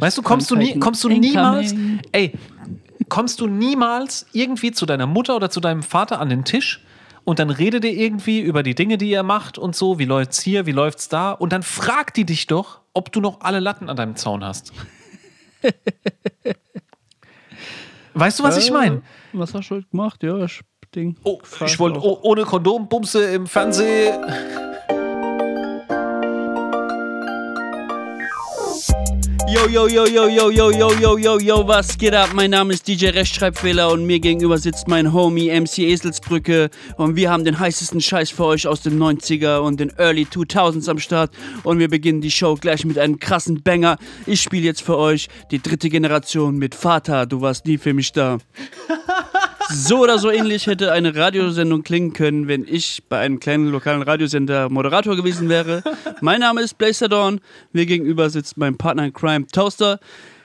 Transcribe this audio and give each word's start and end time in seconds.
Weißt 0.00 0.18
du, 0.18 0.22
kommst 0.22 0.50
du 0.50 0.56
nie, 0.56 0.78
kommst 0.78 1.04
du 1.04 1.08
niemals, 1.08 1.74
ey, 2.12 2.32
kommst 3.08 3.40
du 3.40 3.46
niemals 3.46 4.26
irgendwie 4.32 4.72
zu 4.72 4.86
deiner 4.86 5.06
Mutter 5.06 5.36
oder 5.36 5.50
zu 5.50 5.60
deinem 5.60 5.82
Vater 5.82 6.20
an 6.20 6.28
den 6.28 6.44
Tisch 6.44 6.84
und 7.24 7.38
dann 7.38 7.50
redet 7.50 7.84
ihr 7.84 7.92
irgendwie 7.92 8.40
über 8.40 8.62
die 8.62 8.74
Dinge, 8.74 8.98
die 8.98 9.10
ihr 9.10 9.22
macht 9.22 9.56
und 9.58 9.76
so, 9.76 9.98
wie 9.98 10.04
läuft's 10.04 10.40
hier, 10.40 10.66
wie 10.66 10.72
läuft's 10.72 11.08
da 11.08 11.32
und 11.32 11.52
dann 11.52 11.62
fragt 11.62 12.16
die 12.16 12.24
dich 12.24 12.46
doch, 12.46 12.80
ob 12.92 13.12
du 13.12 13.20
noch 13.20 13.40
alle 13.40 13.60
Latten 13.60 13.88
an 13.88 13.96
deinem 13.96 14.16
Zaun 14.16 14.44
hast. 14.44 14.72
weißt 18.14 18.40
du, 18.40 18.42
was 18.42 18.56
ich 18.56 18.70
meine? 18.70 19.02
Was 19.32 19.54
hast 19.54 19.70
du 19.70 19.76
heute 19.76 19.88
gemacht? 19.88 20.22
Ja, 20.22 20.44
ich 20.44 20.60
Ding. 20.94 21.16
Oh, 21.24 21.40
ich 21.64 21.78
wollte 21.78 22.00
ohne 22.00 22.44
Kondom 22.44 22.88
Bumse 22.88 23.24
im 23.32 23.46
Fernsehen. 23.46 24.14
Yo, 29.54 29.68
yo, 29.68 29.86
yo, 29.86 30.04
yo, 30.04 30.26
yo, 30.26 30.50
yo, 30.50 30.70
yo, 30.72 30.92
yo, 30.98 31.16
yo, 31.16 31.38
yo, 31.38 31.68
was 31.68 31.96
geht 31.96 32.12
ab? 32.12 32.30
Mein 32.34 32.50
Name 32.50 32.74
ist 32.74 32.88
DJ 32.88 33.10
Rechtschreibfehler 33.10 33.88
und 33.92 34.04
mir 34.04 34.18
gegenüber 34.18 34.58
sitzt 34.58 34.88
mein 34.88 35.12
Homie 35.12 35.48
MC 35.48 35.78
Eselsbrücke 35.78 36.70
und 36.96 37.14
wir 37.14 37.30
haben 37.30 37.44
den 37.44 37.56
heißesten 37.56 38.00
Scheiß 38.00 38.30
für 38.30 38.46
euch 38.46 38.66
aus 38.66 38.80
den 38.80 39.00
90er 39.00 39.58
und 39.58 39.78
den 39.78 39.92
Early 39.96 40.24
2000s 40.24 40.90
am 40.90 40.98
Start 40.98 41.30
und 41.62 41.78
wir 41.78 41.88
beginnen 41.88 42.20
die 42.20 42.32
Show 42.32 42.56
gleich 42.56 42.84
mit 42.84 42.98
einem 42.98 43.20
krassen 43.20 43.62
Banger. 43.62 43.96
Ich 44.26 44.42
spiele 44.42 44.64
jetzt 44.64 44.82
für 44.82 44.98
euch 44.98 45.28
die 45.52 45.62
dritte 45.62 45.88
Generation 45.88 46.56
mit 46.56 46.74
Vater, 46.74 47.24
du 47.24 47.40
warst 47.40 47.64
nie 47.64 47.78
für 47.78 47.94
mich 47.94 48.10
da. 48.10 48.38
So 49.76 49.98
oder 49.98 50.20
so 50.20 50.30
ähnlich 50.30 50.68
hätte 50.68 50.92
eine 50.92 51.16
Radiosendung 51.16 51.82
klingen 51.82 52.12
können, 52.12 52.46
wenn 52.46 52.64
ich 52.64 53.02
bei 53.08 53.18
einem 53.18 53.40
kleinen 53.40 53.72
lokalen 53.72 54.02
Radiosender 54.02 54.68
Moderator 54.68 55.16
gewesen 55.16 55.48
wäre. 55.48 55.82
Mein 56.20 56.40
Name 56.40 56.62
ist 56.62 56.78
Blazer 56.78 57.08
Dawn. 57.08 57.40
Mir 57.72 57.84
gegenüber 57.84 58.30
sitzt 58.30 58.56
mein 58.56 58.76
Partner 58.76 59.06
in 59.06 59.12
Crime 59.12 59.48
Toaster. 59.48 59.98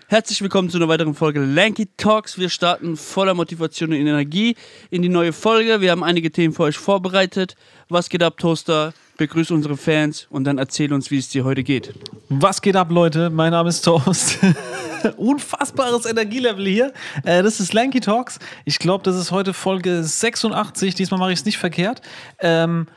Herzlich 0.07 0.41
willkommen 0.41 0.71
zu 0.71 0.77
einer 0.77 0.87
weiteren 0.87 1.13
Folge 1.13 1.41
Lanky 1.41 1.87
Talks. 1.95 2.39
Wir 2.39 2.49
starten 2.49 2.97
voller 2.97 3.35
Motivation 3.35 3.91
und 3.91 3.97
Energie 3.97 4.55
in 4.89 5.03
die 5.03 5.09
neue 5.09 5.31
Folge. 5.31 5.79
Wir 5.79 5.91
haben 5.91 6.03
einige 6.03 6.31
Themen 6.31 6.55
für 6.55 6.63
euch 6.63 6.79
vorbereitet. 6.79 7.55
Was 7.87 8.09
geht 8.09 8.23
ab, 8.23 8.37
Toaster? 8.37 8.93
Begrüß 9.19 9.51
unsere 9.51 9.75
Fans 9.75 10.27
und 10.29 10.45
dann 10.45 10.57
erzähl 10.57 10.93
uns, 10.93 11.11
wie 11.11 11.17
es 11.17 11.27
dir 11.27 11.43
heute 11.43 11.61
geht. 11.61 11.93
Was 12.29 12.61
geht 12.61 12.77
ab, 12.77 12.89
Leute? 12.89 13.29
Mein 13.29 13.51
Name 13.51 13.67
ist 13.67 13.81
Toast. 13.81 14.39
Unfassbares 15.17 16.05
Energielevel 16.05 16.65
hier. 16.65 16.93
Äh, 17.25 17.43
das 17.43 17.59
ist 17.59 17.73
Lanky 17.73 17.99
Talks. 17.99 18.39
Ich 18.63 18.79
glaube, 18.79 19.03
das 19.03 19.17
ist 19.17 19.31
heute 19.31 19.53
Folge 19.53 20.05
86. 20.05 20.95
Diesmal 20.95 21.19
mache 21.19 21.33
ich 21.33 21.39
es 21.39 21.45
nicht 21.45 21.57
verkehrt. 21.57 22.01
Ähm, 22.39 22.87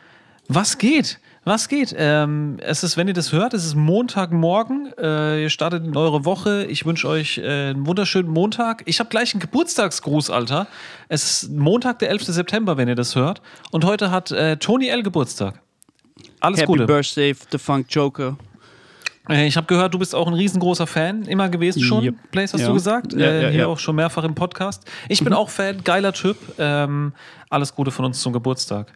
was 0.46 0.78
geht? 0.78 1.18
Was 1.42 1.68
geht? 1.68 1.92
Ähm, 1.98 2.58
es 2.60 2.84
ist, 2.84 2.96
wenn 2.96 3.08
ihr 3.08 3.14
das 3.14 3.32
hört, 3.32 3.52
es 3.52 3.64
ist 3.64 3.74
Montagmorgen. 3.74 4.92
Äh, 4.96 5.42
ihr 5.42 5.50
startet 5.50 5.84
in 5.84 5.96
eure 5.96 6.24
Woche. 6.24 6.66
Ich 6.66 6.86
wünsche 6.86 7.08
euch 7.08 7.38
äh, 7.38 7.70
einen 7.70 7.84
wunderschönen 7.84 8.30
Montag. 8.30 8.84
Ich 8.86 9.00
habe 9.00 9.10
gleich 9.10 9.34
einen 9.34 9.40
Geburtstagsgruß, 9.40 10.30
Alter. 10.30 10.68
Es 11.08 11.42
ist 11.42 11.50
Montag, 11.50 11.98
der 11.98 12.10
11. 12.10 12.26
September, 12.26 12.76
wenn 12.76 12.86
ihr 12.86 12.94
das 12.94 13.16
hört. 13.16 13.42
Und 13.72 13.84
heute 13.84 14.12
hat 14.12 14.30
äh, 14.30 14.56
Tony 14.56 14.86
L. 14.86 15.02
Geburtstag. 15.02 15.60
Alles 16.42 16.60
Happy 16.60 16.66
Gute. 16.72 16.86
Birthday, 16.86 17.34
The 17.50 17.58
Funk 17.58 17.86
Joker. 17.90 18.36
Äh, 19.28 19.46
Ich 19.46 19.56
habe 19.56 19.66
gehört, 19.66 19.94
du 19.94 19.98
bist 19.98 20.14
auch 20.14 20.26
ein 20.26 20.34
riesengroßer 20.34 20.86
Fan, 20.86 21.22
immer 21.26 21.48
gewesen 21.48 21.80
schon. 21.82 22.02
Yep. 22.04 22.14
Blaze, 22.32 22.54
hast 22.54 22.62
Ja. 22.62 22.66
du 22.68 22.74
gesagt? 22.74 23.12
Ja, 23.12 23.18
äh, 23.26 23.42
ja, 23.44 23.48
hier 23.50 23.60
ja. 23.60 23.66
auch 23.66 23.78
schon 23.78 23.94
mehrfach 23.96 24.24
im 24.24 24.34
Podcast. 24.34 24.84
Ich 25.08 25.22
bin 25.22 25.32
auch 25.32 25.48
Fan, 25.48 25.84
geiler 25.84 26.12
Typ. 26.12 26.36
Ähm, 26.58 27.12
alles 27.48 27.74
Gute 27.74 27.90
von 27.92 28.04
uns 28.04 28.20
zum 28.20 28.32
Geburtstag. 28.32 28.92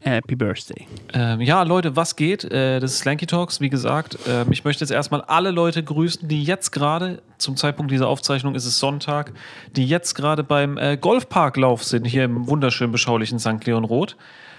Happy 0.00 0.36
Birthday. 0.36 0.86
Ähm, 1.14 1.40
ja, 1.40 1.62
Leute, 1.62 1.96
was 1.96 2.14
geht? 2.14 2.44
Äh, 2.44 2.78
das 2.78 2.92
ist 2.92 2.98
Slanky 2.98 3.26
Talks, 3.26 3.60
wie 3.60 3.70
gesagt. 3.70 4.18
Ähm, 4.28 4.52
ich 4.52 4.62
möchte 4.64 4.84
jetzt 4.84 4.90
erstmal 4.92 5.22
alle 5.22 5.50
Leute 5.50 5.82
grüßen, 5.82 6.28
die 6.28 6.44
jetzt 6.44 6.70
gerade, 6.70 7.22
zum 7.38 7.56
Zeitpunkt 7.56 7.90
dieser 7.90 8.06
Aufzeichnung 8.06 8.54
ist 8.54 8.66
es 8.66 8.78
Sonntag, 8.78 9.32
die 9.74 9.86
jetzt 9.86 10.14
gerade 10.14 10.44
beim 10.44 10.76
äh, 10.76 10.96
Golfparklauf 10.98 11.82
sind, 11.82 12.04
hier 12.04 12.24
im 12.24 12.46
wunderschön 12.46 12.92
beschaulichen 12.92 13.38
St. 13.40 13.64
Leon 13.64 13.84
Roth. 13.84 14.16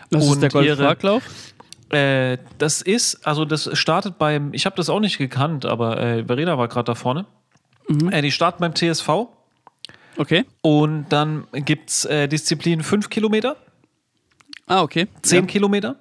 Das 0.10 0.26
ist 0.26 0.42
der 0.42 0.54
Und 0.54 0.66
ihre- 0.66 0.76
Golfparklauf? 0.76 1.24
Äh, 1.90 2.38
das 2.58 2.82
ist, 2.82 3.26
also 3.26 3.46
das 3.46 3.70
startet 3.78 4.18
beim, 4.18 4.54
ich 4.54 4.66
habe 4.66 4.76
das 4.76 4.90
auch 4.90 5.00
nicht 5.00 5.18
gekannt, 5.18 5.66
aber 5.66 6.00
äh, 6.02 6.26
Verena 6.26 6.58
war 6.58 6.68
gerade 6.68 6.86
da 6.86 6.96
vorne. 6.96 7.26
Äh, 8.12 8.22
die 8.22 8.32
starten 8.32 8.60
beim 8.60 8.74
TSV 8.76 9.28
Okay. 10.18 10.46
und 10.62 11.06
dann 11.10 11.48
gibt 11.54 11.90
es 11.90 12.06
äh, 12.06 12.28
Disziplin 12.28 12.84
5 12.84 13.10
Kilometer, 13.10 13.56
Ah, 14.70 14.82
okay. 14.82 15.08
10 15.22 15.42
Ja. 15.44 15.46
Kilometer 15.48 15.96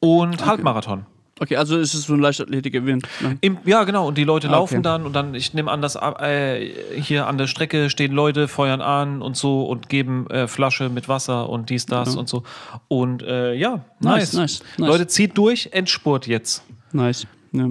und 0.00 0.44
Halbmarathon. 0.44 1.06
Okay, 1.42 1.56
also 1.56 1.78
ist 1.78 1.94
es 1.94 2.04
so 2.04 2.12
ein 2.12 2.20
Leichtathletik-Event. 2.20 3.02
Ne? 3.20 3.38
Im, 3.40 3.58
ja, 3.64 3.84
genau. 3.84 4.06
Und 4.06 4.18
die 4.18 4.24
Leute 4.24 4.48
Ah, 4.48 4.52
laufen 4.52 4.74
okay. 4.74 4.82
dann 4.82 5.06
und 5.06 5.14
dann, 5.14 5.34
ich 5.34 5.54
nehme 5.54 5.70
an, 5.70 5.80
dass 5.80 5.96
äh, 5.96 6.70
hier 7.00 7.26
an 7.26 7.38
der 7.38 7.46
Strecke 7.46 7.88
stehen 7.88 8.12
Leute, 8.12 8.46
feuern 8.46 8.82
an 8.82 9.22
und 9.22 9.38
so 9.38 9.64
und 9.64 9.88
geben 9.88 10.28
äh, 10.28 10.46
Flasche 10.46 10.90
mit 10.90 11.08
Wasser 11.08 11.48
und 11.48 11.70
dies, 11.70 11.86
das 11.86 12.14
und 12.14 12.28
so. 12.28 12.42
Und 12.88 13.22
äh, 13.22 13.54
ja, 13.54 13.80
nice. 14.00 14.32
Nice, 14.32 14.34
nice, 14.34 14.62
nice. 14.76 14.88
Leute, 14.88 15.06
zieht 15.06 15.38
durch, 15.38 15.70
Endspurt 15.72 16.26
jetzt. 16.26 16.62
Nice. 16.92 17.26
Ja. 17.52 17.68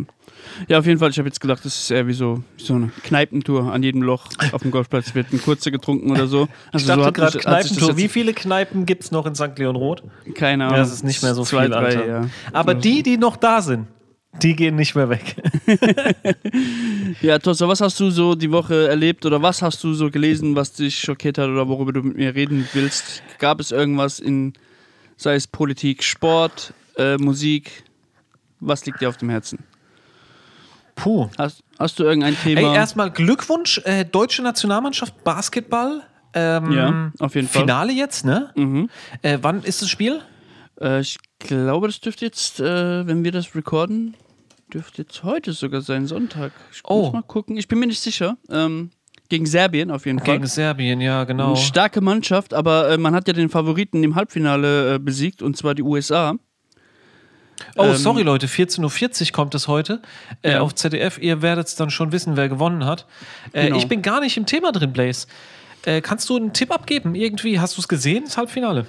Ja, 0.67 0.79
auf 0.79 0.85
jeden 0.85 0.99
Fall. 0.99 1.09
Ich 1.09 1.17
habe 1.17 1.27
jetzt 1.27 1.39
gedacht, 1.41 1.63
das 1.65 1.77
ist 1.79 1.91
eher 1.91 2.07
wie 2.07 2.13
so, 2.13 2.43
wie 2.57 2.63
so 2.63 2.75
eine 2.75 2.91
Kneipentour. 3.03 3.71
An 3.71 3.83
jedem 3.83 4.01
Loch 4.01 4.27
auf 4.51 4.61
dem 4.61 4.71
Golfplatz 4.71 5.15
wird 5.15 5.31
ein 5.33 5.41
kurzer 5.41 5.71
getrunken 5.71 6.11
oder 6.11 6.27
so. 6.27 6.47
Ich 6.69 6.73
Also 6.73 6.87
dachte 6.87 7.03
so 7.03 7.11
gerade 7.11 7.37
Kneipentour. 7.39 7.97
Wie 7.97 8.07
viele 8.07 8.33
Kneipen 8.33 8.85
gibt 8.85 9.03
es 9.03 9.11
noch 9.11 9.25
in 9.25 9.35
St. 9.35 9.57
Leon 9.57 9.75
Roth? 9.75 10.03
Keine 10.35 10.65
Ahnung. 10.65 10.77
Ja, 10.77 10.83
das 10.83 10.93
ist 10.93 11.03
nicht 11.03 11.21
mehr 11.23 11.33
so 11.35 11.43
Zwei, 11.43 11.63
viel, 11.63 11.71
drei, 11.71 12.07
ja. 12.07 12.29
Aber 12.53 12.73
die, 12.75 13.03
die 13.03 13.17
noch 13.17 13.37
da 13.37 13.61
sind, 13.61 13.87
die 14.41 14.55
gehen 14.55 14.75
nicht 14.75 14.95
mehr 14.95 15.09
weg. 15.09 15.35
Ja, 17.21 17.39
Tossa, 17.39 17.67
was 17.67 17.81
hast 17.81 17.99
du 17.99 18.09
so 18.11 18.35
die 18.35 18.51
Woche 18.51 18.87
erlebt 18.87 19.25
oder 19.25 19.41
was 19.41 19.61
hast 19.61 19.83
du 19.83 19.93
so 19.93 20.09
gelesen, 20.09 20.55
was 20.55 20.73
dich 20.73 20.99
schockiert 20.99 21.37
hat 21.37 21.49
oder 21.49 21.67
worüber 21.67 21.91
du 21.91 22.03
mit 22.03 22.17
mir 22.17 22.35
reden 22.35 22.67
willst? 22.73 23.23
Gab 23.39 23.59
es 23.59 23.71
irgendwas 23.71 24.19
in, 24.19 24.53
sei 25.17 25.35
es 25.35 25.47
Politik, 25.47 26.03
Sport, 26.03 26.73
äh, 26.97 27.17
Musik? 27.17 27.83
Was 28.59 28.85
liegt 28.85 29.01
dir 29.01 29.09
auf 29.09 29.17
dem 29.17 29.29
Herzen? 29.29 29.59
Puh. 31.01 31.29
Hast, 31.37 31.63
hast 31.77 31.99
du 31.99 32.03
irgendein 32.03 32.35
Thema? 32.37 32.61
Ey, 32.71 32.75
erstmal 32.75 33.11
Glückwunsch, 33.11 33.79
äh, 33.85 34.05
deutsche 34.05 34.41
Nationalmannschaft 34.41 35.23
Basketball. 35.23 36.01
Ähm, 36.33 36.71
Ja, 36.71 37.11
auf 37.19 37.35
jeden 37.35 37.47
Fall. 37.47 37.61
Finale 37.63 37.91
jetzt, 37.93 38.25
ne? 38.25 38.51
Mhm. 38.55 38.89
Äh, 39.21 39.39
wann 39.41 39.63
ist 39.63 39.81
das 39.81 39.89
Spiel? 39.89 40.21
Äh, 40.79 41.01
ich 41.01 41.17
glaube, 41.39 41.87
das 41.87 41.99
dürfte 42.01 42.25
jetzt, 42.25 42.59
äh, 42.59 43.07
wenn 43.07 43.23
wir 43.23 43.31
das 43.31 43.55
recorden, 43.55 44.15
dürfte 44.73 45.01
jetzt 45.01 45.23
heute 45.23 45.53
sogar 45.53 45.81
sein, 45.81 46.05
Sonntag. 46.05 46.51
Ich 46.71 46.81
Oh. 46.83 47.03
muss 47.05 47.13
mal 47.13 47.21
gucken. 47.23 47.57
Ich 47.57 47.67
bin 47.67 47.79
mir 47.79 47.87
nicht 47.87 48.01
sicher. 48.01 48.37
Ähm, 48.49 48.91
gegen 49.29 49.45
Serbien 49.45 49.89
auf 49.91 50.05
jeden 50.05 50.19
Fall. 50.19 50.35
Gegen 50.35 50.47
Serbien, 50.47 51.01
ja, 51.01 51.23
genau. 51.23 51.47
Eine 51.49 51.57
starke 51.57 52.01
Mannschaft, 52.01 52.53
aber 52.53 52.89
äh, 52.91 52.97
man 52.97 53.13
hat 53.15 53.27
ja 53.27 53.33
den 53.33 53.49
Favoriten 53.49 54.03
im 54.03 54.15
Halbfinale 54.15 54.95
äh, 54.95 54.99
besiegt, 54.99 55.41
und 55.41 55.55
zwar 55.57 55.73
die 55.75 55.83
USA. 55.83 56.35
Oh, 57.77 57.83
ähm, 57.85 57.95
sorry 57.95 58.23
Leute, 58.23 58.47
14.40 58.47 59.21
Uhr 59.27 59.31
kommt 59.33 59.55
es 59.55 59.67
heute 59.67 60.01
äh, 60.41 60.51
Ja. 60.53 60.61
auf 60.61 60.75
ZDF. 60.75 61.17
Ihr 61.19 61.41
werdet 61.41 61.67
es 61.67 61.75
dann 61.75 61.89
schon 61.89 62.11
wissen, 62.11 62.37
wer 62.37 62.49
gewonnen 62.49 62.85
hat. 62.85 63.05
Äh, 63.53 63.65
Genau. 63.67 63.77
Ich 63.77 63.87
bin 63.87 64.01
gar 64.01 64.21
nicht 64.21 64.37
im 64.37 64.45
Thema 64.45 64.71
drin, 64.71 64.93
Blaze. 64.93 65.27
Äh, 65.85 66.01
kannst 66.01 66.29
du 66.29 66.35
einen 66.37 66.53
Tipp 66.53 66.71
abgeben? 66.71 67.15
Irgendwie, 67.15 67.59
hast 67.59 67.77
du 67.77 67.81
es 67.81 67.87
gesehen, 67.87 68.25
das 68.25 68.37
Halbfinale? 68.37 68.85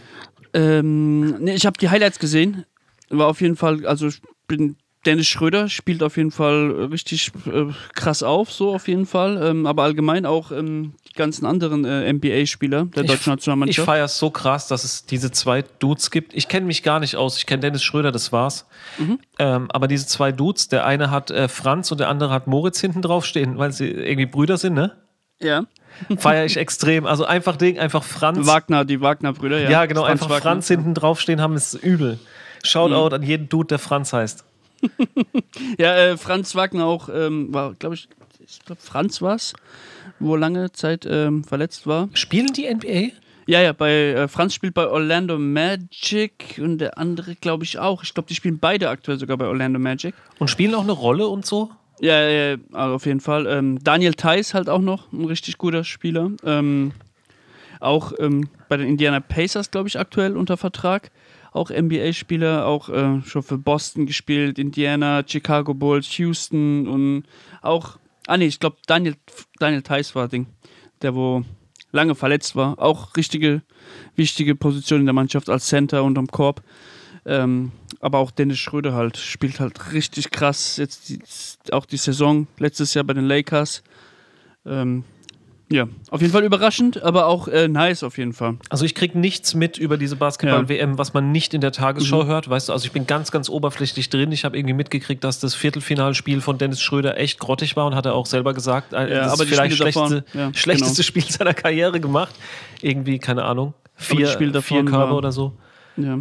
Ähm, 0.54 1.36
nee, 1.42 1.54
ich 1.54 1.66
habe 1.66 1.78
die 1.78 1.88
Highlights 1.88 2.18
gesehen. 2.18 2.64
War 3.08 3.26
auf 3.28 3.40
jeden 3.40 3.56
Fall, 3.56 3.86
also 3.86 4.08
ich 4.08 4.20
bin 4.46 4.76
Dennis 5.06 5.28
Schröder 5.28 5.68
spielt 5.70 6.02
auf 6.02 6.16
jeden 6.18 6.30
Fall 6.30 6.74
äh, 6.78 6.82
richtig 6.84 7.32
äh, 7.46 7.66
krass 7.94 8.22
auf, 8.22 8.52
so 8.52 8.74
auf 8.74 8.86
jeden 8.86 9.06
Fall. 9.06 9.40
Ähm, 9.42 9.66
aber 9.66 9.82
allgemein 9.84 10.26
auch 10.26 10.52
ähm, 10.52 10.92
die 11.08 11.14
ganzen 11.14 11.46
anderen 11.46 11.84
äh, 11.86 12.12
NBA-Spieler 12.12 12.84
der 12.84 13.04
deutschen 13.04 13.14
Ich 13.14 13.26
Nationalmannschaft. 13.26 13.86
feiere 13.86 14.04
es 14.04 14.18
so 14.18 14.30
krass, 14.30 14.68
dass 14.68 14.84
es 14.84 15.06
diese 15.06 15.30
zwei 15.30 15.62
Dudes 15.62 16.10
gibt. 16.10 16.34
Ich 16.34 16.48
kenne 16.48 16.66
mich 16.66 16.82
gar 16.82 17.00
nicht 17.00 17.16
aus. 17.16 17.38
Ich 17.38 17.46
kenne 17.46 17.60
Dennis 17.60 17.82
Schröder, 17.82 18.12
das 18.12 18.30
war's. 18.30 18.66
Mhm. 18.98 19.18
Ähm, 19.38 19.70
aber 19.70 19.88
diese 19.88 20.06
zwei 20.06 20.32
Dudes, 20.32 20.68
der 20.68 20.84
eine 20.84 21.10
hat 21.10 21.30
äh, 21.30 21.48
Franz 21.48 21.90
und 21.90 21.98
der 21.98 22.08
andere 22.08 22.30
hat 22.30 22.46
Moritz 22.46 22.78
hinten 22.80 23.00
drauf 23.00 23.24
stehen, 23.24 23.56
weil 23.56 23.72
sie 23.72 23.88
irgendwie 23.88 24.26
Brüder 24.26 24.58
sind, 24.58 24.74
ne? 24.74 24.96
ja. 25.40 25.64
Feiere 26.18 26.44
ich 26.44 26.56
extrem. 26.56 27.04
Also 27.04 27.24
einfach 27.24 27.56
Ding, 27.56 27.78
einfach 27.78 28.04
Franz. 28.04 28.46
Wagner, 28.46 28.84
die 28.84 29.00
Wagner-Brüder, 29.00 29.58
ja. 29.60 29.70
Ja, 29.70 29.86
genau, 29.86 30.02
Franz 30.02 30.12
einfach 30.12 30.30
Wagner. 30.30 30.42
Franz 30.42 30.68
hinten 30.68 30.94
draufstehen 30.94 31.40
haben, 31.40 31.54
ist 31.54 31.74
übel. 31.74 32.18
Shoutout 32.62 33.14
an 33.14 33.22
jeden 33.22 33.48
Dude, 33.48 33.66
der 33.66 33.78
Franz 33.78 34.12
heißt. 34.12 34.44
Ja, 35.78 35.94
äh, 35.96 36.16
Franz 36.16 36.54
Wagner 36.54 36.86
auch, 36.86 37.08
ähm, 37.12 37.52
war, 37.52 37.74
glaube 37.74 37.94
ich, 37.94 38.08
ich 38.44 38.64
glaube, 38.64 38.80
Franz 38.80 39.20
war's, 39.22 39.54
wo 40.18 40.36
lange 40.36 40.72
Zeit 40.72 41.06
ähm, 41.08 41.44
verletzt 41.44 41.86
war. 41.86 42.08
Spielen 42.14 42.52
die 42.52 42.72
NBA? 42.72 43.14
Ja, 43.46 43.60
ja, 43.60 43.72
bei 43.72 43.90
äh, 43.90 44.28
Franz 44.28 44.54
spielt 44.54 44.74
bei 44.74 44.86
Orlando 44.86 45.38
Magic 45.38 46.60
und 46.62 46.78
der 46.78 46.98
andere, 46.98 47.34
glaube 47.34 47.64
ich, 47.64 47.78
auch. 47.78 48.02
Ich 48.02 48.14
glaube, 48.14 48.28
die 48.28 48.34
spielen 48.34 48.58
beide 48.58 48.88
aktuell 48.88 49.18
sogar 49.18 49.36
bei 49.36 49.46
Orlando 49.46 49.78
Magic. 49.78 50.14
Und 50.38 50.48
spielen 50.48 50.74
auch 50.74 50.82
eine 50.82 50.92
Rolle 50.92 51.26
und 51.26 51.44
so? 51.44 51.70
Ja, 52.00 52.28
ja, 52.28 52.56
also 52.72 52.94
auf 52.94 53.06
jeden 53.06 53.20
Fall. 53.20 53.46
Ähm, 53.46 53.82
Daniel 53.82 54.14
Theiss 54.14 54.54
halt 54.54 54.68
auch 54.68 54.80
noch 54.80 55.12
ein 55.12 55.24
richtig 55.24 55.58
guter 55.58 55.84
Spieler. 55.84 56.30
Ähm, 56.44 56.92
auch 57.80 58.12
ähm, 58.18 58.48
bei 58.68 58.76
den 58.76 58.88
Indiana 58.88 59.20
Pacers, 59.20 59.70
glaube 59.70 59.88
ich, 59.88 59.98
aktuell 59.98 60.36
unter 60.36 60.56
Vertrag. 60.56 61.10
Auch 61.52 61.70
NBA-Spieler, 61.70 62.66
auch 62.66 62.88
äh, 62.88 63.22
schon 63.22 63.42
für 63.42 63.58
Boston 63.58 64.06
gespielt, 64.06 64.58
Indiana, 64.58 65.24
Chicago 65.26 65.74
Bulls, 65.74 66.16
Houston 66.18 66.86
und 66.86 67.24
auch 67.62 67.98
Ah, 68.30 68.36
nee, 68.36 68.46
ich 68.46 68.60
glaube, 68.60 68.76
Daniel, 68.86 69.16
Daniel 69.58 69.82
Theiss 69.82 70.14
war 70.14 70.28
Ding. 70.28 70.46
Der, 71.02 71.16
wo 71.16 71.42
lange 71.90 72.14
verletzt 72.14 72.54
war. 72.54 72.78
Auch 72.78 73.16
richtige, 73.16 73.62
wichtige 74.14 74.54
Position 74.54 75.00
in 75.00 75.06
der 75.06 75.12
Mannschaft 75.12 75.48
als 75.48 75.66
Center 75.66 76.04
und 76.04 76.16
am 76.16 76.28
Korb. 76.28 76.62
Ähm, 77.26 77.72
aber 77.98 78.18
auch 78.18 78.30
Dennis 78.30 78.58
Schröder 78.58 78.94
halt 78.94 79.16
spielt 79.16 79.58
halt 79.58 79.92
richtig 79.92 80.30
krass. 80.30 80.76
Jetzt 80.76 81.08
die, 81.08 81.18
auch 81.72 81.86
die 81.86 81.96
Saison 81.96 82.46
letztes 82.58 82.94
Jahr 82.94 83.02
bei 83.02 83.14
den 83.14 83.24
Lakers. 83.24 83.82
Ähm, 84.64 85.02
ja, 85.72 85.86
auf 86.10 86.20
jeden 86.20 86.32
Fall 86.32 86.42
überraschend, 86.42 87.00
aber 87.02 87.26
auch 87.26 87.46
äh, 87.46 87.68
nice 87.68 88.02
auf 88.02 88.18
jeden 88.18 88.32
Fall. 88.32 88.56
Also 88.70 88.84
ich 88.84 88.94
kriege 88.96 89.16
nichts 89.18 89.54
mit 89.54 89.78
über 89.78 89.96
diese 89.96 90.16
Basketball-WM, 90.16 90.98
was 90.98 91.14
man 91.14 91.30
nicht 91.30 91.54
in 91.54 91.60
der 91.60 91.70
Tagesschau 91.72 92.24
Mhm. 92.24 92.28
hört. 92.28 92.50
Weißt 92.50 92.68
du, 92.68 92.72
also 92.72 92.84
ich 92.86 92.92
bin 92.92 93.06
ganz, 93.06 93.30
ganz 93.30 93.48
oberflächlich 93.48 94.10
drin. 94.10 94.32
Ich 94.32 94.44
habe 94.44 94.58
irgendwie 94.58 94.74
mitgekriegt, 94.74 95.22
dass 95.22 95.38
das 95.38 95.54
Viertelfinalspiel 95.54 96.40
von 96.40 96.58
Dennis 96.58 96.80
Schröder 96.82 97.16
echt 97.18 97.38
grottig 97.38 97.76
war 97.76 97.86
und 97.86 97.94
hat 97.94 98.04
er 98.06 98.14
auch 98.14 98.26
selber 98.26 98.52
gesagt, 98.52 98.92
äh, 98.92 98.96
Ja, 99.08 99.22
das 99.24 99.32
aber 99.34 99.44
ist 99.44 99.48
vielleicht 99.48 99.76
schlechteste, 99.76 100.24
ja, 100.34 100.52
schlechteste 100.54 101.02
genau. 101.02 101.06
Spiel 101.06 101.30
seiner 101.30 101.54
Karriere 101.54 102.00
gemacht. 102.00 102.34
Irgendwie, 102.82 103.18
keine 103.20 103.44
Ahnung, 103.44 103.74
vier, 103.94 104.26
Spiel 104.26 104.52
vier 104.62 104.84
Körbe 104.84 105.14
oder 105.14 105.30
so. 105.32 105.52
Ja. 105.96 106.18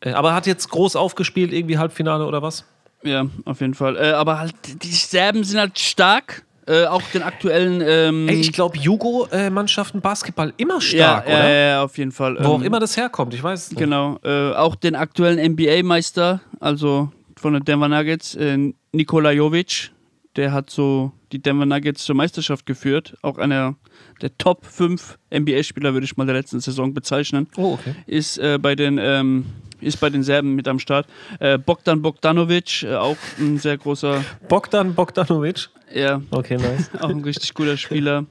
Äh, 0.00 0.10
Aber 0.12 0.30
er 0.30 0.34
hat 0.34 0.46
jetzt 0.46 0.68
groß 0.68 0.96
aufgespielt, 0.96 1.52
irgendwie 1.52 1.78
Halbfinale 1.78 2.26
oder 2.26 2.42
was? 2.42 2.64
Ja, 3.04 3.24
auf 3.46 3.60
jeden 3.60 3.74
Fall. 3.74 3.96
Äh, 3.96 4.10
aber 4.12 4.38
halt, 4.38 4.54
die 4.82 4.88
Serben 4.92 5.44
sind 5.44 5.58
halt 5.58 5.78
stark. 5.78 6.44
Äh, 6.66 6.84
auch 6.86 7.02
den 7.12 7.22
aktuellen. 7.22 7.82
Ähm, 7.84 8.28
Ey, 8.28 8.36
ich 8.36 8.52
glaube, 8.52 8.78
Jugo-Mannschaften 8.78 10.00
Basketball 10.00 10.52
immer 10.56 10.74
ja, 10.74 10.80
stark, 10.80 11.28
ja, 11.28 11.34
oder? 11.34 11.50
ja, 11.50 11.82
auf 11.82 11.98
jeden 11.98 12.12
Fall. 12.12 12.36
Wo 12.38 12.48
auch 12.50 12.60
Ähm, 12.60 12.66
immer 12.66 12.78
das 12.78 12.96
herkommt, 12.96 13.34
ich 13.34 13.42
weiß 13.42 13.70
nicht. 13.70 13.78
Genau. 13.78 14.18
Äh, 14.22 14.52
auch 14.52 14.76
den 14.76 14.94
aktuellen 14.94 15.38
NBA-Meister, 15.54 16.40
also 16.60 17.10
von 17.36 17.54
den 17.54 17.64
Denver 17.64 17.88
Nuggets, 17.88 18.36
äh, 18.36 18.72
Nikola 18.92 19.32
Jovic, 19.32 19.90
der 20.36 20.52
hat 20.52 20.70
so 20.70 21.12
die 21.32 21.40
Denver 21.42 21.66
Nuggets 21.66 22.04
zur 22.04 22.14
Meisterschaft 22.14 22.64
geführt. 22.64 23.16
Auch 23.22 23.38
einer 23.38 23.74
der 24.20 24.36
Top 24.38 24.64
5 24.64 25.18
NBA-Spieler, 25.30 25.92
würde 25.94 26.04
ich 26.04 26.16
mal 26.16 26.26
der 26.26 26.36
letzten 26.36 26.60
Saison 26.60 26.94
bezeichnen. 26.94 27.48
Oh, 27.56 27.74
okay. 27.74 27.94
Ist 28.06 28.38
äh, 28.38 28.58
bei 28.60 28.76
den 28.76 28.98
ähm, 28.98 29.46
ist 29.82 29.98
bei 30.00 30.10
den 30.10 30.22
Serben 30.22 30.54
mit 30.54 30.68
am 30.68 30.78
Start. 30.78 31.06
Äh, 31.40 31.58
Bogdan 31.58 32.02
Bogdanovic, 32.02 32.82
äh, 32.82 32.94
auch 32.94 33.16
ein 33.38 33.58
sehr 33.58 33.76
großer, 33.78 34.24
Bogdan 34.48 34.94
Bogdanovic. 34.94 35.68
ja, 35.94 36.20
Okay, 36.30 36.56
nice. 36.56 36.90
auch 37.00 37.10
ein 37.10 37.22
richtig 37.22 37.54
guter 37.54 37.76
Spieler. 37.76 38.26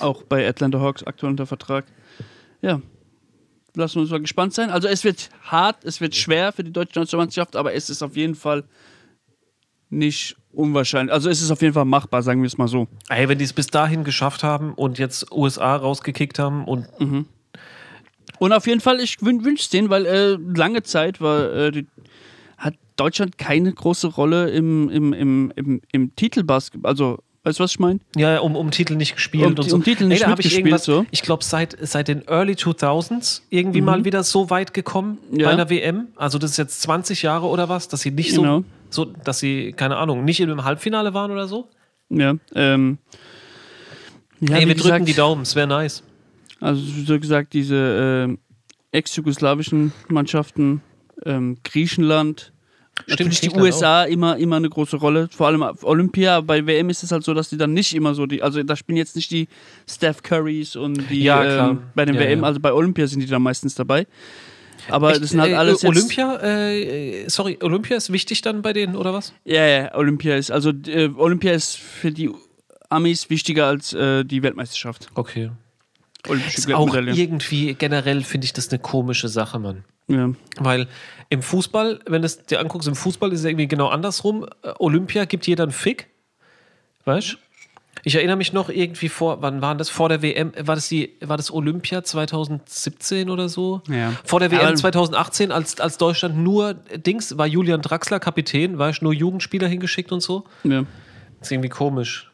Auch 0.00 0.22
bei 0.22 0.48
Atlanta 0.48 0.80
Hawks 0.80 1.02
aktuell 1.04 1.30
unter 1.30 1.46
Vertrag. 1.46 1.84
Ja. 2.62 2.80
Lassen 3.74 3.96
wir 3.96 4.02
uns 4.02 4.10
mal 4.10 4.20
gespannt 4.20 4.54
sein. 4.54 4.70
Also 4.70 4.88
es 4.88 5.04
wird 5.04 5.28
hart, 5.42 5.84
es 5.84 6.00
wird 6.00 6.14
schwer 6.16 6.52
für 6.52 6.64
die 6.64 6.72
deutsche 6.72 6.98
Nationalmannschaft, 6.98 7.56
aber 7.56 7.74
es 7.74 7.90
ist 7.90 8.02
auf 8.02 8.16
jeden 8.16 8.34
Fall 8.34 8.64
nicht 9.90 10.36
unwahrscheinlich. 10.52 11.12
Also 11.12 11.28
es 11.28 11.42
ist 11.42 11.50
auf 11.50 11.60
jeden 11.62 11.74
Fall 11.74 11.84
machbar, 11.84 12.22
sagen 12.22 12.40
wir 12.42 12.46
es 12.46 12.58
mal 12.58 12.68
so. 12.68 12.88
Ey, 13.08 13.28
wenn 13.28 13.38
die 13.38 13.44
es 13.44 13.52
bis 13.52 13.66
dahin 13.66 14.02
geschafft 14.02 14.42
haben 14.42 14.72
und 14.74 14.98
jetzt 14.98 15.30
USA 15.30 15.76
rausgekickt 15.76 16.38
haben 16.38 16.64
und 16.64 16.86
Und 18.38 18.52
auf 18.52 18.66
jeden 18.66 18.80
Fall, 18.80 19.00
ich 19.00 19.20
wün 19.22 19.44
wünsche 19.44 19.62
es 19.62 19.68
denen, 19.70 19.90
weil 19.90 20.06
äh, 20.06 20.36
lange 20.56 20.82
Zeit 20.82 21.20
war, 21.20 21.52
äh, 21.52 21.70
die, 21.72 21.86
hat 22.58 22.74
Deutschland 22.96 23.38
keine 23.38 23.72
große 23.72 24.06
Rolle 24.08 24.50
im, 24.50 24.88
im, 24.90 25.12
im, 25.12 25.52
im, 25.56 25.80
im 25.92 26.16
Titelbasketball. 26.16 26.90
Also, 26.90 27.18
weißt 27.44 27.58
du, 27.58 27.64
was 27.64 27.72
ich 27.72 27.78
meine? 27.78 28.00
ja, 28.16 28.38
um, 28.40 28.56
um 28.56 28.70
Titel 28.70 28.94
nicht 28.96 29.14
gespielt 29.14 29.44
Um- 29.44 29.54
und 29.54 29.62
so. 29.68 29.76
um 29.76 29.84
Titel 29.84 30.04
nicht 30.06 30.22
Ey, 30.22 30.24
ich 30.24 30.28
mitgespielt, 30.28 30.66
irgendwas, 30.66 30.84
so. 30.84 31.06
ich 31.10 31.22
glaube 31.22 31.44
seit, 31.44 31.76
seit 31.80 32.08
den 32.08 32.26
Early 32.26 32.54
2000s 32.54 33.42
irgendwie 33.50 33.80
mal 33.80 34.04
wieder 34.04 34.22
so 34.24 34.50
weit 34.50 34.74
gekommen 34.74 35.18
Ja. 35.32 35.46
bei 35.46 35.52
einer 35.52 35.70
WM. 35.70 36.08
Also 36.16 36.38
das 36.38 36.52
ist 36.52 36.56
jetzt 36.56 36.82
20 36.82 37.22
Jahre 37.22 37.46
oder 37.46 37.68
was, 37.68 37.88
dass 37.88 38.00
sie 38.00 38.10
nicht 38.10 38.34
Genau. 38.34 38.64
so, 38.90 39.04
so, 39.04 39.12
dass 39.24 39.38
sie 39.38 39.72
keine 39.72 39.96
Ahnung, 39.96 40.24
nicht 40.24 40.40
im 40.40 40.64
Halbfinale 40.64 41.14
waren 41.14 41.30
oder 41.30 41.46
so. 41.46 41.68
Ja. 42.08 42.34
Ähm, 42.54 42.98
ja, 44.40 44.56
Ey, 44.56 44.66
wir 44.68 44.74
gesagt, 44.74 44.92
drücken 44.92 45.06
die 45.06 45.14
Daumen, 45.14 45.42
es 45.42 45.54
wäre 45.54 45.66
nice. 45.66 46.02
Also, 46.60 46.82
wie 46.82 47.04
so 47.04 47.18
gesagt, 47.20 47.52
diese 47.52 48.28
äh, 48.92 48.96
ex-jugoslawischen 48.96 49.92
Mannschaften, 50.08 50.80
ähm, 51.24 51.58
Griechenland, 51.64 52.52
natürlich 53.08 53.40
die 53.40 53.50
USA 53.50 54.04
immer, 54.04 54.36
immer 54.38 54.56
eine 54.56 54.70
große 54.70 54.96
Rolle, 54.96 55.28
vor 55.30 55.48
allem 55.48 55.62
auf 55.62 55.84
Olympia. 55.84 56.40
Bei 56.40 56.66
WM 56.66 56.88
ist 56.88 57.02
es 57.02 57.12
halt 57.12 57.24
so, 57.24 57.34
dass 57.34 57.50
die 57.50 57.56
dann 57.58 57.72
nicht 57.74 57.94
immer 57.94 58.14
so 58.14 58.26
die, 58.26 58.42
also 58.42 58.62
da 58.62 58.74
spielen 58.76 58.96
jetzt 58.96 59.16
nicht 59.16 59.30
die 59.30 59.48
Steph 59.88 60.22
Currys 60.22 60.76
und 60.76 61.10
die 61.10 61.22
Ja, 61.22 61.42
klar. 61.44 61.70
ähm, 61.72 61.82
bei 61.94 62.04
den 62.06 62.14
Ja, 62.14 62.22
WM, 62.22 62.40
ja. 62.40 62.46
also 62.46 62.60
bei 62.60 62.72
Olympia 62.72 63.06
sind 63.06 63.20
die 63.20 63.26
dann 63.26 63.42
meistens 63.42 63.74
dabei. 63.74 64.06
Aber 64.88 65.10
Echt, 65.12 65.22
das 65.22 65.30
sind 65.30 65.40
halt 65.40 65.52
äh, 65.52 65.56
alles 65.56 65.82
jetzt, 65.82 65.90
Olympia, 65.90 66.38
äh, 66.42 67.28
sorry, 67.28 67.58
Olympia 67.62 67.96
ist 67.96 68.12
wichtig 68.12 68.40
dann 68.42 68.62
bei 68.62 68.72
denen 68.72 68.94
oder 68.96 69.12
was? 69.12 69.32
Ja, 69.44 69.66
ja, 69.66 69.94
Olympia 69.94 70.36
ist, 70.36 70.50
also 70.50 70.70
äh, 70.86 71.08
Olympia 71.16 71.52
ist 71.52 71.76
für 71.76 72.12
die 72.12 72.30
Amis 72.88 73.28
wichtiger 73.28 73.66
als 73.66 73.92
äh, 73.94 74.24
die 74.24 74.42
Weltmeisterschaft. 74.42 75.08
Okay. 75.14 75.50
Olympische 76.28 76.58
Ist 76.58 76.72
auch 76.72 76.94
irgendwie 76.94 77.74
generell 77.74 78.22
finde 78.22 78.44
ich 78.44 78.52
das 78.52 78.68
eine 78.70 78.78
komische 78.78 79.28
Sache, 79.28 79.58
Mann. 79.58 79.84
Ja. 80.08 80.30
Weil 80.58 80.86
im 81.30 81.42
Fußball, 81.42 82.00
wenn 82.06 82.22
du 82.22 82.26
es 82.26 82.44
dir 82.46 82.60
anguckst, 82.60 82.86
im 82.88 82.94
Fußball 82.94 83.32
ist 83.32 83.40
es 83.40 83.44
irgendwie 83.46 83.66
genau 83.68 83.88
andersrum. 83.88 84.46
Äh, 84.62 84.72
Olympia 84.78 85.24
gibt 85.24 85.46
jeder 85.46 85.64
einen 85.64 85.72
Fick. 85.72 86.08
Weißt 87.04 87.32
du? 87.32 87.36
Ich 88.04 88.14
erinnere 88.14 88.36
mich 88.36 88.52
noch 88.52 88.68
irgendwie 88.68 89.08
vor, 89.08 89.42
wann 89.42 89.62
war 89.62 89.74
das? 89.74 89.88
Vor 89.88 90.08
der 90.08 90.22
WM, 90.22 90.52
war 90.60 90.76
das 90.76 90.88
die, 90.88 91.14
war 91.20 91.36
das 91.36 91.52
Olympia 91.52 92.04
2017 92.04 93.30
oder 93.30 93.48
so? 93.48 93.82
Ja. 93.88 94.12
Vor 94.24 94.38
der 94.38 94.50
WM 94.52 94.60
Aber- 94.60 94.74
2018, 94.76 95.50
als, 95.50 95.80
als 95.80 95.98
Deutschland 95.98 96.36
nur 96.36 96.74
Dings, 96.74 97.36
war 97.36 97.46
Julian 97.46 97.82
Draxler 97.82 98.20
Kapitän, 98.20 98.78
weißt 98.78 99.00
du, 99.00 99.06
nur 99.06 99.12
Jugendspieler 99.14 99.66
hingeschickt 99.66 100.12
und 100.12 100.20
so. 100.20 100.44
ja. 100.64 100.84
Das 101.38 101.48
ist 101.48 101.52
irgendwie 101.52 101.68
komisch. 101.68 102.30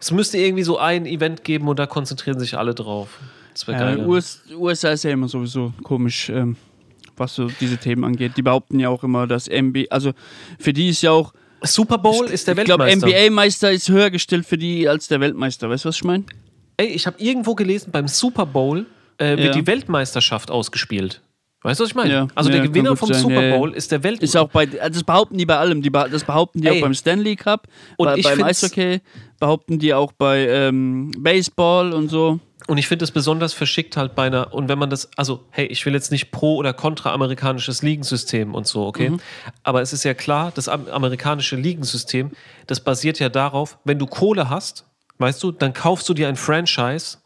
Es 0.00 0.10
müsste 0.10 0.38
irgendwie 0.38 0.62
so 0.64 0.78
ein 0.78 1.06
Event 1.06 1.44
geben 1.44 1.68
und 1.68 1.78
da 1.78 1.86
konzentrieren 1.86 2.38
sich 2.38 2.56
alle 2.58 2.74
drauf. 2.74 3.18
Das 3.52 3.66
wäre 3.68 3.78
Ja, 3.80 3.94
geil. 3.94 4.06
US, 4.06 4.42
USA 4.56 4.90
ist 4.90 5.04
ja 5.04 5.10
immer 5.12 5.28
sowieso 5.28 5.72
komisch, 5.82 6.28
ähm, 6.28 6.56
was 7.16 7.34
so 7.34 7.48
diese 7.60 7.76
Themen 7.78 8.04
angeht. 8.04 8.32
Die 8.36 8.42
behaupten 8.42 8.80
ja 8.80 8.88
auch 8.88 9.04
immer, 9.04 9.26
dass 9.26 9.48
NBA, 9.48 9.84
also 9.90 10.12
für 10.58 10.72
die 10.72 10.88
ist 10.90 11.02
ja 11.02 11.12
auch, 11.12 11.32
Super 11.62 11.96
Bowl 11.96 12.26
ist 12.26 12.46
der 12.46 12.58
ich 12.58 12.64
glaube, 12.64 12.84
Weltmeister. 12.84 13.06
NBA-Meister 13.18 13.72
ist 13.72 13.88
höher 13.88 14.10
gestellt 14.10 14.44
für 14.44 14.58
die 14.58 14.86
als 14.88 15.08
der 15.08 15.20
Weltmeister. 15.20 15.70
Weißt 15.70 15.84
du, 15.84 15.88
was 15.88 15.96
ich 15.96 16.04
meine? 16.04 16.24
Ey, 16.76 16.88
ich 16.88 17.06
habe 17.06 17.16
irgendwo 17.18 17.54
gelesen, 17.54 17.90
beim 17.90 18.06
Super 18.08 18.44
Bowl 18.44 18.84
äh, 19.16 19.30
wird 19.38 19.40
Ja. 19.40 19.52
die 19.52 19.66
Weltmeisterschaft 19.66 20.50
ausgespielt. 20.50 21.22
Weißt 21.62 21.80
du, 21.80 21.84
was 21.84 21.90
ich 21.92 21.94
meine? 21.94 22.12
Ja. 22.12 22.28
Also 22.34 22.50
Ja, 22.50 22.56
der 22.58 22.68
Gewinner 22.68 22.94
vom 22.96 23.08
sein. 23.10 23.22
Super. 23.22 23.56
Bowl 23.56 23.72
ist 23.72 23.90
der 23.92 24.02
Weltmeister. 24.02 24.24
Ist 24.24 24.36
auch 24.36 24.50
bei, 24.50 24.68
also 24.78 24.92
das 24.92 25.04
behaupten 25.04 25.38
die 25.38 25.46
bei 25.46 25.56
allem. 25.56 25.80
Die, 25.80 25.90
das 25.90 26.24
behaupten 26.24 26.60
die 26.60 26.68
Ey. 26.68 26.76
auch 26.78 26.82
beim 26.82 26.92
Stanley 26.92 27.36
Cup, 27.36 27.66
Und 27.96 28.06
bei, 28.06 28.16
ich 28.18 28.24
beim 28.24 28.42
Eishockey, 28.42 29.00
behaupten 29.44 29.78
die 29.78 29.92
auch 29.92 30.12
bei 30.12 30.48
ähm, 30.48 31.10
Baseball 31.18 31.92
und 31.92 32.08
so. 32.08 32.40
Und 32.66 32.78
ich 32.78 32.88
finde 32.88 33.04
es 33.04 33.10
besonders 33.10 33.52
verschickt 33.52 33.94
halt 33.94 34.14
bei 34.14 34.26
einer, 34.26 34.54
und 34.54 34.70
wenn 34.70 34.78
man 34.78 34.88
das, 34.88 35.10
also, 35.16 35.44
hey, 35.50 35.66
ich 35.66 35.84
will 35.84 35.92
jetzt 35.92 36.10
nicht 36.10 36.30
pro- 36.30 36.56
oder 36.56 36.72
kontra-amerikanisches 36.72 37.82
Ligensystem 37.82 38.54
und 38.54 38.66
so, 38.66 38.86
okay? 38.86 39.10
Mhm. 39.10 39.20
Aber 39.62 39.82
es 39.82 39.92
ist 39.92 40.02
ja 40.02 40.14
klar, 40.14 40.50
das 40.54 40.70
am- 40.70 40.88
amerikanische 40.88 41.56
Ligensystem, 41.56 42.30
das 42.66 42.80
basiert 42.80 43.18
ja 43.18 43.28
darauf, 43.28 43.76
wenn 43.84 43.98
du 43.98 44.06
Kohle 44.06 44.48
hast, 44.48 44.86
weißt 45.18 45.42
du, 45.42 45.52
dann 45.52 45.74
kaufst 45.74 46.08
du 46.08 46.14
dir 46.14 46.26
ein 46.28 46.36
Franchise 46.36 47.18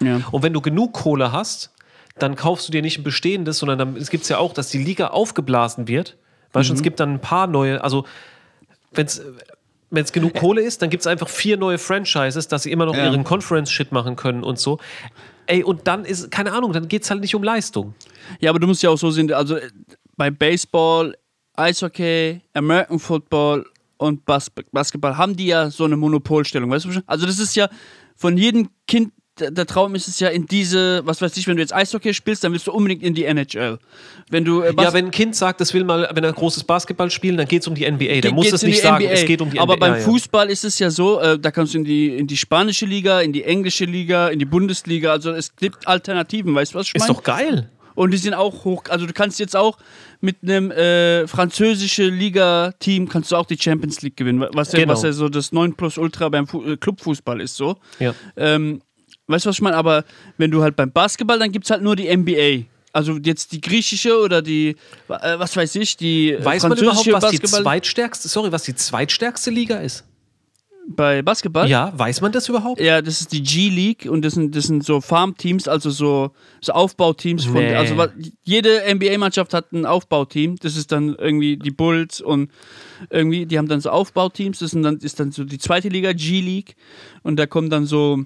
Ja. 0.00 0.22
Und 0.32 0.42
wenn 0.42 0.52
du 0.52 0.60
genug 0.60 0.92
Kohle 0.92 1.30
hast, 1.30 1.70
dann 2.18 2.34
kaufst 2.34 2.66
du 2.66 2.72
dir 2.72 2.82
nicht 2.82 2.98
ein 2.98 3.04
bestehendes, 3.04 3.58
sondern 3.60 3.78
dann, 3.78 3.96
es 3.96 4.10
gibt 4.10 4.28
ja 4.28 4.38
auch, 4.38 4.52
dass 4.52 4.70
die 4.70 4.82
Liga 4.82 5.06
aufgeblasen 5.08 5.86
wird. 5.86 6.16
Weißt 6.52 6.68
du, 6.70 6.74
es 6.74 6.82
gibt 6.82 6.98
dann 6.98 7.12
ein 7.14 7.20
paar 7.20 7.46
neue, 7.46 7.82
also 7.84 8.06
wenn 9.94 10.04
es 10.04 10.12
genug 10.12 10.34
Kohle 10.34 10.60
ist, 10.62 10.82
dann 10.82 10.90
gibt 10.90 11.02
es 11.02 11.06
einfach 11.06 11.28
vier 11.28 11.56
neue 11.56 11.78
Franchises, 11.78 12.48
dass 12.48 12.62
sie 12.64 12.72
immer 12.72 12.86
noch 12.86 12.94
Ja. 12.96 13.04
ihren 13.06 13.24
Conference-Shit 13.24 13.92
machen 13.92 14.16
können 14.16 14.42
und 14.42 14.58
so. 14.58 14.78
Ey, 15.46 15.62
und 15.62 15.86
dann 15.86 16.04
ist, 16.04 16.30
keine 16.30 16.52
Ahnung, 16.52 16.72
dann 16.72 16.88
geht 16.88 17.02
es 17.02 17.10
halt 17.10 17.20
nicht 17.20 17.34
um 17.34 17.42
Leistung. 17.42 17.94
Ja, 18.40 18.50
aber 18.50 18.58
du 18.58 18.66
musst 18.66 18.82
ja 18.82 18.90
auch 18.90 18.96
so 18.98 19.10
sehen, 19.10 19.32
also 19.32 19.56
äh, 19.56 19.68
bei 20.16 20.30
Baseball, 20.30 21.14
Eishockey, 21.56 22.40
American 22.54 22.98
Football 22.98 23.66
und 23.96 24.24
Bas 24.24 24.50
Basketball 24.72 25.16
haben 25.16 25.36
die 25.36 25.46
ja 25.46 25.70
so 25.70 25.84
eine 25.84 25.96
Monopolstellung, 25.96 26.70
weißt 26.70 26.84
du? 26.86 26.90
Also 27.06 27.26
das 27.26 27.38
ist 27.38 27.54
ja 27.56 27.68
von 28.16 28.36
jedem 28.36 28.68
Kind, 28.88 29.12
der, 29.38 29.66
Traum 29.66 29.94
ist 29.94 30.06
es 30.06 30.20
ja 30.20 30.28
in 30.28 30.46
diese, 30.46 31.02
was 31.04 31.20
weiß 31.20 31.36
ich, 31.36 31.48
wenn 31.48 31.56
du 31.56 31.62
jetzt 31.62 31.74
Eishockey 31.74 32.14
spielst, 32.14 32.44
dann 32.44 32.52
willst 32.52 32.66
du 32.68 32.72
unbedingt 32.72 33.02
in 33.02 33.14
die 33.14 33.24
NHL. 33.24 33.78
Wenn 34.30 34.44
du 34.44 34.62
äh, 34.62 34.72
Bas- 34.72 34.84
Ja, 34.86 34.92
wenn 34.92 35.06
ein 35.06 35.10
Kind 35.10 35.34
sagt, 35.34 35.60
es 35.60 35.74
will 35.74 35.82
mal, 35.84 36.08
wenn 36.14 36.22
er 36.22 36.32
großes 36.32 36.64
Basketball 36.64 37.10
spielen, 37.10 37.36
dann 37.36 37.48
geht 37.48 37.62
es 37.62 37.68
um 37.68 37.74
die 37.74 37.90
NBA. 37.90 38.20
Dann 38.20 38.34
muss 38.34 38.52
es 38.52 38.62
nicht 38.62 38.80
sagen, 38.80 39.04
NBA. 39.04 39.12
es 39.12 39.24
geht 39.26 39.40
um 39.40 39.50
die 39.50 39.58
Aber 39.58 39.74
NBA. 39.76 39.86
beim 39.86 39.94
ja. 39.96 40.00
Fußball 40.00 40.50
ist 40.50 40.64
es 40.64 40.78
ja 40.78 40.90
so, 40.90 41.20
äh, 41.20 41.38
da 41.38 41.50
kannst 41.50 41.74
du 41.74 41.78
in 41.78 41.84
die, 41.84 42.16
in 42.16 42.26
die 42.26 42.36
spanische 42.36 42.86
Liga, 42.86 43.20
in 43.20 43.32
die 43.32 43.42
englische 43.44 43.84
Liga, 43.86 44.28
in 44.28 44.38
die 44.38 44.44
Bundesliga, 44.44 45.10
also 45.12 45.32
es 45.32 45.54
gibt 45.56 45.86
Alternativen, 45.88 46.54
weißt 46.54 46.74
du, 46.74 46.78
was 46.78 46.86
ich 46.88 46.94
meine? 46.94 47.10
Ist 47.10 47.16
doch 47.18 47.22
geil. 47.24 47.70
Und 47.96 48.10
die 48.10 48.16
sind 48.18 48.34
auch 48.34 48.64
hoch. 48.64 48.82
Also 48.88 49.06
du 49.06 49.12
kannst 49.12 49.38
jetzt 49.38 49.54
auch 49.56 49.78
mit 50.20 50.38
einem 50.42 50.70
äh, 50.72 51.28
französische 51.28 52.08
Liga-Team 52.08 53.08
kannst 53.08 53.30
du 53.32 53.36
auch 53.36 53.46
die 53.46 53.56
Champions 53.58 54.02
League 54.02 54.16
gewinnen, 54.16 54.44
was 54.52 54.72
ja, 54.72 54.80
Genau. 54.80 54.92
was 54.92 55.02
ja 55.02 55.12
so 55.12 55.28
das 55.28 55.52
9 55.52 55.74
plus 55.74 55.96
Ultra 55.98 56.28
beim 56.28 56.46
Fu 56.46 56.62
äh, 56.64 56.76
Clubfußball 56.76 57.40
ist 57.40 57.56
so. 57.56 57.76
Ja. 58.00 58.14
Ähm, 58.36 58.80
weißt 59.26 59.44
du, 59.44 59.48
was 59.48 59.56
ich 59.56 59.62
meine? 59.62 59.76
Aber 59.76 60.04
wenn 60.38 60.50
du 60.50 60.62
halt 60.62 60.76
beim 60.76 60.90
Basketball, 60.90 61.38
dann 61.38 61.52
gibt 61.52 61.64
es 61.64 61.70
halt 61.70 61.82
nur 61.82 61.96
die 61.96 62.14
NBA. 62.14 62.66
Also 62.92 63.18
jetzt 63.22 63.50
die 63.52 63.60
griechische 63.60 64.16
oder 64.20 64.40
die, 64.40 64.76
äh, 65.08 65.38
was 65.38 65.56
weiß 65.56 65.74
ich, 65.76 65.96
die 65.96 66.32
äh, 66.32 66.44
Weiß 66.44 66.62
man 66.62 66.78
überhaupt, 66.78 66.96
was 66.98 67.02
die 67.02 67.10
Basketball. 67.10 67.62
zweitstärkste, 67.62 68.28
sorry, 68.28 68.52
was 68.52 68.62
die 68.62 68.74
zweitstärkste 68.76 69.50
Liga 69.50 69.78
ist? 69.78 70.04
Bei 70.86 71.22
Basketball? 71.22 71.68
Ja, 71.68 71.92
weiß 71.96 72.20
man 72.20 72.30
das 72.30 72.48
überhaupt? 72.48 72.80
Ja, 72.80 73.00
das 73.00 73.22
ist 73.22 73.32
die 73.32 73.42
G-League 73.42 74.06
und 74.08 74.22
das 74.22 74.34
sind, 74.34 74.54
das 74.54 74.64
sind 74.64 74.84
so 74.84 75.00
Farmteams, 75.00 75.66
also 75.66 75.90
so, 75.90 76.30
so 76.60 76.72
Aufbauteams 76.72 77.46
von. 77.46 77.54
Nee. 77.54 77.74
Also 77.74 77.96
jede 78.44 78.82
NBA-Mannschaft 78.94 79.54
hat 79.54 79.72
ein 79.72 79.86
Aufbauteam. 79.86 80.56
Das 80.56 80.76
ist 80.76 80.92
dann 80.92 81.16
irgendwie 81.16 81.56
die 81.56 81.70
Bulls 81.70 82.20
und 82.20 82.50
irgendwie, 83.08 83.46
die 83.46 83.56
haben 83.56 83.66
dann 83.66 83.80
so 83.80 83.90
Aufbauteams. 83.90 84.58
Das 84.58 84.72
sind 84.72 84.82
dann, 84.82 84.98
ist 84.98 85.18
dann 85.18 85.32
so 85.32 85.44
die 85.44 85.58
zweite 85.58 85.88
Liga, 85.88 86.12
G-League. 86.12 86.76
Und 87.22 87.36
da 87.36 87.46
kommen 87.46 87.70
dann 87.70 87.86
so 87.86 88.24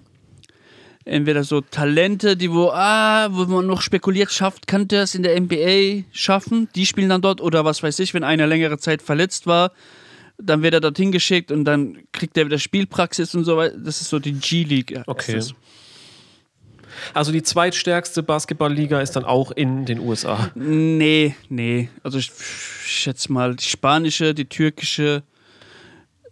entweder 1.08 1.44
so 1.44 1.60
Talente, 1.60 2.36
die 2.36 2.52
wo, 2.52 2.70
ah, 2.70 3.28
wo 3.30 3.44
man 3.46 3.66
noch 3.66 3.82
spekuliert, 3.82 4.30
schafft, 4.30 4.66
könnte 4.66 4.96
es 4.96 5.14
in 5.14 5.22
der 5.22 5.38
NBA 5.40 6.04
schaffen. 6.12 6.68
Die 6.74 6.86
spielen 6.86 7.08
dann 7.08 7.22
dort 7.22 7.40
oder 7.40 7.64
was 7.64 7.82
weiß 7.82 7.98
ich, 8.00 8.14
wenn 8.14 8.24
einer 8.24 8.46
längere 8.46 8.78
Zeit 8.78 9.02
verletzt 9.02 9.46
war, 9.46 9.72
dann 10.38 10.62
wird 10.62 10.74
er 10.74 10.80
dorthin 10.80 11.10
geschickt 11.10 11.50
und 11.50 11.64
dann 11.64 11.98
kriegt 12.12 12.36
er 12.36 12.46
wieder 12.46 12.58
Spielpraxis 12.58 13.34
und 13.34 13.44
so 13.44 13.56
weiter. 13.56 13.76
Das 13.76 14.00
ist 14.00 14.10
so 14.10 14.18
die 14.18 14.34
G-League. 14.34 14.90
ja, 14.90 15.02
Okay. 15.06 15.40
Also 17.14 17.32
die 17.32 17.42
zweitstärkste 17.42 18.22
Basketballliga 18.22 19.00
ist 19.00 19.12
dann 19.12 19.24
auch 19.24 19.52
in 19.52 19.84
den 19.84 20.00
USA. 20.00 20.50
Nee, 20.54 21.34
nee. 21.48 21.90
Also 22.02 22.18
ich 22.18 22.32
schätze 22.84 23.32
mal, 23.32 23.54
die 23.54 23.64
spanische, 23.64 24.34
die 24.34 24.46
türkische, 24.46 25.22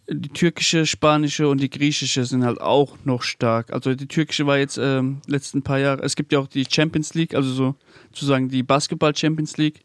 die 0.08 0.28
türkische, 0.28 0.86
spanische 0.86 1.48
und 1.48 1.60
die 1.60 1.70
griechische 1.70 2.24
sind 2.24 2.44
halt 2.44 2.60
auch 2.60 2.96
noch 3.04 3.22
stark. 3.22 3.72
Also 3.72 3.94
die 3.94 4.06
türkische 4.06 4.46
war 4.46 4.58
jetzt 4.58 4.78
ähm, 4.78 5.20
letzten 5.26 5.62
paar 5.62 5.78
Jahre. 5.78 6.02
Es 6.02 6.14
gibt 6.14 6.32
ja 6.32 6.38
auch 6.38 6.46
die 6.46 6.64
Champions 6.70 7.14
League, 7.14 7.34
also 7.34 7.50
so 7.50 7.74
sozusagen 8.12 8.48
die 8.48 8.62
Basketball 8.62 9.16
Champions 9.16 9.56
League. 9.56 9.80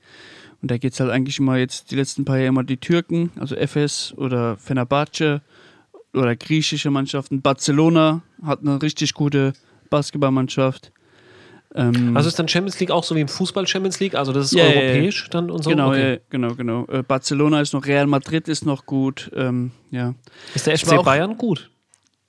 Und 0.61 0.69
da 0.69 0.77
geht 0.77 0.93
es 0.93 0.99
halt 0.99 1.09
eigentlich 1.09 1.39
immer 1.39 1.57
jetzt 1.57 1.89
die 1.89 1.95
letzten 1.95 2.23
paar 2.23 2.37
Jahre 2.37 2.49
immer 2.49 2.63
die 2.63 2.77
Türken, 2.77 3.31
also 3.39 3.55
FS 3.55 4.13
oder 4.15 4.57
Fenerbahce 4.57 5.41
oder 6.13 6.35
griechische 6.35 6.91
Mannschaften. 6.91 7.41
Barcelona 7.41 8.21
hat 8.43 8.61
eine 8.61 8.81
richtig 8.81 9.13
gute 9.13 9.53
Basketballmannschaft. 9.89 10.91
Ähm, 11.73 12.17
Also 12.17 12.27
ist 12.27 12.37
dann 12.37 12.47
Champions 12.47 12.79
League 12.79 12.91
auch 12.91 13.03
so 13.03 13.15
wie 13.15 13.21
im 13.21 13.27
Fußball 13.29 13.65
Champions 13.67 13.99
League? 13.99 14.15
Also 14.15 14.33
das 14.33 14.47
ist 14.47 14.51
Ja, 14.53 14.65
ja, 14.65 14.71
ja. 14.71 14.75
europäisch 14.81 15.29
dann 15.29 15.49
und 15.49 15.63
so? 15.63 15.69
Genau, 15.69 15.89
Okay. 15.89 16.13
ja, 16.15 16.19
genau, 16.29 16.55
genau. 16.55 16.85
Äh, 16.87 17.01
Barcelona 17.03 17.61
ist 17.61 17.73
noch, 17.73 17.85
Real 17.85 18.07
Madrid 18.07 18.47
ist 18.47 18.65
noch 18.65 18.85
gut. 18.85 19.31
Ähm, 19.35 19.71
ja. 19.89 20.13
Ist 20.53 20.67
der 20.67 20.73
war 20.87 20.99
FC 20.99 21.03
Bayern 21.05 21.37
gut? 21.37 21.69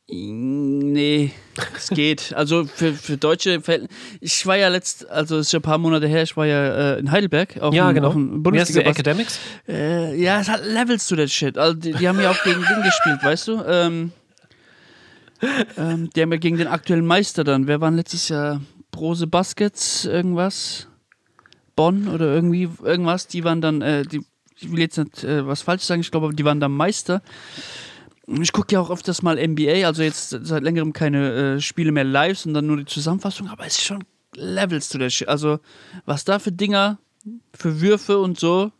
Nee, 0.08 1.30
es 1.76 1.88
geht. 1.88 2.32
Also 2.37 2.64
für, 2.66 2.92
für 2.92 3.16
deutsche 3.16 3.61
Verhältn- 3.61 3.88
Ich 4.20 4.46
war 4.46 4.56
ja 4.56 4.68
letzt, 4.68 5.08
also 5.11 5.37
es 5.38 5.46
ist 5.46 5.50
schon 5.52 5.61
ein 5.61 5.62
paar 5.62 5.78
Monate 5.78 6.06
her, 6.06 6.22
ich 6.22 6.37
war 6.37 6.44
ja 6.46 6.94
äh, 6.96 6.99
in 7.00 7.11
Heidelberg 7.11 7.58
auf 7.61 7.72
Ja, 7.75 7.88
dem, 7.90 7.94
genau. 7.94 8.08
auf 8.08 8.12
dem 8.14 8.28
Wie 8.30 8.34
heißt 8.34 8.42
Bundesliga. 8.42 8.82
der 8.82 8.90
Academics? 8.90 9.38
äh, 9.68 10.20
ja, 10.22 10.40
es 10.40 10.49
hat 10.49 10.64
Levels 10.66 11.06
zu 11.06 11.16
der 11.16 11.28
Shit. 11.28 11.56
Also 11.56 11.75
die, 11.75 11.92
die 11.92 12.08
haben 12.08 12.20
ja 12.20 12.30
auch 12.30 12.42
gegen 12.44 12.61
den 12.61 12.82
gespielt, 12.82 13.22
weißt 13.22 13.49
du? 13.49 13.62
Ähm, 13.66 14.12
ähm, 15.76 16.11
die 16.14 16.22
haben 16.22 16.30
ja 16.32 16.38
gegen 16.38 16.56
den 16.58 16.68
aktuellen 16.68 17.06
Meister 17.06 17.42
dann. 17.44 17.66
Wer 17.66 17.80
waren 17.80 17.96
letztes 17.96 18.28
Jahr? 18.28 18.61
Brose 18.92 19.26
Baskets, 19.26 20.04
irgendwas? 20.04 20.87
Bonn 21.75 22.06
oder 22.06 22.32
irgendwie 22.32 22.68
irgendwas? 22.84 23.26
Die 23.26 23.42
waren 23.42 23.61
dann, 23.61 23.82
äh, 23.82 24.04
die, 24.04 24.25
ich 24.56 24.70
will 24.70 24.78
jetzt 24.78 24.99
nicht 24.99 25.25
äh, 25.25 25.44
was 25.44 25.62
falsch 25.62 25.82
sagen, 25.82 26.02
ich 26.02 26.12
glaube, 26.12 26.32
die 26.32 26.44
waren 26.44 26.61
dann 26.61 26.72
Meister. 26.72 27.22
Ich 28.28 28.52
gucke 28.52 28.72
ja 28.75 28.80
auch 28.80 28.90
öfters 28.90 29.22
mal 29.22 29.37
NBA, 29.37 29.84
also 29.87 30.02
jetzt 30.02 30.30
seit 30.30 30.62
längerem 30.62 30.92
keine 30.92 31.56
äh, 31.56 31.61
Spiele 31.61 31.90
mehr 31.90 32.04
live, 32.04 32.38
sondern 32.38 32.66
nur 32.66 32.76
die 32.76 32.84
Zusammenfassung, 32.84 33.49
aber 33.49 33.66
es 33.66 33.78
ist 33.78 33.84
schon 33.84 34.04
Levels 34.37 34.88
zu 34.88 34.99
der 34.99 35.11
Shit. 35.11 35.28
Also, 35.28 35.58
was 36.04 36.25
da 36.25 36.38
für 36.38 36.52
Dinger, 36.52 36.99
für 37.52 37.80
Würfe 37.80 38.18
und 38.18 38.38
so 38.38 38.70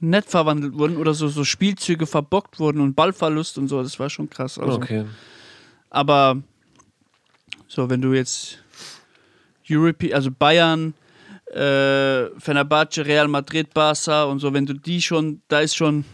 nett 0.00 0.26
verwandelt 0.26 0.74
wurden 0.74 0.96
oder 0.96 1.14
so, 1.14 1.28
so 1.28 1.44
Spielzüge 1.44 2.06
verbockt 2.06 2.58
wurden 2.58 2.80
und 2.80 2.94
Ballverlust 2.94 3.58
und 3.58 3.68
so, 3.68 3.82
das 3.82 3.98
war 3.98 4.10
schon 4.10 4.30
krass. 4.30 4.58
Also, 4.58 4.76
Okay. 4.76 5.04
Aber 5.90 6.42
so, 7.68 7.88
wenn 7.88 8.02
du 8.02 8.12
jetzt 8.12 8.58
Europe, 9.68 10.14
also 10.14 10.30
Bayern, 10.30 10.94
äh, 11.52 12.26
Fenerbahce, 12.38 13.06
Real 13.06 13.28
Madrid, 13.28 13.72
Barca 13.72 14.24
und 14.24 14.40
so, 14.40 14.52
wenn 14.52 14.66
du 14.66 14.74
die 14.74 15.00
schon, 15.00 15.42
da 15.48 15.60
ist 15.60 15.76
schon 15.76 16.04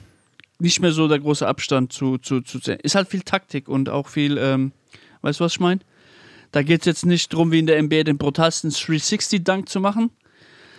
nicht 0.59 0.81
mehr 0.81 0.93
so 0.93 1.09
der 1.09 1.19
große 1.19 1.47
Abstand 1.47 1.93
zu, 1.93 2.19
zu, 2.19 2.41
zu 2.41 2.59
sehen. 2.59 2.79
Ist 2.83 2.95
halt 2.95 3.09
viel 3.09 3.23
Taktik 3.23 3.69
und 3.69 3.89
auch 3.89 4.09
viel, 4.09 4.39
ähm, 4.39 4.73
weißt 5.23 5.41
du, 5.41 5.45
was 5.45 5.55
ich 5.55 5.61
meine? 5.61 5.81
Da 6.53 6.63
geht 6.63 6.81
es 6.81 6.87
jetzt 6.87 7.07
nicht 7.07 7.33
darum, 7.33 7.51
wie 7.51 7.59
in 7.59 7.67
der 7.67 7.83
NBA 7.83 8.05
den 8.05 8.19
brutalsten 8.19 8.71
360-Dunk 8.71 9.69
zu 9.69 9.81
machen 9.81 10.11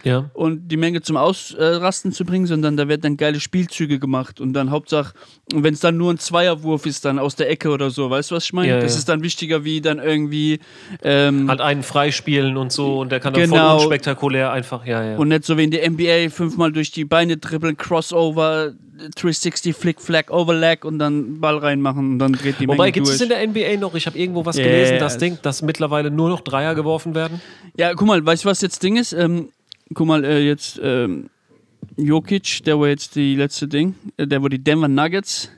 Ja. 0.03 0.29
und 0.33 0.67
die 0.67 0.77
Menge 0.77 1.01
zum 1.01 1.15
Ausrasten 1.17 2.11
zu 2.11 2.25
bringen, 2.25 2.45
sondern 2.45 2.75
da 2.77 2.87
werden 2.87 3.01
dann 3.01 3.17
geile 3.17 3.39
Spielzüge 3.39 3.99
gemacht 3.99 4.41
und 4.41 4.53
dann 4.53 4.69
Hauptsache, 4.69 5.13
wenn 5.53 5.73
es 5.73 5.79
dann 5.79 5.97
nur 5.97 6.11
ein 6.11 6.17
Zweierwurf 6.17 6.85
ist, 6.85 7.05
dann 7.05 7.19
aus 7.19 7.35
der 7.35 7.49
Ecke 7.49 7.69
oder 7.69 7.89
so, 7.89 8.09
weißt 8.09 8.31
du, 8.31 8.35
was 8.35 8.45
ich 8.45 8.53
meine? 8.53 8.69
Ja, 8.69 8.79
das 8.79 8.93
ja. 8.93 8.99
ist 8.99 9.09
dann 9.09 9.23
wichtiger, 9.23 9.63
wie 9.63 9.81
dann 9.81 9.99
irgendwie 9.99 10.59
ähm, 11.03 11.49
Halt 11.49 11.61
einen 11.61 11.83
freispielen 11.83 12.57
und 12.57 12.71
so 12.71 12.99
und 12.99 13.11
der 13.11 13.19
kann 13.19 13.33
dann 13.33 13.43
Genau. 13.43 13.69
voll 13.69 13.79
unspektakulär 13.79 14.51
einfach, 14.51 14.85
ja, 14.85 15.03
ja. 15.03 15.17
und 15.17 15.29
nicht 15.29 15.45
so 15.45 15.57
wie 15.57 15.63
in 15.63 15.71
der 15.71 15.89
NBA 15.89 16.29
fünfmal 16.29 16.71
durch 16.71 16.91
die 16.91 17.05
Beine 17.05 17.37
dribbeln, 17.37 17.77
Crossover, 17.77 18.73
360, 19.15 19.75
Flick, 19.75 20.01
Flag, 20.01 20.29
Overlag 20.29 20.85
und 20.85 20.99
dann 20.99 21.39
Ball 21.39 21.57
reinmachen 21.57 22.13
und 22.13 22.19
dann 22.19 22.33
dreht 22.33 22.59
die 22.59 22.67
Wobei, 22.67 22.85
Menge 22.85 22.91
gibt 22.93 23.07
es 23.07 23.19
in 23.19 23.29
der 23.29 23.45
NBA 23.45 23.77
noch, 23.77 23.95
ich 23.95 24.05
habe 24.05 24.17
irgendwo 24.17 24.45
was 24.45 24.57
Ja, 24.57 24.63
gelesen, 24.63 24.99
das 24.99 25.17
Ding, 25.17 25.37
dass 25.41 25.61
mittlerweile 25.61 26.11
nur 26.11 26.29
noch 26.29 26.41
Dreier 26.41 26.75
geworfen 26.75 27.15
werden? 27.15 27.41
Ja, 27.75 27.93
guck 27.95 28.07
mal, 28.07 28.23
weißt 28.25 28.45
du, 28.45 28.49
was 28.49 28.61
jetzt 28.61 28.83
Ding 28.83 28.97
ist? 28.97 29.13
Ähm, 29.13 29.49
guck 29.93 30.07
mal, 30.07 30.23
äh, 30.23 30.45
jetzt 30.45 30.79
ähm, 30.83 31.29
Jokic, 31.97 32.63
der 32.65 32.79
war 32.79 32.87
jetzt 32.87 33.15
die 33.15 33.35
letzte 33.35 33.67
Ding, 33.67 33.95
äh, 34.17 34.27
der 34.27 34.41
wo 34.41 34.47
die 34.47 34.63
Denver 34.63 34.87
Nuggets 34.87 35.49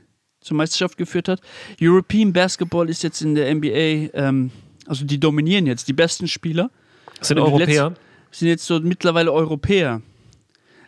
zur 0.42 0.58
Meisterschaft 0.58 0.98
geführt 0.98 1.27
hat. 1.27 1.42
European 1.82 2.34
Basketball 2.34 2.89
ist 2.89 3.04
jetzt 3.04 3.22
in 3.22 3.36
der 3.36 3.54
NBA, 3.54 4.13
ähm, 4.13 4.51
also 4.86 5.06
die 5.06 5.20
dominieren 5.20 5.65
jetzt, 5.65 5.88
die 5.88 5.94
besten 5.94 6.27
Spieler 6.27 6.70
Das 7.20 7.30
sind 7.30 7.39
Europäer. 7.39 7.94
sind 8.32 8.48
jetzt 8.48 8.65
so 8.65 8.80
mittlerweile 8.80 9.32
Europäer. 9.32 10.01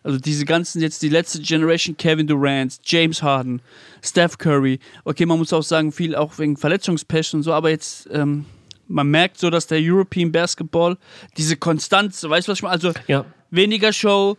Also 0.03 0.19
diese 0.19 0.45
ganzen 0.45 0.81
jetzt 0.81 1.01
die 1.01 1.09
letzte 1.09 1.41
Generation 1.41 1.97
Kevin 1.97 2.27
Durant, 2.27 2.79
James 2.83 3.21
Harden, 3.21 3.61
Steph 4.01 4.37
Curry. 4.37 4.79
Okay, 5.03 5.25
man 5.25 5.37
muss 5.37 5.51
auch 5.51 5.63
sagen, 5.63 5.91
viel 5.91 6.15
auch 6.15 6.37
wegen 6.39 6.55
Verletzungspech 6.55 7.33
und 7.33 7.43
so, 7.43 7.51
aber 7.51 7.69
jetzt 7.71 8.07
ähm, 8.11 8.45
man 8.87 9.07
merkt 9.07 9.37
so, 9.37 9.49
dass 9.49 9.67
der 9.67 9.79
European 9.81 10.31
Basketball 10.31 10.97
diese 11.35 11.57
Konstanz, 11.57 12.23
weißt 12.23 12.47
du 12.47 12.51
was 12.51 12.59
ich 12.59 12.63
meine? 12.63 12.73
Also 12.73 12.93
Ja. 13.07 13.25
Weniger 13.51 13.93
Show, 13.93 14.37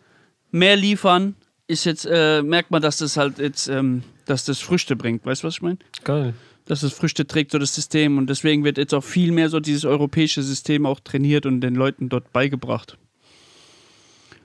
mehr 0.51 0.77
liefern, 0.77 1.35
ist 1.67 1.85
jetzt 1.85 2.07
äh, 2.11 2.43
merkt 2.43 2.71
man, 2.71 2.81
dass 2.83 2.99
das 2.99 3.17
halt 3.17 3.39
jetzt 3.39 3.69
ähm, 3.69 4.03
dass 4.27 4.45
das 4.45 4.59
Früchte 4.61 4.97
bringt, 4.97 5.25
weißt 5.25 5.43
du 5.43 5.47
was 5.47 5.55
ich 5.55 5.63
meine? 5.63 5.79
Geil. 6.05 6.35
Dass 6.67 6.83
es 6.83 6.93
Früchte 6.93 7.27
trägt 7.27 7.53
so 7.53 7.59
das 7.59 7.75
System 7.75 8.19
und 8.19 8.29
deswegen 8.29 8.63
wird 8.65 8.77
jetzt 8.77 8.93
auch 8.95 9.05
viel 9.05 9.33
mehr 9.33 9.49
so 9.49 9.59
dieses 9.61 9.85
europäische 9.87 10.43
System 10.43 10.85
auch 10.87 11.01
trainiert 11.01 11.47
und 11.47 11.61
den 11.63 11.75
Leuten 11.75 12.09
dort 12.11 12.31
beigebracht. 12.33 12.99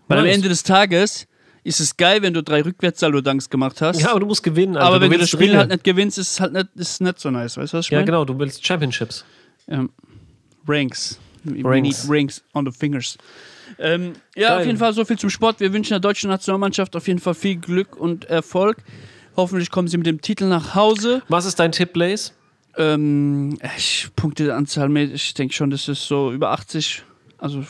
Weil 0.08 0.20
am 0.20 0.26
Nice. 0.26 0.36
Ende 0.36 0.50
des 0.50 0.64
Tages 0.64 1.28
ist 1.66 1.80
es 1.80 1.96
geil, 1.98 2.22
wenn 2.22 2.34
du 2.34 2.44
drei 2.44 2.62
Rückwärts-Salto-Dunks 2.62 3.50
gemacht 3.50 3.82
hast. 3.82 4.02
Ja, 4.02 4.12
aber 4.12 4.20
du 4.22 4.26
musst 4.26 4.44
gewinnen. 4.44 4.76
Alter. 4.76 4.88
aber 4.88 5.02
wenn 5.02 5.12
du 5.12 5.18
das 5.18 5.30
Spiel 5.30 5.48
Ringe. 5.48 5.58
halt 5.60 5.70
nicht 5.70 5.84
gewinnst, 5.84 6.18
ist 6.18 6.32
es 6.32 6.40
halt 6.42 6.54
nicht, 6.54 6.68
ist 6.76 7.02
nicht 7.02 7.20
so 7.20 7.30
nice. 7.32 7.56
Weißt 7.58 7.74
du, 7.74 7.78
was 7.78 7.86
ich 7.86 7.92
Ja, 7.92 7.98
meine? 8.00 8.06
genau, 8.06 8.26
du 8.26 8.38
willst 8.38 8.66
Championships. 8.66 9.24
Ähm, 9.68 9.90
Ranks. 10.68 11.20
We 11.46 11.62
Rings. 11.70 12.04
need 12.04 12.10
rings 12.12 12.44
on 12.54 12.66
the 12.66 12.72
fingers. 12.72 13.18
Ähm, 13.80 14.14
ja, 14.36 14.50
Geil. 14.50 14.60
auf 14.60 14.66
jeden 14.66 14.78
Fall 14.78 14.94
so 14.94 15.06
viel 15.06 15.18
zum 15.18 15.30
Sport. 15.30 15.60
Wir 15.60 15.74
wünschen 15.74 15.92
der 15.92 16.00
deutschen 16.00 16.30
Nationalmannschaft 16.30 16.96
auf 16.96 17.08
jeden 17.08 17.20
Fall 17.20 17.34
viel 17.34 17.56
Glück 17.58 17.96
und 17.96 18.26
Erfolg. 18.26 18.78
Hoffentlich 19.36 19.72
kommen 19.72 19.88
sie 19.88 19.98
mit 19.98 20.06
dem 20.08 20.22
Titel 20.22 20.46
nach 20.46 20.76
Hause. 20.76 21.22
Was 21.30 21.46
ist 21.46 21.60
dein 21.60 21.72
Tipp, 21.72 21.94
Blaze? 21.94 22.32
Ähm, 22.78 23.58
ich, 23.78 24.10
Punkteanzahl, 24.16 24.90
mit- 24.90 25.14
ich 25.14 25.34
denke 25.34 25.54
schon, 25.54 25.70
das 25.70 25.88
ist 25.88 26.08
so 26.08 26.32
über 26.32 26.52
80. 26.52 27.04
Also 27.38 27.64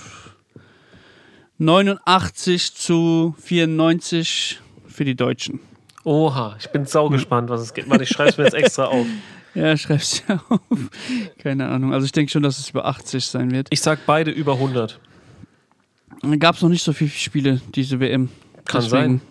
89 1.59 2.73
zu 2.75 3.35
94 3.39 4.59
für 4.87 5.05
die 5.05 5.15
Deutschen. 5.15 5.59
Oha, 6.03 6.55
ich 6.59 6.67
bin 6.69 6.85
sau 6.85 7.09
gespannt, 7.09 7.49
was 7.49 7.61
es 7.61 7.73
gibt. 7.73 7.89
Warte, 7.89 8.03
ich 8.03 8.09
schreib's 8.09 8.37
mir 8.37 8.45
jetzt 8.45 8.53
extra 8.55 8.85
auf. 8.85 9.05
Ja, 9.55 9.77
schreib's 9.77 10.23
ja 10.27 10.41
auf. 10.49 10.59
Keine 11.37 11.69
Ahnung. 11.69 11.93
Also 11.93 12.05
ich 12.07 12.11
denke 12.11 12.31
schon, 12.31 12.41
dass 12.41 12.57
es 12.57 12.71
über 12.71 12.85
80 12.85 13.23
sein 13.23 13.51
wird. 13.51 13.67
Ich 13.69 13.81
sag 13.81 14.03
beide 14.07 14.31
über 14.31 14.53
100. 14.53 14.99
Gab 16.39 16.55
es 16.55 16.61
noch 16.61 16.69
nicht 16.69 16.83
so 16.83 16.93
viele 16.93 17.09
Spiele, 17.09 17.61
diese 17.75 17.99
WM. 17.99 18.29
Kann 18.65 18.81
Deswegen 18.81 19.21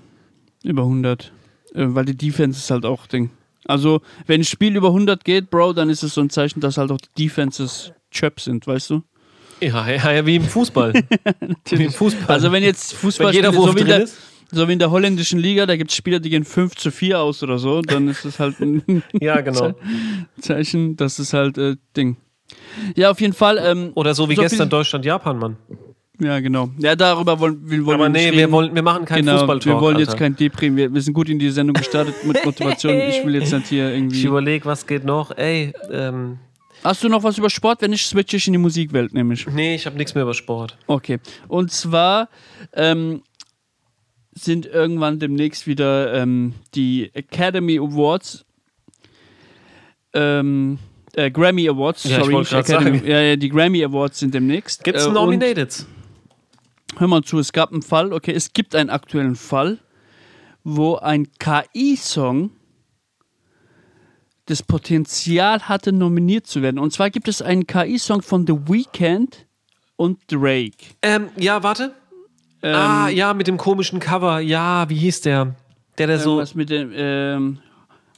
Über 0.62 0.82
100. 0.82 1.32
Äh, 1.74 1.86
weil 1.88 2.04
die 2.04 2.16
Defense 2.16 2.58
ist 2.58 2.70
halt 2.70 2.84
auch 2.84 3.06
Ding. 3.06 3.30
Also, 3.64 4.02
wenn 4.26 4.40
ein 4.40 4.44
Spiel 4.44 4.76
über 4.76 4.88
100 4.88 5.24
geht, 5.24 5.50
Bro, 5.50 5.72
dann 5.72 5.88
ist 5.88 6.02
es 6.02 6.14
so 6.14 6.20
ein 6.20 6.30
Zeichen, 6.30 6.60
dass 6.60 6.76
halt 6.78 6.90
auch 6.90 6.98
die 6.98 7.24
Defenses 7.24 7.92
Chöp 8.10 8.40
sind, 8.40 8.66
weißt 8.66 8.90
du? 8.90 9.02
Ja, 9.60 9.88
ja, 9.88 10.12
ja, 10.12 10.26
wie 10.26 10.36
im 10.36 10.44
Fußball. 10.44 10.92
wie 11.70 11.84
im 11.84 11.92
Fußball. 11.92 12.34
Also, 12.34 12.50
wenn 12.50 12.62
jetzt 12.62 12.94
Fußball 12.94 13.28
Wenn 13.28 13.34
jeder 13.34 13.48
spielt, 13.48 13.62
Wurf 13.62 13.70
so, 13.70 13.78
wie 13.78 13.84
der, 13.84 14.02
ist. 14.02 14.18
so 14.50 14.68
wie 14.68 14.72
in 14.72 14.78
der 14.80 14.90
holländischen 14.90 15.38
Liga, 15.38 15.66
da 15.66 15.76
gibt 15.76 15.92
es 15.92 15.96
Spieler, 15.96 16.18
die 16.18 16.30
gehen 16.30 16.44
5 16.44 16.74
zu 16.74 16.90
4 16.90 17.20
aus 17.20 17.42
oder 17.42 17.58
so, 17.58 17.80
dann 17.80 18.08
ist 18.08 18.24
es 18.24 18.40
halt 18.40 18.60
ein 18.60 19.02
Ja, 19.20 19.40
genau. 19.40 19.74
Zeichen, 20.40 20.96
das 20.96 21.20
ist 21.20 21.32
halt 21.32 21.56
äh, 21.56 21.76
Ding. 21.96 22.16
Ja, 22.96 23.10
auf 23.12 23.20
jeden 23.20 23.32
Fall. 23.32 23.58
Ähm, 23.62 23.92
Oder 23.94 24.14
so 24.14 24.28
wie 24.28 24.34
So 24.34 24.42
gestern 24.42 24.68
Deutschland-Japan, 24.68 25.38
Mann. 25.38 25.56
Ja, 26.22 26.38
genau. 26.40 26.70
Ja, 26.78 26.94
darüber 26.94 27.38
wollen, 27.40 27.58
wir 27.68 27.84
wollen 27.84 28.00
Aber 28.00 28.08
nee, 28.08 28.26
reden. 28.26 28.36
wir, 28.38 28.52
wollen, 28.52 28.74
wir 28.74 28.82
machen 28.82 29.04
keinen 29.04 29.24
genau, 29.26 29.38
Fußballtalk. 29.38 29.76
Wir 29.76 29.80
wollen 29.80 29.98
jetzt 29.98 30.10
Alter. 30.10 30.18
kein 30.20 30.36
Deprim. 30.36 30.76
Wir, 30.76 30.92
wir 30.94 31.00
sind 31.00 31.14
gut 31.14 31.28
in 31.28 31.38
die 31.38 31.50
Sendung 31.50 31.74
gestartet 31.74 32.14
mit 32.24 32.42
Motivation. 32.44 32.94
Ich 32.94 33.24
will 33.26 33.34
jetzt 33.34 33.52
nicht 33.52 33.66
hier 33.68 33.88
Ich 33.90 33.96
irgendwie. 33.96 34.24
überlege, 34.24 34.64
was 34.64 34.86
geht 34.86 35.04
noch. 35.04 35.36
Ey, 35.36 35.72
ähm, 35.90 36.38
Hast 36.84 37.02
du 37.04 37.08
noch 37.08 37.22
was 37.22 37.38
über 37.38 37.48
Sport? 37.50 37.80
Wenn 37.82 37.90
nicht, 37.92 38.06
switche 38.06 38.36
ich 38.36 38.46
in 38.46 38.52
die 38.54 38.58
Musikwelt 38.58 39.14
nämlich. 39.14 39.46
nee, 39.48 39.74
ich 39.74 39.86
habe 39.86 39.96
nichts 39.96 40.14
mehr 40.14 40.22
über 40.24 40.34
Sport. 40.34 40.76
Okay. 40.88 41.18
Und 41.48 41.70
zwar 41.70 42.28
ähm, 42.72 43.22
sind 44.32 44.66
irgendwann 44.66 45.18
demnächst 45.18 45.66
wieder 45.66 46.12
ähm, 46.14 46.54
die 46.74 47.10
Academy 47.14 47.78
Awards, 47.78 48.44
ähm, 50.14 50.78
äh, 51.14 51.30
Grammy 51.30 51.68
Awards, 51.68 52.04
Ja, 52.04 52.18
ich 52.20 52.24
sorry, 52.26 52.60
Academy. 52.60 53.00
Ja, 53.08 53.20
ja, 53.20 53.36
die 53.36 53.48
Grammy 53.48 53.84
Awards 53.84 54.18
sind 54.18 54.34
demnächst. 54.34 54.82
Gibt's 54.84 55.04
Äh, 55.04 55.08
und 55.08 55.14
Nominated? 55.14 55.86
Hör 56.98 57.08
mal 57.08 57.22
zu, 57.22 57.38
es 57.38 57.52
gab 57.52 57.72
einen 57.72 57.82
Fall, 57.82 58.12
okay, 58.12 58.32
es 58.32 58.52
gibt 58.52 58.74
einen 58.74 58.90
aktuellen 58.90 59.36
Fall, 59.36 59.78
wo 60.64 60.96
ein 60.96 61.28
KI-Song 61.38 62.50
das 64.46 64.62
Potenzial 64.62 65.68
hatte, 65.68 65.92
nominiert 65.92 66.46
zu 66.46 66.62
werden. 66.62 66.78
Und 66.78 66.92
zwar 66.92 67.10
gibt 67.10 67.28
es 67.28 67.40
einen 67.40 67.66
KI-Song 67.66 68.22
von 68.22 68.46
The 68.46 68.54
Weeknd 68.54 69.46
und 69.96 70.20
Drake. 70.30 70.76
Ähm, 71.00 71.28
ja, 71.36 71.62
warte. 71.62 71.94
Ähm, 72.62 72.74
ah, 72.74 73.08
ja, 73.08 73.34
mit 73.34 73.46
dem 73.46 73.56
komischen 73.56 73.98
Cover. 73.98 74.40
Ja, 74.40 74.88
wie 74.88 74.96
hieß 74.96 75.22
der? 75.22 75.54
Der, 75.98 76.06
der 76.06 76.18
so. 76.18 76.38
Was 76.38 76.54
mit 76.54 76.70
dem 76.70 76.92
ähm, 76.94 77.58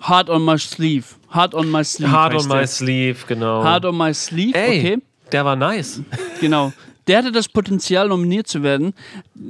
Hard 0.01 0.29
on 0.29 0.45
my 0.45 0.59
sleeve. 0.59 1.07
Hard 1.31 1.55
on 1.55 1.71
my 1.71 1.85
sleeve. 1.85 2.11
Hard 2.11 2.35
on 2.35 2.49
my 2.49 2.59
der. 2.59 2.67
sleeve, 2.67 3.25
genau. 3.27 3.65
Hard 3.65 3.85
on 3.87 3.97
my 3.97 4.13
sleeve, 4.13 4.55
Ey, 4.55 4.79
okay. 4.79 5.03
der 5.33 5.45
war 5.45 5.57
nice. 5.57 6.01
Genau. 6.41 6.73
Der 7.07 7.19
hatte 7.19 7.33
das 7.33 7.49
Potenzial, 7.49 8.09
nominiert 8.09 8.47
zu 8.47 8.63
werden. 8.63 8.95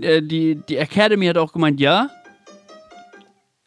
Äh, 0.01 0.23
die, 0.23 0.57
die 0.69 0.77
Academy 0.77 1.27
hat 1.27 1.39
auch 1.39 1.53
gemeint, 1.53 1.81
ja, 1.81 2.11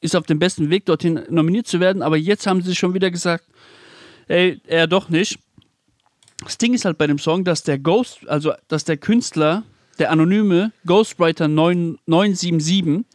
ist 0.02 0.16
auf 0.16 0.26
dem 0.26 0.40
besten 0.40 0.70
Weg, 0.70 0.86
dorthin 0.86 1.22
nominiert 1.30 1.68
zu 1.68 1.80
werden, 1.80 2.02
aber 2.02 2.18
jetzt 2.18 2.46
haben 2.48 2.62
sie 2.62 2.76
schon 2.76 2.94
wieder 2.94 3.10
gesagt, 3.12 3.46
ey, 4.28 4.62
er 4.68 4.88
doch 4.88 5.10
nicht. 5.10 5.40
Das 6.44 6.58
Ding 6.58 6.74
ist 6.74 6.86
halt 6.86 6.98
bei 6.98 7.08
dem 7.08 7.18
Song, 7.18 7.44
dass 7.44 7.64
der 7.64 7.80
Ghost, 7.80 8.28
also 8.28 8.54
dass 8.68 8.84
der 8.84 8.98
Künstler, 8.98 9.64
der 9.98 10.12
anonyme 10.12 10.72
Ghostwriter 10.86 11.48
9, 11.48 11.98
977, 12.06 13.06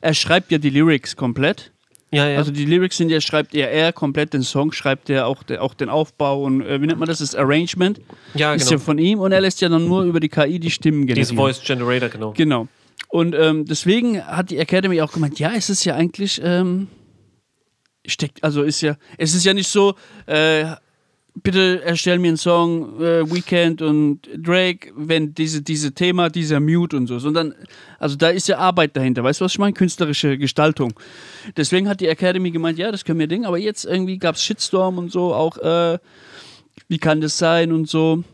er 0.00 0.14
schreibt 0.14 0.52
ja 0.52 0.58
die 0.58 0.70
Lyrics 0.70 1.16
komplett. 1.16 1.72
Ja, 2.10 2.26
ja. 2.26 2.38
Also 2.38 2.52
die 2.52 2.64
Lyrics 2.64 2.96
sind 2.96 3.10
ja, 3.10 3.20
schreibt 3.20 3.54
er 3.54 3.70
er 3.70 3.92
komplett, 3.92 4.32
den 4.32 4.42
Song 4.42 4.72
schreibt 4.72 5.10
er 5.10 5.26
auch, 5.26 5.42
der, 5.42 5.62
auch 5.62 5.74
den 5.74 5.90
Aufbau 5.90 6.42
und 6.42 6.62
äh, 6.62 6.80
wie 6.80 6.86
nennt 6.86 6.98
man 6.98 7.08
das, 7.08 7.18
das 7.18 7.34
Arrangement 7.34 8.00
ja, 8.34 8.54
ist 8.54 8.68
genau. 8.68 8.72
ja 8.72 8.78
von 8.78 8.98
ihm 8.98 9.18
und 9.18 9.32
er 9.32 9.42
lässt 9.42 9.60
ja 9.60 9.68
dann 9.68 9.86
nur 9.86 10.04
über 10.04 10.18
die 10.18 10.30
KI 10.30 10.58
die 10.58 10.70
Stimmen 10.70 11.06
generieren. 11.06 11.36
Voice 11.36 11.62
Generator, 11.62 12.08
genau. 12.08 12.32
Genau. 12.32 12.68
Und 13.08 13.34
ähm, 13.34 13.64
deswegen 13.66 14.24
hat 14.24 14.50
die 14.50 14.58
Academy 14.58 15.00
auch 15.02 15.12
gemeint, 15.12 15.38
ja, 15.38 15.52
es 15.54 15.70
ist 15.70 15.84
ja 15.84 15.94
eigentlich, 15.94 16.40
ähm, 16.42 16.88
steckt, 18.06 18.42
also 18.42 18.62
ist 18.62 18.80
ja, 18.80 18.96
es 19.18 19.34
ist 19.34 19.44
ja 19.44 19.52
nicht 19.54 19.68
so, 19.68 19.94
äh, 20.26 20.64
bitte 21.42 21.82
erstell 21.84 22.18
mir 22.18 22.28
einen 22.28 22.36
Song, 22.36 23.00
äh, 23.00 23.30
Weekend 23.30 23.82
und 23.82 24.20
Drake, 24.36 24.92
wenn 24.96 25.34
diese, 25.34 25.62
diese 25.62 25.92
Thema, 25.92 26.30
dieser 26.30 26.60
Mute 26.60 26.96
und 26.96 27.06
so, 27.06 27.18
sondern, 27.18 27.54
also 27.98 28.16
da 28.16 28.28
ist 28.28 28.48
ja 28.48 28.58
Arbeit 28.58 28.96
dahinter, 28.96 29.24
weißt 29.24 29.40
du, 29.40 29.44
was 29.44 29.52
ich 29.52 29.58
meine? 29.58 29.72
Künstlerische 29.72 30.38
Gestaltung. 30.38 30.94
Deswegen 31.56 31.88
hat 31.88 32.00
die 32.00 32.08
Academy 32.08 32.50
gemeint, 32.50 32.78
ja, 32.78 32.90
das 32.92 33.04
können 33.04 33.18
wir 33.18 33.26
Ding, 33.26 33.44
aber 33.44 33.58
jetzt 33.58 33.84
irgendwie 33.84 34.18
gab 34.18 34.36
es 34.36 34.42
Shitstorm 34.42 34.98
und 34.98 35.12
so, 35.12 35.34
auch, 35.34 35.56
äh, 35.58 35.98
wie 36.88 36.98
kann 36.98 37.20
das 37.20 37.38
sein 37.38 37.72
und 37.72 37.88
so 37.88 38.24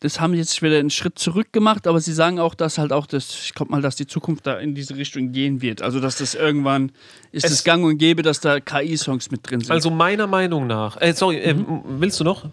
das 0.00 0.20
haben 0.20 0.34
jetzt 0.34 0.60
wieder 0.62 0.78
einen 0.78 0.90
Schritt 0.90 1.18
zurück 1.18 1.52
gemacht, 1.52 1.86
aber 1.86 2.00
sie 2.00 2.12
sagen 2.12 2.38
auch, 2.38 2.54
dass 2.54 2.76
halt 2.78 2.92
auch 2.92 3.06
das, 3.06 3.30
ich 3.44 3.54
glaube 3.54 3.70
mal, 3.72 3.80
dass 3.80 3.96
die 3.96 4.06
Zukunft 4.06 4.46
da 4.46 4.58
in 4.58 4.74
diese 4.74 4.96
Richtung 4.96 5.32
gehen 5.32 5.62
wird. 5.62 5.80
Also, 5.82 6.00
dass 6.00 6.18
das 6.18 6.34
irgendwann 6.34 6.92
ist 7.32 7.44
Es- 7.46 7.52
es 7.52 7.64
gang 7.64 7.84
und 7.84 7.96
gäbe, 7.98 8.22
dass 8.22 8.40
da 8.40 8.60
KI-Songs 8.60 9.30
mit 9.30 9.48
drin 9.48 9.60
sind. 9.60 9.70
Also 9.72 9.90
meiner 9.90 10.26
Meinung 10.26 10.66
nach. 10.66 11.00
Äh, 11.00 11.14
sorry, 11.14 11.38
äh, 11.38 11.54
willst 11.86 12.20
du 12.20 12.24
noch? 12.24 12.44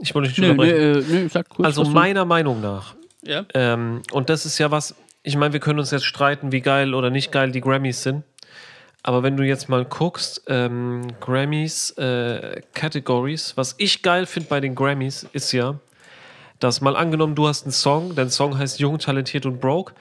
Ich 0.00 0.14
wollte 0.14 0.28
nicht 0.28 0.38
Mhm. 0.38 0.44
nö, 0.44 0.54
nö, 0.54 0.62
unterbrechen. 0.62 1.12
äh, 1.18 1.22
nö, 1.22 1.28
sag 1.28 1.48
kurz. 1.48 1.66
also 1.66 1.80
was 1.82 1.88
du- 1.88 1.94
meiner 1.94 2.24
Meinung 2.24 2.60
nach. 2.60 2.94
ja? 3.22 3.44
Ähm, 3.54 4.02
und 4.12 4.30
das 4.30 4.46
ist 4.46 4.58
ja 4.58 4.70
was, 4.70 4.94
ich 5.24 5.36
meine, 5.36 5.52
wir 5.52 5.60
können 5.60 5.78
uns 5.80 5.90
jetzt 5.90 6.04
streiten, 6.04 6.52
wie 6.52 6.60
geil 6.60 6.94
oder 6.94 7.10
nicht 7.10 7.32
geil 7.32 7.50
die 7.50 7.60
Grammys 7.60 8.02
sind. 8.04 8.22
Aber 9.02 9.22
wenn 9.22 9.36
du 9.36 9.42
jetzt 9.42 9.68
mal 9.68 9.84
guckst, 9.84 10.42
ähm, 10.46 11.08
Grammys, 11.20 11.90
äh, 11.98 12.62
Categories, 12.72 13.52
was 13.56 13.74
ich 13.78 14.02
geil 14.02 14.26
finde 14.26 14.48
bei 14.48 14.60
den 14.60 14.74
Grammys, 14.74 15.26
ist 15.32 15.52
ja, 15.52 15.78
dass 16.60 16.80
mal 16.80 16.96
angenommen, 16.96 17.34
du 17.34 17.46
hast 17.46 17.64
einen 17.64 17.72
Song, 17.72 18.14
dein 18.14 18.30
Song 18.30 18.56
heißt 18.56 18.78
Jung, 18.80 18.98
Talentiert 18.98 19.44
und 19.46 19.60
Broke. 19.60 19.94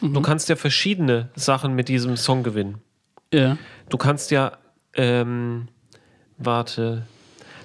Mhm. 0.00 0.14
Du 0.14 0.20
kannst 0.20 0.48
ja 0.48 0.56
verschiedene 0.56 1.28
Sachen 1.34 1.74
mit 1.74 1.88
diesem 1.88 2.16
Song 2.16 2.42
gewinnen. 2.42 2.80
ja. 3.32 3.56
Du 3.88 3.96
kannst 3.96 4.30
ja, 4.30 4.52
ähm, 4.94 5.66
warte, 6.38 7.06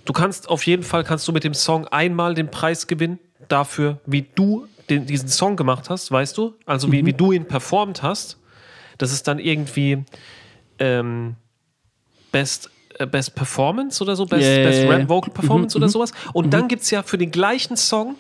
du 0.05 0.13
kannst 0.13 0.49
auf 0.49 0.65
jeden 0.65 0.81
Fall 0.81 1.03
kannst 1.03 1.27
du 1.27 1.31
mit 1.31 1.43
dem 1.43 1.53
Song 1.53 1.88
einmal 1.88 2.34
den 2.34 2.49
Preis 2.49 2.88
gewinnen 2.88 3.19
dafür, 3.47 3.99
wie 4.08 4.23
du 4.23 4.67
den, 4.89 5.05
diesen 5.05 5.29
Song 5.29 5.55
gemacht 5.55 5.89
hast, 5.89 6.12
weißt 6.12 6.36
du? 6.38 6.55
Also 6.65 6.91
wie, 6.91 7.05
wie 7.05 7.13
du 7.13 7.31
ihn 7.31 7.47
performt 7.47 8.01
hast. 8.01 8.38
Das 8.97 9.12
ist 9.12 9.27
dann 9.27 9.38
irgendwie 9.38 10.03
ähm, 10.79 11.36
Best, 12.31 12.69
äh, 12.97 13.05
Best 13.05 13.36
Performance 13.36 14.01
oder 14.03 14.15
so, 14.15 14.25
Best, 14.25 14.43
Ja, 14.43 14.49
ja, 14.49 14.63
Best 14.63 14.79
ja, 14.79 14.86
ja. 14.86 14.91
Rap 14.97 15.10
Vocal 15.10 15.34
Performance 15.34 15.77
oder 15.77 15.89
sowas. 15.89 16.12
Und 16.34 16.53
dann 16.53 16.67
gibt 16.67 16.84
es 16.84 16.91
ja 16.91 17.03
für 17.03 17.17
den 17.17 17.31
gleichen 17.31 17.77
Song, 17.77 18.15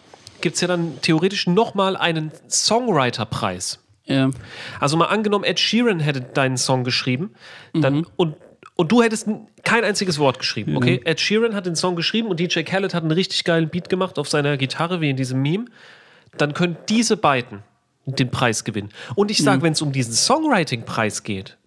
gibt 0.45 0.57
es 0.57 0.61
ja 0.61 0.67
dann 0.67 1.01
theoretisch 1.01 1.47
nochmal 1.47 1.97
einen 1.97 2.31
Songwriter-Preis. 2.47 3.79
ja. 4.05 4.29
Also 4.79 4.95
mal 4.95 5.07
angenommen, 5.07 5.43
Ed 5.43 5.59
Sheeran 5.59 5.99
hätte 5.99 6.21
deinen 6.21 6.57
Song 6.57 6.83
geschrieben 6.83 7.31
dann, 7.73 8.05
und, 8.15 8.35
und 8.75 8.91
du 8.91 9.01
hättest 9.01 9.27
kein 9.63 9.83
einziges 9.83 10.19
Wort 10.19 10.37
geschrieben, 10.37 10.77
okay? 10.77 11.01
Ed 11.03 11.19
Sheeran 11.19 11.55
hat 11.55 11.65
den 11.65 11.75
Song 11.75 11.95
geschrieben 11.95 12.27
und 12.27 12.39
DJ 12.39 12.59
Khaled 12.61 12.93
hat 12.93 13.01
einen 13.01 13.11
richtig 13.11 13.43
geilen 13.43 13.69
Beat 13.69 13.89
gemacht 13.89 14.19
auf 14.19 14.29
seiner 14.29 14.55
Gitarre, 14.57 15.01
wie 15.01 15.09
in 15.09 15.17
diesem 15.17 15.41
Meme. 15.41 15.65
Dann 16.37 16.53
können 16.53 16.77
diese 16.89 17.17
beiden 17.17 17.63
den 18.05 18.29
Preis 18.29 18.63
gewinnen. 18.63 18.89
Und 19.15 19.31
ich 19.31 19.39
sage, 19.39 19.63
wenn 19.63 19.73
es 19.73 19.81
um 19.81 19.91
diesen 19.93 20.13
Songwriting-Preis 20.13 21.23
geht, 21.23 21.57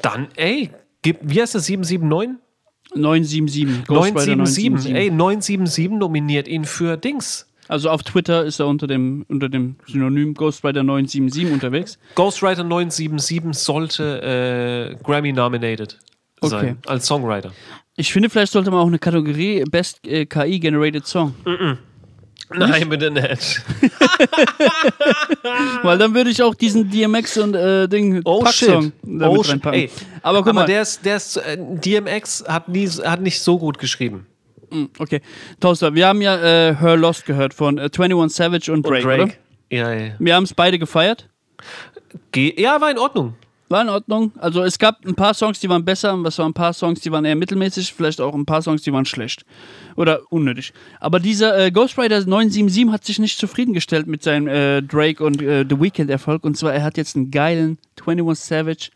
dann, 0.00 0.28
ey, 0.36 0.70
gib, 1.02 1.18
wie 1.20 1.42
heißt 1.42 1.54
das, 1.54 1.66
779? 1.66 2.42
977. 2.94 3.84
Ghostwriter 3.86 4.36
977, 4.36 4.94
ey, 4.94 5.10
977 5.10 5.98
nominiert 5.98 6.48
ihn 6.48 6.64
für 6.64 6.96
Dings. 6.96 7.45
Also 7.68 7.90
auf 7.90 8.02
Twitter 8.02 8.44
ist 8.44 8.60
er 8.60 8.66
unter 8.66 8.86
dem, 8.86 9.24
unter 9.28 9.48
dem 9.48 9.76
Synonym 9.86 10.34
Ghostwriter 10.34 10.82
977 10.82 11.52
unterwegs. 11.52 11.98
Ghostwriter 12.14 12.64
977 12.64 13.54
sollte 13.54 14.96
äh, 14.98 15.02
Grammy 15.02 15.32
nominated 15.32 15.98
sein 16.42 16.58
Okay. 16.60 16.74
als 16.86 17.06
Songwriter. 17.06 17.52
Ich 17.96 18.12
finde, 18.12 18.30
vielleicht 18.30 18.52
sollte 18.52 18.70
man 18.70 18.80
auch 18.80 18.86
eine 18.86 18.98
Kategorie 18.98 19.64
Best 19.70 20.06
äh, 20.06 20.26
KI-Generated 20.26 21.06
Song. 21.06 21.34
Nein, 22.54 22.88
bitte 22.88 23.10
nicht. 23.10 23.62
Weil 25.82 25.98
dann 25.98 26.14
würde 26.14 26.30
ich 26.30 26.42
auch 26.42 26.54
diesen 26.54 26.90
DMX 26.90 27.38
und 27.38 27.54
äh, 27.54 27.88
Ding 27.88 28.20
Oh 28.24 28.40
Pack-Song 28.40 28.92
shit. 29.04 29.22
Oh 29.22 29.42
shit. 29.42 29.64
Ey, 29.66 29.90
aber 30.22 30.44
guck 30.44 30.54
mal, 30.54 30.66
der 30.66 30.82
ist, 30.82 31.04
der 31.04 31.16
ist, 31.16 31.38
äh, 31.38 31.56
DMX 31.58 32.44
hat, 32.46 32.68
nie, 32.68 32.86
hat 32.86 33.20
nicht 33.20 33.40
so 33.40 33.58
gut 33.58 33.78
geschrieben. 33.78 34.26
Okay. 34.98 35.20
Toaster, 35.60 35.94
wir 35.94 36.06
haben 36.06 36.20
ja 36.20 36.36
äh, 36.36 36.76
Her 36.76 36.96
Lost 36.96 37.26
gehört 37.26 37.54
von 37.54 37.78
äh, 37.78 37.90
21 37.92 38.36
Savage 38.36 38.72
und 38.72 38.86
Drake, 38.86 39.06
oder? 39.06 39.28
Ja, 39.70 39.92
ja. 39.92 40.12
Wir 40.18 40.34
haben 40.34 40.44
es 40.44 40.54
beide 40.54 40.78
gefeiert. 40.78 41.28
Ge 42.32 42.60
ja, 42.60 42.80
war 42.80 42.90
in 42.90 42.98
Ordnung. 42.98 43.34
War 43.68 43.82
in 43.82 43.88
Ordnung. 43.88 44.32
Also 44.36 44.62
es 44.62 44.78
gab 44.78 45.04
ein 45.04 45.16
paar 45.16 45.34
Songs, 45.34 45.58
die 45.58 45.68
waren 45.68 45.84
besser, 45.84 46.14
und 46.14 46.24
es 46.24 46.38
waren 46.38 46.50
ein 46.50 46.54
paar 46.54 46.72
Songs, 46.72 47.00
die 47.00 47.10
waren 47.10 47.24
eher 47.24 47.34
mittelmäßig, 47.34 47.92
vielleicht 47.92 48.20
auch 48.20 48.34
ein 48.34 48.46
paar 48.46 48.62
Songs, 48.62 48.82
die 48.82 48.92
waren 48.92 49.04
schlecht. 49.04 49.44
Oder 49.96 50.20
unnötig. 50.30 50.72
Aber 51.00 51.18
dieser 51.18 51.58
äh, 51.58 51.70
Ghostwriter 51.72 52.24
977 52.24 52.92
hat 52.92 53.04
sich 53.04 53.18
nicht 53.18 53.38
zufriedengestellt 53.38 54.06
mit 54.06 54.22
seinem 54.22 54.46
äh, 54.46 54.82
Drake 54.82 55.24
und 55.24 55.42
äh, 55.42 55.64
The 55.68 55.80
Weeknd 55.80 56.10
Erfolg. 56.10 56.44
Und 56.44 56.56
zwar, 56.56 56.74
er 56.74 56.84
hat 56.84 56.96
jetzt 56.96 57.16
einen 57.16 57.32
geilen 57.32 57.78
21 58.00 58.44
Savage 58.44 58.90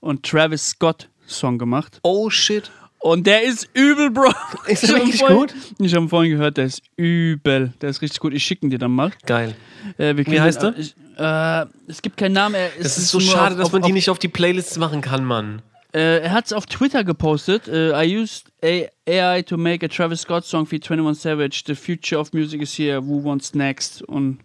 und 0.00 0.22
Travis 0.22 0.70
Scott 0.70 1.08
Song 1.26 1.58
gemacht. 1.58 1.98
Oh 2.02 2.30
shit. 2.30 2.70
Und 3.06 3.26
der 3.26 3.42
ist 3.44 3.68
übel, 3.74 4.10
Bro. 4.10 4.32
Ist 4.66 4.82
der 4.82 4.96
wirklich 4.96 5.18
vorhin- 5.20 5.36
gut? 5.36 5.54
Ich 5.78 5.94
habe 5.94 6.08
vorhin 6.08 6.32
gehört, 6.32 6.56
der 6.56 6.64
ist 6.64 6.82
übel. 6.96 7.72
Der 7.80 7.90
ist 7.90 8.02
richtig 8.02 8.18
gut. 8.20 8.34
Ich 8.34 8.42
schicke 8.42 8.66
ihn 8.66 8.70
dir 8.70 8.78
dann 8.78 8.90
mal. 8.90 9.12
Geil. 9.26 9.54
Äh, 9.96 10.14
können 10.14 10.40
heißt 10.40 10.62
den- 10.62 10.74
er? 10.74 10.78
Ich, 10.78 10.94
äh, 11.16 11.66
es 11.90 12.02
gibt 12.02 12.16
keinen 12.16 12.32
Namen. 12.32 12.56
Er, 12.56 12.70
Es 12.78 12.86
es 12.86 12.98
ist 12.98 13.10
so 13.10 13.20
schade, 13.20 13.54
auf- 13.54 13.60
dass 13.60 13.72
man 13.72 13.82
auf, 13.82 13.86
die 13.86 13.92
nicht 13.92 14.10
auf 14.10 14.18
die 14.18 14.26
Playlists 14.28 14.76
machen 14.78 15.02
kann, 15.02 15.24
Mann. 15.24 15.62
Äh, 15.94 16.18
er 16.22 16.32
hat 16.32 16.46
es 16.46 16.52
auf 16.52 16.66
Twitter 16.66 17.04
gepostet. 17.04 17.68
Äh, 17.68 17.92
I 18.04 18.18
used 18.18 18.46
AI 18.62 19.42
to 19.42 19.56
make 19.56 19.86
a 19.86 19.88
Travis 19.88 20.22
Scott 20.22 20.44
song 20.44 20.66
für 20.66 20.74
21 20.76 21.22
Savage. 21.22 21.62
The 21.66 21.74
future 21.76 22.20
of 22.20 22.32
music 22.32 22.60
is 22.60 22.76
here. 22.76 23.00
Who 23.06 23.22
wants 23.22 23.54
next? 23.54 24.02
Und 24.02 24.40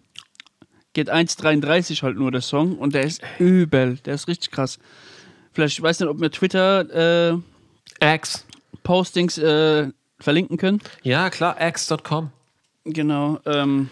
geht 0.92 1.10
1,33 1.10 2.02
halt 2.02 2.16
nur 2.16 2.30
der 2.30 2.42
Song. 2.42 2.78
Und 2.78 2.94
der 2.94 3.02
ist 3.02 3.20
übel. 3.40 3.98
Der 4.04 4.14
ist 4.14 4.28
richtig 4.28 4.52
krass. 4.52 4.78
Vielleicht, 5.52 5.78
ich 5.78 5.82
weiß 5.82 5.98
nicht, 5.98 6.08
ob 6.08 6.20
wir 6.20 6.30
Twitter 6.30 7.32
äh, 7.32 8.14
X. 8.14 8.46
Postings 8.82 9.38
äh, 9.38 9.88
verlinken 10.18 10.56
können. 10.56 10.80
Ja, 11.02 11.30
klar, 11.30 11.56
X.com. 11.60 12.30
Genau. 12.84 13.38
Ähm, 13.46 13.88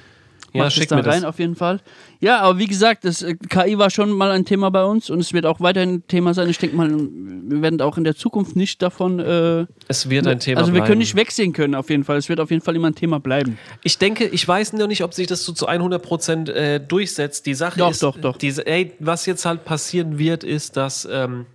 Ja, 0.52 0.58
Mach 0.58 0.64
das 0.66 0.74
schick 0.74 0.88
da 0.88 0.96
mir 0.96 1.02
das. 1.04 1.14
rein 1.14 1.24
auf 1.24 1.38
jeden 1.38 1.54
Fall. 1.54 1.80
Ja, 2.18 2.40
aber 2.40 2.58
wie 2.58 2.66
gesagt, 2.66 3.04
das 3.04 3.22
äh, 3.22 3.34
KI 3.36 3.78
war 3.78 3.88
schon 3.90 4.10
mal 4.10 4.32
ein 4.32 4.44
Thema 4.44 4.68
bei 4.72 4.84
uns 4.84 5.08
und 5.08 5.20
es 5.20 5.32
wird 5.32 5.46
auch 5.46 5.60
weiterhin 5.60 5.94
ein 5.94 6.06
Thema 6.08 6.34
sein. 6.34 6.48
Ich 6.50 6.58
denke 6.58 6.74
mal, 6.76 6.90
wir 6.90 7.62
werden 7.62 7.80
auch 7.80 7.96
in 7.96 8.02
der 8.02 8.16
Zukunft 8.16 8.56
nicht 8.56 8.82
davon. 8.82 9.20
Äh, 9.20 9.66
Es 9.86 10.10
wird 10.10 10.26
ein 10.26 10.40
Thema 10.40 10.58
also 10.60 10.72
wir 10.72 10.78
bleiben. 10.80 10.86
können 10.88 10.98
nicht 10.98 11.14
wegsehen 11.14 11.52
können 11.52 11.76
auf 11.76 11.88
jeden 11.88 12.02
Fall. 12.02 12.16
Es 12.16 12.28
wird 12.28 12.40
auf 12.40 12.50
jeden 12.50 12.62
Fall 12.62 12.74
immer 12.74 12.88
ein 12.90 12.96
Thema 12.96 13.20
bleiben. 13.20 13.58
Ich 13.84 13.98
denke, 13.98 14.26
ich 14.26 14.46
weiß 14.46 14.72
noch 14.72 14.88
nicht, 14.88 15.04
ob 15.04 15.14
sich 15.14 15.28
das 15.28 15.44
so 15.44 15.52
zu 15.52 15.66
100 15.66 16.02
Prozent 16.02 16.48
äh, 16.48 16.80
durchsetzt. 16.80 17.46
Die 17.46 17.54
Sache 17.54 17.78
Doch, 17.78 17.92
ist, 17.92 18.02
doch, 18.02 18.18
doch. 18.18 18.36
Diese, 18.36 18.66
ey, 18.66 18.92
was 18.98 19.26
jetzt 19.26 19.44
halt 19.46 19.64
passieren 19.64 20.18
wird, 20.18 20.42
ist, 20.42 20.76
dass, 20.76 21.06
ähm, 21.10 21.46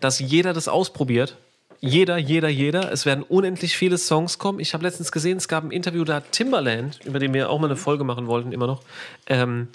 dass 0.00 0.18
jeder 0.18 0.52
das 0.52 0.66
ausprobiert. 0.66 1.36
Jeder, 1.80 2.18
jeder, 2.18 2.48
jeder. 2.48 2.90
Es 2.92 3.06
werden 3.06 3.22
unendlich 3.22 3.76
viele 3.76 3.98
Songs 3.98 4.38
kommen. 4.38 4.58
Ich 4.58 4.74
habe 4.74 4.82
letztens 4.82 5.12
gesehen, 5.12 5.36
es 5.36 5.46
gab 5.46 5.64
ein 5.64 5.70
Interview, 5.70 6.04
da 6.04 6.16
hat 6.16 6.32
Timbaland, 6.32 7.00
über 7.04 7.18
den 7.20 7.32
wir 7.34 7.50
auch 7.50 7.58
mal 7.60 7.66
eine 7.66 7.76
Folge 7.76 8.02
machen 8.04 8.26
wollten, 8.26 8.50
immer 8.52 8.66
noch. 8.66 8.82
Ähm, 9.26 9.68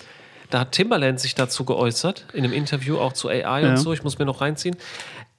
da 0.49 0.59
hat 0.61 0.73
Timbaland 0.73 1.19
sich 1.19 1.33
dazu 1.33 1.63
geäußert, 1.65 2.25
in 2.33 2.43
einem 2.43 2.53
Interview 2.53 2.97
auch 2.97 3.13
zu 3.13 3.29
AI 3.29 3.61
Ja. 3.63 3.69
und 3.69 3.77
so. 3.77 3.93
Ich 3.93 4.03
muss 4.03 4.19
mir 4.19 4.25
noch 4.25 4.41
reinziehen. 4.41 4.75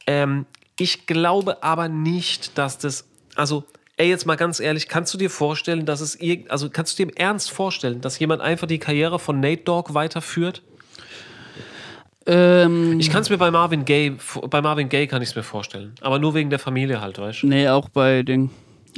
Ähm, 0.06 0.46
ich 0.78 1.06
glaube 1.06 1.62
aber 1.62 1.88
nicht, 1.88 2.56
dass 2.58 2.78
das, 2.78 3.04
also, 3.36 3.64
ey, 3.96 4.08
jetzt 4.08 4.26
mal 4.26 4.36
ganz 4.36 4.58
ehrlich, 4.58 4.88
kannst 4.88 5.12
du 5.14 5.18
dir 5.18 5.30
vorstellen, 5.30 5.84
dass 5.86 6.00
es 6.00 6.16
irgend, 6.16 6.50
also 6.50 6.68
kannst 6.70 6.98
du 6.98 7.04
dir 7.04 7.10
im 7.10 7.16
Ernst 7.16 7.50
vorstellen, 7.50 8.00
dass 8.00 8.18
jemand 8.18 8.40
einfach 8.42 8.66
die 8.66 8.78
Karriere 8.78 9.18
von 9.18 9.38
Nate 9.38 9.62
Dogg 9.62 9.92
weiterführt? 9.94 10.62
Ähm, 12.26 12.98
Ich 13.00 13.10
kann 13.10 13.22
es 13.22 13.30
mir 13.30 13.36
bei 13.38 13.50
Marvin 13.50 13.84
Gaye, 13.84 14.16
bei 14.48 14.62
Marvin 14.62 14.88
Gaye 14.88 15.06
kann 15.06 15.20
ich 15.22 15.30
es 15.30 15.36
mir 15.36 15.42
vorstellen, 15.42 15.94
aber 16.00 16.18
nur 16.18 16.34
wegen 16.34 16.50
der 16.50 16.58
Familie 16.58 17.00
halt, 17.00 17.18
weißt 17.18 17.42
du? 17.42 17.46
nee, 17.48 17.68
auch 17.68 17.88
bei 17.90 18.22
den. 18.22 18.50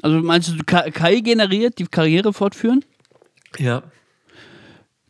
Also 0.02 0.18
meinst 0.20 0.48
du, 0.50 0.62
K- 0.64 0.90
KI 0.90 1.22
generiert 1.22 1.78
die 1.78 1.86
Karriere 1.86 2.32
fortführen? 2.32 2.84
Ja. 3.58 3.82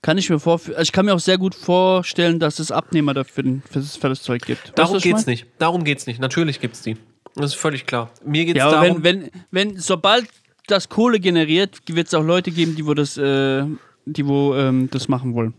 Kann 0.02 0.18
ich 0.18 0.30
mir 0.30 0.38
vorstellen. 0.38 0.76
Also 0.76 0.84
ich 0.88 0.92
kann 0.92 1.04
mir 1.06 1.14
auch 1.14 1.18
sehr 1.20 1.36
gut 1.38 1.54
vorstellen, 1.54 2.38
dass 2.38 2.58
es 2.60 2.70
Abnehmer 2.70 3.12
dafür 3.12 3.42
für 3.68 3.80
das, 3.80 3.96
für 3.96 4.08
das 4.08 4.22
Zeug 4.22 4.42
gibt. 4.42 4.60
Weißt 4.62 4.68
du, 4.70 4.74
Darum 4.76 4.94
was 4.94 5.04
ich 5.04 5.10
geht's 5.10 5.26
nicht. 5.26 5.46
Darum 5.58 5.82
geht's 5.84 6.06
nicht. 6.06 6.20
Natürlich 6.20 6.60
gibt's 6.60 6.82
die. 6.82 6.96
Das 7.34 7.46
ist 7.46 7.54
völlig 7.56 7.86
klar. 7.86 8.10
Mir 8.24 8.44
geht's 8.44 8.58
Ja, 8.58 8.68
aber 8.68 8.86
darum. 8.86 9.02
wenn, 9.02 9.22
wenn, 9.24 9.30
wenn, 9.72 9.76
sobald 9.78 10.26
das 10.68 10.88
Kohle 10.88 11.18
generiert, 11.18 11.80
wird 11.88 12.06
es 12.06 12.14
auch 12.14 12.22
Leute 12.22 12.52
geben, 12.52 12.76
die 12.76 12.86
wo 12.86 12.94
das, 12.94 13.16
äh, 13.18 13.64
die 14.04 14.26
wo 14.26 14.54
ähm, 14.54 14.88
das 14.92 15.08
machen 15.08 15.34
wollen. 15.34 15.54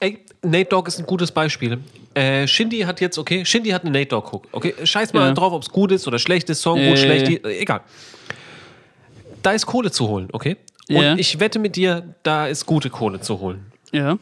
Ey, 0.00 0.24
Nate 0.42 0.66
Dogg 0.66 0.88
ist 0.88 0.98
ein 0.98 1.06
gutes 1.06 1.30
Beispiel. 1.32 1.78
Äh, 2.14 2.46
Shindy 2.46 2.80
hat 2.80 3.00
jetzt, 3.00 3.18
okay, 3.18 3.44
Shindy 3.44 3.70
hat 3.70 3.82
eine 3.82 3.90
Nate 3.90 4.06
Dogg 4.06 4.30
Hook. 4.32 4.48
Okay, 4.52 4.74
scheiß 4.82 5.12
mal 5.12 5.28
Ja. 5.28 5.34
drauf, 5.34 5.52
ob 5.52 5.62
es 5.62 5.68
gut 5.68 5.92
ist 5.92 6.06
oder 6.06 6.18
schlecht 6.18 6.48
ist, 6.50 6.62
Song 6.62 6.78
gut, 6.78 6.86
ja, 6.90 6.96
schlecht, 6.96 7.44
äh, 7.44 7.58
egal. 7.60 7.80
Da 9.42 9.52
ist 9.52 9.66
Kohle 9.66 9.90
zu 9.90 10.08
holen, 10.08 10.28
okay? 10.32 10.56
Und 10.88 10.96
Ja. 10.96 11.16
ich 11.16 11.40
wette 11.40 11.58
mit 11.58 11.76
dir, 11.76 12.14
da 12.22 12.46
ist 12.46 12.66
gute 12.66 12.90
Kohle 12.90 13.20
zu 13.20 13.40
holen. 13.40 13.66
Ja. 13.92 14.18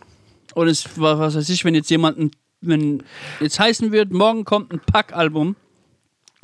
Und 0.55 0.69
es 0.69 0.99
war, 0.99 1.19
was 1.19 1.35
weiß 1.37 1.49
ich, 1.49 1.65
wenn 1.65 1.75
jetzt 1.75 1.91
jemand, 1.91 2.35
wenn 2.61 3.03
jetzt 3.41 3.59
heißen 3.59 3.93
wird, 3.93 4.13
morgen 4.13 4.45
kommt 4.45 4.73
ein 4.73 4.81
Pack-Album. 4.81 5.57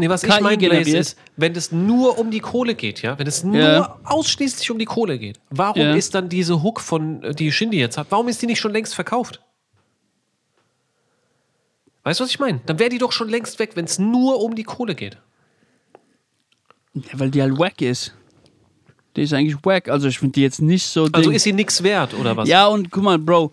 Nee, 0.01 0.09
was 0.09 0.23
KI 0.23 0.31
ich 0.31 0.41
meine, 0.41 0.57
Blaze, 0.69 0.97
ist, 0.97 1.19
wenn 1.37 1.57
es 1.57 1.73
nur 1.73 2.19
um 2.19 2.31
die 2.31 2.39
Kohle 2.39 2.77
geht, 2.77 3.03
ja, 3.03 3.19
wenn 3.19 3.27
es 3.27 3.43
nur 3.43 3.59
Ja. 3.59 3.99
ausschließlich 4.05 4.71
um 4.71 4.79
die 4.79 4.85
Kohle 4.85 5.19
geht, 5.19 5.41
warum 5.51 5.83
Ja. 5.83 5.95
ist 5.95 6.15
dann 6.15 6.29
diese 6.29 6.63
Hook 6.63 6.81
von, 6.81 7.21
äh, 7.25 7.35
die 7.35 7.51
Shindy 7.51 7.79
jetzt 7.81 7.99
hat, 7.99 8.07
warum 8.11 8.29
ist 8.29 8.41
die 8.41 8.47
nicht 8.47 8.61
schon 8.61 8.73
längst 8.73 8.95
verkauft? 8.95 9.41
Weißt 12.05 12.21
du, 12.21 12.25
was 12.25 12.31
ich 12.31 12.39
meine? 12.39 12.61
Dann 12.65 12.79
wäre 12.79 12.91
die 12.91 12.99
doch 12.99 13.11
schon 13.11 13.29
längst 13.29 13.59
weg, 13.59 13.73
wenn 13.75 13.87
es 13.87 13.99
nur 13.99 14.41
um 14.41 14.55
die 14.55 14.63
Kohle 14.63 14.95
geht. 14.95 15.19
Ja, 16.95 17.03
weil 17.15 17.31
die 17.31 17.43
halt 17.43 17.59
wack 17.59 17.83
ist. 17.83 18.15
Die 19.17 19.23
ist 19.23 19.33
eigentlich 19.33 19.57
wack. 19.65 19.89
Also 19.89 20.07
ich 20.07 20.21
finde 20.21 20.35
die 20.35 20.43
jetzt 20.43 20.63
nicht 20.63 20.87
so. 20.87 21.09
Also 21.13 21.31
Ding. 21.31 21.33
ist 21.33 21.43
sie 21.43 21.53
nix 21.53 21.83
wert, 21.83 22.15
oder 22.15 22.37
was? 22.37 22.49
Ja, 22.49 22.69
und 22.69 22.91
guck 22.93 23.03
mal, 23.03 23.19
Bro, 23.19 23.53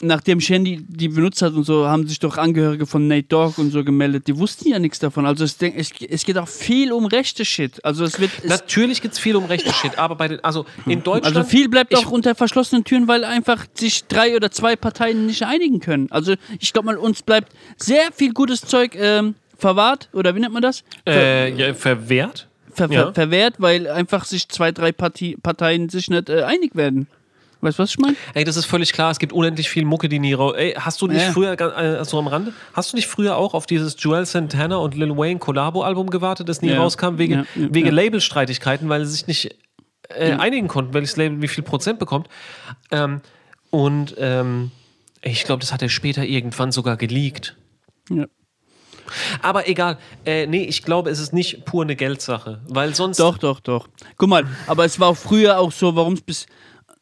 nachdem 0.00 0.40
Shandy 0.40 0.84
die 0.88 1.08
benutzt 1.08 1.42
hat 1.42 1.54
und 1.54 1.64
so, 1.64 1.86
haben 1.86 2.06
sich 2.06 2.18
doch 2.18 2.36
Angehörige 2.36 2.86
von 2.86 3.08
Nate 3.08 3.24
Dogg 3.28 3.60
und 3.60 3.70
so 3.70 3.84
gemeldet. 3.84 4.26
Die 4.26 4.38
wussten 4.38 4.68
ja 4.68 4.78
nichts 4.78 4.98
davon. 4.98 5.26
Also 5.26 5.44
es, 5.44 5.56
es, 5.60 5.90
es 6.08 6.24
geht 6.24 6.38
auch 6.38 6.48
viel 6.48 6.92
um 6.92 7.06
rechte 7.06 7.44
Shit. 7.44 7.84
Also 7.84 8.04
es 8.04 8.20
wird. 8.20 8.30
Es, 8.42 8.48
Natürlich 8.48 9.02
gibt 9.02 9.14
es 9.14 9.20
viel 9.20 9.36
um 9.36 9.44
rechte 9.44 9.72
Shit, 9.72 9.98
aber 9.98 10.16
bei 10.16 10.28
den, 10.28 10.44
also 10.44 10.66
in 10.86 11.02
Deutschland. 11.02 11.36
also 11.36 11.48
viel 11.48 11.68
bleibt 11.68 11.94
auch 11.96 12.10
unter 12.10 12.34
verschlossenen 12.34 12.84
Türen, 12.84 13.08
weil 13.08 13.24
einfach 13.24 13.66
sich 13.74 14.04
drei 14.06 14.36
oder 14.36 14.50
zwei 14.50 14.76
Parteien 14.76 15.26
nicht 15.26 15.42
einigen 15.44 15.80
können. 15.80 16.10
Also 16.10 16.34
ich 16.60 16.72
glaube 16.72 16.86
mal, 16.86 16.96
uns 16.96 17.22
bleibt 17.22 17.52
sehr 17.76 18.12
viel 18.12 18.32
gutes 18.32 18.62
Zeug 18.62 18.94
ähm, 18.94 19.34
verwahrt, 19.56 20.08
oder 20.12 20.34
wie 20.34 20.40
nennt 20.40 20.52
man 20.52 20.62
das? 20.62 20.84
Äh, 21.06 21.52
ja, 21.54 21.74
verwehrt? 21.74 22.48
Ver, 22.72 22.88
ver, 22.88 22.94
ja. 22.94 23.12
Verwehrt, 23.12 23.54
weil 23.58 23.88
einfach 23.88 24.24
sich 24.24 24.48
zwei, 24.48 24.70
drei 24.70 24.92
Parti 24.92 25.36
Parteien 25.42 25.88
sich 25.88 26.08
nicht 26.08 26.28
äh, 26.28 26.42
einig 26.42 26.76
werden. 26.76 27.08
Weißt 27.60 27.78
du, 27.78 27.82
was 27.82 27.90
ich 27.90 27.98
meine? 27.98 28.16
Ey, 28.34 28.44
das 28.44 28.56
ist 28.56 28.66
völlig 28.66 28.92
klar. 28.92 29.10
Es 29.10 29.18
gibt 29.18 29.32
unendlich 29.32 29.68
viel 29.68 29.84
Mucke, 29.84 30.08
die 30.08 30.18
nie 30.20 30.32
raus. 30.32 30.54
Ey, 30.56 30.74
hast 30.78 31.00
du 31.02 31.08
nicht 31.08 31.20
Ja. 31.22 31.32
früher, 31.32 31.60
äh, 31.60 32.04
so 32.04 32.18
am 32.18 32.28
Rande, 32.28 32.52
hast 32.72 32.92
du 32.92 32.96
nicht 32.96 33.08
früher 33.08 33.36
auch 33.36 33.52
auf 33.54 33.66
dieses 33.66 33.96
Joel 33.98 34.26
Santana 34.26 34.76
und 34.76 34.94
Lil 34.94 35.16
Wayne 35.16 35.40
Collabo-Album 35.40 36.10
gewartet, 36.10 36.48
das 36.48 36.62
nie 36.62 36.70
Ja. 36.70 36.78
rauskam, 36.80 37.18
wegen, 37.18 37.34
Ja, 37.34 37.44
wegen. 37.56 37.90
Labelstreitigkeiten, 37.90 38.88
weil 38.88 39.04
sie 39.04 39.12
sich 39.12 39.26
nicht 39.26 39.56
äh, 40.10 40.32
einigen 40.34 40.68
konnten, 40.68 40.94
welches 40.94 41.16
Label 41.16 41.42
wie 41.42 41.48
viel 41.48 41.64
Prozent 41.64 41.98
bekommt. 41.98 42.28
Ähm, 42.90 43.20
und 43.70 44.14
ähm, 44.18 44.70
ich 45.20 45.44
glaube, 45.44 45.60
das 45.60 45.72
hat 45.72 45.82
er 45.82 45.88
später 45.90 46.24
irgendwann 46.24 46.72
sogar 46.72 46.96
geleakt. 46.96 47.56
Ja. 48.08 48.24
Aber 49.42 49.68
egal, 49.68 49.98
äh, 50.24 50.46
nee, 50.46 50.64
ich 50.64 50.82
glaube, 50.82 51.10
es 51.10 51.18
ist 51.18 51.32
nicht 51.32 51.64
pur 51.64 51.82
eine 51.82 51.96
Geldsache, 51.96 52.60
weil 52.68 52.94
sonst. 52.94 53.18
Doch, 53.20 53.36
doch, 53.38 53.60
doch. 53.60 53.88
Guck 54.16 54.28
mal, 54.28 54.46
aber 54.66 54.84
es 54.84 54.98
war 55.00 55.08
auch 55.08 55.16
früher 55.16 55.58
auch 55.58 55.72
so, 55.72 55.94
warum 55.96 56.14
es 56.14 56.20
bis. 56.20 56.46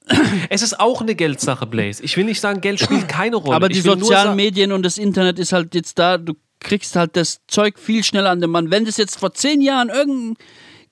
Es 0.51 0.63
ist 0.63 0.79
auch 0.79 1.01
eine 1.01 1.15
Geldsache, 1.15 1.67
Blaze. 1.67 2.03
Ich 2.03 2.17
will 2.17 2.25
nicht 2.25 2.41
sagen, 2.41 2.61
Geld 2.61 2.81
spielt 2.81 3.09
keine 3.09 3.37
Rolle. 3.37 3.57
Aber 3.57 3.69
die 3.69 3.81
sozialen 3.81 4.37
Medien 4.37 4.73
und 4.73 4.83
das 4.85 4.99
Internet 4.99 5.39
ist 5.39 5.53
halt 5.53 5.75
jetzt 5.75 5.99
da, 5.99 6.19
du 6.19 6.35
kriegst 6.61 6.97
halt 6.97 7.17
das 7.17 7.41
Zeug 7.49 7.79
viel 7.79 8.03
schneller 8.05 8.31
an 8.31 8.41
den 8.41 8.51
Mann. 8.51 8.71
Wenn 8.71 8.85
das 8.85 8.97
jetzt 8.97 9.19
vor 9.19 9.33
zehn 9.35 9.61
Jahren 9.61 9.89
irgendein 9.89 10.37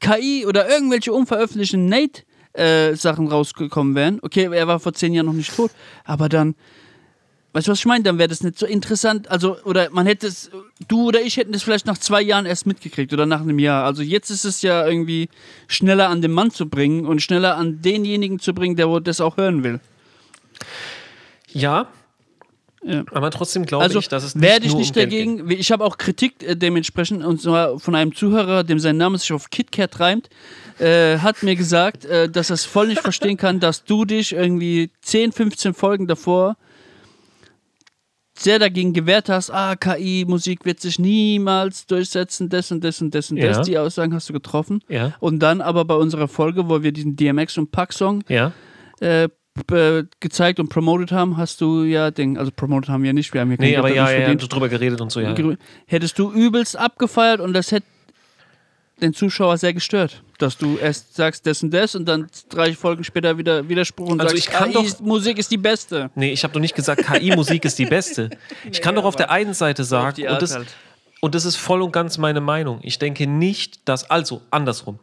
KI 0.00 0.46
oder 0.46 0.68
irgendwelche 0.68 1.12
unveröffentlichten 1.12 1.86
Nate-Sachen 1.86 3.28
rausgekommen 3.28 3.94
wären, 3.94 4.18
okay, 4.22 4.48
er 4.52 4.66
war 4.66 4.80
vor 4.80 4.92
zehn 4.92 5.14
Jahren 5.14 5.26
noch 5.26 5.32
nicht 5.32 5.54
tot, 5.54 5.70
aber 6.04 6.28
dann. 6.28 6.54
Weißt 7.54 7.68
du, 7.68 7.70
was 7.70 7.78
ich 7.78 7.86
meine? 7.86 8.02
Dann 8.02 8.18
wäre 8.18 8.28
das 8.28 8.42
nicht 8.42 8.58
so 8.58 8.66
interessant. 8.66 9.30
Also, 9.30 9.56
oder 9.62 9.88
man 9.92 10.06
hätte 10.06 10.26
es, 10.26 10.50
du 10.88 11.06
oder 11.06 11.22
ich 11.22 11.36
hätten 11.36 11.52
das 11.52 11.62
vielleicht 11.62 11.86
nach 11.86 11.96
zwei 11.98 12.20
Jahren 12.20 12.46
erst 12.46 12.66
mitgekriegt 12.66 13.12
oder 13.12 13.26
nach 13.26 13.42
einem 13.42 13.60
Jahr. 13.60 13.84
Also 13.84 14.02
jetzt 14.02 14.28
ist 14.30 14.44
es 14.44 14.60
ja 14.62 14.84
irgendwie 14.84 15.28
schneller 15.68 16.08
an 16.08 16.20
den 16.20 16.32
Mann 16.32 16.50
zu 16.50 16.68
bringen 16.68 17.06
und 17.06 17.22
schneller 17.22 17.56
an 17.56 17.80
denjenigen 17.80 18.40
zu 18.40 18.54
bringen, 18.54 18.74
der 18.74 18.88
das 18.98 19.20
auch 19.20 19.36
hören 19.36 19.62
will. 19.62 19.78
Ja, 21.52 21.86
Ja. 22.82 23.04
aber 23.12 23.30
trotzdem 23.30 23.64
glaube 23.66 23.84
Also 23.84 24.00
ich, 24.00 24.08
dass 24.08 24.24
es 24.24 24.34
nicht 24.34 24.42
werde 24.42 24.66
ich 24.66 24.74
nicht 24.74 24.96
dagegen. 24.96 25.48
Ich 25.48 25.70
habe 25.70 25.84
auch 25.84 25.96
Kritik 25.96 26.42
äh, 26.42 26.56
dementsprechend 26.56 27.24
und 27.24 27.40
zwar 27.40 27.78
von 27.78 27.94
einem 27.94 28.16
Zuhörer, 28.16 28.64
dem 28.64 28.80
sein 28.80 28.96
Name 28.96 29.16
sich 29.16 29.32
auf 29.32 29.50
KitKat 29.50 30.00
reimt, 30.00 30.28
äh, 30.80 31.18
hat 31.18 31.44
mir 31.44 31.54
gesagt, 31.54 32.04
äh, 32.04 32.28
dass 32.28 32.50
er 32.50 32.54
es 32.54 32.64
voll 32.64 32.88
nicht 32.88 33.00
verstehen 33.00 33.36
kann, 33.36 33.60
dass 33.60 33.84
du 33.84 34.04
dich 34.04 34.32
irgendwie 34.32 34.90
10, 35.02 35.30
15 35.30 35.72
Folgen 35.72 36.08
davor 36.08 36.56
sehr 38.36 38.58
dagegen 38.58 38.92
gewehrt 38.92 39.28
hast, 39.28 39.50
ah, 39.50 39.76
KI, 39.76 40.24
Musik 40.26 40.64
wird 40.64 40.80
sich 40.80 40.98
niemals 40.98 41.86
durchsetzen, 41.86 42.48
das 42.48 42.70
und 42.72 42.82
das 42.82 43.00
und 43.00 43.14
das 43.14 43.30
und 43.30 43.36
Ja. 43.36 43.48
das. 43.48 43.66
Die 43.66 43.78
Aussagen 43.78 44.12
hast 44.14 44.28
du 44.28 44.32
getroffen. 44.32 44.80
Ja. 44.88 45.12
Und 45.20 45.38
dann 45.40 45.60
aber 45.60 45.84
bei 45.84 45.94
unserer 45.94 46.26
Folge, 46.28 46.68
wo 46.68 46.82
wir 46.82 46.92
diesen 46.92 47.14
DMX 47.16 47.58
und 47.58 47.70
Pack-Song 47.70 48.24
Ja. 48.28 48.52
äh, 49.00 49.28
b- 49.66 50.02
gezeigt 50.18 50.58
und 50.58 50.68
promoted 50.68 51.12
haben, 51.12 51.36
hast 51.36 51.60
du 51.60 51.84
ja 51.84 52.10
Ding, 52.10 52.36
also 52.36 52.50
promoted 52.54 52.88
haben 52.88 53.04
wir 53.04 53.12
nicht, 53.12 53.32
wir 53.34 53.40
haben 53.40 53.50
hier 53.50 53.58
Nee, 53.60 53.76
aber 53.76 53.94
ja, 53.94 54.10
ja, 54.10 54.34
drüber 54.34 54.68
geredet 54.68 55.00
und 55.00 55.12
so, 55.12 55.20
ja. 55.20 55.32
Hättest 55.86 56.18
du 56.18 56.32
übelst 56.32 56.76
abgefeiert 56.76 57.40
und 57.40 57.52
das 57.52 57.70
hätte 57.70 57.86
den 59.00 59.12
Zuschauer 59.12 59.58
sehr 59.58 59.74
gestört, 59.74 60.22
dass 60.38 60.56
du 60.56 60.76
erst 60.78 61.14
sagst 61.16 61.46
das 61.46 61.62
und 61.62 61.70
das 61.72 61.94
und 61.94 62.04
dann 62.06 62.28
drei 62.48 62.72
Folgen 62.74 63.02
später 63.02 63.36
wieder 63.38 63.68
Widerspruch 63.68 64.08
und 64.10 64.20
Also 64.20 64.36
sagst, 64.36 64.48
ich 64.48 64.52
kann 64.54 64.70
KI 64.72 64.74
doch- 64.74 65.00
Musik 65.00 65.38
ist 65.38 65.50
die 65.50 65.56
beste. 65.58 66.10
Nee, 66.14 66.32
ich 66.32 66.44
habe 66.44 66.54
doch 66.54 66.60
nicht 66.60 66.74
gesagt, 66.76 67.04
KI-Musik 67.04 67.64
ist 67.64 67.78
die 67.78 67.86
beste. 67.86 68.30
Ich 68.70 68.80
kann 68.80 68.94
doch 68.94 69.04
auf 69.04 69.16
der 69.16 69.30
einen 69.30 69.52
Seite 69.54 69.84
sagen, 69.84 70.26
und 70.28 70.40
das, 70.42 70.54
halt. 70.54 70.68
und 71.20 71.34
das 71.34 71.44
ist 71.44 71.56
voll 71.56 71.82
und 71.82 71.92
ganz 71.92 72.18
meine 72.18 72.40
Meinung. 72.40 72.78
Ich 72.82 72.98
denke 72.98 73.26
nicht, 73.26 73.88
dass, 73.88 74.08
also 74.10 74.42
andersrum. 74.50 74.98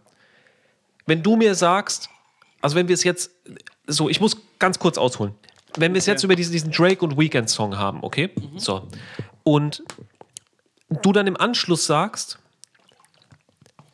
Wenn 1.05 1.21
du 1.21 1.35
mir 1.35 1.53
sagst, 1.55 2.09
also 2.61 2.75
wenn 2.75 2.87
wir 2.87 2.93
es 2.93 3.03
jetzt, 3.03 3.31
so, 3.87 4.07
ich 4.09 4.21
muss 4.21 4.37
ganz 4.59 4.79
kurz 4.79 4.97
ausholen. 4.97 5.33
Wenn 5.77 5.93
wir 5.93 5.99
es 5.99 6.05
jetzt 6.05 6.23
über 6.23 6.35
diesen, 6.35 6.51
diesen 6.53 6.71
Drake 6.71 7.03
und 7.03 7.17
Weekend-Song 7.17 7.77
haben, 7.77 8.03
okay? 8.03 8.29
So. 8.57 8.87
Und 9.43 9.83
du 10.89 11.11
dann 11.11 11.27
im 11.27 11.35
Anschluss 11.37 11.85
sagst, 11.85 12.37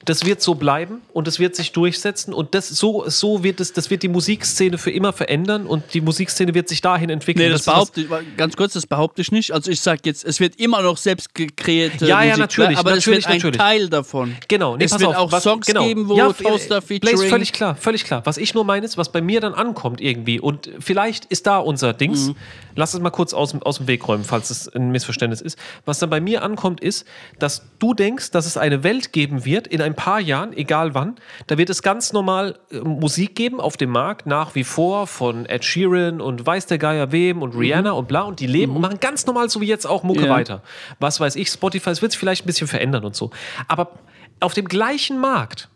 das 0.09 0.25
wird 0.25 0.41
so 0.41 0.55
bleiben 0.55 1.01
und 1.13 1.27
es 1.27 1.37
wird 1.39 1.55
sich 1.55 1.71
durchsetzen 1.73 2.33
und 2.33 2.55
das 2.55 2.69
so, 2.69 3.03
so 3.07 3.43
wird 3.43 3.59
es, 3.59 3.73
das 3.73 3.89
wird 3.89 4.03
die 4.03 4.07
Musikszene 4.07 4.77
für 4.77 4.89
immer 4.91 5.13
verändern 5.13 5.65
und 5.67 5.93
die 5.93 6.01
Musikszene 6.01 6.53
wird 6.53 6.69
sich 6.69 6.81
dahin 6.81 7.09
entwickeln. 7.09 7.45
Nee, 7.45 7.51
das, 7.51 7.65
behaupte 7.65 8.01
ich, 8.01 8.07
ganz 8.37 8.55
kurz, 8.55 8.73
das 8.73 8.87
behaupte 8.87 9.21
ich 9.21 9.31
nicht. 9.31 9.51
Also 9.51 9.69
ich 9.69 9.81
sage 9.81 10.01
jetzt, 10.05 10.23
es 10.25 10.39
wird 10.39 10.59
immer 10.59 10.81
noch 10.81 10.97
selbst 10.97 11.35
gekreierte 11.35 12.05
Ja, 12.07 12.21
ja, 12.21 12.29
Musik, 12.31 12.39
natürlich, 12.39 12.77
aber 12.77 12.95
natürlich, 12.95 13.19
es 13.19 13.25
wird 13.25 13.27
ein 13.27 13.37
natürlich. 13.37 13.57
Teil 13.57 13.89
davon. 13.89 14.35
Genau, 14.47 14.77
nee, 14.77 14.85
es 14.85 14.91
pass 14.91 15.01
wird 15.01 15.09
auf, 15.11 15.17
auch 15.17 15.31
was- 15.31 15.43
Songs 15.43 15.67
genau. 15.67 15.85
geben, 15.85 16.07
wo 16.07 16.15
Ja, 16.17 16.31
Toaster 16.31 16.81
Blaze, 16.81 16.81
featuring. 16.87 17.29
völlig 17.29 17.51
klar, 17.53 17.75
völlig 17.75 18.03
klar. 18.05 18.21
Was 18.25 18.37
ich 18.37 18.53
nur 18.53 18.63
meine 18.63 18.85
ist, 18.85 18.97
was 18.97 19.11
bei 19.11 19.21
mir 19.21 19.41
dann 19.41 19.53
ankommt 19.53 19.99
irgendwie 20.01 20.39
und 20.39 20.69
vielleicht 20.79 21.25
ist 21.25 21.45
da 21.47 21.57
unser 21.59 21.93
Dings. 21.93 22.27
Mhm. 22.29 22.35
Lass 22.75 22.93
es 22.93 22.99
mal 23.01 23.09
kurz 23.09 23.33
aus, 23.33 23.51
dem- 23.51 23.61
aus 23.63 23.77
dem 23.77 23.87
Weg 23.87 24.07
räumen, 24.07 24.23
falls 24.23 24.49
es 24.51 24.67
ein 24.69 24.91
Missverständnis 24.91 25.41
ist. 25.41 25.57
Was 25.85 25.99
dann 25.99 26.09
bei 26.09 26.21
mir 26.21 26.43
ankommt 26.43 26.79
ist, 26.79 27.05
dass 27.39 27.63
du 27.79 27.93
denkst, 27.93 28.31
dass 28.31 28.45
es 28.45 28.55
eine 28.55 28.83
Welt 28.83 29.11
geben 29.11 29.43
wird 29.43 29.67
in 29.67 29.81
ein 29.81 29.95
paar 29.97 30.21
Jahren, 30.21 30.53
egal 30.55 30.93
wann, 30.93 31.17
da 31.47 31.57
wird 31.57 31.69
es 31.69 31.81
ganz 31.81 32.13
normal 32.13 32.57
äh, 32.71 32.77
Musik 32.79 33.35
geben 33.35 33.59
auf 33.59 33.75
dem 33.75 33.89
Markt 33.89 34.25
nach 34.25 34.55
wie 34.55 34.63
vor 34.63 35.05
von 35.07 35.45
Ed 35.45 35.65
Sheeran 35.65 36.21
und 36.21 36.45
weiß 36.45 36.67
der 36.67 36.77
Geier 36.77 37.11
wem 37.11 37.41
und 37.41 37.53
Rihanna 37.57 37.91
und 37.91 38.07
bla 38.07 38.21
und 38.21 38.39
die 38.39 38.47
leben 38.47 38.73
und 38.75 38.81
machen 38.81 39.01
ganz 39.01 39.25
normal 39.25 39.49
so 39.49 39.59
wie 39.59 39.65
jetzt 39.67 39.85
auch 39.85 40.03
Mucke 40.03 40.27
Ja. 40.27 40.29
weiter. 40.29 40.63
Was 40.99 41.19
weiß 41.19 41.35
ich, 41.35 41.49
Spotify, 41.49 41.89
es 41.89 42.01
wird 42.01 42.13
sich 42.13 42.19
vielleicht 42.19 42.45
ein 42.45 42.47
bisschen 42.47 42.67
verändern 42.69 43.03
und 43.03 43.15
so. 43.17 43.31
Aber 43.67 43.91
auf 44.39 44.53
dem 44.53 44.69
gleichen 44.69 45.19
Markt 45.19 45.67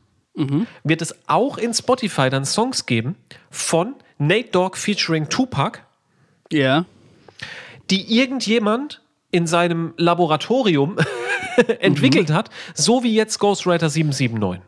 wird 0.86 1.02
es 1.02 1.14
auch 1.28 1.58
in 1.58 1.74
Spotify 1.74 2.30
dann 2.30 2.46
Songs 2.46 2.86
geben 2.86 3.16
von 3.50 3.96
Nate 4.18 4.48
Dogg 4.52 4.78
featuring 4.78 5.28
Tupac, 5.28 5.80
Ja. 6.50 6.86
die 7.90 8.18
irgendjemand 8.18 9.01
in 9.32 9.48
seinem 9.48 9.94
Laboratorium 9.98 10.98
entwickelt 11.80 12.32
hat, 12.32 12.50
so 12.74 13.04
wie 13.04 13.14
jetzt 13.14 13.40
Ghostwriter 13.40 13.90
779. 13.90 14.62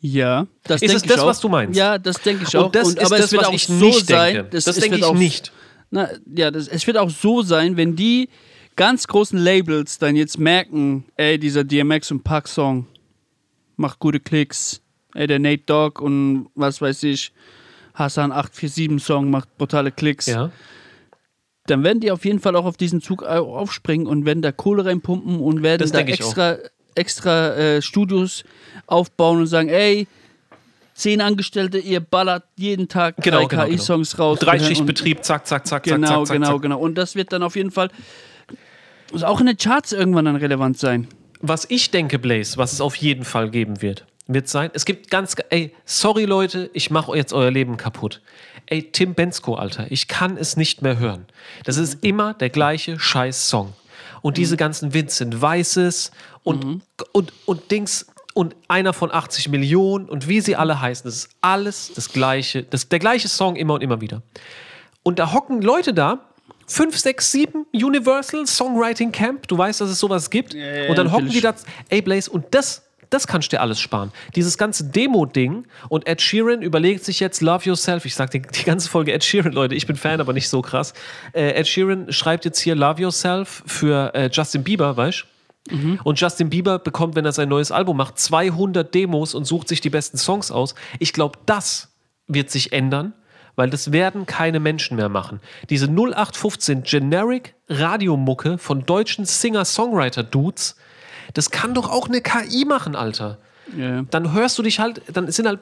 Ja, 0.00 0.46
das 0.62 0.82
Ist 0.82 0.94
es 0.94 1.02
das, 1.02 1.20
auch. 1.20 1.26
was 1.26 1.40
du 1.40 1.48
meinst? 1.48 1.76
Ja, 1.76 1.98
das 1.98 2.20
denke 2.20 2.44
ich 2.46 2.56
auch. 2.56 2.66
Und 2.66 2.74
das 2.76 2.90
ist 2.90 3.00
aber 3.00 3.16
das, 3.16 3.26
es 3.26 3.32
wird 3.32 3.42
was 3.42 3.48
auch 3.48 3.52
ich 3.52 3.66
so 3.66 3.72
nicht 3.72 4.06
sein, 4.06 4.34
denke. 4.34 4.50
Das, 4.50 4.64
Das 4.64 4.76
denke 4.76 4.96
ich 4.98 5.04
auch, 5.04 5.14
nicht. 5.14 5.52
Na, 5.90 6.08
ja, 6.36 6.50
das, 6.50 6.68
es 6.68 6.86
wird 6.86 6.96
auch 6.98 7.10
so 7.10 7.42
sein, 7.42 7.76
wenn 7.76 7.96
die 7.96 8.28
ganz 8.76 9.08
großen 9.08 9.38
Labels 9.38 9.98
dann 9.98 10.14
jetzt 10.14 10.38
merken, 10.38 11.04
ey, 11.16 11.38
dieser 11.38 11.64
DMX 11.64 12.12
und 12.12 12.22
Pac 12.22 12.46
Song 12.46 12.86
macht 13.76 13.98
gute 13.98 14.20
Klicks, 14.20 14.82
ey, 15.14 15.26
der 15.26 15.40
Nate 15.40 15.64
Dogg 15.66 16.00
und 16.00 16.48
was 16.54 16.80
weiß 16.80 17.02
ich, 17.02 17.32
Hassan 17.94 18.30
847 18.30 19.04
Song 19.04 19.30
macht 19.30 19.58
brutale 19.58 19.90
Klicks. 19.90 20.26
Ja. 20.26 20.52
Dann 21.70 21.84
werden 21.84 22.00
die 22.00 22.10
auf 22.10 22.24
jeden 22.24 22.40
Fall 22.40 22.56
auch 22.56 22.64
auf 22.64 22.76
diesen 22.76 23.00
Zug 23.00 23.22
au- 23.22 23.56
aufspringen 23.56 24.06
und 24.06 24.24
werden 24.24 24.42
da 24.42 24.52
Kohle 24.52 24.84
reinpumpen 24.84 25.40
und 25.40 25.62
werden 25.62 25.80
Das 25.80 25.92
da 25.92 26.00
extra, 26.00 26.56
extra 26.94 27.54
äh, 27.54 27.82
Studios 27.82 28.44
aufbauen 28.86 29.38
und 29.40 29.46
sagen, 29.46 29.68
ey, 29.68 30.06
zehn 30.94 31.20
Angestellte, 31.20 31.78
ihr 31.78 32.00
ballert 32.00 32.44
jeden 32.56 32.88
Tag 32.88 33.16
Genau, 33.18 33.38
drei 33.42 33.46
genau, 33.46 33.62
genau. 33.64 33.76
KI-Songs 33.76 34.18
raus. 34.18 34.38
Dreischichtbetrieb, 34.40 35.22
zack, 35.24 35.46
zack, 35.46 35.66
zack, 35.66 35.82
Genau, 35.84 35.96
zack, 36.06 36.08
zack, 36.08 36.26
zack, 36.26 36.34
genau, 36.36 36.52
zack. 36.54 36.62
genau. 36.62 36.78
Und 36.78 36.96
das 36.96 37.14
wird 37.14 37.32
dann 37.32 37.42
auf 37.42 37.54
jeden 37.56 37.70
Fall 37.70 37.88
auch 39.22 39.40
in 39.40 39.46
den 39.46 39.56
Charts 39.56 39.92
irgendwann 39.92 40.24
dann 40.26 40.36
relevant 40.36 40.78
sein. 40.78 41.06
Was 41.40 41.66
ich 41.70 41.90
denke, 41.90 42.18
Blaze, 42.18 42.56
was 42.58 42.72
es 42.72 42.80
auf 42.80 42.96
jeden 42.96 43.24
Fall 43.24 43.48
geben 43.50 43.80
wird, 43.80 44.04
wird 44.26 44.48
sein, 44.48 44.70
es 44.74 44.84
gibt 44.84 45.08
ganz, 45.10 45.36
ey, 45.50 45.72
sorry 45.84 46.24
Leute, 46.24 46.68
ich 46.74 46.90
mache 46.90 47.16
jetzt 47.16 47.32
euer 47.32 47.50
Leben 47.50 47.76
kaputt. 47.76 48.20
Ey, 48.70 48.90
Tim 48.92 49.14
Bensko, 49.14 49.54
Alter, 49.54 49.86
ich 49.90 50.08
kann 50.08 50.36
es 50.36 50.56
nicht 50.56 50.82
mehr 50.82 50.98
hören. 50.98 51.26
Das 51.64 51.78
ist 51.78 52.04
immer 52.04 52.34
der 52.34 52.50
gleiche 52.50 52.98
scheiß 53.00 53.48
Song. 53.48 53.72
Und 54.20 54.36
diese 54.36 54.56
ganzen 54.58 54.92
Vincent 54.92 55.40
Weißes 55.40 56.10
und, 56.42 56.82
und, 57.12 57.32
und 57.46 57.70
Dings 57.70 58.06
und 58.34 58.54
einer 58.68 58.92
von 58.92 59.10
80 59.10 59.48
Millionen 59.48 60.08
und 60.08 60.28
wie 60.28 60.40
sie 60.40 60.54
alle 60.54 60.80
heißen, 60.80 61.04
das 61.04 61.16
ist 61.16 61.28
alles 61.40 61.92
das 61.94 62.12
gleiche, 62.12 62.62
das, 62.62 62.88
der 62.88 62.98
gleiche 62.98 63.28
Song 63.28 63.56
immer 63.56 63.74
und 63.74 63.82
immer 63.82 64.00
wieder. 64.00 64.22
Und 65.02 65.18
da 65.18 65.32
hocken 65.32 65.62
Leute 65.62 65.94
da, 65.94 66.20
5, 66.66 66.98
6, 66.98 67.32
7 67.32 67.66
Universal 67.72 68.46
Songwriting 68.46 69.10
Camp, 69.12 69.48
du 69.48 69.56
weißt, 69.56 69.80
dass 69.80 69.88
es 69.88 69.98
sowas 69.98 70.28
gibt. 70.28 70.52
ja, 70.52 70.90
und 70.90 70.98
dann 70.98 71.10
hocken 71.10 71.30
die 71.30 71.40
da, 71.40 71.54
ey 71.88 72.02
Blaze, 72.02 72.30
und 72.30 72.44
das, 72.50 72.82
das 73.10 73.26
kannst 73.26 73.52
du 73.52 73.56
dir 73.56 73.60
alles 73.60 73.80
sparen. 73.80 74.12
Dieses 74.34 74.58
ganze 74.58 74.84
Demo-Ding 74.84 75.66
und 75.88 76.06
Ed 76.06 76.20
Sheeran 76.20 76.62
überlegt 76.62 77.04
sich 77.04 77.20
jetzt 77.20 77.40
Love 77.40 77.64
Yourself. 77.64 78.04
Ich 78.04 78.14
sag 78.14 78.30
die, 78.30 78.42
die 78.42 78.64
ganze 78.64 78.88
Folge 78.88 79.12
Ed 79.12 79.24
Sheeran, 79.24 79.52
Leute, 79.52 79.74
ich 79.74 79.86
bin 79.86 79.96
Fan, 79.96 80.20
aber 80.20 80.32
nicht 80.32 80.48
so 80.48 80.62
krass. 80.62 80.94
Äh, 81.32 81.52
Ed 81.52 81.66
Sheeran 81.66 82.12
schreibt 82.12 82.44
jetzt 82.44 82.58
hier 82.60 82.74
Love 82.74 83.02
Yourself 83.02 83.62
für 83.66 84.14
äh, 84.14 84.28
Justin 84.32 84.64
Bieber, 84.64 84.96
weißt 84.96 85.22
du? 85.22 85.26
Und 86.04 86.20
Justin 86.20 86.50
Bieber 86.50 86.78
bekommt, 86.78 87.14
wenn 87.14 87.24
er 87.24 87.32
sein 87.32 87.48
neues 87.48 87.70
Album 87.70 87.96
macht, 87.96 88.18
200 88.18 88.94
Demos 88.94 89.34
und 89.34 89.44
sucht 89.44 89.68
sich 89.68 89.80
die 89.80 89.90
besten 89.90 90.16
Songs 90.16 90.50
aus. 90.50 90.74
Ich 90.98 91.12
glaube, 91.12 91.38
das 91.46 91.94
wird 92.26 92.50
sich 92.50 92.72
ändern, 92.72 93.12
weil 93.56 93.70
das 93.70 93.92
werden 93.92 94.26
keine 94.26 94.60
Menschen 94.60 94.96
mehr 94.96 95.08
machen. 95.08 95.40
Diese 95.68 95.86
0815 95.86 96.84
Generic 96.84 97.54
Radiomucke 97.68 98.58
von 98.58 98.86
deutschen 98.86 99.24
Singer-Songwriter-Dudes, 99.24 100.76
das 101.34 101.50
kann 101.50 101.74
doch 101.74 101.90
auch 101.90 102.08
eine 102.08 102.20
KI 102.20 102.64
machen, 102.64 102.96
Alter. 102.96 103.38
Ja. 103.76 104.02
Dann 104.10 104.32
hörst 104.32 104.58
du 104.58 104.62
dich 104.62 104.80
halt, 104.80 105.02
dann 105.12 105.30
sind 105.30 105.46
halt, 105.46 105.60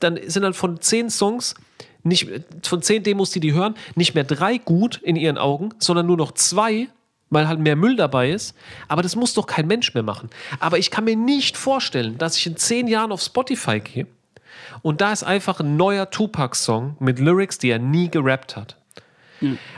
dann 0.00 0.18
sind 0.26 0.44
halt 0.44 0.56
von 0.56 0.80
zehn 0.80 1.10
Songs, 1.10 1.54
nicht, 2.02 2.28
von 2.62 2.82
zehn 2.82 3.02
Demos, 3.02 3.30
die 3.30 3.40
die 3.40 3.52
hören, 3.52 3.74
nicht 3.94 4.14
mehr 4.14 4.24
drei 4.24 4.58
gut 4.58 4.96
in 5.02 5.16
ihren 5.16 5.38
Augen, 5.38 5.70
sondern 5.78 6.06
nur 6.06 6.16
noch 6.16 6.32
zwei, 6.32 6.88
weil 7.28 7.48
halt 7.48 7.58
mehr 7.58 7.76
Müll 7.76 7.96
dabei 7.96 8.30
ist. 8.30 8.54
Aber 8.88 9.02
das 9.02 9.16
muss 9.16 9.34
doch 9.34 9.46
kein 9.46 9.66
Mensch 9.66 9.92
mehr 9.92 10.02
machen. 10.02 10.30
Aber 10.60 10.78
ich 10.78 10.90
kann 10.90 11.04
mir 11.04 11.16
nicht 11.16 11.56
vorstellen, 11.56 12.16
dass 12.16 12.36
ich 12.36 12.46
in 12.46 12.56
zehn 12.56 12.86
Jahren 12.86 13.12
auf 13.12 13.20
Spotify 13.20 13.80
gehe 13.80 14.06
und 14.82 15.00
da 15.00 15.12
ist 15.12 15.24
einfach 15.24 15.60
ein 15.60 15.76
neuer 15.76 16.10
Tupac-Song 16.10 16.96
mit 17.00 17.18
Lyrics, 17.18 17.58
die 17.58 17.70
er 17.70 17.78
nie 17.78 18.08
gerappt 18.08 18.56
hat. 18.56 18.76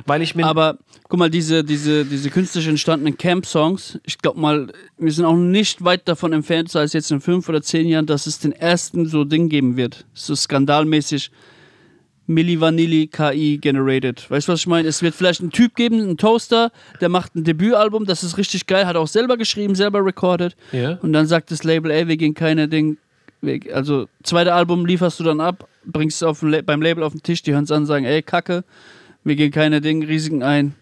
Weil 0.07 0.23
ich 0.23 0.35
mir. 0.35 0.47
Aber 0.47 0.79
guck 1.09 1.19
mal, 1.19 1.31
diese, 1.31 1.65
diese, 1.65 2.05
diese 2.05 2.31
künstlich 2.31 2.69
entstandenen 2.69 3.17
Camp-Songs, 3.17 3.99
ich 4.05 4.19
glaube 4.19 4.39
mal, 4.39 4.69
wir 4.99 5.13
sind 5.13 5.25
auch 5.25 5.37
nicht 5.37 5.83
weit 5.83 6.07
davon 6.07 6.33
entfernt, 6.33 6.71
sei 6.71 6.83
es 6.83 6.93
jetzt 6.93 7.11
in 7.11 7.21
fünf 7.21 7.49
oder 7.49 7.63
zehn 7.63 7.89
Jahren, 7.89 8.07
dass 8.07 8.27
es 8.27 8.39
den 8.39 8.53
ersten 8.53 9.07
so 9.07 9.25
Ding 9.25 9.49
geben 9.49 9.77
wird. 9.77 10.05
So 10.13 10.35
skandalmäßig. 10.35 11.31
Milli 12.31 12.61
Vanilli 12.61 13.07
KI 13.07 13.57
generated. 13.57 14.31
Weißt 14.31 14.49
du, 14.49 14.53
was 14.53 14.61
ich 14.61 14.67
meine? 14.67 14.87
Es 14.87 15.01
wird 15.01 15.15
vielleicht 15.15 15.41
einen 15.41 15.51
Typ 15.51 15.75
geben, 15.75 16.03
einen 16.03 16.19
Toaster, 16.19 16.71
der 17.01 17.09
macht 17.09 17.35
ein 17.35 17.43
Debütalbum, 17.43 18.05
das 18.05 18.23
ist 18.23 18.37
richtig 18.37 18.67
geil, 18.67 18.87
hat 18.87 18.97
auch 18.97 19.09
selber 19.09 19.39
geschrieben, 19.39 19.75
selber 19.75 20.05
recorded. 20.05 20.55
Ja. 20.73 20.99
Und 21.01 21.15
dann 21.15 21.27
sagt 21.27 21.51
das 21.51 21.65
Label, 21.65 21.91
ey, 21.91 22.07
wir 22.07 22.19
gehen 22.19 22.35
keine 22.35 22.69
Ding. 22.69 22.99
Also, 23.73 24.09
zweite 24.23 24.53
Album 24.53 24.85
lieferst 24.85 25.19
du 25.21 25.25
dann 25.25 25.41
ab, 25.41 25.69
bringst 25.87 26.17
es 26.17 26.23
auf 26.23 26.45
beim 26.67 26.83
Label 26.83 27.03
auf 27.03 27.13
den 27.13 27.23
Tisch, 27.23 27.43
die 27.43 27.55
hören 27.55 27.65
es 27.65 27.71
an 27.71 27.83
und 27.83 27.87
sagen, 27.87 28.05
ey, 28.05 28.21
Kacke, 28.21 28.63
wir 29.25 29.35
gehen 29.35 29.51
keine 29.51 29.81
Ding, 29.81 30.05
Risiken 30.05 30.43
ein. 30.43 30.75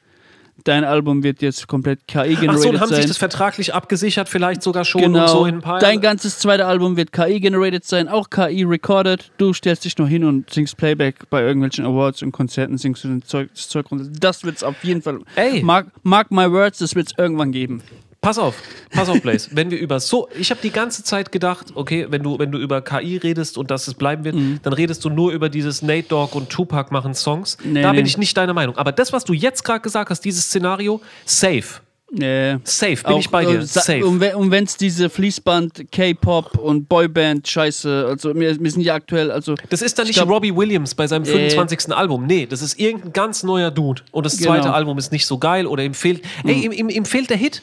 Dein 0.64 0.84
Album 0.84 1.22
wird 1.22 1.42
jetzt 1.42 1.68
komplett 1.68 2.08
KI 2.08 2.34
generated 2.34 2.48
Ach 2.50 2.56
so, 2.58 2.68
und 2.70 2.80
haben 2.80 2.88
sein. 2.88 2.96
sich 2.96 3.06
das 3.06 3.18
vertraglich 3.18 3.74
abgesichert, 3.74 4.28
vielleicht 4.28 4.62
sogar 4.62 4.84
schon 4.84 5.02
Genau. 5.02 5.22
und 5.22 5.28
so 5.28 5.46
in 5.46 5.56
ein 5.56 5.60
paar 5.60 5.78
Dein 5.78 6.00
ganzes 6.00 6.38
zweite 6.38 6.66
Album 6.66 6.96
wird 6.96 7.12
KI 7.12 7.38
generated 7.40 7.84
sein, 7.84 8.08
auch 8.08 8.30
KI 8.30 8.64
recorded. 8.64 9.30
Du 9.38 9.52
stellst 9.52 9.84
dich 9.84 9.96
nur 9.98 10.08
hin 10.08 10.24
und 10.24 10.50
singst 10.50 10.76
Playback 10.76 11.28
bei 11.30 11.42
irgendwelchen 11.42 11.84
Awards 11.84 12.22
und 12.22 12.32
Konzerten, 12.32 12.78
singst 12.78 13.04
du 13.04 13.20
das 13.20 13.68
Zeug 13.68 13.90
runter. 13.90 14.06
Das 14.18 14.44
wird 14.44 14.56
es 14.56 14.62
auf 14.64 14.82
jeden 14.82 15.02
Fall. 15.02 15.20
Ey. 15.36 15.62
Mark, 15.62 15.88
mark 16.02 16.30
my 16.30 16.50
words, 16.50 16.78
das 16.78 16.94
wird 16.94 17.08
es 17.08 17.14
irgendwann 17.18 17.52
geben. 17.52 17.82
Pass 18.26 18.38
auf, 18.38 18.56
pass 18.90 19.08
auf, 19.08 19.22
Blaze. 19.22 19.50
wenn 19.52 19.70
wir 19.70 19.78
über 19.78 20.00
so, 20.00 20.28
ich 20.36 20.50
habe 20.50 20.58
die 20.60 20.70
ganze 20.70 21.04
Zeit 21.04 21.30
gedacht, 21.30 21.66
okay, 21.76 22.06
wenn 22.10 22.24
du, 22.24 22.40
wenn 22.40 22.50
du 22.50 22.58
über 22.58 22.82
KI 22.82 23.18
redest 23.18 23.56
und 23.56 23.70
dass 23.70 23.86
es 23.86 23.94
bleiben 23.94 24.24
wird, 24.24 24.34
Mhm. 24.34 24.58
dann 24.64 24.72
redest 24.72 25.04
du 25.04 25.10
nur 25.10 25.30
über 25.30 25.48
dieses 25.48 25.80
Nate 25.80 26.08
Dogg 26.08 26.34
und 26.36 26.50
Tupac 26.50 26.92
machen 26.92 27.14
Songs. 27.14 27.56
Nee, 27.62 27.82
da 27.82 27.92
bin 27.92 28.02
nee. 28.02 28.08
ich 28.08 28.18
nicht 28.18 28.36
deiner 28.36 28.52
Meinung. 28.52 28.76
Aber 28.78 28.90
das, 28.90 29.12
was 29.12 29.24
du 29.24 29.32
jetzt 29.32 29.62
gerade 29.62 29.80
gesagt 29.80 30.10
hast, 30.10 30.22
dieses 30.24 30.46
Szenario, 30.46 31.00
safe. 31.24 31.80
Nee. 32.10 32.56
Safe, 32.64 32.96
bin 33.06 33.16
ich 33.18 33.30
bei 33.30 33.44
dir. 33.44 33.58
äh, 33.60 33.62
sa- 33.66 33.80
Safe. 33.80 34.04
Und, 34.06 34.20
und 34.34 34.50
wenn 34.50 34.64
es 34.64 34.76
diese 34.76 35.08
Fließband, 35.08 35.90
K-Pop 35.92 36.58
und 36.58 36.88
Boyband 36.88 37.46
Scheiße, 37.46 38.06
also 38.08 38.34
wir, 38.34 38.58
wir 38.60 38.70
sind 38.72 38.80
ja 38.82 38.94
aktuell, 38.94 39.30
also 39.30 39.54
Das 39.70 39.82
ist 39.82 39.98
dann 39.98 40.04
ich 40.06 40.10
nicht 40.10 40.16
glaub- 40.18 40.30
Robbie 40.30 40.54
Williams 40.54 40.94
bei 40.96 41.06
seinem 41.06 41.22
Äh. 41.24 41.26
25. 41.50 41.92
Album. 41.96 42.26
Nee, 42.26 42.46
das 42.46 42.60
ist 42.62 42.78
irgendein 42.78 43.12
ganz 43.12 43.44
neuer 43.44 43.70
Dude. 43.70 44.02
Und 44.10 44.26
das 44.26 44.36
zweite 44.36 44.62
Genau. 44.62 44.74
Album 44.74 44.98
ist 44.98 45.10
nicht 45.12 45.26
so 45.26 45.38
geil 45.38 45.66
oder 45.66 45.84
ihm 45.84 45.94
fehlt. 45.94 46.22
Ey, 46.44 46.54
ihm, 46.64 46.72
ihm, 46.72 46.88
ihm 46.88 47.04
fehlt 47.04 47.30
der 47.30 47.36
Hit. 47.36 47.62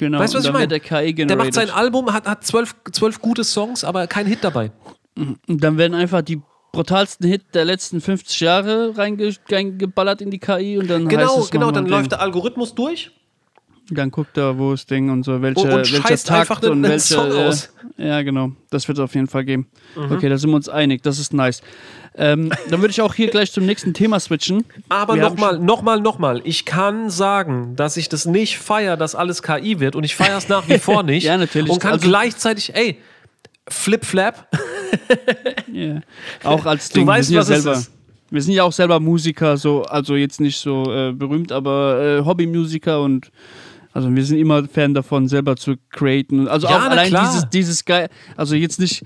Genau, 0.00 0.18
Weißt 0.18 0.34
du, 0.34 0.38
was 0.38 0.44
ich 0.44 0.52
meine? 0.52 0.68
der 0.68 0.80
KI 0.80 1.14
Der 1.14 1.36
macht 1.36 1.54
sein. 1.54 1.70
Album, 1.70 2.12
hat, 2.12 2.26
hat 2.26 2.44
zwölf, 2.44 2.74
zwölf 2.90 3.20
gute 3.20 3.44
Songs, 3.44 3.84
aber 3.84 4.06
kein 4.06 4.26
Hit 4.26 4.42
dabei. 4.42 4.72
Und 5.16 5.38
dann 5.62 5.78
werden 5.78 5.94
einfach 5.94 6.22
die 6.22 6.40
brutalsten 6.72 7.28
Hit 7.28 7.54
der 7.54 7.64
letzten 7.64 8.00
50 8.00 8.40
Jahre 8.40 8.96
reinge 8.96 9.34
reingeballert 9.50 10.20
in 10.22 10.30
die 10.30 10.38
KI 10.38 10.78
und 10.78 10.88
dann 10.88 11.02
heißt 11.06 11.10
Genau, 11.10 11.40
es 11.40 11.50
genau, 11.50 11.70
dann 11.70 11.86
läuft 11.86 12.12
der 12.12 12.20
Algorithmus 12.20 12.74
durch. 12.74 13.10
Dann 13.90 14.10
guckt 14.10 14.36
er, 14.36 14.56
wo 14.58 14.72
ist 14.72 14.90
Ding 14.90 15.10
und 15.10 15.24
so, 15.24 15.42
welcher, 15.42 15.62
Und- 15.62 15.72
und 15.72 15.92
welcher 15.92 16.24
Takt 16.24 16.64
und 16.64 16.82
welcher. 16.82 17.28
Äh, 17.34 17.48
aus. 17.48 17.72
Mhm. 17.96 18.04
Ja, 18.04 18.22
genau. 18.22 18.52
Das 18.70 18.86
wird 18.88 18.98
es 18.98 19.04
auf 19.04 19.14
jeden 19.14 19.26
Fall 19.26 19.44
geben. 19.44 19.66
Okay, 19.96 20.28
da 20.28 20.38
sind 20.38 20.50
wir 20.50 20.56
uns 20.56 20.68
einig. 20.68 21.02
Das 21.02 21.18
ist 21.18 21.32
nice. 21.34 21.60
Ähm, 22.16 22.50
dann 22.68 22.80
würde 22.80 22.90
ich 22.90 23.00
auch 23.02 23.14
hier 23.14 23.28
gleich 23.28 23.52
zum 23.52 23.66
nächsten 23.66 23.94
Thema 23.94 24.18
switchen. 24.20 24.64
Aber 24.88 25.16
nochmal, 25.16 25.58
nochmal, 25.58 26.00
nochmal. 26.00 26.40
Ich 26.44 26.64
kann 26.64 27.08
sagen, 27.10 27.76
dass 27.76 27.96
ich 27.96 28.08
das 28.08 28.26
nicht 28.26 28.58
feiere, 28.58 28.96
dass 28.96 29.14
alles 29.14 29.42
KI 29.42 29.80
wird 29.80 29.94
und 29.96 30.04
ich 30.04 30.16
feiere 30.16 30.38
es 30.38 30.48
nach 30.48 30.68
wie 30.68 30.78
vor 30.78 31.02
nicht. 31.02 31.24
Ja, 31.24 31.36
natürlich. 31.36 31.70
Und 31.70 31.78
kann 31.80 31.92
Also- 31.92 32.08
gleichzeitig, 32.08 32.74
ey, 32.74 32.98
Flip 33.68 34.04
Flap. 34.04 34.48
Ja. 35.72 36.00
Auch 36.42 36.66
als 36.66 36.88
Du 36.88 36.98
Ding. 37.00 37.06
weißt, 37.06 37.30
wir 37.30 37.42
sind 37.44 37.56
was 37.58 37.62
selber. 37.62 37.78
ist. 37.78 37.92
Wir 38.30 38.42
sind 38.42 38.54
ja 38.54 38.62
auch 38.64 38.72
selber 38.72 39.00
Musiker, 39.00 39.56
so, 39.56 39.82
also 39.82 40.14
jetzt 40.16 40.40
nicht 40.40 40.56
so 40.58 40.92
äh, 40.92 41.12
berühmt, 41.12 41.50
aber 41.52 42.18
äh, 42.20 42.24
Hobbymusiker 42.24 43.00
und 43.02 43.30
also 43.92 44.14
wir 44.14 44.24
sind 44.24 44.38
immer 44.38 44.66
Fan 44.68 44.94
davon, 44.94 45.28
selber 45.28 45.56
zu 45.56 45.74
createn. 45.90 46.48
Also 46.48 46.68
Ja, 46.68 46.78
auch 46.78 46.82
allein 46.90 47.08
klar. 47.08 47.26
dieses, 47.26 47.48
dieses 47.50 47.84
geil, 47.84 48.08
also 48.36 48.54
jetzt 48.54 48.78
nicht, 48.80 49.02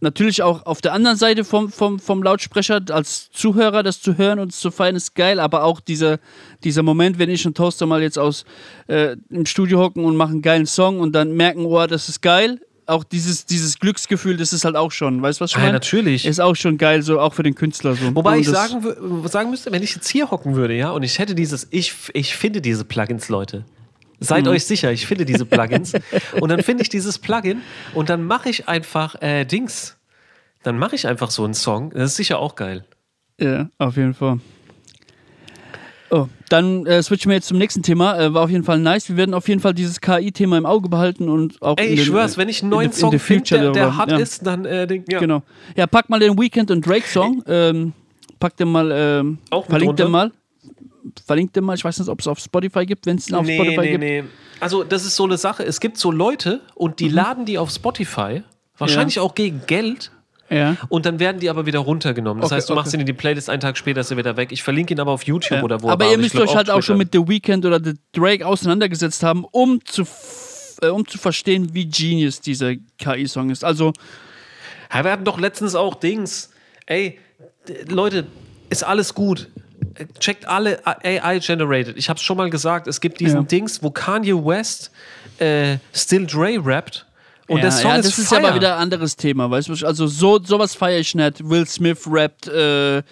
natürlich 0.00 0.42
auch 0.42 0.66
auf 0.66 0.80
der 0.80 0.92
anderen 0.92 1.16
Seite 1.16 1.44
vom, 1.44 1.70
vom, 1.70 1.98
vom 1.98 2.22
Lautsprecher 2.22 2.80
als 2.90 3.30
Zuhörer 3.30 3.82
das 3.82 4.00
zu 4.00 4.16
hören 4.18 4.38
und 4.38 4.52
zu 4.52 4.70
feiern 4.70 4.96
ist 4.96 5.14
geil, 5.14 5.40
aber 5.40 5.64
auch 5.64 5.80
dieser, 5.80 6.18
dieser 6.62 6.82
Moment, 6.82 7.18
wenn 7.18 7.30
ich 7.30 7.46
und 7.46 7.56
Toaster 7.56 7.86
mal 7.86 8.02
jetzt 8.02 8.18
aus 8.18 8.44
äh, 8.86 9.16
im 9.30 9.46
Studio 9.46 9.80
hocken 9.80 10.04
und 10.04 10.16
machen 10.16 10.32
einen 10.34 10.42
geilen 10.42 10.66
Song 10.66 11.00
und 11.00 11.12
dann 11.14 11.32
merken, 11.32 11.64
oh, 11.66 11.86
das 11.86 12.08
ist 12.08 12.22
geil. 12.22 12.60
Auch 12.86 13.02
dieses, 13.02 13.46
dieses 13.46 13.78
Glücksgefühl, 13.78 14.36
das 14.36 14.52
ist 14.52 14.66
halt 14.66 14.76
auch 14.76 14.92
schon, 14.92 15.22
weißt 15.22 15.40
du, 15.40 15.44
was 15.44 15.52
ich 15.52 15.56
Ja, 15.56 15.62
meine? 15.62 15.72
natürlich. 15.72 16.26
Ist 16.26 16.38
auch 16.38 16.54
schon 16.54 16.76
geil, 16.76 17.00
so 17.00 17.18
auch 17.18 17.32
für 17.32 17.42
den 17.42 17.54
Künstler 17.54 17.94
so. 17.94 18.14
Wobei 18.14 18.34
Und 18.34 18.40
ich 18.42 18.48
sagen, 18.48 18.82
sagen 19.26 19.48
müsste, 19.48 19.72
wenn 19.72 19.82
ich 19.82 19.94
jetzt 19.94 20.08
hier 20.08 20.30
hocken 20.30 20.54
würde, 20.54 20.74
ja, 20.76 20.90
und 20.90 21.02
ich 21.02 21.18
hätte 21.18 21.34
dieses, 21.34 21.66
ich, 21.70 21.94
ich 22.12 22.36
finde 22.36 22.60
diese 22.60 22.84
Plugins, 22.84 23.30
Leute. 23.30 23.64
Seid 24.20 24.48
euch 24.48 24.64
sicher, 24.64 24.92
ich 24.92 25.06
finde 25.06 25.24
diese 25.24 25.44
Plugins. 25.44 25.92
und 26.40 26.48
dann 26.48 26.62
finde 26.62 26.82
ich 26.82 26.88
dieses 26.88 27.18
Plugin 27.18 27.62
und 27.94 28.08
dann 28.08 28.24
mache 28.24 28.48
ich 28.48 28.68
einfach 28.68 29.20
äh, 29.20 29.44
Dings. 29.44 29.96
Dann 30.62 30.78
mache 30.78 30.94
ich 30.94 31.06
einfach 31.06 31.30
so 31.30 31.44
einen 31.44 31.54
Song. 31.54 31.90
Das 31.90 32.10
ist 32.10 32.16
sicher 32.16 32.38
auch 32.38 32.54
geil. 32.54 32.84
Ja, 33.38 33.68
auf 33.78 33.96
jeden 33.96 34.14
Fall. 34.14 34.38
Oh, 36.10 36.28
dann 36.48 36.86
äh, 36.86 37.02
switchen 37.02 37.30
wir 37.30 37.36
jetzt 37.36 37.48
zum 37.48 37.58
nächsten 37.58 37.82
Thema. 37.82 38.18
Äh, 38.18 38.32
war 38.32 38.44
auf 38.44 38.50
jeden 38.50 38.62
Fall 38.62 38.78
nice. 38.78 39.08
Wir 39.08 39.16
werden 39.16 39.34
auf 39.34 39.48
jeden 39.48 39.60
Fall 39.60 39.74
dieses 39.74 40.00
KI-Thema 40.00 40.56
im 40.58 40.64
Auge 40.64 40.88
behalten 40.88 41.28
und 41.28 41.60
auch. 41.60 41.76
Ey, 41.76 41.88
ich 41.88 42.00
den, 42.00 42.06
schwör's, 42.06 42.38
wenn 42.38 42.48
ich 42.48 42.62
einen 42.62 42.70
in 42.70 42.76
neuen 42.76 42.90
in 42.90 42.92
Song 42.92 43.18
finde, 43.18 43.44
der, 43.50 43.72
der 43.72 43.96
hart 43.96 44.12
ja. 44.12 44.18
ist, 44.18 44.46
dann 44.46 44.64
äh, 44.64 44.86
denk, 44.86 45.10
ja. 45.10 45.18
Genau. 45.18 45.42
Ja, 45.76 45.86
pack 45.88 46.08
mal 46.08 46.20
den 46.20 46.38
Weekend 46.38 46.70
und 46.70 46.86
Drake-Song. 46.86 47.42
Ähm, 47.48 47.92
pack 48.38 48.56
den 48.56 48.68
mal. 48.68 48.90
Ähm, 48.92 49.38
Auch 49.50 49.62
mit 49.62 49.70
verlink 49.70 49.96
den 49.96 50.10
mal. 50.10 50.30
Verlink 51.26 51.52
den 51.52 51.64
mal. 51.64 51.74
Ich 51.74 51.84
weiß 51.84 51.98
nicht, 51.98 52.08
ob 52.08 52.20
es 52.20 52.26
auf 52.26 52.38
Spotify 52.38 52.86
gibt. 52.86 53.06
Wenn 53.06 53.16
es 53.18 53.28
ihn 53.28 53.34
auf 53.34 53.44
nee, 53.46 53.56
Spotify 53.56 53.80
nee, 53.80 53.90
gibt. 53.90 54.00
nee. 54.00 54.24
Also, 54.60 54.84
das 54.84 55.04
ist 55.04 55.16
so 55.16 55.24
eine 55.24 55.36
Sache. 55.36 55.62
Es 55.64 55.80
gibt 55.80 55.98
so 55.98 56.10
Leute 56.10 56.60
und 56.74 56.92
Mhm. 56.92 56.96
die 56.96 57.08
laden 57.08 57.44
die 57.44 57.58
auf 57.58 57.70
Spotify, 57.70 58.42
wahrscheinlich 58.78 59.20
auch 59.20 59.34
gegen 59.34 59.62
Geld. 59.66 60.10
Ja. 60.50 60.76
Und 60.90 61.06
dann 61.06 61.18
werden 61.20 61.40
die 61.40 61.48
aber 61.50 61.64
wieder 61.66 61.78
runtergenommen. 61.80 62.40
Das 62.42 62.50
Okay, 62.50 62.56
heißt, 62.56 62.68
du 62.70 62.74
machst 62.74 62.88
okay. 62.88 62.98
ihn 62.98 63.00
in 63.00 63.06
die 63.06 63.12
Playlist, 63.14 63.48
einen 63.48 63.60
Tag 63.60 63.76
später 63.78 64.00
ist 64.02 64.10
er 64.10 64.16
wieder 64.18 64.36
weg. 64.36 64.52
Ich 64.52 64.62
verlinke 64.62 64.92
ihn 64.94 65.00
aber 65.00 65.10
auf 65.12 65.22
YouTube 65.24 65.62
oder 65.62 65.82
wo. 65.82 65.88
er 65.88 65.92
Aber 65.94 66.10
ihr 66.10 66.18
müsst 66.18 66.36
euch 66.36 66.54
halt 66.54 66.68
auch 66.70 66.82
schon 66.82 66.98
mit 66.98 67.10
The 67.12 67.26
Weeknd 67.26 67.64
oder 67.64 67.80
The 67.82 67.94
Drake 68.12 68.46
auseinandergesetzt 68.46 69.22
haben, 69.22 69.44
um 69.50 69.84
zu, 69.84 70.04
äh, 70.82 70.88
um 70.88 71.06
zu 71.08 71.16
verstehen, 71.18 71.72
wie 71.74 71.86
genius 71.86 72.40
dieser 72.40 72.74
KI-Song 72.98 73.50
ist. 73.50 73.64
Also, 73.64 73.92
Ja, 74.92 75.02
wir 75.02 75.10
hatten 75.10 75.24
doch 75.24 75.40
letztens 75.40 75.74
auch 75.74 75.94
Dings. 75.96 76.50
Ey, 76.86 77.18
Leute, 77.88 78.26
ist 78.70 78.84
alles 78.84 79.14
gut. 79.14 79.48
Checkt 80.18 80.46
alle 80.48 80.80
AI-generated. 80.86 81.96
Ich 81.96 82.08
habe 82.08 82.16
es 82.18 82.22
schon 82.22 82.36
mal 82.36 82.50
gesagt. 82.50 82.86
Es 82.86 83.00
gibt 83.00 83.20
diesen 83.20 83.40
Ja. 83.40 83.46
Dings, 83.46 83.82
wo 83.82 83.90
Kanye 83.90 84.34
West 84.34 84.90
äh, 85.38 85.78
Still 85.94 86.26
Dre 86.26 86.58
rappt. 86.64 87.06
Und 87.46 87.56
ja, 87.58 87.62
der 87.64 87.72
Song 87.72 87.90
ja, 87.90 87.96
ist 87.98 88.06
das 88.08 88.18
ist 88.18 88.28
fire. 88.28 88.46
aber 88.46 88.54
wieder 88.54 88.74
ein 88.76 88.82
anderes 88.82 89.16
Thema, 89.16 89.50
weißt 89.50 89.68
du? 89.68 89.86
Also 89.86 90.06
so 90.06 90.40
sowas 90.42 90.74
feiere 90.74 91.00
ich 91.00 91.14
nicht. 91.14 91.48
Will 91.48 91.66
Smith 91.66 91.98
rappt 92.06 92.48
äh, 92.48 93.02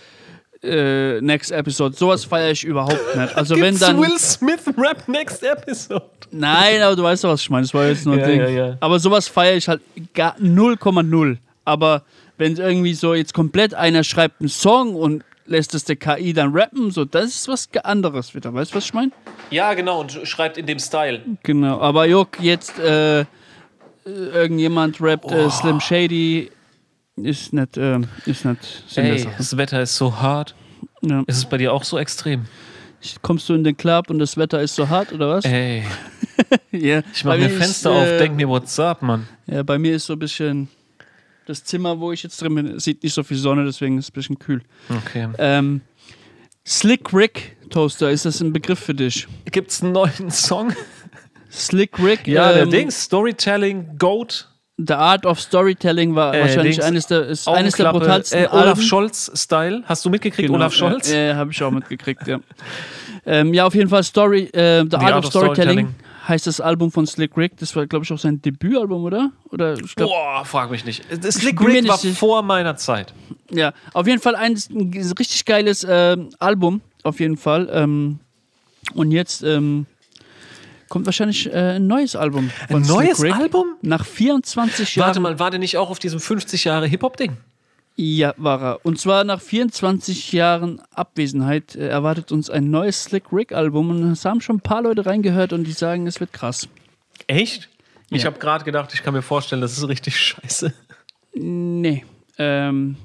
äh, 0.65 1.21
Next 1.21 1.51
Episode, 1.51 1.95
sowas 1.97 2.25
feiere 2.25 2.51
ich 2.53 2.65
überhaupt 2.65 3.17
nicht. 3.17 3.37
Also 3.37 3.59
wenn 3.59 3.79
dann 3.79 4.01
Will 4.01 4.19
Smith 4.19 4.61
Rap 4.79 5.07
Next 5.09 5.43
Episode. 5.43 6.05
Nein, 6.31 6.81
aber 6.83 6.97
du 6.97 7.03
weißt 7.03 7.25
doch, 7.25 7.31
was 7.31 7.43
ich 7.43 7.51
meine. 7.51 7.63
Das 7.65 7.75
war 7.75 7.87
jetzt 7.87 8.07
nur 8.07 8.15
ein 8.15 8.21
Ja, 8.21 8.27
Ding. 8.27 8.57
ja. 8.57 8.77
Aber 8.81 8.99
sowas 8.99 9.29
feiere 9.29 9.57
ich 9.57 9.69
halt 9.69 9.83
gar 10.15 10.37
0,0. 10.39 11.37
Aber 11.65 12.03
wenn 12.39 12.57
irgendwie 12.57 12.95
so 12.95 13.13
jetzt 13.15 13.35
komplett 13.35 13.75
einer 13.75 14.03
schreibt 14.03 14.41
einen 14.41 14.49
Song 14.49 14.95
und 14.95 15.25
lässt 15.53 15.75
es 15.75 15.85
der 15.85 15.97
KI 15.97 16.33
dann 16.33 16.51
rappen, 16.53 16.91
so 16.91 17.05
das 17.05 17.27
ist 17.27 17.49
was 17.49 17.69
anderes 17.85 18.35
wieder. 18.35 18.53
Weißt 18.53 18.73
du, 18.73 18.77
was 18.77 18.87
ich 18.87 18.95
meine? 18.95 19.13
Ja, 19.51 19.75
genau, 19.75 20.01
und 20.01 20.13
schreibt 20.25 20.59
in 20.59 20.67
dem 20.67 20.79
Style. 20.79 21.23
Genau, 21.45 21.81
aber 21.81 22.07
Juck, 22.07 22.41
jetzt 22.41 22.79
äh, 22.79 23.25
irgendjemand 24.05 25.01
rappt 25.01 25.31
äh, 25.31 25.49
Slim 25.51 25.81
Shady, 25.81 26.51
ist 27.17 27.53
nicht, 27.53 27.77
äh, 27.77 28.01
ist 28.27 28.45
nicht 28.45 28.85
Sinn 28.89 29.05
Ey, 29.05 29.29
das 29.39 29.57
Wetter 29.57 29.83
ist 29.83 29.97
so 29.97 30.21
hart. 30.21 30.55
Ja. 31.03 31.23
Ist 31.27 31.37
es 31.37 31.45
bei 31.45 31.59
dir 31.59 31.73
auch 31.73 31.85
so 31.85 31.99
extrem? 31.99 32.47
Kommst 33.21 33.49
du 33.49 33.55
in 33.55 33.65
den 33.65 33.77
Club 33.77 34.11
und 34.11 34.19
das 34.19 34.37
Wetter 34.37 34.63
ist 34.63 34.75
so 34.77 34.89
hart, 34.89 35.13
oder 35.13 35.29
was? 35.29 35.45
Ey, 35.45 35.85
ja. 36.71 37.03
ich 37.13 37.25
mach 37.25 37.33
Bei 37.33 37.39
mir 37.39 37.47
ist, 37.47 37.59
Fenster 37.59 37.91
äh, 37.91 37.99
auf, 37.99 38.19
denk 38.19 38.37
mir, 38.37 38.49
what's 38.49 38.79
up, 38.79 39.03
Mann. 39.03 39.29
Ja, 39.47 39.63
bei 39.63 39.79
mir 39.79 39.97
ist 39.97 40.07
so 40.07 40.15
ein 40.15 40.19
bisschen, 40.19 40.69
das 41.47 41.65
Zimmer, 41.65 41.99
wo 42.01 42.13
ich 42.13 42.23
jetzt 42.23 42.41
drin 42.41 42.55
bin, 42.55 42.79
sieht 42.79 43.03
nicht 43.03 43.15
so 43.15 43.23
viel 43.23 43.37
Sonne, 43.37 43.65
deswegen 43.65 43.99
ist 43.99 44.07
es 44.07 44.11
ein 44.11 44.15
bisschen 44.15 44.39
kühl. 44.39 44.63
Okay. 44.89 45.29
Ähm, 45.39 45.81
Slick 46.67 47.13
Rick 47.13 47.57
Toaster, 47.71 48.11
ist 48.11 48.25
das 48.25 48.41
ein 48.41 48.53
Begriff 48.53 48.79
für 48.79 48.95
dich? 48.95 49.27
Gibt's 49.51 49.83
einen 49.83 49.93
neuen 49.93 50.31
Song? 50.31 50.73
Slick 51.51 51.99
Rick, 51.99 52.27
Ja, 52.27 52.53
der 52.53 52.63
ähm, 52.63 52.71
Dings, 52.71 53.03
Storytelling, 53.03 53.99
Goat. 53.99 54.49
The 54.79 54.95
Art 54.95 55.27
of 55.27 55.39
Storytelling 55.41 56.15
war 56.15 56.35
Äh, 56.35 56.41
wahrscheinlich 56.41 56.77
Dings, 56.77 56.87
eines 56.87 57.07
der, 57.07 57.27
ist 57.27 57.47
eines 57.47 57.75
der 57.75 57.91
Augenklappe, 57.91 57.99
brutalsten 57.99 58.45
äh, 58.45 58.49
Olaf. 58.49 58.81
Scholz-Style. 58.81 59.83
Hast 59.85 60.05
du 60.05 60.11
mitgekriegt, 60.11 60.47
Genau, 60.47 60.59
Olaf 60.59 60.73
Scholz? 60.73 61.11
Ja, 61.11 61.19
ja 61.19 61.37
habe 61.37 61.53
ich 61.53 61.63
auch 61.63 61.71
mitgekriegt, 61.71 62.27
ja. 62.27 62.41
ähm, 63.27 63.53
ja, 63.53 63.67
auf 63.67 63.75
jeden 63.75 63.91
Fall 63.91 64.03
Story, 64.03 64.45
äh, 64.53 64.85
The, 64.89 64.97
Art, 64.97 65.15
of 65.15 65.27
Storytelling, 65.27 65.95
heißt 66.27 66.47
das 66.47 66.61
Album 66.61 66.91
von 66.91 67.07
Slick 67.07 67.37
Rick. 67.37 67.57
Das 67.59 67.75
war, 67.75 67.87
glaube 67.87 68.05
ich, 68.05 68.13
auch 68.13 68.19
sein 68.19 68.41
Debütalbum, 68.41 69.05
oder? 69.05 69.33
Oder 69.51 69.75
ich 69.79 69.95
glaube, 69.95 70.13
Boah, 70.13 70.45
frag 70.45 70.71
mich 70.71 70.85
nicht. 70.85 71.05
Slick 71.33 71.61
Rick 71.61 71.83
nicht 71.83 71.89
war 71.89 71.99
sicher. 71.99 72.15
vor 72.15 72.43
meiner 72.43 72.77
Zeit. 72.77 73.13
ja, 73.51 73.73
auf 73.93 74.07
jeden 74.07 74.21
Fall 74.21 74.37
ein, 74.37 74.57
ein 74.71 75.13
richtig 75.19 75.45
geiles 75.45 75.87
ähm, 75.89 76.31
Album, 76.39 76.81
auf 77.03 77.21
jeden 77.21 77.37
Fall. 77.37 77.69
Ähm, 77.73 78.21
und 78.95 79.11
jetzt 79.11 79.43
ähm, 79.43 79.87
kommt 80.89 81.07
wahrscheinlich 81.07 81.53
äh, 81.53 81.77
ein 81.77 81.87
neues 81.87 82.17
Album. 82.17 82.51
Ein 82.69 82.83
neues. 82.83 83.23
Album? 83.23 83.75
Nach 83.83 84.05
24 84.05 84.97
Jahren. 84.97 85.09
Warte 85.09 85.21
mal, 85.21 85.39
war 85.39 85.51
der 85.51 85.59
nicht 85.61 85.77
auch 85.77 85.91
auf 85.91 85.99
diesem 85.99 86.21
50 86.21 86.65
Jahre 86.65 86.87
Hip-Hop-Ding? 86.87 87.37
Ja, 87.97 88.35
war 88.39 88.63
er. 88.63 88.87
Und 88.87 88.99
zwar 88.99 89.23
nach 89.25 89.41
24 89.41 90.33
Jahren 90.33 90.81
Abwesenheit 90.95 91.75
äh, 91.77 91.89
erwartet 91.89 92.33
uns 92.33 92.49
ein 92.49 92.71
neues 92.71 93.05
Slick 93.05 93.25
Rick 93.33 93.53
Album. 93.53 93.91
Und 93.91 94.13
es 94.13 94.25
haben 94.25 94.41
schon 94.41 94.57
ein 94.57 94.61
paar 94.61 94.83
Leute 94.83 95.05
reingehört 95.07 95.53
und 95.53 95.65
die 95.65 95.73
sagen, 95.73 96.07
es 96.07 96.19
wird 96.19 96.33
krass. 96.33 96.69
Echt? 97.27 97.69
Ich 98.11 98.23
Ja. 98.23 98.27
habe 98.31 98.39
gerade 98.39 98.65
gedacht, 98.65 98.93
ich 98.95 99.03
kann 99.03 99.13
mir 99.15 99.23
vorstellen, 99.23 99.61
das 99.61 99.77
ist 99.77 99.87
richtig 99.89 100.17
scheiße. 100.19 100.73
Nee. 101.35 102.05
Ähm, 102.39 102.97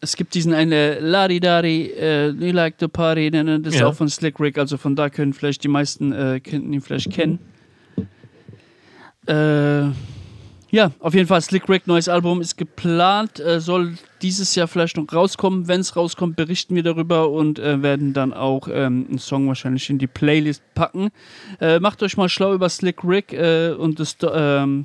es 0.00 0.16
gibt 0.16 0.34
diesen 0.34 0.54
eine 0.54 0.98
Ladi-Dadi, 1.00 1.90
äh, 1.90 2.28
You 2.30 2.52
Like 2.52 2.76
the 2.80 2.88
Party, 2.88 3.30
ne, 3.30 3.44
ne, 3.44 3.60
das 3.60 3.74
ist 3.74 3.80
Ja. 3.80 3.86
auch 3.88 3.94
von 3.94 4.08
Slick 4.08 4.40
Rick, 4.40 4.56
also 4.56 4.76
von 4.78 4.96
da 4.96 5.10
können 5.10 5.32
vielleicht 5.34 5.62
die 5.62 5.68
meisten 5.68 6.12
äh, 6.12 6.40
könnten 6.40 6.72
ihn 6.72 6.80
vielleicht 6.80 7.10
kennen. 7.12 7.38
Äh, 9.26 9.90
ja, 10.70 10.92
auf 11.00 11.14
jeden 11.14 11.26
Fall 11.26 11.40
Slick 11.40 11.68
Rick, 11.68 11.86
neues 11.86 12.08
Album 12.08 12.40
ist 12.40 12.56
geplant, 12.56 13.40
äh, 13.40 13.60
soll 13.60 13.94
dieses 14.22 14.54
Jahr 14.54 14.68
vielleicht 14.68 14.96
noch 14.96 15.12
rauskommen. 15.12 15.66
Wenn 15.68 15.80
es 15.80 15.96
rauskommt, 15.96 16.36
berichten 16.36 16.74
wir 16.74 16.82
darüber 16.82 17.30
und 17.30 17.58
äh, 17.58 17.82
werden 17.82 18.12
dann 18.12 18.32
auch 18.32 18.68
ähm, 18.68 19.06
einen 19.08 19.18
Song 19.18 19.48
wahrscheinlich 19.48 19.88
in 19.90 19.98
die 19.98 20.06
Playlist 20.06 20.62
packen. 20.74 21.10
Äh, 21.60 21.80
macht 21.80 22.02
euch 22.02 22.16
mal 22.16 22.28
schlau 22.28 22.54
über 22.54 22.68
Slick 22.68 23.04
Rick 23.04 23.32
äh, 23.32 23.70
und 23.72 23.98
das 23.98 24.16
ähm, 24.32 24.84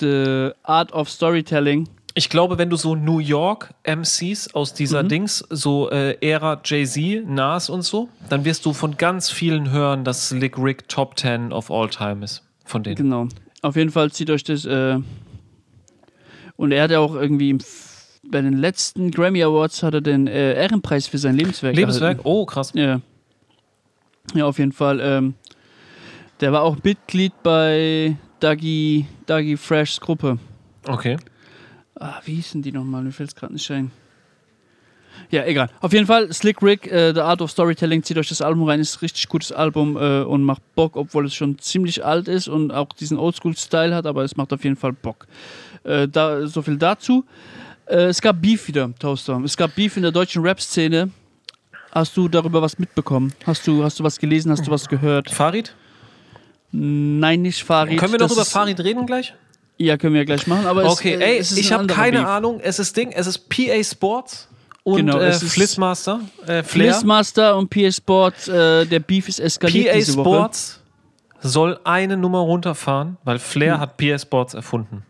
The 0.00 0.50
Art 0.62 0.92
of 0.92 1.08
Storytelling. 1.08 1.88
Ich 2.14 2.28
glaube, 2.28 2.58
wenn 2.58 2.70
du 2.70 2.76
so 2.76 2.96
New 2.96 3.20
York 3.20 3.72
MCs 3.84 4.52
aus 4.54 4.74
dieser 4.74 5.04
Mhm. 5.04 5.08
Dings, 5.08 5.44
so 5.48 5.90
äh, 5.90 6.16
Ära 6.20 6.60
Jay-Z, 6.64 7.24
Nas 7.28 7.70
und 7.70 7.82
so, 7.82 8.08
dann 8.28 8.44
wirst 8.44 8.66
du 8.66 8.72
von 8.72 8.96
ganz 8.96 9.30
vielen 9.30 9.70
hören, 9.70 10.02
dass 10.04 10.28
Slick 10.28 10.58
Rick 10.58 10.88
Top 10.88 11.18
10 11.18 11.52
of 11.52 11.70
all 11.70 11.88
time 11.88 12.24
ist. 12.24 12.42
Von 12.64 12.82
denen. 12.82 12.96
Genau. 12.96 13.28
Auf 13.62 13.76
jeden 13.76 13.90
Fall 13.90 14.10
zieht 14.10 14.30
euch 14.30 14.44
das. 14.44 14.64
Äh 14.64 14.98
und 16.56 16.72
er 16.72 16.82
hat 16.82 16.90
ja 16.90 16.98
auch 16.98 17.14
irgendwie 17.14 17.56
bei 18.22 18.42
den 18.42 18.58
letzten 18.58 19.10
Grammy 19.10 19.42
Awards 19.42 19.82
hat 19.82 19.94
er 19.94 20.00
den 20.00 20.26
äh, 20.26 20.54
Ehrenpreis 20.54 21.06
für 21.06 21.18
sein 21.18 21.34
Lebenswerk. 21.34 21.74
Lebenswerk? 21.74 22.18
erhalten. 22.18 22.28
Oh, 22.28 22.44
krass. 22.44 22.72
Ja. 22.74 23.00
Ja, 24.34 24.46
auf 24.46 24.58
jeden 24.58 24.72
Fall. 24.72 25.00
Ähm, 25.00 25.34
der 26.40 26.52
war 26.52 26.62
auch 26.62 26.76
Mitglied 26.82 27.32
bei 27.42 28.16
Dougie, 28.40 29.06
Dougie 29.26 29.56
Freshs 29.56 30.00
Gruppe. 30.00 30.38
Okay. 30.86 31.16
Ah, 31.98 32.20
wie 32.24 32.34
hießen 32.34 32.62
die 32.62 32.72
nochmal? 32.72 33.02
Mir 33.02 33.12
fällt 33.12 33.30
es 33.30 33.34
gerade 33.34 33.52
nicht 33.52 33.70
ein. 33.70 33.90
Ja, 35.30 35.44
egal. 35.44 35.68
Auf 35.80 35.92
jeden 35.92 36.06
Fall, 36.06 36.32
Slick 36.32 36.62
Rick, 36.62 36.90
äh, 36.90 37.12
The 37.14 37.20
Art 37.20 37.42
of 37.42 37.50
Storytelling, 37.50 38.02
zieht 38.02 38.18
euch 38.18 38.28
das 38.28 38.40
Album 38.42 38.64
rein, 38.68 38.80
ist 38.80 38.96
ein 38.96 39.00
richtig 39.00 39.28
gutes 39.28 39.52
Album 39.52 39.96
äh, 39.96 40.22
und 40.22 40.42
macht 40.42 40.62
Bock, 40.74 40.96
obwohl 40.96 41.26
es 41.26 41.34
schon 41.34 41.58
ziemlich 41.58 42.04
alt 42.04 42.28
ist 42.28 42.48
und 42.48 42.72
auch 42.72 42.88
diesen 42.92 43.18
Oldschool-Style 43.18 43.94
hat, 43.94 44.06
aber 44.06 44.24
es 44.24 44.36
macht 44.36 44.52
auf 44.52 44.64
jeden 44.64 44.76
Fall 44.76 44.92
Bock. 44.92 45.26
Äh, 45.84 46.08
da, 46.08 46.46
so 46.46 46.62
viel 46.62 46.76
dazu. 46.76 47.24
Äh, 47.86 48.06
es 48.06 48.20
gab 48.20 48.40
Beef 48.40 48.66
wieder, 48.68 48.90
Toaster. 48.98 49.40
Es 49.44 49.56
gab 49.56 49.74
Beef 49.74 49.96
in 49.96 50.02
der 50.02 50.12
deutschen 50.12 50.42
Rap-Szene. 50.42 51.10
Hast 51.92 52.16
du 52.16 52.28
darüber 52.28 52.62
was 52.62 52.78
mitbekommen? 52.78 53.32
Hast 53.44 53.66
du, 53.66 53.82
hast 53.82 53.98
du 53.98 54.04
was 54.04 54.18
gelesen? 54.18 54.52
Hast 54.52 54.66
du 54.66 54.70
was 54.70 54.88
gehört? 54.88 55.28
Farid? 55.30 55.74
Nein, 56.72 57.42
nicht 57.42 57.64
Farid. 57.64 57.98
Können 57.98 58.12
wir 58.12 58.18
noch 58.20 58.28
Das 58.28 58.36
über 58.36 58.44
Farid 58.44 58.78
reden 58.80 59.06
gleich? 59.06 59.34
Ja, 59.76 59.96
können 59.96 60.12
wir 60.14 60.20
ja 60.20 60.24
gleich 60.24 60.46
machen. 60.46 60.66
Aber 60.66 60.84
Okay, 60.84 61.14
es, 61.14 61.20
äh, 61.20 61.24
ey, 61.24 61.38
es 61.38 61.56
ich 61.56 61.72
habe 61.72 61.86
keine 61.86 62.18
Beef. 62.18 62.26
Ahnung. 62.28 62.60
Es 62.62 62.78
ist 62.78 62.96
Ding, 62.96 63.10
es 63.12 63.26
ist 63.26 63.48
PA 63.48 63.82
Sports 63.82 64.46
und 64.90 64.96
Genau, 64.98 65.18
äh, 65.18 65.32
Flissmaster. 65.32 66.20
Äh. 66.46 66.62
Flissmaster 66.62 67.56
und 67.56 67.70
PA 67.70 67.90
Sports, 67.90 68.48
äh, 68.48 68.86
der 68.86 69.00
Beef 69.00 69.28
ist 69.28 69.40
eskaliert 69.40 69.88
PA 69.88 69.94
diese 69.96 70.16
Woche. 70.16 70.28
Sports 70.36 70.80
soll 71.40 71.78
eine 71.84 72.16
Nummer 72.16 72.40
runterfahren, 72.40 73.16
weil 73.24 73.38
Flair 73.38 73.74
Hm. 73.74 73.80
hat 73.80 73.96
PA 73.96 74.18
Sports 74.18 74.54
erfunden. 74.54 75.04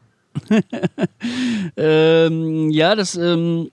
Ähm, 1.76 2.70
ja, 2.70 2.94
das 2.94 3.16
ähm, 3.16 3.70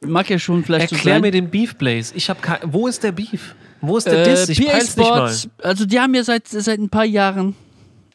mag 0.00 0.28
ja 0.30 0.38
schon 0.38 0.64
vielleicht 0.64 0.90
so 0.90 0.96
Erklär 0.96 1.14
sein. 1.14 1.22
mir 1.22 1.30
den 1.30 1.50
Beef, 1.50 1.76
Blaze. 1.76 2.12
Ich 2.16 2.28
habe. 2.28 2.40
Wo 2.64 2.86
ist 2.86 3.02
der 3.02 3.12
Beef? 3.12 3.54
Wo 3.80 3.96
ist 3.96 4.06
der 4.06 4.26
äh, 4.26 4.30
Diss? 4.30 4.48
Ich 4.48 4.64
PA 4.64 4.72
peil's 4.72 4.96
nicht 4.96 5.08
mal. 5.08 5.16
Sports, 5.28 5.48
also 5.62 5.84
die 5.86 5.98
haben 6.00 6.14
ja 6.14 6.24
seit, 6.24 6.48
seit 6.48 6.78
ein 6.78 6.88
paar 6.88 7.04
Jahren 7.04 7.54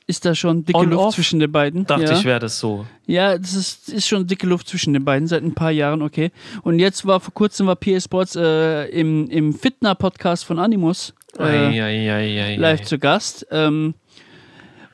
ist 0.08 0.26
da 0.26 0.34
schon 0.34 0.64
dicke 0.64 0.80
On, 0.80 0.89
Luft 0.89 1.03
off? 1.03 1.16
zwischen 1.16 1.39
den 1.39 1.51
beiden. 1.51 1.86
Dachte 1.86 2.05
ja. 2.05 2.18
ich, 2.18 2.24
wäre 2.24 2.39
das 2.39 2.60
so. 2.60 2.86
Ja, 3.05 3.38
das 3.38 3.53
ist, 3.53 3.89
ist 3.89 4.08
schon 4.08 4.26
dicke 4.26 4.47
Luft 4.47 4.70
zwischen 4.70 4.93
den 4.93 5.03
beiden 5.03 5.28
seit 5.28 5.43
ein 5.43 5.53
paar 5.53 5.72
Jahren, 5.72 6.01
okay. 6.01 6.32
Und 6.64 6.80
jetzt 6.80 7.05
war 7.05 7.20
vor 7.20 7.34
kurzem 7.34 7.68
war 7.68 7.76
PA 7.76 7.99
Sports 7.99 8.36
äh, 8.36 8.86
im, 8.86 9.30
im 9.30 9.53
Fitner-Podcast 9.53 10.45
von 10.45 10.60
Animus 10.60 11.14
äh, 11.38 11.43
Ei, 11.43 11.84
ei, 11.84 12.43
ei, 12.43 12.55
live 12.55 12.84
zu 12.84 12.97
Gast 12.97 13.45
ähm, 13.51 13.95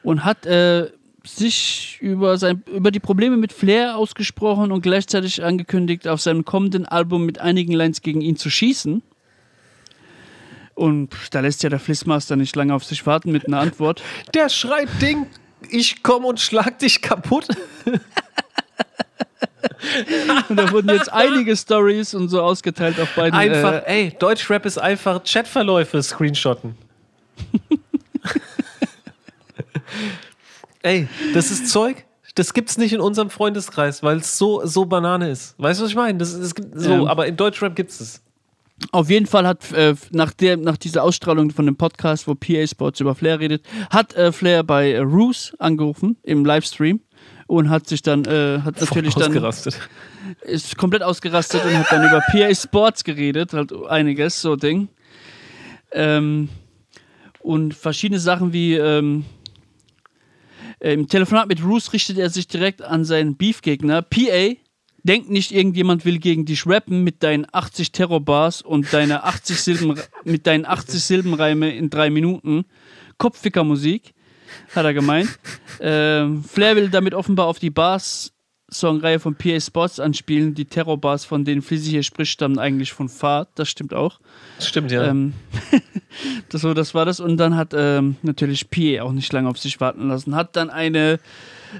und 0.02 0.26
hat 0.26 0.46
äh, 0.48 0.90
sich 1.26 2.00
über, 2.02 2.38
sein, 2.38 2.64
über 2.74 2.92
die 2.92 3.00
Probleme 3.00 3.38
mit 3.38 3.54
Flair 3.54 3.98
ausgesprochen 3.98 4.72
und 4.72 4.82
gleichzeitig 4.82 5.44
angekündigt, 5.44 6.08
auf 6.08 6.22
seinem 6.22 6.44
kommenden 6.44 6.86
Album 6.86 7.26
mit 7.26 7.40
einigen 7.40 7.74
Lines 7.74 8.02
gegen 8.02 8.22
ihn 8.22 8.36
zu 8.36 8.50
schießen. 8.50 9.04
Und 10.76 11.10
da 11.32 11.40
lässt 11.42 11.62
ja 11.64 11.70
der 11.70 11.80
Flissmaster 11.80 12.36
nicht 12.36 12.56
lange 12.56 12.74
auf 12.74 12.84
sich 12.84 13.06
warten 13.06 13.32
mit 13.32 13.46
einer 13.48 13.60
Antwort. 13.60 14.02
Der 14.34 14.50
schreit 14.50 14.90
Ding. 15.02 15.28
Ich 15.70 16.02
komm 16.04 16.26
und 16.26 16.40
schlag 16.40 16.80
dich 16.80 17.02
kaputt. 17.02 17.48
Und 20.50 20.56
da 20.58 20.72
wurden 20.72 20.90
jetzt 20.90 21.12
einige 21.12 21.56
Stories 21.56 22.14
und 22.14 22.30
so 22.30 22.42
ausgeteilt 22.42 23.00
auf 23.00 23.14
beiden. 23.16 23.38
Einfach, 23.38 23.84
Äh, 23.86 24.06
ey, 24.06 24.16
Deutschrap 24.18 24.66
ist 24.66 24.78
einfach 24.78 25.22
Chatverläufe 25.24 26.02
screenshotten. 26.02 26.76
ey, 30.82 31.08
das 31.34 31.52
ist 31.52 31.70
Zeug, 31.70 32.06
das 32.36 32.54
gibt's 32.54 32.78
nicht 32.78 32.94
in 32.94 33.00
unserem 33.02 33.30
Freundeskreis, 33.30 34.04
weil 34.04 34.18
es 34.18 34.38
so, 34.38 34.66
so 34.66 34.86
Banane 34.86 35.30
ist. 35.30 35.56
Weißt 35.58 35.80
du, 35.80 35.84
was 35.86 35.92
ich 35.92 35.96
meine? 35.98 36.18
Das, 36.18 36.38
das 36.40 36.56
gibt 36.56 36.80
so, 36.80 36.92
Ähm. 36.92 37.08
aber 37.08 37.28
in 37.28 37.36
Deutschrap 37.38 37.76
gibt's 37.76 38.00
es. 38.00 38.22
Auf 38.92 39.10
jeden 39.10 39.28
Fall 39.28 39.48
hat 39.48 39.72
äh, 39.72 39.96
nach, 40.12 40.34
der, 40.34 40.58
nach 40.58 40.78
dieser 40.78 41.04
Ausstrahlung 41.04 41.52
von 41.52 41.66
dem 41.66 41.76
Podcast, 41.76 42.28
wo 42.28 42.36
PA 42.36 42.66
Sports 42.68 43.00
über 43.00 43.16
Flair 43.16 43.40
redet, 43.40 43.64
hat 43.90 44.16
äh, 44.16 44.32
Flair 44.32 44.64
bei 44.64 44.92
äh, 44.92 45.00
Roos 45.00 45.54
angerufen 45.60 46.18
im 46.24 46.44
Livestream 46.44 47.00
und 47.48 47.70
hat 47.70 47.88
sich 47.88 48.02
dann, 48.02 48.26
äh, 48.26 48.60
hat 48.62 48.82
natürlich 48.82 49.14
dann, 49.14 49.30
Ausgerastet. 49.30 49.80
ist 50.42 50.78
komplett 50.78 51.04
ausgerastet 51.04 51.64
und 51.66 51.78
hat 51.78 51.92
dann 51.92 52.08
über 52.08 52.22
PA 52.32 52.54
Sports 52.54 53.04
geredet, 53.04 53.54
halt 53.54 53.72
einiges, 53.88 54.42
so 54.42 54.56
Ding. 54.56 54.90
Ähm, 55.92 56.50
und 57.40 57.74
verschiedene 57.74 58.20
Sachen 58.20 58.54
wie, 58.54 58.76
ähm, 58.76 59.26
äh, 60.80 60.94
im 60.94 61.08
Telefonat 61.08 61.48
mit 61.48 61.64
Roos 61.64 61.94
richtet 61.94 62.18
er 62.18 62.30
sich 62.30 62.48
direkt 62.48 62.82
an 62.82 63.06
seinen 63.06 63.38
Beefgegner. 63.38 64.02
PA, 64.02 64.56
denk 65.04 65.30
nicht, 65.30 65.52
irgendjemand 65.52 66.06
will 66.06 66.20
gegen 66.20 66.46
dich 66.46 66.66
rappen 66.66 67.04
mit 67.04 67.24
deinen 67.24 67.46
80 67.52 67.92
Terrorbars 67.92 68.62
und 68.62 68.92
deiner 68.94 69.26
80 69.26 69.58
Silben, 69.58 70.00
mit 70.24 70.48
deinen 70.48 70.66
80 70.66 71.04
Silbenreime 71.04 71.76
in 71.76 71.90
drei 71.90 72.10
Minuten. 72.10 72.66
Kopffickermusik, 73.18 74.14
hat 74.76 74.86
er 74.86 74.94
gemeint. 74.94 75.30
Ähm, 75.80 76.44
Flair 76.44 76.76
will 76.76 76.90
damit 76.90 77.14
offenbar 77.14 77.48
auf 77.48 77.60
die 77.60 77.70
Bars 77.70 78.34
Songreihe 78.74 79.20
von 79.20 79.36
PA 79.36 79.60
Sports 79.60 80.00
anspielen. 80.00 80.56
Die 80.56 80.66
Terrorbars, 80.66 81.26
von 81.26 81.46
denen 81.46 81.62
Flizzy 81.62 81.92
hier 81.92 82.04
spricht, 82.04 82.32
stammen 82.32 82.60
eigentlich 82.60 82.92
von 82.92 83.08
Fahrt. 83.08 83.50
Das 83.56 83.70
stimmt 83.70 83.94
auch. 83.94 84.20
Das 84.58 84.68
stimmt, 84.68 84.92
ja. 84.92 85.06
Ähm, 85.06 85.34
das, 86.50 86.62
so, 86.62 86.74
das 86.74 86.94
war 86.94 87.06
das. 87.06 87.20
Und 87.20 87.38
dann 87.38 87.56
hat 87.56 87.74
ähm, 87.76 88.18
natürlich 88.24 88.70
PA 88.70 89.04
auch 89.04 89.12
nicht 89.12 89.32
lange 89.32 89.50
auf 89.50 89.58
sich 89.58 89.80
warten 89.80 90.08
lassen. 90.08 90.36
Hat 90.36 90.56
dann 90.56 90.70
eine, 90.70 91.20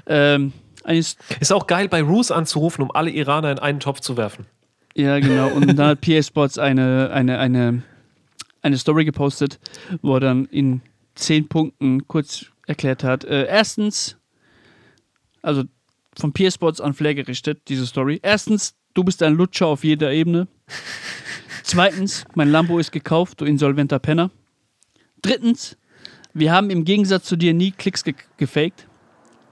ähm, 0.06 0.52
eine 0.84 0.98
ist 0.98 1.52
auch 1.52 1.66
geil, 1.66 1.88
bei 1.88 2.02
Roos 2.02 2.30
anzurufen, 2.30 2.82
um 2.82 2.90
alle 2.92 3.10
Iraner 3.10 3.52
in 3.52 3.58
einen 3.58 3.80
Topf 3.80 4.00
zu 4.00 4.16
werfen. 4.16 4.46
Ja, 4.94 5.18
genau. 5.18 5.48
Und 5.48 5.66
dann 5.66 5.88
hat 5.88 6.00
PA 6.02 6.22
Sports 6.22 6.58
eine, 6.58 7.10
eine, 7.10 7.38
eine, 7.38 7.82
eine 8.62 8.78
Story 8.78 9.04
gepostet, 9.04 9.58
wo 10.02 10.14
er 10.14 10.20
dann 10.20 10.44
in 10.46 10.82
zehn 11.14 11.48
Punkten 11.48 12.06
kurz 12.06 12.46
erklärt 12.66 13.02
hat. 13.02 13.24
Äh, 13.24 13.46
erstens, 13.46 14.16
also 15.42 15.64
von 16.16 16.32
PA 16.32 16.50
Sports 16.50 16.80
an 16.80 16.94
Flair 16.94 17.14
gerichtet, 17.14 17.62
diese 17.68 17.86
Story. 17.86 18.20
Erstens, 18.22 18.74
du 18.94 19.04
bist 19.04 19.22
ein 19.22 19.34
Lutscher 19.34 19.66
auf 19.66 19.84
jeder 19.84 20.12
Ebene. 20.12 20.46
Zweitens, 21.62 22.24
mein 22.34 22.50
Lambo 22.50 22.78
ist 22.78 22.92
gekauft, 22.92 23.40
du 23.40 23.44
insolventer 23.44 23.98
Penner. 23.98 24.30
Drittens, 25.22 25.76
wir 26.34 26.52
haben 26.52 26.70
im 26.70 26.84
Gegensatz 26.84 27.24
zu 27.24 27.36
dir 27.36 27.54
nie 27.54 27.70
Klicks 27.70 28.04
ge 28.04 28.14
gefaked. 28.36 28.86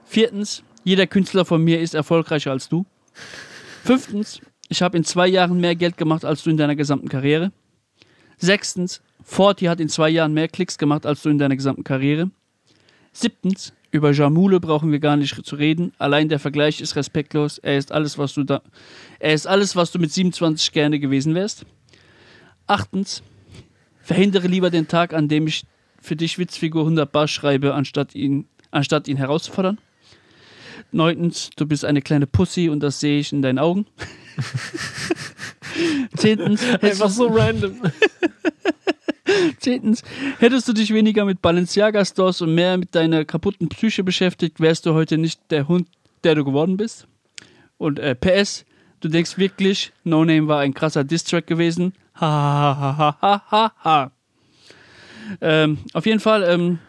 Viertens, 0.05 0.63
jeder 0.83 1.07
Künstler 1.07 1.45
von 1.45 1.63
mir 1.63 1.79
ist 1.79 1.93
erfolgreicher 1.93 2.51
als 2.51 2.69
du. 2.69 2.85
Fünftens, 3.83 4.41
ich 4.69 4.81
habe 4.81 4.97
in 4.97 5.03
zwei 5.03 5.27
Jahren 5.27 5.59
mehr 5.59 5.75
Geld 5.75 5.97
gemacht 5.97 6.25
als 6.25 6.43
du 6.43 6.49
in 6.49 6.57
deiner 6.57 6.75
gesamten 6.75 7.09
Karriere. 7.09 7.51
Sechstens, 8.37 9.01
Forti 9.23 9.65
hat 9.65 9.79
in 9.79 9.89
zwei 9.89 10.09
Jahren 10.09 10.33
mehr 10.33 10.47
Klicks 10.47 10.77
gemacht 10.77 11.05
als 11.05 11.21
du 11.21 11.29
in 11.29 11.37
deiner 11.37 11.55
gesamten 11.55 11.83
Karriere. 11.83 12.29
Siebtens, 13.13 13.73
über 13.91 14.11
Jamule 14.11 14.59
brauchen 14.59 14.91
wir 14.91 14.99
gar 14.99 15.15
nicht 15.15 15.45
zu 15.45 15.55
reden. 15.55 15.93
Allein 15.99 16.27
der 16.27 16.39
Vergleich 16.39 16.81
ist 16.81 16.95
respektlos. 16.95 17.59
Er 17.59 17.77
ist 17.77 17.91
alles, 17.91 18.17
was 18.17 18.33
du 18.33 18.43
da, 18.43 18.61
er 19.19 19.33
ist 19.33 19.45
alles, 19.45 19.75
was 19.75 19.91
du 19.91 19.99
mit 19.99 20.11
27 20.11 20.71
gerne 20.71 20.99
gewesen 20.99 21.35
wärst. 21.35 21.65
Achtens, 22.65 23.21
verhindere 23.99 24.47
lieber 24.47 24.71
den 24.71 24.87
Tag, 24.87 25.13
an 25.13 25.27
dem 25.27 25.47
ich 25.47 25.65
für 26.01 26.15
dich 26.15 26.39
Witzfigur 26.39 26.81
100 26.81 27.11
Bar 27.11 27.27
schreibe, 27.27 27.73
anstatt 27.75 28.15
ihn, 28.15 28.47
anstatt 28.71 29.07
ihn 29.07 29.17
herauszufordern. 29.17 29.77
Neuntens, 30.91 31.49
du 31.55 31.65
bist 31.65 31.85
eine 31.85 32.01
kleine 32.01 32.27
Pussy 32.27 32.69
und 32.69 32.81
das 32.81 32.99
sehe 32.99 33.19
ich 33.19 33.31
in 33.33 33.41
deinen 33.41 33.59
Augen. 33.59 33.85
Zehntens, 36.17 36.61
Einfach 36.81 37.09
so 37.09 37.27
random. 37.27 37.75
Zehntens, 39.59 40.03
hättest 40.39 40.67
du 40.67 40.73
dich 40.73 40.93
weniger 40.93 41.25
mit 41.25 41.41
Balenciaga-Stores 41.41 42.41
und 42.41 42.53
mehr 42.53 42.77
mit 42.77 42.93
deiner 42.93 43.25
kaputten 43.25 43.69
Psyche 43.69 44.03
beschäftigt, 44.03 44.59
wärst 44.59 44.85
du 44.85 44.93
heute 44.93 45.17
nicht 45.17 45.39
der 45.49 45.67
Hund, 45.67 45.87
der 46.23 46.35
du 46.35 46.43
geworden 46.43 46.77
bist. 46.77 47.07
Und 47.77 47.99
äh, 47.99 48.15
PS, 48.15 48.65
du 48.99 49.09
denkst 49.09 49.37
wirklich, 49.37 49.91
No 50.03 50.23
Name 50.25 50.47
war 50.47 50.59
ein 50.59 50.73
krasser 50.73 51.03
Distrack 51.03 51.47
gewesen. 51.47 51.93
Ha 52.15 52.21
ha 52.21 52.97
ha 52.97 52.97
ha 52.97 53.17
ha 53.21 53.43
ha 53.49 53.73
ha. 53.83 54.11
Ähm, 55.41 55.79
auf 55.93 56.05
jeden 56.05 56.19
Fall 56.19 56.43
ähm, 56.43 56.79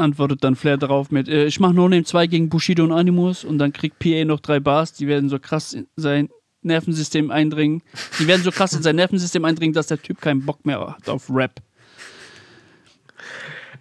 antwortet 0.00 0.42
dann 0.42 0.56
Flair 0.56 0.76
darauf 0.76 1.10
mit, 1.10 1.28
äh, 1.28 1.44
ich 1.46 1.60
mach 1.60 1.72
No 1.72 1.88
Name 1.88 2.04
2 2.04 2.26
gegen 2.26 2.48
Bushido 2.48 2.82
und 2.84 2.92
Animus 2.92 3.44
und 3.44 3.58
dann 3.58 3.72
kriegt 3.72 3.98
PA 4.00 4.24
noch 4.24 4.40
drei 4.40 4.58
Bars, 4.60 4.92
die 4.94 5.06
werden 5.06 5.28
so 5.28 5.38
krass 5.38 5.72
in 5.72 5.86
sein 5.96 6.28
Nervensystem 6.62 7.30
eindringen. 7.30 7.82
Die 8.18 8.26
werden 8.26 8.42
so 8.42 8.50
krass 8.50 8.72
in 8.74 8.82
sein 8.82 8.96
Nervensystem 8.96 9.44
eindringen, 9.44 9.72
dass 9.74 9.86
der 9.86 10.02
Typ 10.02 10.20
keinen 10.20 10.44
Bock 10.44 10.66
mehr 10.66 10.80
hat 10.80 11.08
auf 11.08 11.30
Rap. 11.30 11.60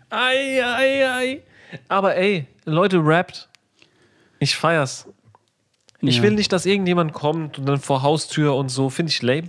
Ei, 0.10 0.64
ei, 0.64 1.08
ei. 1.08 1.42
Aber 1.88 2.16
ey, 2.16 2.48
Leute, 2.66 2.98
rappt. 3.04 3.48
Ich 4.40 4.56
feier's. 4.56 5.08
Ich 6.02 6.18
Ja. 6.18 6.24
will 6.24 6.32
nicht, 6.32 6.52
dass 6.54 6.66
irgendjemand 6.66 7.14
kommt 7.14 7.60
und 7.60 7.66
dann 7.66 7.80
vor 7.80 8.02
Haustür 8.02 8.56
und 8.56 8.70
so. 8.70 8.90
Finde 8.90 9.12
ich 9.12 9.22
lame. 9.22 9.48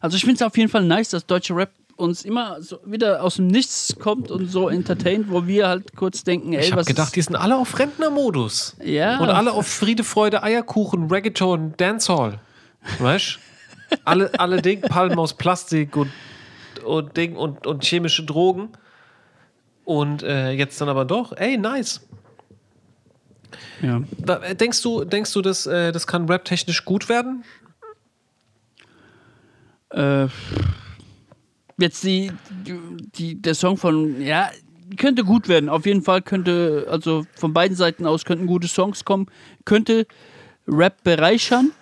Also 0.00 0.16
ich 0.16 0.22
finde 0.24 0.34
es 0.36 0.42
auf 0.42 0.56
jeden 0.56 0.68
Fall 0.68 0.84
nice, 0.84 1.10
dass 1.10 1.24
deutsche 1.26 1.54
Rap 1.54 1.70
uns 1.96 2.24
immer 2.24 2.62
so 2.62 2.78
wieder 2.84 3.22
aus 3.22 3.36
dem 3.36 3.46
Nichts 3.46 3.96
kommt 3.98 4.30
und 4.30 4.48
so 4.48 4.68
entertaint, 4.68 5.30
wo 5.30 5.46
wir 5.46 5.68
halt 5.68 5.96
kurz 5.96 6.24
denken, 6.24 6.52
ey, 6.52 6.60
Ich 6.60 6.70
habe 6.70 6.80
was 6.80 6.86
gedacht, 6.86 7.08
ist, 7.08 7.16
die 7.16 7.22
sind 7.22 7.36
alle 7.36 7.56
auf 7.56 7.78
Rentnermodus. 7.78 8.76
Ja. 8.84 9.18
Und 9.18 9.30
alle 9.30 9.52
auf 9.52 9.66
Friede, 9.66 10.04
Freude, 10.04 10.42
Eierkuchen, 10.42 11.10
Reggaeton, 11.10 11.74
Dancehall. 11.76 12.40
Weißt 12.98 13.38
alle, 14.04 14.30
alle 14.38 14.62
Ding, 14.62 14.82
Palmen 14.82 15.18
aus 15.18 15.34
Plastik 15.34 15.96
und, 15.96 16.10
und 16.84 17.16
Ding 17.16 17.36
und, 17.36 17.66
und 17.66 17.84
chemische 17.84 18.24
Drogen. 18.24 18.70
Und 19.84 20.22
äh, 20.22 20.50
jetzt 20.50 20.80
dann 20.80 20.88
aber 20.88 21.04
doch, 21.04 21.32
ey, 21.36 21.56
nice. 21.56 22.06
ja. 23.80 24.02
Da, 24.18 24.38
äh, 24.42 24.54
denkst 24.54 24.82
du, 24.82 25.04
denkst 25.04 25.32
du, 25.32 25.42
das, 25.42 25.66
äh, 25.66 25.92
das 25.92 26.06
kann 26.06 26.28
rap-technisch 26.28 26.84
gut 26.84 27.08
werden? 27.08 27.44
Äh, 29.90 30.26
jetzt 31.78 32.02
die, 32.04 32.32
die, 33.16 33.40
der 33.40 33.54
Song 33.54 33.76
von, 33.76 34.20
ja, 34.20 34.50
könnte 34.96 35.24
gut 35.24 35.48
werden. 35.48 35.68
Auf 35.68 35.86
jeden 35.86 36.02
Fall 36.02 36.22
könnte, 36.22 36.86
also 36.90 37.24
von 37.34 37.52
beiden 37.52 37.76
Seiten 37.76 38.06
aus 38.06 38.24
könnten 38.24 38.46
gute 38.46 38.68
Songs 38.68 39.04
kommen, 39.04 39.26
könnte 39.64 40.06
Rap 40.66 41.02
bereichern. 41.02 41.72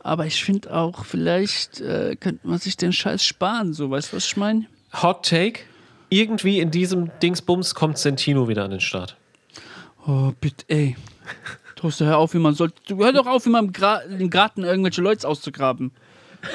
Aber 0.00 0.26
ich 0.26 0.42
finde 0.42 0.74
auch, 0.74 1.04
vielleicht 1.04 1.80
äh, 1.80 2.16
könnte 2.18 2.46
man 2.46 2.58
sich 2.58 2.76
den 2.76 2.92
Scheiß 2.92 3.22
sparen, 3.22 3.74
so, 3.74 3.90
weißt 3.90 4.12
du, 4.12 4.16
was 4.16 4.26
ich 4.26 4.36
meine? 4.36 4.66
Hot 5.02 5.28
Take. 5.28 5.60
Irgendwie 6.08 6.60
in 6.60 6.70
diesem 6.70 7.10
Dingsbums 7.20 7.74
kommt 7.74 7.98
Sentino 7.98 8.48
wieder 8.48 8.64
an 8.64 8.70
den 8.70 8.80
Start. 8.80 9.16
Oh, 10.06 10.32
bitte, 10.40 10.64
ey. 10.68 10.96
Trost, 11.76 12.00
hör 12.00 12.16
auf, 12.16 12.32
wie 12.32 12.38
man 12.38 12.54
soll. 12.54 12.72
Du 12.86 13.04
hör 13.04 13.12
doch 13.12 13.26
auf, 13.26 13.44
wie 13.44 13.50
man 13.50 13.66
im, 13.66 13.72
Gra 13.72 13.98
im 13.98 14.30
Garten 14.30 14.64
irgendwelche 14.64 15.02
Leute 15.02 15.28
auszugraben. 15.28 15.92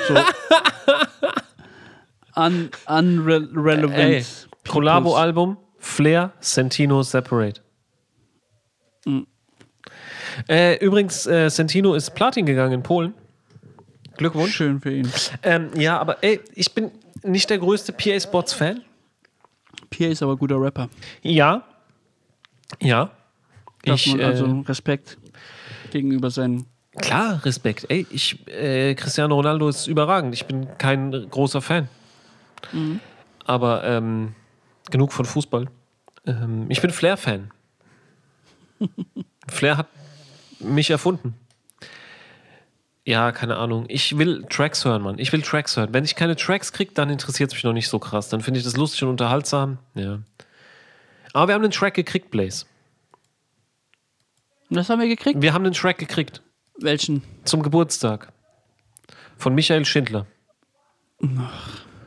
So. 0.08 0.16
Un 2.36 2.70
unrelevant. 2.88 3.94
Ey. 3.94 4.26
Collabo-Album, 4.68 5.58
Flair, 5.78 6.32
Sentino, 6.40 7.04
Separate. 7.04 7.62
Äh, 10.48 10.78
übrigens, 10.84 11.28
äh, 11.28 11.50
Sentino 11.50 11.94
ist 11.94 12.12
Platin 12.16 12.46
gegangen 12.46 12.74
in 12.74 12.84
Polen. 12.84 13.14
Glückwunsch. 14.18 14.56
Schön 14.56 14.80
für 14.80 14.92
ihn. 14.92 15.10
Ähm, 15.44 15.70
ja, 15.78 16.00
aber 16.00 16.24
ey, 16.24 16.40
ich 16.56 16.74
bin 16.74 16.92
nicht 17.24 17.50
der 17.50 17.58
größte 17.60 17.94
PA 17.94 18.20
Sports 18.20 18.54
Fan. 18.54 18.82
Pierre 19.90 20.12
ist 20.12 20.24
aber 20.24 20.38
guter 20.38 20.60
Rapper. 20.60 20.90
Ja. 21.22 21.64
Ja. 22.82 23.12
Darf 23.86 24.00
Ich, 24.00 24.08
man 24.12 24.20
äh, 24.20 24.24
also 24.24 24.64
Respekt 24.68 25.18
gegenüber 25.92 26.30
seinen. 26.32 26.66
klar, 27.00 27.44
Respekt. 27.46 27.86
Ey, 27.90 28.08
ich, 28.10 28.48
äh, 28.48 28.96
Cristiano 28.96 29.36
Ronaldo 29.36 29.68
ist 29.70 29.88
überragend. 29.88 30.34
Ich 30.34 30.46
bin 30.46 30.68
kein 30.78 31.12
großer 31.30 31.62
Fan. 31.62 31.90
Aber 33.45 33.84
ähm, 33.84 34.36
genug 34.89 35.11
von 35.14 35.26
Fußball. 35.26 35.68
Ähm, 36.26 36.66
ich 36.70 36.82
bin 36.82 36.91
Flair-Fan. 36.91 37.51
Flair 39.49 39.78
hat 39.78 39.88
mich 40.59 40.89
erfunden. 40.89 41.36
Ja, 43.05 43.34
keine 43.34 43.57
Ahnung. 43.57 43.86
Ich 43.89 44.18
will 44.18 44.45
Tracks 44.49 44.86
hören, 44.86 45.01
Mann. 45.01 45.20
Ich 45.20 45.34
will 45.34 45.41
Tracks 45.41 45.76
hören. 45.76 45.93
Wenn 45.93 46.05
ich 46.05 46.16
keine 46.16 46.38
Tracks 46.38 46.72
kriege, 46.72 46.93
dann 46.93 47.09
interessiert 47.09 47.51
es 47.51 47.55
mich 47.55 47.64
noch 47.66 47.74
nicht 47.74 47.89
so 47.89 47.99
krass. 47.99 48.30
Dann 48.30 48.41
finde 48.41 48.59
ich 48.59 48.64
das 48.64 48.78
lustig 48.78 49.03
und 49.03 49.09
unterhaltsam. 49.09 49.78
Ja. 49.93 50.20
Aber 51.34 51.49
wir 51.49 51.55
haben 51.55 51.64
einen 51.64 51.72
Track 51.72 51.95
gekriegt, 51.95 52.32
Blaze. 52.32 52.66
Was 54.70 54.89
haben 54.89 55.01
wir 55.01 55.07
gekriegt? 55.07 55.41
Wir 55.41 55.53
haben 55.53 55.66
einen 55.66 55.74
Track 55.74 55.97
gekriegt. 55.97 56.41
Welchen? 56.80 57.24
Zum 57.43 57.61
Geburtstag. 57.61 58.32
Von 59.38 59.53
Michael 59.53 59.84
Schindler. 59.84 60.26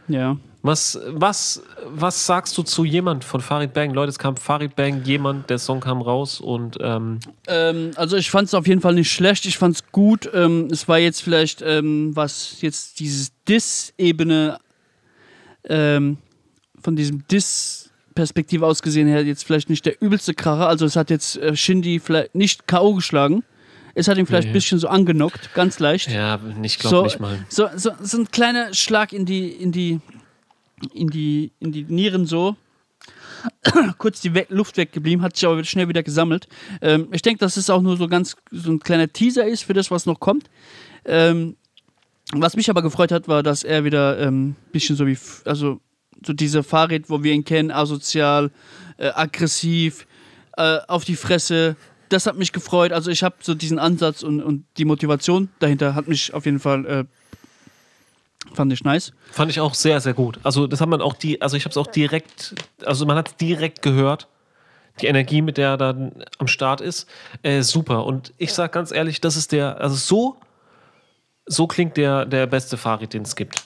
Ja. 0.09 0.36
Was, 0.62 0.98
was, 1.07 1.62
was 1.84 2.26
sagst 2.26 2.59
du 2.59 2.64
zu 2.64 2.84
jemand 2.84 3.22
von 3.22 3.40
Farid 3.40 3.72
Bang? 3.72 3.94
Leute, 3.94 4.11
es 4.11 4.18
kam 4.18 4.36
Farid 4.36 4.74
Bang, 4.74 5.04
jemand, 5.04 5.48
der 5.48 5.59
Song 5.59 5.78
kam 5.78 6.02
raus 6.02 6.40
und 6.40 6.76
ähm, 6.80 7.20
Ähm, 7.46 7.92
also 7.94 8.16
ich 8.16 8.32
fand 8.32 8.48
es 8.48 8.54
auf 8.54 8.66
jeden 8.66 8.80
Fall 8.80 8.94
nicht 8.94 9.12
schlecht, 9.12 9.44
ich 9.46 9.59
fand 9.59 9.76
es 9.76 9.92
gut. 9.92 10.28
Ähm, 10.34 10.66
es 10.72 10.88
war 10.88 10.98
jetzt 10.98 11.22
vielleicht, 11.22 11.62
ähm, 11.62 12.16
was 12.16 12.61
jetzt 12.62 12.98
dieses 12.98 13.30
Diss-Ebene 13.48 14.59
ähm, 15.68 16.18
von 16.80 16.96
diesem 16.96 17.26
Diss-Perspektive 17.28 18.66
aus 18.66 18.82
gesehen 18.82 19.07
her, 19.07 19.24
jetzt 19.24 19.44
vielleicht 19.44 19.70
nicht 19.70 19.86
der 19.86 20.02
übelste 20.02 20.34
Kracher. 20.34 20.66
Also 20.66 20.84
es 20.84 20.96
hat 20.96 21.11
jetzt 21.11 21.36
äh, 21.36 21.54
Shindy 21.54 22.00
vielleicht 22.00 22.34
nicht 22.34 22.66
K.O. 22.66 22.94
geschlagen. 22.94 23.44
Es 23.99 24.09
hat 24.09 24.18
ihn 24.18 24.26
vielleicht 24.26 24.49
ein 24.49 24.53
bisschen 24.53 24.78
so 24.78 24.88
angenockt, 24.88 25.55
ganz 25.55 25.78
leicht. 25.78 26.11
ja, 26.11 26.38
ich 26.62 26.78
glaube 26.78 26.97
so, 26.97 27.03
nicht 27.05 27.18
mal. 27.18 27.47
So, 27.49 27.66
so, 27.76 27.92
so 28.03 28.18
ein 28.18 28.30
kleiner 28.30 28.74
Schlag 28.74 29.14
in 29.14 29.24
die, 29.24 29.49
in 29.49 29.72
die, 29.72 30.01
in 30.92 31.09
die, 31.09 31.51
in 31.61 31.72
die 31.72 31.84
Nieren 31.84 32.26
so. 32.26 32.57
Kurz 33.99 34.20
die 34.20 34.34
We 34.34 34.44
Luft 34.51 34.76
weggeblieben, 34.76 35.24
hat 35.24 35.34
sich 35.34 35.49
aber 35.49 35.64
schnell 35.64 35.88
wieder 35.88 36.03
gesammelt. 36.03 36.47
Ähm, 36.82 37.09
ich 37.12 37.22
denke, 37.22 37.38
dass 37.38 37.57
es 37.57 37.70
auch 37.70 37.80
nur 37.80 37.97
so 37.97 38.07
ganz 38.07 38.36
so 38.51 38.70
ein 38.70 38.80
kleiner 38.80 39.11
Teaser 39.11 39.47
ist 39.47 39.62
für 39.62 39.72
das, 39.72 39.90
was 39.90 40.05
noch 40.05 40.20
kommt. 40.20 40.51
Ähm, 41.07 41.57
was 42.32 42.55
mich 42.55 42.68
aber 42.68 42.82
gefreut 42.82 43.12
hat, 43.12 43.28
war, 43.28 43.42
dass 43.42 43.64
er 43.64 43.84
wieder 43.84 44.18
ein 44.18 44.28
ähm, 44.28 44.57
bisschen 44.72 44.97
so 44.97 45.07
wie, 45.07 45.16
also 45.47 45.80
so 46.22 46.34
diese 46.34 46.62
Fahrrad, 46.62 47.09
wo 47.09 47.22
wir 47.22 47.32
ihn 47.32 47.44
kennen, 47.44 47.70
asozial, 47.70 48.51
äh, 48.99 49.09
aggressiv, 49.09 50.07
äh, 50.59 50.80
auf 50.86 51.07
die 51.07 51.16
Fresse. 51.16 51.76
Das 52.09 52.26
hat 52.26 52.36
mich 52.36 52.52
gefreut. 52.52 52.92
Also 52.92 53.11
ich 53.11 53.22
habe 53.22 53.36
so 53.40 53.54
diesen 53.54 53.78
Ansatz 53.78 54.22
und, 54.22 54.42
und 54.42 54.64
die 54.76 54.84
Motivation 54.84 55.48
dahinter 55.59 55.94
hat 55.94 56.09
mich 56.09 56.32
auf 56.34 56.44
jeden 56.44 56.61
Fall, 56.61 56.86
äh, 56.86 57.04
fand 58.54 58.72
ich 58.72 58.84
nice. 58.84 59.12
Fand 59.32 59.50
ich 59.50 59.61
auch 59.61 59.74
sehr, 59.74 60.00
sehr 60.00 60.14
gut. 60.14 60.38
Also, 60.42 60.66
das 60.66 60.80
hat 60.80 60.88
man 60.88 61.00
auch 61.02 61.14
die, 61.14 61.42
also 61.42 61.57
ich 61.57 61.64
habe 61.64 61.70
es 61.70 61.76
auch 61.76 61.88
direkt, 61.88 62.54
also 62.84 63.07
man 63.07 63.16
hat 63.16 63.28
es 63.28 63.36
direkt 63.36 63.82
gehört. 63.82 64.28
Die 65.00 65.07
Energie, 65.07 65.42
mit 65.42 65.59
der 65.59 65.70
er 65.70 65.76
dann 65.76 66.24
am 66.38 66.48
Start 66.48 66.80
ist, 66.80 67.07
äh, 67.42 67.61
super. 67.62 68.07
Und 68.07 68.32
ich 68.38 68.54
sag 68.54 68.72
ganz 68.72 68.92
ehrlich, 68.92 69.20
das 69.20 69.36
ist 69.36 69.52
der, 69.52 69.78
also 69.78 69.94
so, 69.94 70.36
so 71.44 71.66
klingt 71.66 71.98
der, 71.98 72.24
der 72.24 72.46
beste 72.46 72.78
Farid, 72.78 73.12
den 73.12 73.22
es 73.22 73.36
gibt. 73.36 73.62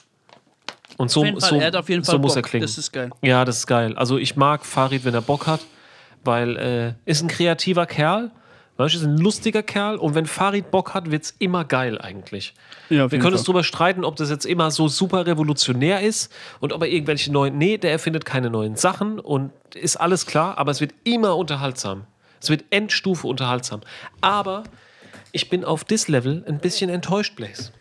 Und 0.97 1.09
so, 1.09 1.21
Auf 1.21 1.25
jeden 1.25 1.39
Fall, 1.39 1.49
so, 1.49 1.55
er 1.55 1.67
hat 1.67 1.75
auf 1.75 1.89
jeden 1.89 2.03
so 2.03 2.19
muss 2.19 2.35
Bock. 2.35 2.43
er 2.43 2.49
klingen. 2.49 2.65
Das 2.65 2.77
ist 2.77 2.91
geil. 2.91 3.11
Ja, 3.21 3.45
das 3.45 3.59
ist 3.59 3.67
geil. 3.67 3.95
Also 3.97 4.17
ich 4.17 4.35
mag 4.35 4.65
Farid, 4.65 5.05
wenn 5.05 5.13
er 5.13 5.21
Bock 5.21 5.47
hat, 5.47 5.61
weil 6.23 6.57
äh, 6.57 6.93
ist 7.09 7.21
ein 7.21 7.27
kreativer 7.27 7.85
Kerl, 7.85 8.31
weißt 8.77 8.95
du, 8.95 8.99
ist 8.99 9.05
ein 9.05 9.17
lustiger 9.17 9.63
Kerl 9.63 9.95
und 9.97 10.15
wenn 10.15 10.25
Farid 10.25 10.71
Bock 10.71 10.93
hat, 10.93 11.11
wird's 11.11 11.35
immer 11.39 11.65
geil 11.65 11.99
eigentlich. 11.99 12.53
Ja, 12.89 13.11
Wir 13.11 13.19
können 13.19 13.33
uns 13.33 13.43
darüber 13.43 13.63
streiten, 13.63 14.03
ob 14.03 14.15
das 14.15 14.29
jetzt 14.29 14.45
immer 14.45 14.71
so 14.71 14.87
super 14.87 15.25
revolutionär 15.25 16.01
ist 16.01 16.31
und 16.59 16.73
ob 16.73 16.81
er 16.81 16.87
irgendwelche 16.87 17.31
neuen. 17.31 17.57
Nee, 17.57 17.77
der 17.77 17.91
erfindet 17.91 18.25
keine 18.25 18.49
neuen 18.49 18.75
Sachen 18.75 19.19
und 19.19 19.51
ist 19.75 19.97
alles 19.97 20.25
klar, 20.25 20.57
aber 20.57 20.71
es 20.71 20.81
wird 20.81 20.93
immer 21.03 21.37
unterhaltsam. 21.37 22.05
Es 22.41 22.49
wird 22.49 22.65
Endstufe 22.71 23.27
unterhaltsam. 23.27 23.81
Aber 24.19 24.63
ich 25.31 25.49
bin 25.49 25.63
auf 25.63 25.83
this 25.83 26.07
Level 26.07 26.43
ein 26.47 26.59
bisschen 26.59 26.89
enttäuscht, 26.89 27.35
Blaze. 27.35 27.71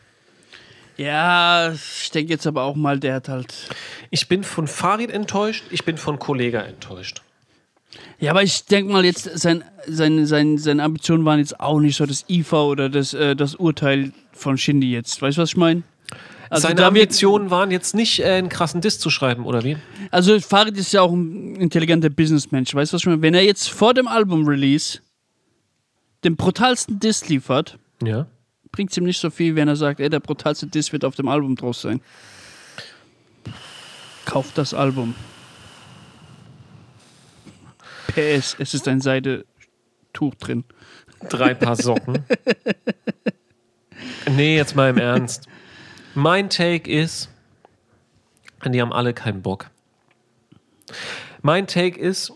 Ja, 0.97 1.73
ich 1.73 2.11
denke 2.11 2.33
jetzt 2.33 2.47
aber 2.47 2.65
auch 2.65 2.77
mal, 2.77 3.01
der 3.01 3.15
hat 3.15 3.29
halt. 3.31 3.55
Ich 4.11 4.29
bin 4.29 4.45
von 4.45 4.69
Farid 4.69 5.11
enttäuscht, 5.11 5.65
ich 5.71 5.85
bin 5.85 5.97
von 5.97 6.19
Kollega 6.19 6.61
enttäuscht. 6.61 7.23
Ja, 8.19 8.31
aber 8.33 8.43
ich 8.43 8.65
denke 8.67 8.93
mal 8.93 9.05
jetzt, 9.05 9.25
sein, 9.39 9.65
sein, 9.87 10.27
sein, 10.27 10.59
seine 10.59 10.83
Ambitionen 10.85 11.25
waren 11.25 11.39
jetzt 11.41 11.59
auch 11.59 11.81
nicht 11.81 11.97
so 11.97 12.07
das 12.07 12.25
IFA 12.29 12.63
oder 12.65 12.89
das, 12.89 13.15
äh, 13.15 13.35
das 13.35 13.55
Urteil 13.57 14.13
von 14.33 14.57
Shindy 14.59 14.93
jetzt. 14.93 15.21
Weißt 15.21 15.39
du, 15.39 15.43
was 15.43 15.51
ich 15.51 15.57
meine? 15.57 15.83
Also 16.51 16.67
Seine 16.69 16.85
Ambitionen 16.85 17.51
waren 17.51 17.71
jetzt 17.71 17.95
nicht, 17.95 18.21
äh, 18.21 18.25
einen 18.25 18.49
krassen 18.49 18.81
Diss 18.81 18.99
zu 18.99 19.09
schreiben, 19.11 19.45
oder 19.45 19.63
wie? 19.63 19.77
Also 20.11 20.39
Farid 20.41 20.77
ist 20.77 20.93
ja 20.93 21.01
auch 21.03 21.13
ein 21.13 21.55
intelligenter 21.57 22.11
Businessmensch. 22.11 22.75
Weißt 22.75 22.93
du, 22.93 22.95
was 22.97 23.03
ich 23.03 23.07
meine? 23.07 23.23
Wenn 23.23 23.35
er 23.35 23.45
jetzt 23.45 23.69
vor 23.71 23.95
dem 23.95 24.09
Album-Release 24.09 24.99
den 26.25 26.37
brutalsten 26.37 26.99
Diss 27.01 27.29
liefert, 27.29 27.79
Ja. 28.03 28.27
bringt 28.73 28.91
es 28.91 28.97
ihm 28.97 29.05
nicht 29.05 29.21
so 29.21 29.31
viel, 29.31 29.55
wenn 29.57 29.69
er 29.69 29.77
sagt, 29.77 30.01
ey, 30.01 30.11
der 30.11 30.21
brutalste 30.21 30.67
Diss 30.67 30.93
wird 30.93 31.05
auf 31.05 31.15
dem 31.15 31.29
Album 31.29 31.55
draus 31.57 31.83
sein. 31.83 32.01
Kauft 34.25 34.59
das 34.59 34.75
Album. 34.75 35.15
PS, 38.13 38.57
es 38.59 38.75
ist 38.75 38.89
ein 38.89 39.01
Seidetuch 39.01 40.35
drin. 40.39 40.65
Drei 41.29 41.55
Paar 41.55 41.77
Socken. 41.77 42.25
nee, 44.31 44.57
jetzt 44.57 44.75
mal 44.75 44.91
im 44.91 44.99
Ernst. 44.99 45.49
Mein 46.15 46.51
Take 46.51 46.91
ist, 46.91 47.31
die 48.65 48.81
haben 48.81 48.93
alle 48.93 49.15
keinen 49.15 49.43
Bock. 49.43 49.71
Mein 51.43 51.67
Take 51.67 51.99
ist, 51.99 52.33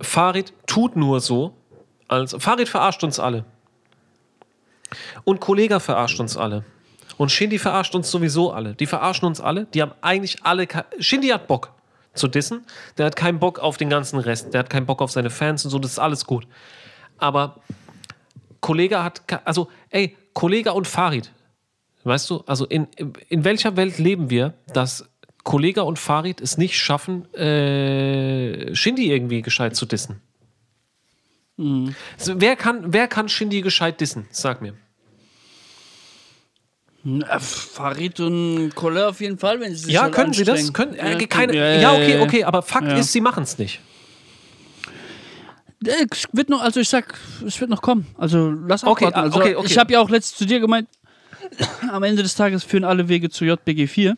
Farid 0.00 0.52
tut 0.66 0.96
nur 0.96 1.20
so, 1.20 1.54
als 2.08 2.34
Farid 2.38 2.68
verarscht 2.68 3.02
uns 3.02 3.18
alle. 3.18 3.44
Und 5.24 5.40
Kollega 5.40 5.80
verarscht 5.80 6.20
uns 6.20 6.36
alle. 6.36 6.64
Und 7.16 7.32
Shindy 7.32 7.58
verarscht 7.58 7.94
uns 7.94 8.10
sowieso 8.10 8.52
alle. 8.52 8.74
Die 8.74 8.86
verarschen 8.86 9.26
uns 9.26 9.40
alle. 9.40 9.64
Die 9.66 9.82
haben 9.82 9.92
eigentlich 10.02 10.44
alle. 10.44 10.68
Shindy 10.98 11.28
hat 11.28 11.46
Bock 11.46 11.72
zu 12.16 12.28
dissen. 12.28 12.64
Der 12.98 13.06
hat 13.06 13.16
keinen 13.16 13.38
Bock 13.38 13.58
auf 13.58 13.76
den 13.76 13.88
ganzen 13.88 14.18
Rest. 14.18 14.52
Der 14.54 14.60
hat 14.60 14.70
keinen 14.70 14.86
Bock 14.86 15.02
auf 15.02 15.10
seine 15.10 15.30
Fans 15.30 15.64
und 15.64 15.70
so. 15.70 15.78
Das 15.78 15.92
ist 15.92 15.98
alles 15.98 16.26
gut. 16.26 16.46
Aber 17.18 17.60
Kollega 18.60 19.04
hat. 19.04 19.22
Also, 19.44 19.68
ey, 19.90 20.16
Kollega 20.32 20.72
und 20.72 20.86
Farid. 20.86 21.32
Weißt 22.04 22.30
du, 22.30 22.42
also 22.46 22.66
in, 22.66 22.86
in 23.28 23.44
welcher 23.44 23.76
Welt 23.76 23.98
leben 23.98 24.30
wir, 24.30 24.54
dass 24.72 25.08
Kollega 25.42 25.82
und 25.82 25.98
Farid 25.98 26.40
es 26.40 26.56
nicht 26.56 26.78
schaffen, 26.78 27.32
äh, 27.34 28.74
Shindy 28.74 29.10
irgendwie 29.10 29.42
gescheit 29.42 29.74
zu 29.76 29.86
dissen? 29.86 30.20
Also, 31.58 32.40
wer, 32.40 32.54
kann, 32.54 32.92
wer 32.92 33.08
kann 33.08 33.28
Shindy 33.28 33.62
gescheit 33.62 34.00
dissen? 34.00 34.26
Sag 34.30 34.60
mir. 34.60 34.74
Na, 37.08 37.38
Farid 37.38 38.18
und 38.18 38.74
Kolle 38.74 39.06
auf 39.06 39.20
jeden 39.20 39.38
Fall, 39.38 39.60
wenn 39.60 39.72
sie 39.72 39.84
sich 39.84 39.94
Ja, 39.94 40.02
halt 40.02 40.12
können 40.12 40.32
sie 40.32 40.42
das? 40.42 40.72
Können, 40.72 40.94
äh, 40.94 41.12
Ja, 41.20 41.26
keine, 41.28 41.54
ja, 41.54 41.80
ja, 41.80 41.92
okay, 41.92 42.18
okay, 42.18 42.42
aber 42.42 42.62
Fakt 42.62 42.88
Ja. 42.88 42.98
ist, 42.98 43.12
sie 43.12 43.20
machen 43.20 43.44
es 43.44 43.56
nicht. 43.58 43.80
Äh, 45.84 46.06
Es 46.10 46.24
wird 46.32 46.48
noch, 46.48 46.60
also 46.60 46.80
ich 46.80 46.88
sag, 46.88 47.16
es 47.46 47.60
wird 47.60 47.70
noch 47.70 47.80
kommen. 47.80 48.08
Also 48.18 48.50
lass 48.50 48.82
Okay, 48.82 49.04
abwarten. 49.06 49.20
Also, 49.20 49.38
okay, 49.38 49.54
okay. 49.54 49.66
Ich 49.68 49.78
habe 49.78 49.92
ja 49.92 50.00
auch 50.00 50.10
letztens 50.10 50.38
zu 50.38 50.46
dir 50.46 50.58
gemeint, 50.58 50.88
am 51.92 52.02
Ende 52.02 52.24
des 52.24 52.34
Tages 52.34 52.64
führen 52.64 52.82
alle 52.82 53.08
Wege 53.08 53.30
zu 53.30 53.44
JBG 53.44 53.86
4. 53.86 54.16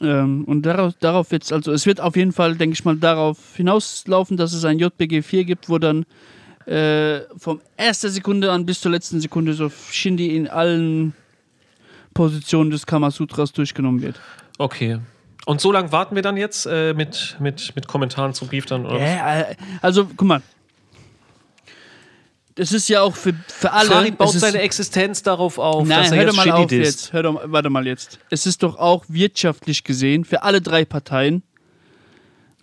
Ähm, 0.00 0.44
und 0.44 0.62
darauf, 0.62 0.94
darauf 1.00 1.32
wird 1.32 1.42
es, 1.42 1.50
also 1.52 1.72
es 1.72 1.84
wird 1.84 2.00
auf 2.00 2.14
jeden 2.14 2.32
Fall, 2.32 2.54
denke 2.54 2.74
ich 2.74 2.84
mal, 2.84 2.96
darauf 2.96 3.56
hinauslaufen, 3.56 4.36
dass 4.36 4.52
es 4.52 4.64
ein 4.64 4.78
JBG 4.78 5.22
4 5.22 5.44
gibt, 5.44 5.68
wo 5.68 5.78
dann 5.78 6.06
äh, 6.66 7.22
vom 7.36 7.60
erster 7.76 8.08
Sekunde 8.08 8.52
an 8.52 8.66
bis 8.66 8.80
zur 8.80 8.92
letzten 8.92 9.20
Sekunde 9.20 9.54
so 9.54 9.68
Shindy 9.90 10.36
in 10.36 10.46
allen 10.46 11.14
Positionen 12.14 12.70
des 12.70 12.86
Kamasutras 12.86 13.52
durchgenommen 13.52 14.02
wird. 14.02 14.20
Okay. 14.58 14.98
Und 15.44 15.60
so 15.60 15.72
lange 15.72 15.90
warten 15.92 16.14
wir 16.14 16.22
dann 16.22 16.36
jetzt 16.36 16.66
äh, 16.66 16.94
mit, 16.94 17.36
mit, 17.40 17.74
mit 17.74 17.88
Kommentaren 17.88 18.32
zu 18.32 18.46
Beef 18.46 18.66
dann? 18.66 18.86
Oder? 18.86 19.00
Ja, 19.00 19.40
äh, 19.40 19.56
also, 19.80 20.06
guck 20.16 20.28
mal. 20.28 20.42
Das 22.54 22.70
ist 22.72 22.88
ja 22.88 23.00
auch 23.00 23.16
für, 23.16 23.32
für 23.48 23.72
alle. 23.72 23.88
Farid 23.88 24.18
baut 24.18 24.34
ist, 24.34 24.40
seine 24.40 24.58
Existenz 24.60 25.22
darauf 25.22 25.58
auf, 25.58 25.86
Nein, 25.88 25.98
dass 26.02 26.10
er 26.12 26.18
hör 26.18 26.24
jetzt 26.26 26.36
doch 26.38 26.46
mal 26.46 26.52
auf 26.52 26.66
disst. 26.66 26.84
jetzt. 27.04 27.12
Hör 27.14 27.22
doch, 27.22 27.40
warte 27.46 27.70
mal 27.70 27.86
jetzt. 27.86 28.18
Es 28.30 28.46
ist 28.46 28.62
doch 28.62 28.76
auch 28.78 29.04
wirtschaftlich 29.08 29.84
gesehen 29.84 30.24
für 30.24 30.42
alle 30.42 30.60
drei 30.60 30.84
Parteien 30.84 31.42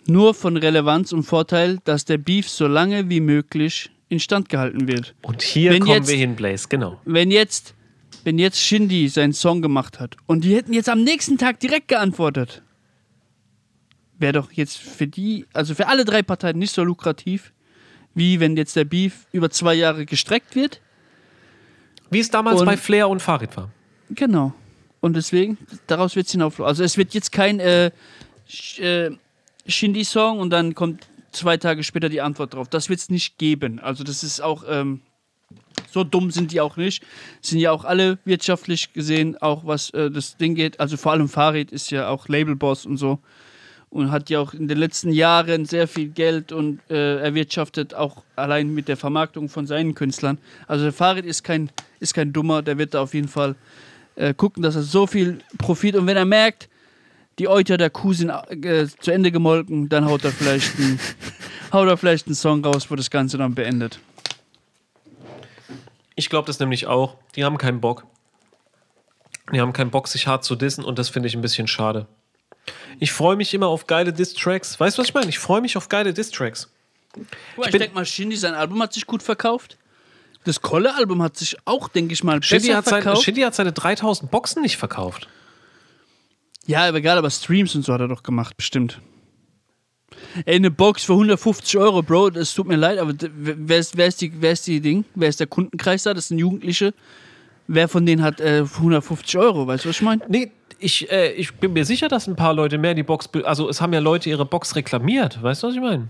nur 0.06 0.32
von 0.34 0.56
Relevanz 0.56 1.12
und 1.12 1.24
Vorteil, 1.24 1.78
dass 1.84 2.04
der 2.04 2.18
Beef 2.18 2.48
so 2.48 2.66
lange 2.66 3.08
wie 3.10 3.20
möglich 3.20 3.90
instand 4.08 4.48
gehalten 4.48 4.88
wird. 4.88 5.14
Und 5.22 5.42
hier 5.42 5.72
Wenn 5.72 5.82
kommen 5.82 5.96
jetzt- 5.96 6.08
wir 6.08 6.16
hin, 6.16 6.36
Blaze, 6.36 6.68
genau. 6.68 7.00
Wenn 7.04 7.30
jetzt, 7.30 7.74
wenn 8.24 8.38
jetzt 8.38 8.58
Shindy 8.60 9.08
seinen 9.08 9.32
Song 9.32 9.62
gemacht 9.62 10.00
hat 10.00 10.16
und 10.26 10.44
die 10.44 10.54
hätten 10.54 10.72
jetzt 10.72 10.88
am 10.88 11.02
nächsten 11.02 11.38
Tag 11.38 11.60
direkt 11.60 11.88
geantwortet, 11.88 12.62
wäre 14.18 14.34
doch 14.34 14.52
jetzt 14.52 14.76
für 14.78 15.06
die, 15.06 15.46
also 15.52 15.74
für 15.74 15.86
alle 15.88 16.04
drei 16.04 16.22
Parteien 16.22 16.58
nicht 16.58 16.72
so 16.74 16.84
lukrativ, 16.84 17.52
wie 18.14 18.40
wenn 18.40 18.56
jetzt 18.56 18.76
der 18.76 18.84
Beef 18.84 19.26
über 19.32 19.50
zwei 19.50 19.74
Jahre 19.74 20.04
gestreckt 20.04 20.54
wird. 20.54 20.80
Wie 22.10 22.18
es 22.18 22.28
damals 22.30 22.60
Und- 22.60 22.66
bei 22.66 22.76
Flair 22.76 23.08
und 23.08 23.20
Farid 23.22 23.56
war. 23.56 23.70
Genau. 24.10 24.52
Und 25.00 25.14
deswegen, 25.16 25.56
daraus 25.86 26.16
wird 26.16 26.26
es 26.26 26.32
hinauflaufen. 26.32 26.68
Also 26.68 26.82
es 26.84 26.98
wird 26.98 27.14
jetzt 27.14 27.30
kein 27.32 27.60
äh, 27.60 27.90
Sh- 28.48 28.80
äh, 28.82 29.16
Shindy-Song 29.66 30.40
und 30.40 30.50
dann 30.50 30.74
kommt 30.74 31.06
zwei 31.32 31.56
Tage 31.56 31.84
später 31.84 32.08
die 32.08 32.20
Antwort 32.20 32.52
drauf. 32.54 32.68
Das 32.68 32.88
wird 32.88 32.98
es 32.98 33.08
nicht 33.08 33.38
geben. 33.38 33.78
Also 33.78 34.02
das 34.04 34.22
ist 34.24 34.40
auch, 34.42 34.64
ähm, 34.68 35.00
so 35.90 36.04
dumm 36.04 36.30
sind 36.30 36.52
die 36.52 36.60
auch 36.60 36.76
nicht. 36.76 37.04
Sind 37.40 37.60
ja 37.60 37.72
auch 37.72 37.84
alle 37.84 38.18
wirtschaftlich 38.24 38.92
gesehen, 38.92 39.36
auch 39.40 39.64
was 39.64 39.90
äh, 39.90 40.10
das 40.10 40.36
Ding 40.36 40.54
geht. 40.54 40.80
Also 40.80 40.96
vor 40.96 41.12
allem 41.12 41.28
Farid 41.28 41.70
ist 41.72 41.90
ja 41.90 42.08
auch 42.08 42.28
Labelboss 42.28 42.86
und 42.86 42.96
so. 42.96 43.18
Und 43.88 44.12
hat 44.12 44.30
ja 44.30 44.38
auch 44.38 44.54
in 44.54 44.68
den 44.68 44.78
letzten 44.78 45.10
Jahren 45.10 45.64
sehr 45.64 45.88
viel 45.88 46.08
Geld 46.08 46.52
und 46.52 46.78
äh, 46.90 47.18
erwirtschaftet, 47.18 47.92
auch 47.92 48.22
allein 48.36 48.72
mit 48.72 48.86
der 48.86 48.96
Vermarktung 48.96 49.48
von 49.48 49.66
seinen 49.66 49.94
Künstlern. 49.94 50.38
Also 50.68 50.92
Farid 50.92 51.24
ist 51.24 51.42
kein, 51.42 51.70
ist 51.98 52.14
kein 52.14 52.32
Dummer, 52.32 52.62
der 52.62 52.78
wird 52.78 52.94
da 52.94 53.02
auf 53.02 53.14
jeden 53.14 53.26
Fall 53.26 53.56
äh, 54.14 54.32
gucken, 54.32 54.62
dass 54.62 54.76
er 54.76 54.82
so 54.82 55.08
viel 55.08 55.38
Profit 55.58 55.96
und 55.96 56.06
wenn 56.06 56.16
er 56.16 56.24
merkt, 56.24 56.68
die 57.40 57.48
Euter 57.48 57.78
der 57.78 57.90
Kuh 57.90 58.12
sind 58.12 58.30
äh, 58.30 58.86
zu 59.00 59.10
Ende 59.10 59.32
gemolken, 59.32 59.88
dann 59.88 60.04
haut 60.04 60.24
er 60.24 60.30
vielleicht 60.30 60.78
einen, 60.78 61.00
haut 61.72 61.88
er 61.88 61.96
vielleicht 61.96 62.26
einen 62.26 62.36
Song 62.36 62.64
raus, 62.64 62.90
wo 62.90 62.96
das 62.96 63.10
Ganze 63.10 63.38
dann 63.38 63.54
beendet. 63.54 63.98
Ich 66.14 66.28
glaube 66.28 66.46
das 66.46 66.58
nämlich 66.60 66.86
auch. 66.86 67.16
Die 67.36 67.44
haben 67.44 67.58
keinen 67.58 67.80
Bock. 67.80 68.06
Die 69.52 69.60
haben 69.60 69.72
keinen 69.72 69.90
Bock, 69.90 70.08
sich 70.08 70.26
hart 70.26 70.44
zu 70.44 70.54
dissen 70.54 70.84
und 70.84 70.98
das 70.98 71.08
finde 71.08 71.28
ich 71.28 71.34
ein 71.34 71.40
bisschen 71.40 71.66
schade. 71.66 72.06
Ich 72.98 73.12
freue 73.12 73.36
mich 73.36 73.52
immer 73.54 73.66
auf 73.68 73.86
geile 73.86 74.12
Diss-Tracks. 74.12 74.78
Weißt 74.78 74.96
du, 74.98 75.02
was 75.02 75.08
ich 75.08 75.14
meine? 75.14 75.28
Ich 75.28 75.38
freue 75.38 75.60
mich 75.60 75.76
auf 75.76 75.88
geile 75.88 76.12
Diss-Tracks. 76.12 76.70
Ich, 77.16 77.70
bin- 77.70 77.80
denke 77.80 77.94
mal, 77.94 78.04
Shindy, 78.06 78.36
sein 78.36 78.54
Album 78.54 78.80
hat 78.82 78.92
sich 78.92 79.06
gut 79.06 79.22
verkauft. 79.22 79.76
Das 80.44 80.60
Kolle-Album 80.62 81.22
hat 81.22 81.36
sich 81.36 81.56
auch, 81.64 81.88
denke 81.88 82.12
ich 82.12 82.22
mal, 82.22 82.42
Shindy 82.42 82.68
besser 82.68 82.78
hat, 82.78 82.84
sein, 82.86 83.02
verkauft. 83.02 83.24
Shindy 83.24 83.40
hat 83.42 83.54
seine 83.54 83.72
3000 83.72 84.30
Boxen 84.30 84.62
nicht 84.62 84.76
verkauft. 84.76 85.28
Ja, 86.66 86.86
aber 86.86 86.98
egal, 86.98 87.18
aber 87.18 87.30
Streams 87.30 87.74
und 87.74 87.84
so 87.84 87.92
hat 87.92 88.00
er 88.00 88.08
doch 88.08 88.22
gemacht, 88.22 88.56
bestimmt. 88.56 89.00
Ey, 90.44 90.56
eine 90.56 90.70
Box 90.70 91.04
für 91.04 91.12
150 91.12 91.78
Euro, 91.78 92.02
Bro, 92.02 92.30
das 92.30 92.54
tut 92.54 92.66
mir 92.66 92.76
leid, 92.76 92.98
aber 92.98 93.14
wer 93.34 93.78
ist, 93.78 93.96
wer 93.96 94.06
ist, 94.06 94.20
die, 94.20 94.32
wer 94.40 94.52
ist 94.52 94.66
die 94.66 94.80
Ding? 94.80 95.04
Wer 95.14 95.28
ist 95.28 95.40
der 95.40 95.46
Kundenkreis 95.46 96.02
da? 96.02 96.14
Das 96.14 96.28
sind 96.28 96.38
Jugendliche. 96.38 96.94
Wer 97.66 97.88
von 97.88 98.04
denen 98.04 98.22
hat 98.22 98.40
äh, 98.40 98.64
150 98.64 99.38
Euro? 99.38 99.66
Weißt 99.66 99.84
du, 99.84 99.88
was 99.88 99.96
ich 99.96 100.02
meine? 100.02 100.22
Nee, 100.28 100.50
ich, 100.80 101.10
äh, 101.10 101.32
ich 101.32 101.54
bin 101.54 101.72
mir 101.72 101.84
sicher, 101.84 102.08
dass 102.08 102.26
ein 102.26 102.36
paar 102.36 102.54
Leute 102.54 102.78
mehr 102.78 102.94
die 102.94 103.02
Box. 103.02 103.28
Also, 103.44 103.68
es 103.68 103.80
haben 103.80 103.92
ja 103.92 104.00
Leute 104.00 104.28
ihre 104.28 104.44
Box 104.44 104.74
reklamiert. 104.74 105.40
Weißt 105.42 105.62
du, 105.62 105.68
was 105.68 105.74
ich 105.74 105.80
meine? 105.80 106.08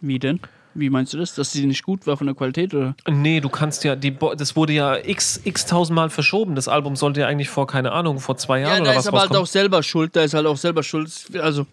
Wie 0.00 0.18
denn? 0.18 0.40
Wie 0.74 0.90
meinst 0.90 1.12
du 1.12 1.18
das? 1.18 1.34
Dass 1.34 1.52
sie 1.52 1.66
nicht 1.66 1.84
gut 1.84 2.06
war 2.06 2.16
von 2.16 2.26
der 2.26 2.34
Qualität, 2.34 2.74
oder? 2.74 2.94
Nee, 3.08 3.40
du 3.40 3.48
kannst 3.48 3.84
ja, 3.84 3.94
die 3.94 4.10
Bo 4.10 4.34
das 4.34 4.56
wurde 4.56 4.72
ja 4.72 4.96
x, 4.96 5.40
x 5.44 5.66
tausendmal 5.66 6.10
verschoben. 6.10 6.54
Das 6.54 6.66
Album 6.66 6.96
sollte 6.96 7.20
ja 7.20 7.26
eigentlich 7.26 7.50
vor, 7.50 7.66
keine 7.66 7.92
Ahnung, 7.92 8.20
vor 8.20 8.36
zwei 8.36 8.60
Jahren 8.60 8.76
Ja, 8.76 8.80
oder 8.80 8.90
da 8.90 8.96
was 8.96 9.04
ist 9.04 9.08
aber 9.08 9.20
halt 9.20 9.36
auch 9.36 9.46
selber 9.46 9.82
schuld. 9.82 10.16
Da 10.16 10.22
ist 10.22 10.34
halt 10.34 10.46
auch 10.46 10.56
selber 10.56 10.82
schuld. 10.82 11.10
Also, 11.40 11.66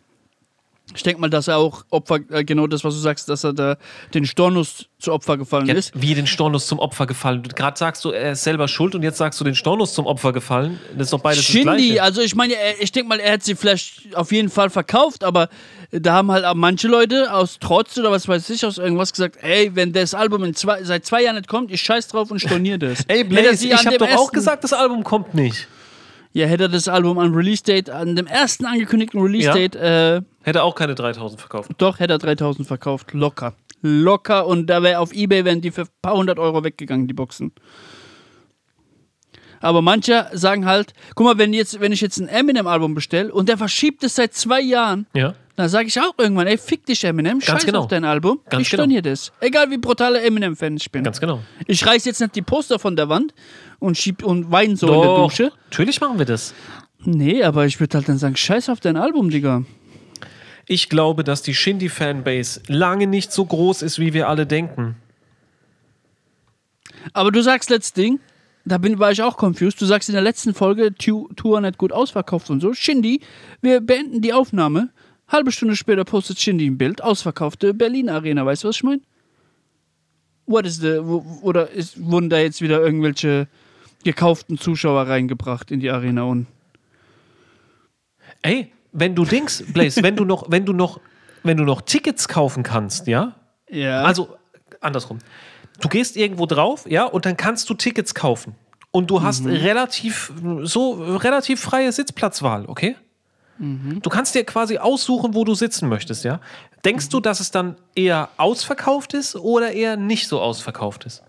ich 0.96 1.04
denke 1.04 1.22
mal, 1.22 1.30
dass 1.30 1.48
er 1.48 1.58
auch 1.58 1.84
Opfer, 1.92 2.20
äh, 2.32 2.44
genau 2.44 2.66
das, 2.68 2.84
was 2.84 2.94
du 2.96 3.00
sagst, 3.00 3.30
dass 3.30 3.44
er 3.44 3.54
da 3.54 3.78
den 4.14 4.26
Stornus 4.26 4.86
zu 5.00 5.14
Opfer 5.14 5.38
gefallen 5.38 5.68
Ja, 5.68 5.76
ist. 5.76 5.92
wie 5.94 6.16
den 6.16 6.28
Stornus 6.28 6.68
zum 6.68 6.80
Opfer 6.80 7.06
gefallen. 7.06 7.44
Gerade 7.44 7.78
sagst 7.78 8.04
du, 8.04 8.10
er 8.12 8.32
ist 8.34 8.44
selber 8.44 8.68
schuld 8.68 8.96
und 8.96 9.04
jetzt 9.04 9.18
sagst 9.18 9.40
du, 9.40 9.44
den 9.44 9.56
Stornus 9.56 9.94
zum 9.94 10.06
Opfer 10.08 10.34
gefallen. 10.34 10.80
Das 10.94 11.08
ist 11.08 11.14
doch 11.14 11.20
beides 11.22 11.40
das 11.40 11.46
Shindy, 11.46 11.64
Gleiche. 11.92 12.04
also 12.04 12.22
ich 12.22 12.36
meine, 12.36 12.56
ich 12.80 12.92
denke 12.92 13.08
mal, 13.10 13.20
er 13.20 13.34
hat 13.34 13.44
sie 13.44 13.56
vielleicht 13.56 14.16
auf 14.16 14.32
jeden 14.32 14.50
Fall 14.50 14.70
verkauft, 14.70 15.24
aber 15.24 15.50
da 15.92 16.14
haben 16.14 16.32
halt 16.32 16.44
auch 16.46 16.56
manche 16.56 16.88
Leute 16.88 17.34
aus 17.34 17.58
Trotz 17.60 17.98
oder 17.98 18.12
was 18.12 18.28
weiß 18.28 18.50
ich, 18.50 18.66
aus 18.66 18.78
irgendwas 18.78 19.12
gesagt, 19.12 19.38
ey, 19.42 19.76
wenn 19.76 19.94
das 19.94 20.14
Album 20.14 20.54
zwei, 20.56 20.84
seit 20.84 21.06
zwei 21.06 21.24
Jahren 21.24 21.36
nicht 21.36 21.48
kommt, 21.48 21.72
ich 21.72 21.82
scheiß 21.82 22.08
drauf 22.10 22.32
und 22.32 22.40
stornier 22.40 22.78
das. 22.78 23.04
Ey, 23.08 23.24
Blaze, 23.24 23.68
ich 23.68 23.80
dem 23.82 23.98
doch 23.98 24.10
auch 24.18 24.32
gesagt, 24.32 24.64
das 24.64 24.74
Album 24.74 25.04
kommt 25.04 25.34
nicht. 25.34 25.68
Ja, 26.32 26.46
hätte 26.46 26.66
er 26.66 26.70
das 26.70 26.88
Album 26.88 27.18
an 27.18 27.34
Release-Date, 27.34 27.90
an 27.90 28.16
dem 28.16 28.28
ersten 28.28 28.66
angekündigten 28.66 29.20
Release-Date, 29.20 29.76
äh, 29.76 30.22
Hätte 30.44 30.64
auch 30.64 30.76
keine 30.76 30.94
3000 30.96 31.40
verkauft. 31.42 31.72
doch, 31.80 32.00
hätte 32.00 32.14
er 32.14 32.18
3000 32.20 32.68
verkauft. 32.68 33.14
Locker. 33.14 33.54
Locker 33.82 34.46
und 34.46 34.68
da 34.68 34.84
wäre 34.84 35.00
auf 35.00 35.12
Ebay, 35.14 35.44
wären 35.46 35.62
die 35.62 35.72
für 35.72 35.82
ein 35.84 35.88
paar 36.02 36.16
hundert 36.16 36.38
Euro 36.38 36.64
weggegangen, 36.64 37.08
die 37.08 37.14
Boxen. 37.14 37.52
Aber 39.62 39.82
manche 39.82 40.28
sagen 40.34 40.66
halt, 40.66 40.94
guck 41.16 41.26
mal, 41.26 41.38
wenn, 41.38 41.54
jetzt, 41.54 41.80
wenn 41.82 41.92
ich 41.92 42.00
jetzt 42.02 42.18
ein 42.18 42.28
Eminem-Album 42.30 42.94
bestelle 42.94 43.34
und 43.34 43.50
der 43.50 43.58
verschiebt 43.58 44.04
es 44.04 44.16
seit 44.16 44.34
zwei 44.34 44.62
Jahren, 44.62 45.06
Ja. 45.14 45.34
dann 45.58 45.68
sage 45.68 45.88
ich 45.88 46.00
auch 46.00 46.14
irgendwann, 46.18 46.48
ey, 46.48 46.58
fick 46.58 46.86
dich 46.86 47.04
Eminem, 47.04 47.42
scheiß 47.42 47.66
genau. 47.66 47.80
auf 47.82 47.88
dein 47.88 48.06
Album, 48.06 48.40
Ganz 48.50 48.64
ich 48.64 48.70
genau. 48.70 48.84
stornier 48.84 49.02
das. 49.02 49.34
Egal 49.42 49.70
wie 49.70 49.78
brutaler 49.78 50.24
Eminem-Fan 50.24 50.78
ich 50.78 50.90
bin. 50.92 51.04
Ganz 51.04 51.20
genau. 51.20 51.42
Ich 51.68 51.86
reiß 51.86 52.06
jetzt 52.06 52.22
nicht 52.22 52.36
die 52.36 52.42
Poster 52.42 52.80
von 52.80 52.96
der 52.96 53.10
Wand 53.10 53.34
und 53.80 53.98
schieb 53.98 54.24
und 54.24 54.52
wein 54.52 54.76
so 54.76 54.88
in 54.88 54.94
der 54.94 55.04
Doch, 55.04 55.30
Dusche. 55.30 55.52
Natürlich 55.70 56.00
machen 56.02 56.20
wir 56.20 56.26
das. 56.26 56.54
Nee, 57.04 57.44
aber 57.44 57.66
ich 57.66 57.80
würde 57.80 57.98
halt 57.98 58.10
dann 58.10 58.18
sagen, 58.18 58.36
scheiß 58.36 58.70
auf 58.70 58.80
dein 58.80 58.98
Album, 58.98 59.30
Digga. 59.30 59.64
Ich 60.68 60.90
glaube, 60.90 61.24
dass 61.24 61.42
die 61.42 61.56
Shindy-Fanbase 61.56 62.62
lange 62.68 63.08
nicht 63.08 63.32
so 63.32 63.46
groß 63.46 63.82
ist, 63.82 64.00
wie 64.00 64.14
wir 64.14 64.28
alle 64.28 64.46
denken. 64.46 64.96
Aber 67.14 67.32
du 67.32 67.42
sagst 67.42 67.70
letztes 67.70 67.94
Ding, 67.94 68.20
da 68.66 68.78
bin, 68.78 69.00
war 69.00 69.12
ich 69.12 69.24
auch 69.24 69.38
confused. 69.38 69.82
Du 69.82 69.86
sagst 69.86 70.10
in 70.10 70.14
der 70.14 70.22
letzten 70.22 70.54
Folge, 70.54 70.94
Tour 70.94 71.62
nicht 71.62 71.78
gut 71.78 71.92
ausverkauft 71.92 72.50
und 72.50 72.62
so. 72.62 72.74
Shindy, 72.74 73.22
wir 73.62 73.82
beenden 73.82 74.22
die 74.22 74.34
Aufnahme. 74.34 74.90
Halbe 75.28 75.52
Stunde 75.52 75.76
später 75.76 76.04
postet 76.04 76.40
Shindy 76.40 76.70
ein 76.70 76.78
Bild, 76.78 77.02
ausverkaufte 77.04 77.74
Berlin 77.74 78.10
Arena. 78.10 78.46
Weißt 78.46 78.64
du, 78.64 78.68
was 78.68 78.76
ich 78.76 78.84
meine? 78.84 79.02
What 80.46 80.66
is 80.66 80.78
the, 80.78 81.00
wo, 81.02 81.40
oder 81.42 81.70
ist, 81.72 82.04
wurden 82.04 82.30
da 82.30 82.40
jetzt 82.40 82.62
wieder 82.62 82.82
irgendwelche 82.82 83.48
gekauften 84.04 84.58
Zuschauer 84.58 85.08
reingebracht 85.08 85.72
in 85.72 85.80
die 85.80 85.90
Arena 85.90 86.24
und 86.24 86.48
Ey, 88.42 88.72
wenn 88.92 89.16
du 89.16 89.26
Dings, 89.26 89.64
Blaze, 89.74 90.02
wenn 90.02 90.16
du 90.16 90.24
noch, 90.24 90.50
wenn 90.50 90.66
du 90.66 90.74
noch, 90.74 91.00
wenn 91.44 91.58
du 91.58 91.64
noch 91.64 91.82
Tickets 91.82 92.28
kaufen 92.28 92.64
kannst, 92.64 93.08
ja? 93.08 93.36
ja. 93.70 94.04
Also 94.04 94.38
andersrum. 94.82 95.20
Du 95.82 95.90
gehst 95.90 96.18
irgendwo 96.18 96.46
drauf, 96.46 96.86
ja, 96.88 97.06
und 97.06 97.26
dann 97.26 97.38
kannst 97.38 97.70
du 97.70 97.74
Tickets 97.74 98.14
kaufen. 98.14 98.56
Und 98.92 99.10
du 99.12 99.22
hast 99.22 99.46
relativ 99.46 100.34
so 100.64 100.94
relativ 100.94 101.62
freie 101.62 101.92
Sitzplatzwahl, 101.92 102.66
okay? 102.66 102.96
Du 103.60 104.10
kannst 104.10 104.36
dir 104.36 104.46
quasi 104.46 104.78
aussuchen, 104.78 105.36
wo 105.36 105.44
du 105.44 105.54
sitzen 105.54 105.90
möchtest, 105.90 106.24
ja? 106.24 106.40
Denkst 106.86 107.10
du, 107.10 107.20
dass 107.20 107.40
es 107.40 107.52
dann 107.52 107.76
eher 107.94 108.30
ausverkauft 108.38 109.14
ist 109.14 109.36
oder 109.36 109.74
eher 109.74 109.98
nicht 109.98 110.28
so 110.28 110.40
ausverkauft 110.40 111.06
ist? 111.06 111.24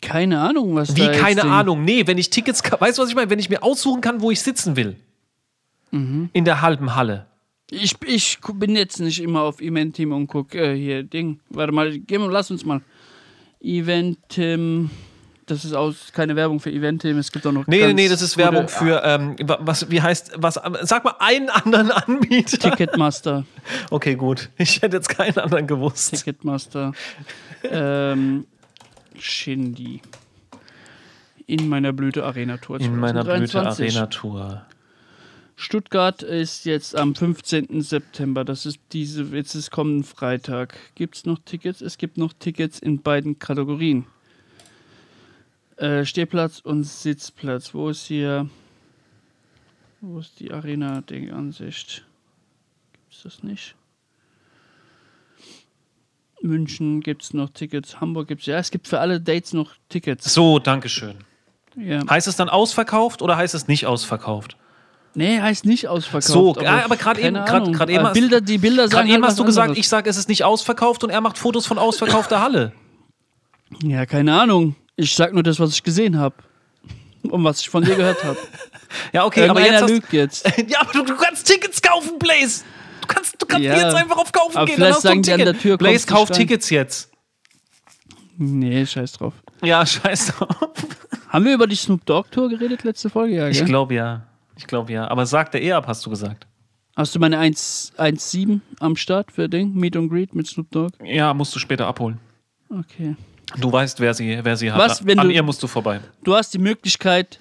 Keine 0.00 0.40
Ahnung, 0.40 0.74
was 0.74 0.94
Wie 0.96 1.00
da 1.06 1.12
keine 1.12 1.44
Ahnung. 1.44 1.84
Nee, 1.84 2.06
wenn 2.06 2.18
ich 2.18 2.30
Tickets, 2.30 2.62
weißt 2.62 2.98
du, 2.98 3.02
was 3.02 3.08
ich 3.08 3.14
meine? 3.14 3.30
Wenn 3.30 3.38
ich 3.38 3.48
mir 3.50 3.62
aussuchen 3.62 4.00
kann, 4.00 4.20
wo 4.20 4.30
ich 4.30 4.40
sitzen 4.40 4.76
will. 4.76 4.96
In 5.90 6.30
der 6.44 6.62
halben 6.62 6.94
Halle. 6.94 7.26
Ich, 7.70 7.94
ich 8.06 8.38
bin 8.54 8.76
jetzt 8.76 8.98
nicht 9.00 9.20
immer 9.22 9.42
auf 9.42 9.60
Event-Team 9.60 10.12
und 10.12 10.26
guck 10.26 10.54
äh, 10.54 10.74
hier 10.76 11.02
Ding. 11.02 11.40
Warte 11.50 11.72
mal, 11.72 11.98
geh 11.98 12.18
mal, 12.18 12.30
lass 12.30 12.50
uns 12.50 12.64
mal. 12.64 12.80
Event-Team. 13.60 14.90
Das 15.46 15.64
ist 15.64 15.72
aus, 15.74 16.12
keine 16.12 16.36
Werbung 16.36 16.60
für 16.60 16.70
Event-Team. 16.70 17.18
Es 17.18 17.32
gibt 17.32 17.46
auch 17.46 17.52
noch. 17.52 17.66
Nee, 17.66 17.92
nee, 17.92 18.08
das 18.08 18.22
ist 18.22 18.36
Werbung 18.38 18.68
für, 18.68 19.02
ähm, 19.04 19.36
wa- 19.42 19.58
was, 19.60 19.90
wie 19.90 20.00
heißt, 20.00 20.32
was, 20.36 20.54
sag 20.82 21.04
mal 21.04 21.16
einen 21.18 21.50
anderen 21.50 21.90
Anbieter. 21.90 22.58
Ticketmaster. 22.58 23.44
Okay, 23.90 24.14
gut. 24.14 24.50
Ich 24.56 24.80
hätte 24.82 24.96
jetzt 24.96 25.08
keinen 25.08 25.36
anderen 25.38 25.66
gewusst. 25.66 26.10
Ticketmaster. 26.14 26.92
ähm, 27.64 28.46
Shindy. 29.22 30.00
In 31.46 31.68
meiner 31.68 31.92
Blüte 31.92 32.24
Arena 32.24 32.56
Tour. 32.56 32.80
In 32.80 32.96
meiner 32.96 33.24
Blüte 33.24 33.46
2023. 33.46 33.96
Arena 33.96 34.06
Tour. 34.06 34.66
Stuttgart 35.56 36.22
ist 36.22 36.64
jetzt 36.64 36.96
am 36.96 37.14
15. 37.14 37.82
September. 37.82 38.44
Das 38.44 38.66
ist 38.66 38.80
diese, 38.92 39.24
jetzt 39.24 39.54
ist 39.54 39.70
kommenden 39.70 40.04
Freitag. 40.04 40.76
Gibt 40.94 41.16
es 41.16 41.24
noch 41.24 41.38
Tickets? 41.44 41.80
Es 41.80 41.98
gibt 41.98 42.16
noch 42.16 42.32
Tickets 42.32 42.78
in 42.78 43.00
beiden 43.02 43.38
Kategorien. 43.38 44.06
Äh, 45.76 46.04
Stehplatz 46.04 46.60
und 46.60 46.84
Sitzplatz. 46.84 47.74
Wo 47.74 47.90
ist 47.90 48.06
hier. 48.06 48.48
Wo 50.00 50.18
ist 50.18 50.40
die 50.40 50.52
Arena-Ding-Ansicht? 50.52 52.04
Gibt 52.92 53.12
es 53.14 53.22
das 53.22 53.42
nicht? 53.44 53.76
München 56.42 57.00
gibt 57.00 57.22
es 57.22 57.34
noch 57.34 57.50
Tickets, 57.50 58.00
Hamburg 58.00 58.28
gibt 58.28 58.40
es, 58.42 58.46
ja, 58.46 58.58
es 58.58 58.70
gibt 58.70 58.88
für 58.88 59.00
alle 59.00 59.20
Dates 59.20 59.52
noch 59.52 59.70
Tickets. 59.88 60.32
So, 60.32 60.58
Dankeschön. 60.58 61.14
Ja. 61.76 62.00
Heißt 62.08 62.26
es 62.28 62.36
dann 62.36 62.48
ausverkauft 62.48 63.22
oder 63.22 63.36
heißt 63.36 63.54
es 63.54 63.68
nicht 63.68 63.86
ausverkauft? 63.86 64.56
Nee, 65.14 65.40
heißt 65.40 65.64
nicht 65.66 65.88
ausverkauft. 65.88 66.28
So, 66.32 66.56
aber 66.56 66.96
gerade 66.96 67.20
eben- 67.20 67.34
grad- 67.34 67.72
grad 67.72 67.90
eben 67.90 68.04
hast- 68.04 68.14
Bilder, 68.14 68.40
die 68.40 68.58
Bilder 68.58 68.84
sagen 68.88 68.92
Gerade 68.92 69.08
eben 69.08 69.22
halt 69.22 69.30
hast 69.32 69.38
du 69.38 69.44
gesagt, 69.44 69.68
anderes. 69.68 69.78
ich 69.78 69.88
sage, 69.88 70.08
es 70.08 70.16
ist 70.16 70.28
nicht 70.28 70.44
ausverkauft 70.44 71.04
und 71.04 71.10
er 71.10 71.20
macht 71.20 71.38
Fotos 71.38 71.66
von 71.66 71.78
ausverkaufter 71.78 72.40
Halle. 72.40 72.72
Ja, 73.82 74.06
keine 74.06 74.38
Ahnung. 74.38 74.74
Ich 74.96 75.14
sag 75.14 75.32
nur 75.32 75.42
das, 75.42 75.58
was 75.60 75.72
ich 75.72 75.82
gesehen 75.82 76.18
habe. 76.18 76.34
Und 77.22 77.44
was 77.44 77.60
ich 77.60 77.70
von 77.70 77.84
dir 77.84 77.94
gehört 77.94 78.22
habe. 78.24 78.36
Ja, 79.14 79.24
okay, 79.24 79.48
aber 79.48 79.62
jetzt 79.64 79.82
hast, 79.84 79.90
lügt 79.90 80.12
jetzt. 80.12 80.44
Ja, 80.68 80.82
aber 80.82 80.92
du, 80.92 81.02
du 81.04 81.16
kannst 81.16 81.46
Tickets 81.46 81.80
kaufen, 81.80 82.18
Blaze. 82.18 82.62
Du 83.02 83.06
kannst, 83.08 83.40
du 83.42 83.46
kannst 83.46 83.64
Ja. 83.64 83.76
jetzt 83.76 83.94
einfach 83.94 84.16
auf 84.16 84.32
Kaufen 84.32 84.56
Aber 84.56 84.66
gehen. 84.66 84.76
vielleicht 84.76 84.90
dann 84.90 84.94
hast 84.96 85.04
du 85.04 85.08
ein 85.08 85.12
sagen 85.12 85.22
die 85.22 85.32
an 85.32 85.38
Ticket. 85.38 85.54
der 85.54 85.60
Tür, 85.62 85.76
Blaze, 85.76 86.06
kauf. 86.06 86.30
Tickets 86.30 86.70
jetzt. 86.70 87.10
Nee, 88.38 88.86
scheiß 88.86 89.12
drauf. 89.12 89.34
Ja, 89.62 89.84
scheiß 89.86 90.28
drauf. 90.36 90.56
Haben 91.28 91.44
wir 91.44 91.54
über 91.54 91.66
die 91.66 91.76
Snoop 91.76 92.04
Dogg 92.06 92.28
Tour 92.30 92.48
geredet 92.48 92.82
letzte 92.84 93.10
Folge? 93.10 93.34
Ja, 93.36 93.48
Ich 93.48 93.64
glaube 93.64 93.94
ja. 93.94 94.26
Ich 94.56 94.66
glaube 94.66 94.92
ja. 94.92 95.08
Aber 95.08 95.26
sagt 95.26 95.54
er 95.54 95.62
eh 95.62 95.72
ab, 95.72 95.86
hast 95.86 96.04
du 96.06 96.10
gesagt. 96.10 96.46
Hast 96.96 97.14
du 97.14 97.18
meine 97.18 97.38
1 97.38 97.92
1,7 97.96 98.60
am 98.80 98.96
Start 98.96 99.32
für 99.32 99.48
Ding? 99.48 99.74
Meet 99.74 99.96
and 99.96 100.10
Greet 100.10 100.34
mit 100.34 100.46
Snoop 100.46 100.70
Dogg? 100.70 100.92
Ja, 101.04 101.32
musst 101.32 101.54
du 101.54 101.58
später 101.58 101.86
abholen. 101.86 102.18
Okay. 102.68 103.16
Du 103.58 103.70
weißt, 103.72 104.00
wer 104.00 104.12
sie, 104.14 104.38
wer 104.42 104.56
sie 104.56 104.70
hat. 104.72 104.78
Was, 104.78 105.06
wenn 105.06 105.18
An 105.18 105.28
du- 105.28 105.34
ihr 105.34 105.42
musst 105.42 105.62
du 105.62 105.66
vorbei. 105.66 106.00
Du 106.24 106.34
hast 106.34 106.52
die 106.54 106.58
Möglichkeit. 106.58 107.38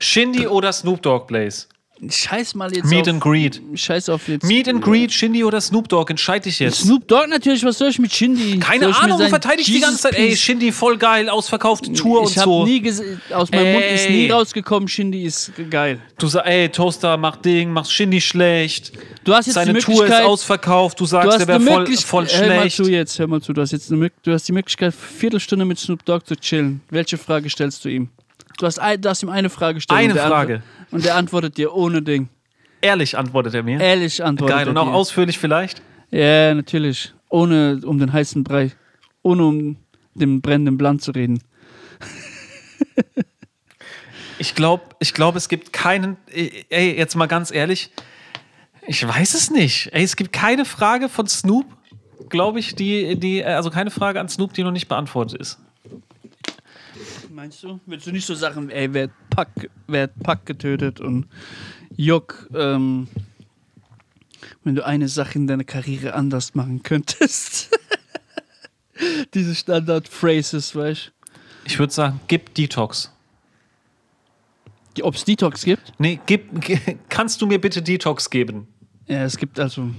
Shindy 0.00 0.46
oder 0.46 0.72
Snoop 0.72 1.02
Dogg, 1.02 1.26
Blaze? 1.26 1.66
Scheiß 2.10 2.54
mal 2.54 2.74
jetzt 2.74 2.86
Meet 2.86 3.02
auf. 3.02 3.08
and 3.08 3.20
Greet. 3.20 3.60
Scheiß 3.74 4.08
auf 4.08 4.28
jetzt. 4.28 4.44
Meet 4.44 4.68
and 4.68 4.82
Greet, 4.82 5.12
Shindy 5.12 5.44
oder 5.44 5.60
Snoop 5.60 5.88
Dogg? 5.88 6.10
Entscheid 6.10 6.44
dich 6.44 6.58
jetzt. 6.58 6.80
Snoop 6.80 7.06
Dogg 7.08 7.28
natürlich, 7.28 7.64
was 7.64 7.78
soll 7.78 7.88
ich 7.88 7.98
mit 7.98 8.12
Shindy? 8.12 8.58
Keine 8.58 8.84
Soll 8.84 8.90
ich 8.90 8.96
Ahnung, 8.98 9.16
du 9.18 9.22
sein 9.24 9.30
verteidigst 9.30 9.68
die 9.68 9.80
ganze 9.80 9.98
Zeit. 9.98 10.14
Ey, 10.14 10.36
Shindy, 10.36 10.72
voll 10.72 10.96
geil, 10.96 11.28
ausverkaufte 11.28 11.92
Tour 11.92 12.22
ich 12.22 12.28
und 12.30 12.36
hab 12.38 12.44
so. 12.44 12.64
nie 12.64 12.92
aus 13.32 13.50
meinem 13.50 13.72
Mund 13.72 13.84
ist 13.84 14.06
Ey. 14.06 14.12
nie 14.12 14.30
rausgekommen, 14.30 14.88
Shindy 14.88 15.24
ist 15.24 15.52
geil. 15.70 15.98
Du 16.18 16.26
sagst, 16.26 16.48
ey, 16.48 16.68
Toaster, 16.68 17.16
mach 17.16 17.36
Ding, 17.36 17.70
mach 17.70 17.86
Shindy 17.86 18.20
schlecht. 18.20 18.92
Du 19.24 19.34
hast 19.34 19.46
jetzt 19.46 19.54
Seine 19.54 19.78
Tour 19.78 20.04
ist 20.06 20.12
ausverkauft. 20.12 21.00
Du 21.00 21.04
du 21.04 21.08
sagst, 21.08 21.28
hast 21.32 21.40
er 21.40 21.48
wäre 21.48 21.60
voll, 21.60 21.86
voll 21.96 22.26
hör 22.26 22.46
mal 22.48 22.54
schlecht. 22.70 22.76
zu 22.76 22.84
jetzt, 22.90 23.18
hör 23.18 23.26
mal 23.26 23.40
zu, 23.40 23.52
du 23.52 23.60
hast 23.62 23.72
jetzt 23.72 23.90
eine, 23.92 24.10
du 24.22 24.32
hast 24.32 24.46
die 24.48 24.52
Möglichkeit, 24.52 24.94
Viertelstunde 24.94 25.64
mit 25.64 25.78
Snoop 25.78 26.04
Dogg 26.04 26.24
zu 26.26 26.36
chillen. 26.36 26.80
Welche 26.90 27.18
Frage 27.18 27.48
stellst 27.48 27.84
du 27.84 27.88
ihm? 27.88 28.08
Du 28.58 28.66
hast, 28.66 28.78
ein, 28.78 29.00
du 29.00 29.08
hast 29.08 29.22
ihm 29.22 29.30
eine 29.30 29.50
Frage 29.50 29.74
gestellt. 29.74 29.98
Eine 29.98 30.12
der 30.14 30.26
Frage. 30.28 30.54
Antwort- 30.54 30.70
Und 30.94 31.04
der 31.04 31.16
antwortet 31.16 31.56
dir 31.58 31.74
ohne 31.74 32.02
Ding. 32.02 32.28
Ehrlich 32.80 33.18
antwortet 33.18 33.54
er 33.54 33.62
mir. 33.64 33.80
Ehrlich 33.80 34.22
antwortet 34.22 34.56
Geil. 34.56 34.66
er 34.66 34.70
Und 34.70 34.78
auch 34.78 34.86
dir. 34.86 34.94
ausführlich 34.94 35.38
vielleicht? 35.38 35.82
Ja, 36.10 36.54
natürlich. 36.54 37.12
Ohne 37.28 37.80
um 37.84 37.98
den 37.98 38.12
heißen 38.12 38.44
Brei. 38.44 38.70
Ohne 39.22 39.44
um 39.44 39.76
den 40.14 40.40
brennenden 40.40 40.78
Blatt 40.78 41.00
zu 41.02 41.10
reden. 41.10 41.42
Ich 44.38 44.54
glaube, 44.56 44.82
ich 44.98 45.14
glaub, 45.14 45.36
es 45.36 45.48
gibt 45.48 45.72
keinen. 45.72 46.16
Ey, 46.26 46.96
jetzt 46.98 47.14
mal 47.14 47.26
ganz 47.26 47.52
ehrlich. 47.52 47.90
Ich 48.86 49.06
weiß 49.06 49.34
es 49.34 49.50
nicht. 49.50 49.90
Ey, 49.92 50.02
es 50.02 50.16
gibt 50.16 50.32
keine 50.32 50.64
Frage 50.64 51.08
von 51.08 51.26
Snoop, 51.28 51.64
glaube 52.28 52.58
ich, 52.58 52.74
die, 52.74 53.18
die, 53.18 53.44
also 53.44 53.70
keine 53.70 53.90
Frage 53.90 54.20
an 54.20 54.28
Snoop, 54.28 54.52
die 54.52 54.64
noch 54.64 54.72
nicht 54.72 54.88
beantwortet 54.88 55.40
ist. 55.40 55.58
Meinst 57.34 57.64
du? 57.64 57.80
Willst 57.86 58.06
du 58.06 58.12
nicht 58.12 58.26
so 58.26 58.36
Sachen, 58.36 58.70
ey, 58.70 58.94
wer 58.94 59.04
hat 59.04 59.10
Pack, 59.28 59.70
wer 59.88 60.04
hat 60.04 60.16
Pack 60.22 60.46
getötet 60.46 61.00
und 61.00 61.26
Juck, 61.96 62.48
ähm, 62.54 63.08
wenn 64.62 64.76
du 64.76 64.86
eine 64.86 65.08
Sache 65.08 65.34
in 65.34 65.48
deiner 65.48 65.64
Karriere 65.64 66.14
anders 66.14 66.54
machen 66.54 66.84
könntest? 66.84 67.76
Diese 69.34 69.52
Standard-Phrases, 69.52 70.76
weißt 70.76 71.10
Ich 71.64 71.76
würde 71.80 71.92
sagen, 71.92 72.20
gib 72.28 72.54
Detox. 72.54 73.10
du? 74.94 75.02
Ob 75.02 75.16
es 75.16 75.24
Detox 75.24 75.64
gibt? 75.64 75.92
Nee, 75.98 76.20
gib, 76.26 76.48
kannst 77.08 77.42
du 77.42 77.48
mir 77.48 77.60
bitte 77.60 77.82
Detox 77.82 78.30
geben? 78.30 78.68
Ja, 79.08 79.24
es 79.24 79.36
gibt 79.36 79.58
also. 79.58 79.90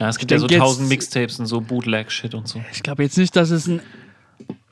Ja, 0.00 0.08
es 0.08 0.18
gibt 0.18 0.32
ja 0.32 0.38
so 0.40 0.48
tausend 0.48 0.88
Mixtapes 0.88 1.38
und 1.38 1.46
so 1.46 1.60
Bootleg-Shit 1.60 2.34
und 2.34 2.48
so. 2.48 2.60
Ich 2.72 2.82
glaube 2.82 3.04
jetzt 3.04 3.18
nicht, 3.18 3.36
dass 3.36 3.50
es 3.50 3.68
eine 3.68 3.82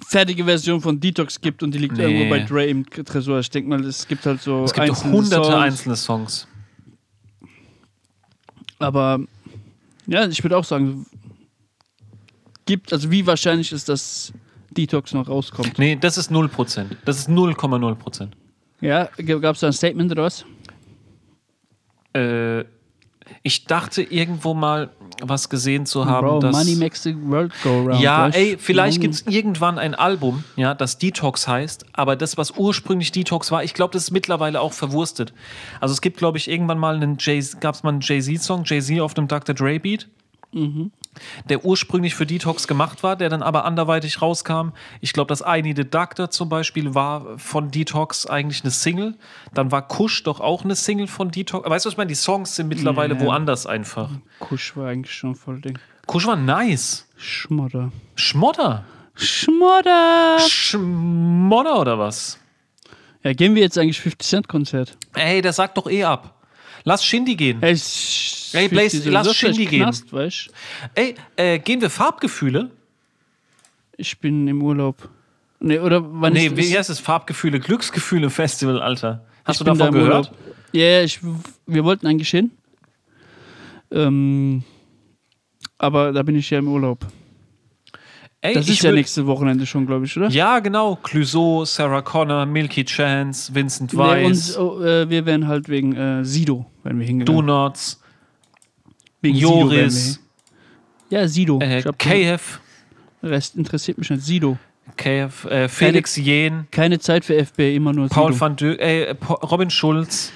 fertige 0.06 0.44
Version 0.44 0.80
von 0.80 0.98
Detox 1.00 1.40
gibt 1.40 1.62
und 1.62 1.72
die 1.74 1.78
liegt 1.78 1.96
Nee. 1.96 2.02
irgendwo 2.04 2.30
bei 2.30 2.40
Dre 2.40 2.66
im 2.66 2.84
Tresor. 2.88 3.38
Ich 3.40 3.50
denke 3.50 3.68
mal, 3.70 3.84
es 3.84 4.06
gibt 4.08 4.24
halt 4.26 4.40
so 4.42 4.64
Es 4.64 4.72
gibt 4.72 4.88
einzelne 4.88 5.12
hunderte 5.12 5.44
Songs. 5.44 5.54
einzelne 5.64 5.96
Songs. 5.96 6.48
Aber 8.78 9.20
ja, 10.06 10.26
ich 10.26 10.42
würde 10.42 10.56
auch 10.56 10.64
sagen, 10.64 11.06
gibt, 12.66 12.92
also 12.92 13.10
wie 13.10 13.26
wahrscheinlich 13.26 13.72
ist, 13.72 13.88
dass 13.88 14.32
Detox 14.70 15.12
noch 15.12 15.28
rauskommt? 15.28 15.78
Nee, 15.78 15.96
das 16.00 16.16
ist 16.16 16.30
0%. 16.30 16.86
Das 17.04 17.18
ist 17.18 17.28
0,0%. 17.28 18.28
Ja, 18.80 19.04
gab 19.40 19.54
es 19.54 19.60
da 19.60 19.66
ein 19.66 19.72
Statement 19.72 20.10
oder 20.12 20.22
was? 20.24 20.44
Äh, 22.14 22.64
ich 23.42 23.64
dachte 23.64 24.02
irgendwo 24.02 24.54
mal 24.54 24.90
was 25.22 25.48
gesehen 25.48 25.86
zu 25.86 26.06
haben, 26.06 26.26
Bro, 26.26 26.40
dass. 26.40 26.56
Money 26.56 26.76
makes 26.76 27.02
the 27.02 27.14
world 27.16 27.52
go 27.62 27.82
round. 27.82 28.00
ja, 28.00 28.28
ey, 28.28 28.56
vielleicht 28.58 29.00
gibt 29.00 29.14
es 29.14 29.26
irgendwann 29.26 29.78
ein 29.78 29.94
Album, 29.94 30.44
ja, 30.56 30.74
das 30.74 30.98
Detox 30.98 31.48
heißt, 31.48 31.86
aber 31.92 32.16
das, 32.16 32.36
was 32.36 32.52
ursprünglich 32.52 33.12
Detox 33.12 33.50
war, 33.50 33.64
ich 33.64 33.74
glaube, 33.74 33.92
das 33.92 34.04
ist 34.04 34.10
mittlerweile 34.10 34.60
auch 34.60 34.72
verwurstet. 34.72 35.32
Also 35.80 35.92
es 35.92 36.00
gibt, 36.00 36.16
glaube 36.16 36.38
ich, 36.38 36.50
irgendwann 36.50 36.78
mal 36.78 36.96
einen 36.96 37.16
Jay, 37.18 37.44
gab 37.60 37.74
es 37.74 37.82
mal 37.82 37.90
einen 37.90 38.00
Jay-Z-Song, 38.00 38.64
Jay-Z 38.64 39.00
auf 39.00 39.14
dem 39.14 39.28
Dr. 39.28 39.54
Dre 39.54 39.78
Beat, 39.78 40.08
der 41.48 41.64
ursprünglich 41.64 42.14
für 42.14 42.26
Detox 42.26 42.66
gemacht 42.68 43.02
war, 43.02 43.16
der 43.16 43.28
dann 43.28 43.42
aber 43.42 43.64
anderweitig 43.64 44.20
rauskam. 44.22 44.70
Ich 45.00 45.12
glaube, 45.12 45.28
das 45.28 45.42
I 45.46 45.62
Need 45.62 45.78
a 45.80 45.82
Doctor 45.84 46.30
zum 46.30 46.48
Beispiel 46.48 46.94
war 46.94 47.38
von 47.38 47.70
Detox 47.70 48.26
eigentlich 48.26 48.62
eine 48.62 48.70
Single. 48.70 49.14
Dann 49.54 49.70
war 49.72 49.86
Kush 49.86 50.22
doch 50.22 50.40
auch 50.40 50.64
eine 50.64 50.74
Single 50.76 51.06
von 51.06 51.30
Detox. 51.30 51.68
Weißt 51.68 51.84
du, 51.84 51.88
was 51.88 51.94
ich 51.94 51.98
meine? 51.98 52.08
Die 52.08 52.14
Songs 52.14 52.56
sind 52.56 52.68
mittlerweile 52.68 53.14
Ja. 53.14 53.20
woanders 53.20 53.66
einfach. 53.66 54.10
Kusch 54.38 54.76
war 54.76 54.88
eigentlich 54.88 55.14
schon 55.14 55.34
voll 55.34 55.60
Ding. 55.60 55.78
Kush 56.06 56.26
war 56.26 56.36
nice. 56.36 57.06
Schmodder. 57.16 57.92
Schmodder. 58.16 58.84
Schmodder! 59.14 60.38
Schmodder 60.48 61.78
oder 61.80 61.98
was? 61.98 62.38
Ja, 63.22 63.34
gehen 63.34 63.54
wir 63.54 63.62
jetzt 63.62 63.76
eigentlich 63.76 64.00
50 64.00 64.26
Cent 64.28 64.48
Konzert? 64.48 64.96
Ey, 65.14 65.42
der 65.42 65.52
sagt 65.52 65.76
doch 65.76 65.90
eh 65.90 66.04
ab. 66.04 66.39
Lass 66.84 67.04
Shindy 67.04 67.36
gehen. 67.36 67.62
Ey, 67.62 67.78
Ey, 68.52 68.68
Blaze, 68.68 68.96
50 69.02 69.12
lass 69.12 69.36
Shindy 69.36 69.66
gehen. 69.66 69.82
Knast, 69.82 70.12
weißt? 70.12 70.50
Ey, 70.94 71.14
äh, 71.36 71.58
gehen 71.58 71.80
wir 71.80 71.90
Farbgefühle? 71.90 72.70
Ich 73.96 74.18
bin 74.18 74.48
im 74.48 74.62
Urlaub. 74.62 75.08
Nee, 75.60 75.78
oder 75.78 76.00
wann 76.20 76.32
Nee, 76.32 76.46
ist 76.46 76.56
wie 76.56 76.76
heißt 76.76 76.88
es? 76.90 77.00
Farbgefühle, 77.00 77.60
Glücksgefühle 77.60 78.30
Festival, 78.30 78.80
Alter. 78.80 79.24
Hast 79.44 79.56
ich 79.56 79.58
du 79.58 79.64
davon 79.64 79.78
da 79.78 79.86
im 79.88 79.94
gehört? 79.94 80.30
Urlaub. 80.30 80.38
Ja, 80.72 81.02
ich, 81.02 81.20
wir 81.66 81.84
wollten 81.84 82.06
eigentlich 82.06 82.30
hin. 82.30 82.50
Ähm, 83.90 84.62
aber 85.78 86.12
da 86.12 86.22
bin 86.22 86.36
ich 86.36 86.48
ja 86.50 86.58
im 86.58 86.68
Urlaub. 86.68 87.06
Ey, 88.42 88.54
Das 88.54 88.68
ist 88.68 88.82
ja 88.82 88.90
nächste 88.92 89.26
Wochenende 89.26 89.66
schon, 89.66 89.86
glaube 89.86 90.06
ich, 90.06 90.16
oder? 90.16 90.28
Ja, 90.30 90.60
genau. 90.60 90.96
Clouseau, 90.96 91.64
Sarah 91.66 92.00
Connor, 92.00 92.46
Milky 92.46 92.84
Chance, 92.86 93.54
Vincent 93.54 93.92
Nee, 93.92 93.98
Weiss, 93.98 94.56
und, 94.56 94.62
oh, 94.64 94.82
äh, 94.82 95.10
wir 95.10 95.26
wären 95.26 95.46
halt 95.46 95.68
wegen 95.68 95.94
äh, 95.94 96.24
Sido, 96.24 96.64
wenn 96.82 96.98
wir 96.98 97.06
hingegangen. 97.06 97.46
Donuts, 97.46 98.00
wegen 99.20 99.36
Joris. 99.36 100.20
Ja, 101.10 101.28
Sido. 101.28 101.58
äh, 101.60 101.82
KF, 101.98 102.60
Rest 103.22 103.56
interessiert 103.56 103.98
mich 103.98 104.08
nicht. 104.08 104.22
Sido. 104.24 104.56
KF, 104.96 105.44
äh, 105.44 105.68
Felix 105.68 106.16
Jen, 106.16 106.66
Keine 106.70 106.98
Zeit 106.98 107.24
für 107.26 107.36
FB, 107.36 107.76
immer 107.76 107.92
nur 107.92 108.08
Paul 108.08 108.32
Sido. 108.32 108.40
van 108.40 108.56
Dö 108.56 108.72
äh, 108.74 109.14
Po- 109.14 109.34
Robin 109.34 109.68
Schulz, 109.70 110.32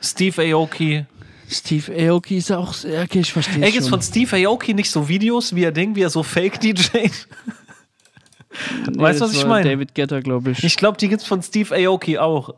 Steve 0.00 0.40
Aoki. 0.54 1.04
Steve 1.52 1.92
Aoki 2.10 2.36
ist 2.38 2.50
auch. 2.52 2.74
ja, 2.84 3.02
Okay, 3.02 3.20
ich 3.20 3.32
verstehe 3.32 3.62
Ey, 3.64 3.72
schon. 3.72 3.84
von 3.84 4.02
Steve 4.02 4.36
Aoki 4.46 4.74
nicht 4.74 4.90
so 4.90 5.08
Videos, 5.08 5.54
wie 5.54 5.64
er 5.64 5.72
Ding, 5.72 5.94
wie 5.94 6.02
er 6.02 6.10
so 6.10 6.22
Fake-DJ? 6.22 6.88
Nee, 6.94 7.10
weißt 8.98 9.20
du, 9.20 9.24
was 9.24 9.34
ich 9.34 9.46
meine? 9.46 9.68
David 9.70 9.94
Getter, 9.94 10.20
glaube 10.20 10.50
ich. 10.52 10.62
Ich 10.64 10.76
glaube, 10.76 10.98
die 10.98 11.08
gibt's 11.08 11.24
von 11.26 11.42
Steve 11.42 11.74
Aoki 11.74 12.18
auch. 12.18 12.54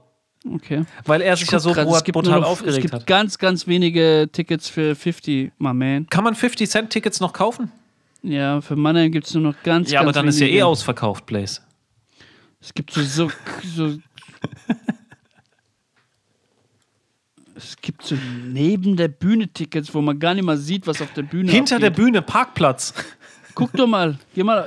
Okay. 0.48 0.84
Weil 1.06 1.22
er 1.22 1.36
sich 1.36 1.50
ja 1.50 1.58
so 1.58 1.72
grad, 1.72 1.88
es 1.88 2.04
gibt 2.04 2.14
brutal 2.14 2.40
noch, 2.40 2.46
Es 2.46 2.52
aufgeregt 2.52 2.82
gibt 2.82 2.92
hat. 2.94 3.06
ganz, 3.06 3.38
ganz 3.38 3.66
wenige 3.66 4.28
Tickets 4.30 4.68
für 4.68 4.94
50, 4.94 5.52
my 5.58 5.72
man. 5.72 6.06
Kann 6.08 6.22
man 6.24 6.34
50 6.34 6.68
Cent 6.68 6.90
Tickets 6.90 7.20
noch 7.20 7.32
kaufen? 7.32 7.72
Ja, 8.22 8.60
für 8.60 8.76
Mannheim 8.76 9.10
gibt 9.10 9.26
es 9.26 9.34
nur 9.34 9.42
noch 9.42 9.54
ganz, 9.62 9.90
Ja, 9.90 10.00
aber 10.00 10.08
ganz 10.08 10.16
dann 10.16 10.28
ist 10.28 10.40
ja 10.40 10.46
wenige. 10.46 10.58
eh 10.58 10.62
ausverkauft, 10.64 11.24
Blaze. 11.26 11.60
Es 12.60 12.74
gibt 12.74 12.90
so, 12.90 13.02
so, 13.02 13.30
so. 13.74 13.96
Es 17.56 17.76
gibt 17.80 18.02
so 18.02 18.16
neben 18.44 18.96
der 18.96 19.08
Bühne 19.08 19.48
Tickets, 19.48 19.94
wo 19.94 20.00
man 20.00 20.18
gar 20.18 20.34
nicht 20.34 20.44
mal 20.44 20.56
sieht, 20.56 20.86
was 20.86 21.00
auf 21.00 21.12
der 21.12 21.22
Bühne 21.22 21.50
Hinter 21.50 21.78
der 21.78 21.90
abgeht. 21.90 22.04
Bühne, 22.04 22.22
Parkplatz. 22.22 22.94
Guck 23.54 23.72
doch 23.72 23.86
mal, 23.86 24.18
geh 24.34 24.42
mal. 24.42 24.66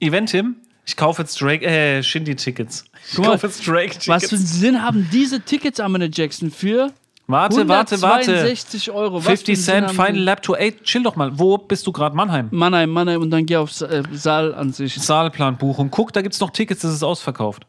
Eventim, 0.00 0.56
ich 0.84 0.96
kaufe 0.96 1.22
jetzt 1.22 1.40
Drake, 1.40 1.64
äh, 1.64 2.02
Shindy-Tickets. 2.02 2.84
Ich 3.12 3.18
mal, 3.18 3.32
kaufe 3.32 3.46
jetzt 3.46 3.66
Drake-Tickets. 3.66 4.08
Was 4.08 4.28
für 4.28 4.36
einen 4.36 4.46
Sinn 4.46 4.82
haben 4.82 5.08
diese 5.12 5.40
Tickets, 5.40 5.80
Amanda 5.80 6.08
Jackson, 6.10 6.50
für 6.50 6.92
Warte, 7.28 7.68
warte, 7.68 8.00
warte. 8.02 8.30
162 8.30 8.90
Euro. 8.92 9.16
Was 9.16 9.24
50 9.24 9.44
für 9.44 9.72
einen 9.72 9.88
Sinn 9.88 9.96
Cent, 9.96 10.06
Final? 10.06 10.22
Lap 10.22 10.42
to 10.42 10.54
8. 10.54 10.84
Chill 10.84 11.02
doch 11.02 11.16
mal. 11.16 11.36
Wo 11.36 11.58
bist 11.58 11.86
du 11.86 11.92
gerade? 11.92 12.14
Mannheim. 12.14 12.48
Mannheim, 12.52 12.90
Mannheim 12.90 13.20
und 13.20 13.30
dann 13.30 13.46
geh 13.46 13.56
aufs 13.56 13.82
äh, 13.82 14.04
Saal 14.12 14.54
an 14.54 14.72
sich. 14.72 14.94
Saalplanbuchung. 14.94 15.90
Guck, 15.90 16.12
da 16.12 16.22
gibt's 16.22 16.38
noch 16.38 16.50
Tickets, 16.50 16.82
das 16.82 16.92
ist 16.92 17.02
ausverkauft. 17.02 17.66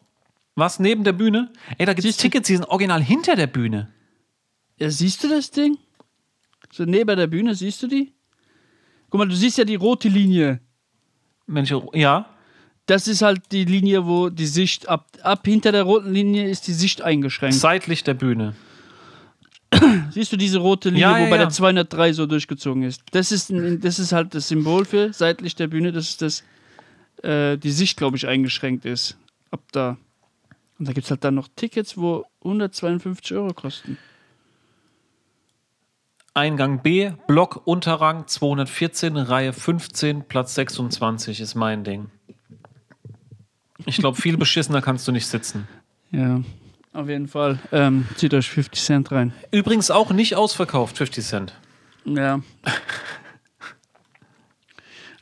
Was? 0.56 0.80
Neben 0.80 1.04
der 1.04 1.14
Bühne? 1.14 1.50
Ey, 1.78 1.88
da 1.88 1.94
gibt's 1.94 2.18
Tickets, 2.18 2.48
die 2.48 2.56
sind 2.56 2.66
original 2.66 3.02
hinter 3.02 3.36
der 3.36 3.48
Bühne. 3.48 3.90
Ja, 4.80 4.90
siehst 4.90 5.24
du 5.24 5.30
das 5.30 5.52
Ding? 5.52 5.78
So 6.72 6.84
neben 6.84 7.16
der 7.18 7.28
Bühne, 7.28 7.56
siehst 7.56 7.82
du 7.84 7.88
die? 7.88 8.14
Guck 9.10 9.20
mal, 9.20 9.28
du 9.28 9.36
siehst 9.36 9.58
ja 9.58 9.64
die 9.64 9.76
rote 9.76 10.10
Linie. 10.10 10.60
Mensch, 11.46 11.74
ja. 11.94 12.26
Das 12.86 13.08
ist 13.08 13.22
halt 13.22 13.52
die 13.52 13.66
Linie, 13.66 14.06
wo 14.06 14.30
die 14.30 14.46
Sicht 14.46 14.88
ab, 14.88 15.08
ab 15.22 15.46
hinter 15.46 15.72
der 15.72 15.84
roten 15.84 16.14
Linie 16.14 16.50
ist 16.50 16.68
die 16.68 16.74
Sicht 16.74 17.02
eingeschränkt. 17.02 17.56
Seitlich 17.56 18.04
der 18.04 18.14
Bühne. 18.14 18.56
Siehst 20.12 20.32
du 20.32 20.38
diese 20.38 20.60
rote 20.60 20.90
Linie, 20.90 21.02
Ja, 21.02 21.14
wo 21.18 21.24
ja, 21.24 21.30
bei 21.30 21.36
ja. 21.36 21.44
der 21.44 21.50
203 21.50 22.14
so 22.14 22.26
durchgezogen 22.26 22.84
ist? 22.84 23.02
Das 23.12 23.32
ist, 23.32 23.50
ein, 23.50 23.82
das 23.82 24.00
ist 24.00 24.14
halt 24.14 24.34
das 24.36 24.48
Symbol 24.48 24.86
für 24.86 25.12
seitlich 25.12 25.56
der 25.56 25.68
Bühne, 25.68 25.92
dass 25.92 26.16
das, 26.18 26.44
äh, 27.24 27.58
die 27.58 27.72
Sicht, 27.72 27.98
glaube 27.98 28.16
ich, 28.16 28.28
eingeschränkt 28.28 28.86
ist. 28.86 29.18
Ab 29.52 29.62
da. 29.72 29.98
Und 30.80 30.88
da 30.88 30.94
gibt 30.94 31.06
es 31.06 31.12
halt 31.12 31.24
dann 31.24 31.36
noch 31.36 31.50
Tickets, 31.56 31.98
wo 31.98 32.26
152 32.44 33.36
Euro 33.36 33.54
kosten. 33.54 33.98
Eingang 36.38 36.84
B, 36.84 37.12
Block 37.26 37.64
Unterrang 37.66 38.28
214, 38.28 39.18
Reihe 39.18 39.54
15, 39.54 40.26
Platz 40.28 40.54
26 40.54 41.42
ist 41.42 41.56
mein 41.56 41.84
Ding. 41.84 42.12
Ich 43.88 43.98
glaube, 43.98 44.22
viel 44.22 44.38
beschissener 44.38 44.84
kannst 44.84 45.08
du 45.08 45.12
nicht 45.12 45.26
sitzen. 45.26 45.68
Ja, 46.12 46.42
auf 46.94 47.10
jeden 47.10 47.28
Fall. 47.28 47.58
Ähm, 47.72 48.08
zieht 48.18 48.36
euch 48.36 48.50
50 48.50 48.84
Cent 48.84 49.12
rein. 49.12 49.34
Übrigens 49.50 49.90
auch 49.90 50.12
nicht 50.12 50.36
ausverkauft, 50.36 50.98
50 50.98 51.26
Cent. 51.26 51.54
Ja. 52.06 52.40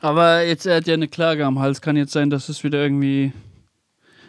Aber 0.00 0.44
jetzt, 0.44 0.66
er 0.66 0.76
hat 0.76 0.86
ja 0.86 0.94
eine 0.94 1.08
Klage 1.08 1.46
am 1.46 1.58
Hals. 1.58 1.80
Kann 1.80 1.96
jetzt 1.96 2.12
sein, 2.12 2.28
dass 2.28 2.50
es 2.50 2.62
wieder 2.62 2.82
irgendwie. 2.82 3.32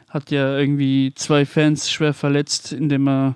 Hat 0.08 0.32
ja 0.32 0.58
irgendwie 0.58 1.12
zwei 1.16 1.46
Fans 1.46 1.92
schwer 1.92 2.14
verletzt, 2.14 2.72
indem 2.72 3.10
er 3.10 3.36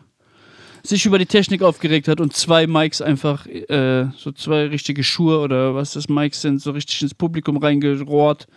sich 0.83 1.05
über 1.05 1.19
die 1.19 1.25
Technik 1.25 1.61
aufgeregt 1.61 2.07
hat 2.07 2.19
und 2.19 2.33
zwei 2.33 2.67
Mikes 2.67 3.01
einfach, 3.01 3.45
äh, 3.45 4.07
so 4.17 4.31
zwei 4.31 4.67
richtige 4.67 5.03
Schuhe 5.03 5.39
oder 5.39 5.75
was 5.75 5.93
das 5.93 6.09
Mikes 6.09 6.41
sind, 6.41 6.61
so 6.61 6.71
richtig 6.71 7.01
ins 7.01 7.13
Publikum 7.13 7.57
reingerohrt. 7.57 8.47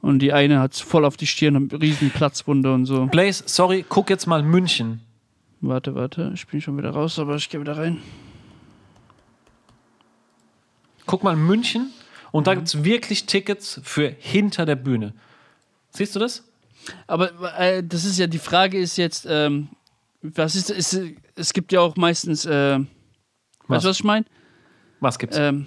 Und 0.00 0.20
die 0.20 0.32
eine 0.32 0.60
hat 0.60 0.74
voll 0.74 1.04
auf 1.04 1.16
die 1.16 1.26
Stirn, 1.26 1.56
eine 1.56 1.80
riesen 1.80 2.10
Platzwunde 2.10 2.72
und 2.72 2.86
so. 2.86 3.06
Blaze, 3.06 3.44
sorry, 3.46 3.84
guck 3.88 4.10
jetzt 4.10 4.26
mal 4.26 4.42
München. 4.42 5.00
Warte, 5.60 5.94
warte, 5.94 6.32
ich 6.34 6.46
bin 6.46 6.60
schon 6.60 6.78
wieder 6.78 6.90
raus, 6.90 7.18
aber 7.18 7.36
ich 7.36 7.48
gehe 7.48 7.60
wieder 7.60 7.76
rein. 7.76 7.98
Guck 11.04 11.22
mal 11.22 11.36
München 11.36 11.90
und 12.32 12.46
da 12.46 12.54
gibt's 12.54 12.84
wirklich 12.84 13.26
Tickets 13.26 13.80
für 13.82 14.14
hinter 14.18 14.64
der 14.64 14.76
Bühne. 14.76 15.12
Siehst 15.90 16.14
du 16.14 16.20
das? 16.20 16.44
Aber 17.06 17.58
äh, 17.58 17.82
das 17.84 18.04
ist 18.04 18.18
ja, 18.18 18.26
die 18.26 18.38
Frage 18.38 18.78
ist 18.78 18.96
jetzt, 18.96 19.26
ähm, 19.28 19.68
was 20.22 20.54
ist, 20.56 20.70
ist, 20.70 20.98
es 21.34 21.52
gibt 21.52 21.72
ja 21.72 21.80
auch 21.80 21.96
meistens, 21.96 22.44
äh, 22.44 22.78
weißt 23.68 23.84
du, 23.84 23.88
was 23.88 23.96
ich 23.98 24.04
meine? 24.04 24.26
Was 25.00 25.18
gibt's? 25.18 25.36
Ähm, 25.38 25.66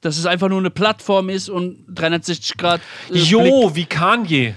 dass 0.00 0.18
es 0.18 0.26
einfach 0.26 0.48
nur 0.48 0.58
eine 0.58 0.70
Plattform 0.70 1.28
ist 1.28 1.48
und 1.48 1.84
360 1.88 2.56
Grad. 2.56 2.80
äh, 3.08 3.12
Blick. 3.12 3.24
jo, 3.26 3.70
wie 3.74 3.84
Kanye. 3.86 4.54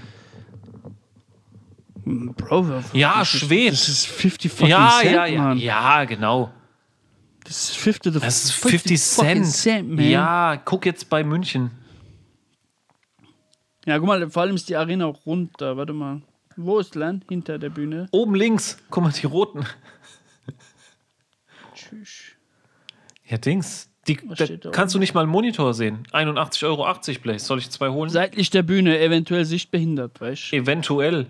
Bro, 2.05 2.84
Ja, 2.93 3.23
schwer. 3.23 3.71
Das 3.71 3.88
ist 3.88 4.07
50 4.07 4.51
fucking 4.51 4.67
Ja, 4.69 4.97
Cent, 4.99 5.11
ja, 5.15 5.25
ja. 5.25 5.41
Mann. 5.41 5.57
Ja, 5.59 6.05
genau. 6.05 6.51
Das 7.43 7.69
ist 7.69 7.77
50, 7.77 8.13
the 8.13 8.19
Das 8.19 8.43
ist 8.45 8.51
50 8.53 8.99
fucking 9.01 9.43
Cent. 9.43 9.89
man. 9.95 10.09
ja, 10.09 10.57
guck 10.63 10.86
jetzt 10.86 11.09
bei 11.09 11.23
München. 11.23 11.71
Ja, 13.86 13.97
guck 13.97 14.07
mal, 14.07 14.30
vor 14.30 14.43
allem 14.43 14.55
ist 14.55 14.69
die 14.69 14.75
Arena 14.75 15.05
auch 15.05 15.25
rund 15.25 15.51
da. 15.59 15.75
Warte 15.77 15.93
mal. 15.93 16.21
Wo 16.62 16.78
ist 16.78 16.95
Land? 16.95 17.24
Hinter 17.30 17.57
der 17.57 17.70
Bühne. 17.70 18.10
Oben 18.12 18.36
links, 18.36 18.78
guck 18.89 19.03
mal, 19.03 19.14
die 19.14 19.26
roten. 19.26 19.66
Tschüss. 21.74 22.24
Ja, 23.26 23.38
Dings. 23.38 23.89
Die, 24.07 24.18
da 24.36 24.45
da 24.45 24.70
kannst 24.72 24.93
du 24.93 24.99
nicht 24.99 25.14
mal 25.14 25.22
einen 25.22 25.30
Monitor 25.30 25.74
sehen. 25.74 25.99
81,80 26.12 26.66
Euro, 26.66 26.86
Blaze. 27.22 27.45
Soll 27.45 27.60
ich 27.60 27.70
zwei 27.70 27.89
holen? 27.89 28.10
Seitlich 28.10 28.49
der 28.49 28.64
Bühne, 28.64 28.99
eventuell 28.99 29.45
sichtbehindert, 29.45 30.20
weißt 30.20 30.51
du? 30.51 30.55
Eventuell. 30.57 31.28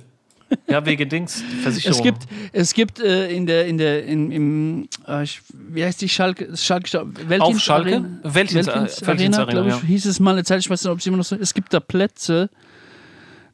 Ja, 0.68 0.84
wegen 0.84 1.08
Dings. 1.08 1.44
Versicherung. 1.62 1.98
Es 1.98 2.04
gibt, 2.04 2.28
es 2.52 2.74
gibt 2.74 3.00
äh, 3.00 3.30
in 3.30 3.46
der, 3.46 3.68
in 3.68 3.78
der, 3.78 4.06
in, 4.06 4.32
im, 4.32 4.90
äh, 5.06 5.26
wie 5.52 5.84
heißt 5.84 6.02
die 6.02 6.10
Schalke, 6.10 6.58
Schalke, 6.58 7.06
Weltdienst 7.06 7.42
Auf 7.42 7.60
Schalke? 7.60 7.96
Arena? 7.98 8.20
Weltdienst 8.24 8.68
Weltdienst 8.68 9.08
Arena, 9.08 9.38
Arena, 9.38 9.52
glaube 9.52 9.70
ich, 9.70 9.76
ja. 9.76 9.82
hieß 9.82 10.06
es 10.08 10.20
mal 10.20 10.32
eine 10.32 10.44
Zeit, 10.44 10.62
ich 10.62 10.70
weiß 10.70 10.84
nicht, 10.84 10.92
ob 10.92 10.98
es 10.98 11.06
immer 11.06 11.18
noch 11.18 11.26
so 11.26 11.36
Es 11.36 11.54
gibt 11.54 11.72
da 11.72 11.80
Plätze, 11.80 12.50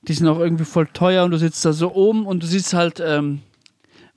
die 0.07 0.13
sind 0.13 0.27
auch 0.27 0.39
irgendwie 0.39 0.65
voll 0.65 0.87
teuer 0.87 1.23
und 1.25 1.31
du 1.31 1.37
sitzt 1.37 1.63
da 1.65 1.73
so 1.73 1.93
oben 1.93 2.25
und 2.25 2.43
du 2.43 2.47
siehst 2.47 2.73
halt, 2.73 2.99
ähm, 3.05 3.41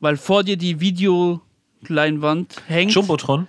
weil 0.00 0.16
vor 0.16 0.44
dir 0.44 0.56
die 0.56 0.80
Videoleinwand 0.80 2.56
hängt, 2.66 2.92
Jumbotron. 2.92 3.46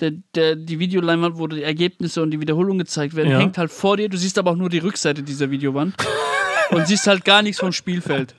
der, 0.00 0.12
der, 0.34 0.56
die 0.56 0.78
Videoleinwand, 0.78 1.38
wo 1.38 1.46
die 1.46 1.62
Ergebnisse 1.62 2.22
und 2.22 2.30
die 2.30 2.40
Wiederholungen 2.40 2.78
gezeigt 2.78 3.14
werden, 3.14 3.30
Ja. 3.30 3.38
hängt 3.38 3.58
halt 3.58 3.70
vor 3.70 3.96
dir. 3.96 4.08
Du 4.08 4.16
siehst 4.16 4.38
aber 4.38 4.52
auch 4.52 4.56
nur 4.56 4.68
die 4.70 4.78
Rückseite 4.78 5.22
dieser 5.22 5.50
Videowand 5.50 5.94
und 6.70 6.86
siehst 6.86 7.06
halt 7.06 7.24
gar 7.24 7.42
nichts 7.42 7.60
vom 7.60 7.72
Spielfeld. 7.72 8.34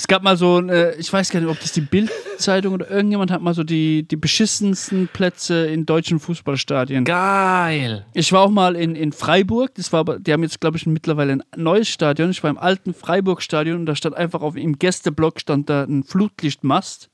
Es 0.00 0.08
gab 0.08 0.22
mal 0.22 0.34
so, 0.38 0.56
ein, 0.56 0.70
äh, 0.70 0.94
ich 0.94 1.12
weiß 1.12 1.28
gar 1.28 1.40
nicht, 1.40 1.50
ob 1.50 1.60
das 1.60 1.72
die 1.72 1.82
Bild-Zeitung 1.82 2.72
oder 2.72 2.90
irgendjemand 2.90 3.30
hat 3.30 3.42
mal 3.42 3.52
so 3.52 3.64
die, 3.64 4.02
die 4.02 4.16
beschissensten 4.16 5.08
Plätze 5.12 5.66
in 5.66 5.84
deutschen 5.84 6.18
Fußballstadien. 6.20 7.04
Geil. 7.04 8.06
Ich 8.14 8.32
war 8.32 8.40
auch 8.40 8.48
mal 8.50 8.76
in, 8.76 8.96
in 8.96 9.12
Freiburg, 9.12 9.74
das 9.74 9.92
war 9.92 10.00
aber, 10.00 10.18
die 10.18 10.32
haben 10.32 10.42
jetzt, 10.42 10.58
glaube 10.58 10.78
ich, 10.78 10.86
mittlerweile 10.86 11.32
ein 11.34 11.42
neues 11.54 11.88
Stadion. 11.90 12.30
Ich 12.30 12.42
war 12.42 12.48
im 12.48 12.56
alten 12.56 12.94
Freiburg-Stadion 12.94 13.80
und 13.80 13.84
da 13.84 13.94
stand 13.94 14.16
einfach 14.16 14.40
auf 14.40 14.56
im 14.56 14.78
Gästeblock 14.78 15.38
stand 15.38 15.68
da 15.68 15.82
ein 15.84 16.02
Flutlichtmast. 16.02 17.10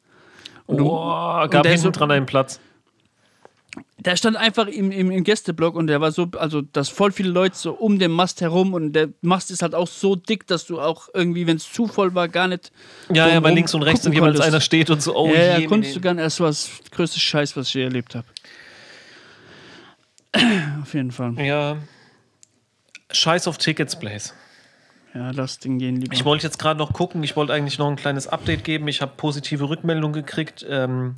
Und 0.66 0.76
du- 0.78 0.84
Boah, 0.84 1.48
gab 1.50 1.66
hinten 1.66 1.80
so- 1.82 1.90
dran 1.90 2.12
einen 2.12 2.26
Platz. 2.26 2.60
Der 4.06 4.16
stand 4.16 4.36
einfach 4.36 4.68
im, 4.68 4.92
im, 4.92 5.10
im 5.10 5.24
Gästeblock 5.24 5.74
und 5.74 5.88
der 5.88 6.00
war 6.00 6.12
so, 6.12 6.28
also 6.38 6.62
dass 6.62 6.88
voll 6.88 7.10
viele 7.10 7.30
Leute 7.30 7.56
so 7.56 7.72
um 7.72 7.98
den 7.98 8.12
Mast 8.12 8.40
herum 8.40 8.72
und 8.72 8.92
der 8.92 9.08
Mast 9.20 9.50
ist 9.50 9.62
halt 9.62 9.74
auch 9.74 9.88
so 9.88 10.14
dick, 10.14 10.46
dass 10.46 10.64
du 10.64 10.80
auch 10.80 11.08
irgendwie, 11.12 11.48
wenn 11.48 11.56
es 11.56 11.70
zu 11.70 11.88
voll 11.88 12.14
war, 12.14 12.28
gar 12.28 12.46
nicht. 12.46 12.70
Ja, 13.12 13.28
ja, 13.28 13.42
weil 13.42 13.54
links 13.54 13.74
und 13.74 13.82
rechts 13.82 14.06
und 14.06 14.12
jeweils 14.12 14.40
einer 14.40 14.60
steht 14.60 14.90
und 14.90 15.02
so, 15.02 15.16
oh 15.16 15.28
ja, 15.34 15.58
ja, 15.58 15.66
konntest 15.66 15.96
du 15.96 16.00
gar 16.00 16.14
nicht. 16.14 16.24
Das 16.24 16.38
war 16.38 16.46
das 16.46 16.70
größte 16.92 17.18
Scheiß, 17.18 17.56
was 17.56 17.68
ich 17.68 17.74
je 17.74 17.82
erlebt 17.82 18.14
habe. 18.14 18.26
Auf 20.82 20.94
jeden 20.94 21.10
Fall. 21.10 21.34
Ja. 21.44 21.76
Scheiß 23.10 23.48
auf 23.48 23.58
Tickets, 23.58 23.98
Blaze. 23.98 24.32
Ja, 25.16 25.30
lass 25.30 25.58
den 25.58 25.78
gehen 25.78 25.96
lieber. 25.96 26.12
Ich 26.12 26.26
wollte 26.26 26.46
jetzt 26.46 26.58
gerade 26.58 26.76
noch 26.76 26.92
gucken, 26.92 27.22
ich 27.22 27.36
wollte 27.36 27.54
eigentlich 27.54 27.78
noch 27.78 27.88
ein 27.88 27.96
kleines 27.96 28.28
Update 28.28 28.64
geben. 28.64 28.86
Ich 28.86 29.00
habe 29.00 29.12
positive 29.16 29.66
Rückmeldungen 29.66 30.12
gekriegt 30.12 30.66
ähm, 30.68 31.16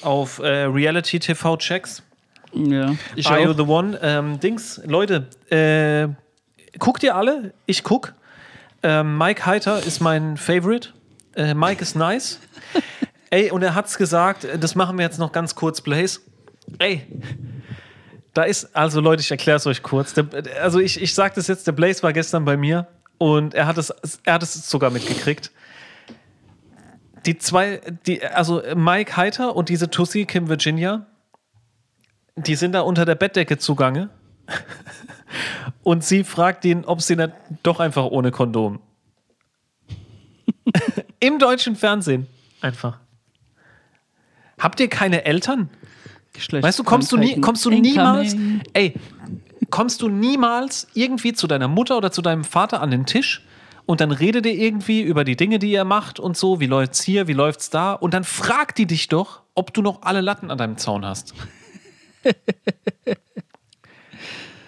auf 0.00 0.38
äh, 0.38 0.62
Reality 0.62 1.18
TV 1.18 1.58
Checks. 1.58 2.02
ja, 2.54 2.94
ich 3.16 3.26
Are 3.28 3.42
You 3.42 3.52
the 3.52 3.60
One? 3.60 3.98
Ähm, 4.00 4.40
Dings, 4.40 4.80
Leute, 4.86 5.26
äh, 5.50 6.08
guckt 6.78 7.02
ihr 7.02 7.14
alle? 7.14 7.52
Ich 7.66 7.84
guck. 7.84 8.14
Ähm, 8.82 9.18
Mike 9.18 9.44
Heiter 9.44 9.82
ist 9.82 10.00
mein 10.00 10.38
Favorite. 10.38 10.88
Äh, 11.34 11.52
Mike 11.52 11.82
ist 11.82 11.96
nice. 11.96 12.40
Ey, 13.30 13.50
und 13.50 13.62
er 13.62 13.74
hat's 13.74 13.98
gesagt, 13.98 14.44
äh, 14.44 14.58
das 14.58 14.74
machen 14.74 14.96
wir 14.96 15.04
jetzt 15.04 15.18
noch 15.18 15.32
ganz 15.32 15.54
kurz, 15.54 15.82
Blaze. 15.82 16.20
Ey, 16.78 17.06
da 18.32 18.44
ist, 18.44 18.74
also 18.74 19.02
Leute, 19.02 19.20
ich 19.20 19.30
erkläre 19.30 19.58
es 19.58 19.66
euch 19.66 19.82
kurz. 19.82 20.14
Der, 20.14 20.26
also 20.62 20.78
ich, 20.78 21.02
ich 21.02 21.12
sage 21.12 21.34
das 21.34 21.48
jetzt, 21.48 21.66
der 21.66 21.72
Blaze 21.72 22.02
war 22.02 22.14
gestern 22.14 22.46
bei 22.46 22.56
mir 22.56 22.86
und 23.20 23.52
er 23.52 23.66
hat 23.66 23.76
es, 23.76 23.92
er 24.24 24.32
hat 24.32 24.42
es 24.42 24.70
sogar 24.70 24.90
mitgekriegt. 24.90 25.52
Die 27.26 27.36
zwei, 27.36 27.82
die, 28.06 28.24
also 28.24 28.62
Mike 28.74 29.14
Heiter 29.14 29.54
und 29.54 29.68
diese 29.68 29.90
Tussi 29.90 30.24
Kim 30.24 30.48
Virginia, 30.48 31.06
die 32.34 32.54
sind 32.54 32.72
da 32.72 32.80
unter 32.80 33.04
der 33.04 33.16
Bettdecke 33.16 33.58
zugange. 33.58 34.08
Und 35.82 36.02
sie 36.02 36.24
fragt 36.24 36.64
ihn, 36.64 36.84
ob 36.84 37.02
sie 37.02 37.16
nicht 37.16 37.32
doch 37.62 37.80
einfach 37.80 38.04
ohne 38.04 38.30
Kondom. 38.30 38.80
Im 41.20 41.38
deutschen 41.38 41.76
Fernsehen. 41.76 42.26
Einfach. 42.60 43.00
Habt 44.58 44.80
ihr 44.80 44.88
keine 44.88 45.24
Eltern? 45.24 45.70
Weißt 46.50 46.78
du, 46.78 46.84
kommst 46.84 47.12
du 47.12 47.16
nie, 47.16 47.40
kommst 47.40 47.64
du 47.64 47.70
niemals, 47.70 48.36
ey, 48.72 48.94
kommst 49.70 50.02
du 50.02 50.08
niemals 50.08 50.86
irgendwie 50.94 51.32
zu 51.32 51.46
deiner 51.46 51.68
Mutter 51.68 51.96
oder 51.96 52.10
zu 52.12 52.22
deinem 52.22 52.44
Vater 52.44 52.80
an 52.82 52.90
den 52.90 53.06
Tisch 53.06 53.42
und 53.86 54.00
dann 54.00 54.10
redet 54.12 54.46
ihr 54.46 54.54
irgendwie 54.54 55.00
über 55.02 55.24
die 55.24 55.36
Dinge, 55.36 55.58
die 55.58 55.72
ihr 55.72 55.84
macht 55.84 56.20
und 56.20 56.36
so, 56.36 56.60
wie 56.60 56.66
läuft's 56.66 57.02
hier, 57.02 57.26
wie 57.28 57.32
läuft's 57.32 57.70
da 57.70 57.92
und 57.92 58.14
dann 58.14 58.24
fragt 58.24 58.78
die 58.78 58.86
dich 58.86 59.08
doch, 59.08 59.42
ob 59.54 59.72
du 59.74 59.82
noch 59.82 60.02
alle 60.02 60.20
Latten 60.20 60.50
an 60.50 60.58
deinem 60.58 60.76
Zaun 60.76 61.04
hast. 61.04 61.34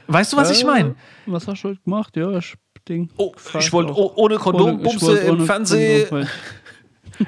weißt 0.07 0.33
du, 0.33 0.37
was 0.37 0.51
ich 0.51 0.65
meine? 0.65 0.95
Was 1.27 1.47
hast 1.47 1.63
du 1.63 1.69
heute 1.69 1.81
gemacht? 1.85 2.17
Ja, 2.17 2.31
ich 2.39 2.55
Ding. 2.89 3.11
Oh, 3.17 3.33
ich 3.59 3.73
wollte 3.73 3.93
oh, 3.95 4.13
ohne 4.17 4.39
Kondom, 4.39 4.71
Ohne- 4.71 4.83
Bumse 4.83 5.19
im 5.19 5.47
Fernsehen. 5.47 6.09
Kondom. 6.09 6.29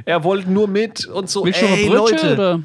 Er 0.07 0.25
wollte 0.25 0.51
nur 0.51 0.66
mit 0.66 1.07
und 1.07 1.31
so. 1.31 1.45
Willst 1.45 1.62
du 1.62 1.66
noch 1.66 1.77
ein 1.77 1.87
Brötchen 1.89 2.29
Leute. 2.29 2.33
oder? 2.33 2.61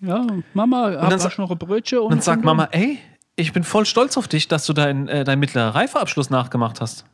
Ja, 0.00 0.26
Mama, 0.54 0.92
hab 0.98 1.10
dann 1.10 1.18
sa- 1.18 1.30
noch 1.36 1.50
ein 1.50 1.58
Brötchen 1.58 1.98
und 1.98 2.04
Und 2.04 2.10
dann 2.12 2.20
sagt 2.22 2.36
Kondom. 2.42 2.56
Mama, 2.56 2.68
ey, 2.72 2.98
ich 3.36 3.52
bin 3.52 3.64
voll 3.64 3.86
stolz 3.86 4.16
auf 4.16 4.28
dich, 4.28 4.48
dass 4.48 4.66
du 4.66 4.72
deinen 4.72 5.08
äh, 5.08 5.24
dein 5.24 5.38
mittlerer 5.38 5.74
Reifeabschluss 5.74 6.30
nachgemacht 6.30 6.80
hast. 6.80 7.04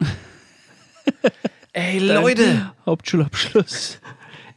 ey, 1.72 1.98
Leute, 1.98 2.72
Hauptschulabschluss. 2.86 4.00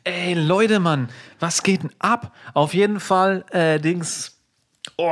ey, 0.03 0.35
Leute, 0.35 0.79
Mann, 0.79 1.09
was 1.39 1.63
geht 1.63 1.83
denn 1.83 1.91
ab? 1.99 2.33
Auf 2.53 2.73
jeden 2.73 2.99
Fall, 2.99 3.43
äh, 3.51 3.79
Dings, 3.79 4.39
oh, 4.97 5.11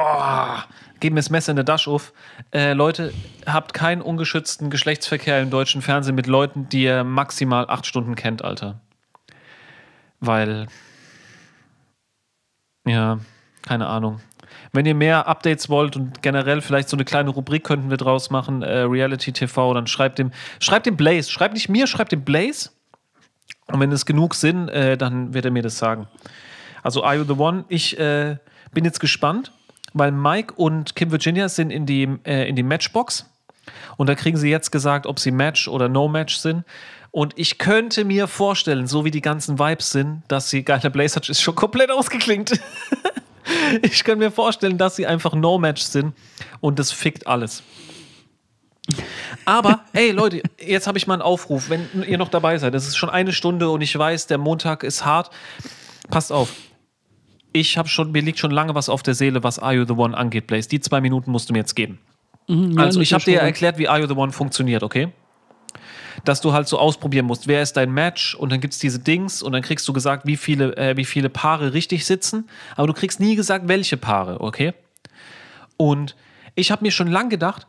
geben 1.00 1.16
mir 1.16 1.22
das 1.22 1.32
Messer 1.32 1.52
in 1.52 1.56
der 1.58 1.66
Tasche 1.66 1.90
auf. 1.90 2.14
Äh, 2.54 2.74
Leute, 2.74 3.12
habt 3.46 3.74
keinen 3.74 4.02
ungeschützten 4.02 4.70
Geschlechtsverkehr 4.70 5.42
im 5.42 5.50
deutschen 5.50 5.82
Fernsehen 5.82 6.16
mit 6.16 6.28
Leuten, 6.28 6.70
die 6.70 6.84
ihr 6.84 7.04
maximal 7.04 7.68
acht 7.68 7.86
Stunden 7.86 8.16
kennt, 8.16 8.44
Alter. 8.44 8.80
Weil, 10.20 10.68
ja, 12.88 13.20
keine 13.64 13.88
Ahnung. 13.88 14.22
Wenn 14.72 14.86
ihr 14.86 14.96
mehr 14.96 15.28
Updates 15.28 15.70
wollt 15.70 15.96
und 15.96 16.22
generell 16.22 16.62
vielleicht 16.62 16.90
so 16.90 16.98
eine 16.98 17.06
kleine 17.06 17.30
Rubrik 17.30 17.64
könnten 17.64 17.90
wir 17.90 17.98
draus 17.98 18.30
machen, 18.30 18.62
äh, 18.62 18.80
Reality 18.80 19.32
TV, 19.32 19.74
dann 19.74 19.88
schreibt 19.88 20.20
dem, 20.20 20.32
schreibt 20.60 20.86
dem 20.86 20.98
Blaze. 20.98 21.32
Schreibt 21.32 21.54
nicht 21.54 21.70
mir, 21.70 21.88
schreibt 21.88 22.12
dem 22.12 22.24
Blaze. 22.24 22.72
Und 23.68 23.80
wenn 23.80 23.92
es 23.92 24.06
genug 24.06 24.36
sind, 24.36 24.70
äh, 24.70 24.98
dann 24.98 25.34
wird 25.34 25.46
er 25.46 25.52
mir 25.52 25.64
das 25.64 25.78
sagen. 25.78 26.08
Also 26.84 27.04
Are 27.04 27.16
You 27.16 27.24
The 27.24 27.34
One? 27.34 27.66
Ich 27.68 27.98
äh, 28.00 28.38
bin 28.74 28.86
jetzt 28.86 29.00
gespannt, 29.00 29.52
weil 29.94 30.12
Mike 30.12 30.54
und 30.56 30.96
Kim 30.96 31.12
Virginia 31.12 31.50
sind 31.50 31.72
in 31.72 31.86
die, 31.86 32.08
äh, 32.26 32.48
in 32.48 32.56
die 32.56 32.64
Matchbox. 32.64 33.30
Und 33.98 34.08
da 34.08 34.16
kriegen 34.16 34.38
sie 34.38 34.50
jetzt 34.50 34.72
gesagt, 34.72 35.08
ob 35.08 35.20
sie 35.20 35.32
Match 35.32 35.68
oder 35.68 35.90
No-Match 35.90 36.36
sind. 36.36 36.64
Und 37.12 37.34
ich 37.38 37.58
könnte 37.58 38.04
mir 38.04 38.28
vorstellen, 38.28 38.88
so 38.88 39.06
wie 39.06 39.12
die 39.12 39.22
ganzen 39.22 39.58
Vibes 39.58 39.92
sind, 39.92 40.24
dass 40.28 40.50
sie, 40.50 40.64
geiler 40.64 40.90
Blaze 40.90 41.16
hat 41.16 41.30
ist 41.30 41.42
schon 41.42 41.56
komplett 41.56 41.90
ausgeklingt. 41.90 42.52
ich 43.82 44.04
kann 44.04 44.20
mir 44.20 44.32
vorstellen, 44.32 44.78
dass 44.78 44.96
sie 44.96 45.06
einfach 45.06 45.34
No-Match 45.34 45.82
sind 45.82 46.14
und 46.62 46.80
das 46.80 46.92
fickt 46.92 47.28
alles. 47.28 47.64
Aber, 49.46 49.82
hey 49.94 50.12
Leute, 50.12 50.44
jetzt 50.60 50.88
habe 50.88 50.98
ich 50.98 51.08
mal 51.08 51.16
einen 51.16 51.24
Aufruf, 51.24 51.70
wenn 51.70 51.88
ihr 52.08 52.18
noch 52.18 52.30
dabei 52.30 52.58
seid. 52.58 52.76
Es 52.76 52.88
ist 52.88 52.96
schon 52.98 53.10
eine 53.10 53.34
Stunde 53.34 53.70
und 53.70 53.82
ich 53.82 53.98
weiß, 53.98 54.28
der 54.28 54.38
Montag 54.38 54.84
ist 54.84 55.06
hart. 55.06 55.32
Passt 56.10 56.32
auf. 56.32 56.54
Ich 57.52 57.78
habe 57.78 57.88
schon, 57.88 58.12
mir 58.12 58.22
liegt 58.22 58.38
schon 58.38 58.52
lange 58.52 58.76
was 58.76 58.90
auf 58.90 59.02
der 59.02 59.14
Seele, 59.14 59.44
was 59.44 59.60
Are 59.60 59.74
You 59.74 59.86
the 59.86 59.94
One 59.94 60.16
angeht, 60.16 60.46
Blaze. 60.46 60.70
Die 60.70 60.82
zwei 60.82 61.02
Minuten 61.02 61.32
musst 61.32 61.50
du 61.50 61.54
mir 61.54 61.60
jetzt 61.60 61.76
geben. 61.76 62.00
also, 62.78 63.02
ich 63.02 63.14
habe 63.14 63.24
dir 63.24 63.36
ja 63.36 63.40
erklärt, 63.42 63.78
wie 63.78 63.88
Are 63.88 64.00
You 64.00 64.08
the 64.08 64.14
One 64.14 64.32
funktioniert, 64.32 64.84
okay? 64.84 65.12
Dass 66.26 66.42
du 66.42 66.54
halt 66.54 66.68
so 66.68 66.78
ausprobieren 66.80 67.26
musst, 67.26 67.48
wer 67.48 67.62
ist 67.62 67.78
dein 67.78 67.92
Match 67.92 68.36
und 68.36 68.52
dann 68.52 68.60
gibt 68.60 68.74
es 68.74 68.80
diese 68.80 69.00
Dings 69.00 69.42
und 69.42 69.52
dann 69.54 69.62
kriegst 69.62 69.88
du 69.88 69.94
gesagt, 69.94 70.26
wie 70.26 70.38
viele, 70.38 70.76
äh, 70.76 70.98
wie 70.98 71.06
viele 71.06 71.30
Paare 71.30 71.74
richtig 71.74 72.06
sitzen, 72.06 72.50
aber 72.76 72.88
du 72.88 72.94
kriegst 72.94 73.20
nie 73.20 73.36
gesagt, 73.36 73.68
welche 73.68 73.98
Paare, 73.98 74.42
okay? 74.42 74.74
Und 75.78 76.16
ich 76.56 76.72
habe 76.72 76.84
mir 76.84 76.92
schon 76.92 77.08
lang 77.08 77.30
gedacht, 77.30 77.68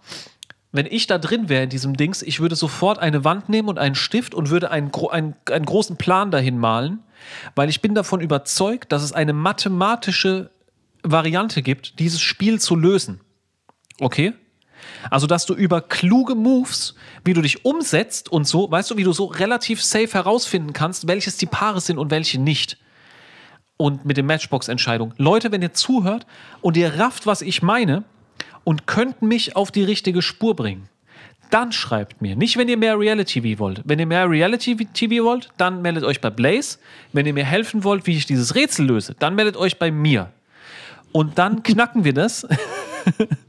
wenn 0.72 0.86
ich 0.86 1.07
da 1.07 1.18
drin 1.18 1.48
wäre 1.48 1.64
in 1.64 1.70
diesem 1.70 1.96
Dings, 1.96 2.22
ich 2.22 2.40
würde 2.40 2.54
sofort 2.54 2.98
eine 2.98 3.24
Wand 3.24 3.48
nehmen 3.48 3.68
und 3.68 3.78
einen 3.78 3.94
Stift 3.94 4.34
und 4.34 4.50
würde 4.50 4.70
einen, 4.70 4.92
einen, 5.11 5.34
einen 5.50 5.64
großen 5.64 5.96
Plan 5.96 6.30
dahin 6.30 6.59
malen, 6.59 7.00
weil 7.54 7.68
ich 7.68 7.80
bin 7.80 7.94
davon 7.94 8.20
überzeugt, 8.20 8.92
dass 8.92 9.02
es 9.02 9.12
eine 9.12 9.32
mathematische 9.32 10.50
Variante 11.02 11.62
gibt, 11.62 11.98
dieses 11.98 12.20
Spiel 12.20 12.61
zu 12.61 12.76
lösen. 12.76 13.20
Okay? 14.00 14.34
Also, 15.11 15.26
dass 15.26 15.46
du 15.46 15.54
über 15.54 15.80
kluge 15.80 16.34
Moves, 16.34 16.94
wie 17.24 17.34
du 17.34 17.42
dich 17.42 17.64
umsetzt 17.64 18.30
und 18.30 18.46
so, 18.46 18.70
weißt 18.70 18.90
du, 18.90 18.96
wie 18.96 19.04
du 19.04 19.12
so 19.12 19.26
relativ 19.26 19.82
safe 19.82 20.12
herausfinden 20.12 20.72
kannst, 20.72 21.07
welches 21.07 21.36
die 21.36 21.46
Paare 21.46 21.80
sind 21.80 21.98
und 21.98 22.11
welche 22.11 22.40
nicht. 22.40 22.78
Und 23.76 24.07
mit 24.07 24.16
den 24.16 24.26
Matchbox-Entscheidungen. 24.26 25.14
Leute, 25.18 25.52
wenn 25.52 25.62
ihr 25.62 25.74
zuhört 25.74 26.26
und 26.62 26.76
ihr 26.76 26.98
rafft, 26.98 27.26
was 27.26 27.42
ich 27.42 27.62
meine 27.62 28.04
und 28.64 28.86
könnt 28.86 29.22
mich 29.22 29.54
auf 29.54 29.70
die 29.70 29.84
richtige 29.84 30.22
Spur 30.22 30.57
bringen, 30.57 30.88
dann 31.50 31.72
schreibt 31.72 32.22
mir. 32.22 32.36
Nicht, 32.36 32.57
wenn 32.57 32.68
ihr 32.68 32.76
mehr 32.76 32.98
Reality-TV 32.98 33.59
wollt. 33.59 33.82
Wenn 33.84 33.98
ihr 33.98 34.07
mehr 34.07 34.28
Reality-TV 34.28 35.24
wollt, 35.24 35.50
dann 35.57 35.82
meldet 35.82 36.04
euch 36.04 36.20
bei 36.20 36.30
Blaze. 36.30 36.78
Wenn 37.12 37.26
ihr 37.26 37.34
mir 37.34 37.44
helfen 37.44 37.84
wollt, 37.84 38.07
wie 38.07 38.16
ich 38.16 38.26
dieses 38.26 38.54
Rätsel 38.54 38.86
löse, 38.86 39.14
dann 39.18 39.34
meldet 39.34 39.57
euch 39.57 39.78
bei 39.78 39.90
mir. 39.90 40.32
Und 41.12 41.38
dann 41.38 41.62
knacken 41.62 42.04
wir 42.04 42.14
das. 42.14 42.46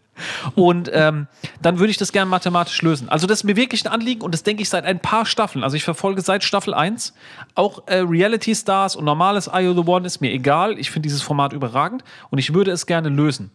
Und 0.56 0.90
ähm, 0.94 1.28
dann 1.62 1.80
würde 1.80 1.92
ich 1.92 1.98
das 1.98 2.12
gerne 2.12 2.30
mathematisch 2.30 2.82
lösen. 2.82 3.10
Also 3.10 3.28
das 3.28 3.40
ist 3.40 3.44
mir 3.44 3.56
wirklich 3.56 3.86
ein 3.86 3.92
Anliegen 3.92 4.22
und 4.22 4.34
das 4.34 4.44
denke 4.44 4.62
ich 4.62 4.70
seit 4.70 4.86
ein 4.86 5.00
paar 5.00 5.26
Staffeln. 5.26 5.64
Also 5.64 5.76
ich 5.76 5.84
verfolge 5.84 6.22
seit 6.22 6.44
Staffel 6.44 6.74
1 6.74 7.14
auch 7.56 7.88
äh, 7.88 7.98
Reality 7.98 8.56
Stars 8.56 8.96
und 8.96 9.06
normales 9.06 9.50
IO 9.54 9.74
The 9.74 9.88
One 9.88 10.06
ist 10.06 10.22
mir 10.22 10.32
egal. 10.32 10.80
Ich 10.80 10.92
finde 10.92 11.08
dieses 11.08 11.22
Format 11.22 11.54
überragend 11.54 12.04
und 12.30 12.40
ich 12.40 12.54
würde 12.54 12.72
es 12.72 12.86
gerne 12.86 13.10
lösen. 13.10 13.52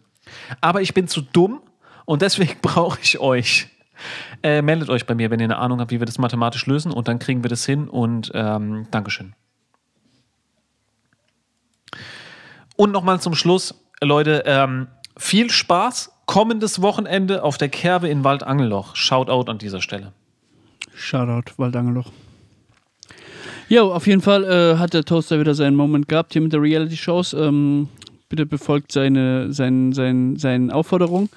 Aber 0.61 0.81
ich 0.81 0.93
bin 0.93 1.07
zu 1.07 1.21
dumm 1.21 1.61
und 2.05 2.21
deswegen 2.21 2.55
brauche 2.61 2.99
ich 3.01 3.19
euch. 3.19 3.67
Äh, 4.41 4.61
meldet 4.61 4.89
euch 4.89 5.05
bei 5.05 5.15
mir, 5.15 5.31
wenn 5.31 5.39
ihr 5.39 5.45
eine 5.45 5.57
Ahnung 5.57 5.79
habt, 5.79 5.91
wie 5.91 5.99
wir 5.99 6.05
das 6.05 6.17
mathematisch 6.17 6.65
lösen 6.65 6.91
und 6.91 7.07
dann 7.07 7.19
kriegen 7.19 7.43
wir 7.43 7.49
das 7.49 7.65
hin 7.65 7.87
und 7.87 8.31
ähm, 8.33 8.87
Dankeschön. 8.91 9.33
Und 12.75 12.91
nochmal 12.91 13.21
zum 13.21 13.35
Schluss, 13.35 13.75
Leute, 14.01 14.43
ähm, 14.45 14.87
viel 15.17 15.49
Spaß 15.51 16.12
kommendes 16.25 16.81
Wochenende 16.81 17.43
auf 17.43 17.57
der 17.57 17.69
Kerbe 17.69 18.09
in 18.09 18.23
Waldangelloch. 18.23 18.95
Shoutout 18.95 19.49
an 19.49 19.57
dieser 19.57 19.81
Stelle. 19.81 20.13
Shoutout, 20.95 21.53
Waldangeloch. 21.57 22.11
Jo, 23.69 23.91
auf 23.91 24.07
jeden 24.07 24.21
Fall 24.21 24.43
äh, 24.43 24.77
hat 24.77 24.93
der 24.93 25.03
Toaster 25.03 25.39
wieder 25.39 25.55
seinen 25.55 25.75
Moment 25.75 26.07
gehabt 26.07 26.33
hier 26.33 26.41
mit 26.41 26.53
der 26.53 26.61
Reality-Shows. 26.61 27.33
Ähm, 27.33 27.87
bitte 28.29 28.45
befolgt 28.45 28.91
seine, 28.91 29.51
sein, 29.53 29.93
sein, 29.93 30.35
seine 30.37 30.73
Aufforderung. 30.73 31.29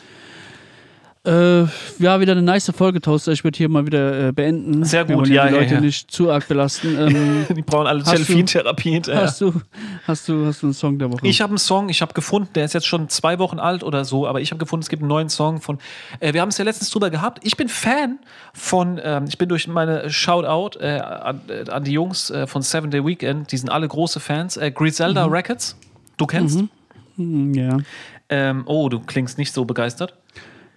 Äh, 1.27 1.66
ja, 1.99 2.20
wieder 2.20 2.33
eine 2.33 2.43
nice 2.43 2.72
Folge, 2.77 3.01
Toaster. 3.01 3.33
Ich 3.33 3.43
würde 3.43 3.59
hier 3.59 3.68
mal 3.68 3.85
wieder 3.85 4.29
äh, 4.29 4.33
beenden. 4.33 4.85
Sehr 4.85 5.05
gut, 5.05 5.27
ja, 5.27 5.47
die 5.49 5.55
ja, 5.55 5.61
Leute 5.61 5.74
ja. 5.74 5.81
nicht 5.81 6.09
zu 6.09 6.31
arg 6.31 6.47
belasten. 6.47 6.97
Ähm, 7.07 7.47
Die 7.55 7.62
brauchen 7.62 7.87
alle 7.87 8.03
Delfintherapie 8.03 8.93
hinterher. 8.93 9.22
hast, 9.22 9.41
du, 9.41 9.53
hast, 10.07 10.29
du, 10.29 10.47
hast 10.47 10.62
du 10.62 10.66
einen 10.66 10.74
Song 10.74 10.99
der 10.99 11.12
Woche? 11.12 11.27
Ich 11.27 11.41
habe 11.41 11.51
einen 11.51 11.59
Song, 11.59 11.89
ich 11.89 12.01
habe 12.01 12.14
gefunden, 12.14 12.49
der 12.55 12.64
ist 12.64 12.74
jetzt 12.74 12.87
schon 12.87 13.09
zwei 13.09 13.39
Wochen 13.39 13.59
alt 13.59 13.83
oder 13.83 14.05
so, 14.05 14.27
aber 14.27 14.41
ich 14.41 14.51
habe 14.51 14.59
gefunden, 14.59 14.83
es 14.83 14.89
gibt 14.89 15.03
einen 15.03 15.09
neuen 15.09 15.29
Song 15.29 15.61
von. 15.61 15.79
Äh, 16.20 16.33
wir 16.33 16.41
haben 16.41 16.49
es 16.49 16.59
ja 16.59 16.64
letztens 16.64 16.91
drüber 16.91 17.11
gehabt. 17.11 17.41
Ich 17.43 17.57
bin 17.57 17.68
Fan 17.68 18.18
von, 18.55 19.01
ähm, 19.03 19.24
ich 19.29 19.37
bin 19.37 19.49
durch 19.49 19.68
meine 19.68 20.09
Shoutout 20.11 20.79
äh, 20.79 21.01
an, 21.01 21.41
äh, 21.49 21.68
an 21.70 21.85
die 21.85 21.93
Jungs 21.93 22.31
äh, 22.31 22.47
von 22.47 22.62
Seven 22.62 22.91
Day 22.91 23.05
Weekend, 23.05 23.53
die 23.53 23.57
sind 23.57 23.68
alle 23.68 23.89
große 23.89 24.20
Fans. 24.20 24.59
Griselda 24.74 25.27
Records, 25.27 25.77
du 26.16 26.27
kennst? 26.27 26.64
Hm, 27.16 27.55
ja. 27.55 27.79
Ähm, 28.29 28.62
oh, 28.66 28.89
du 28.89 29.01
klingst 29.01 29.39
nicht 29.39 29.53
so 29.53 29.64
begeistert. 29.64 30.14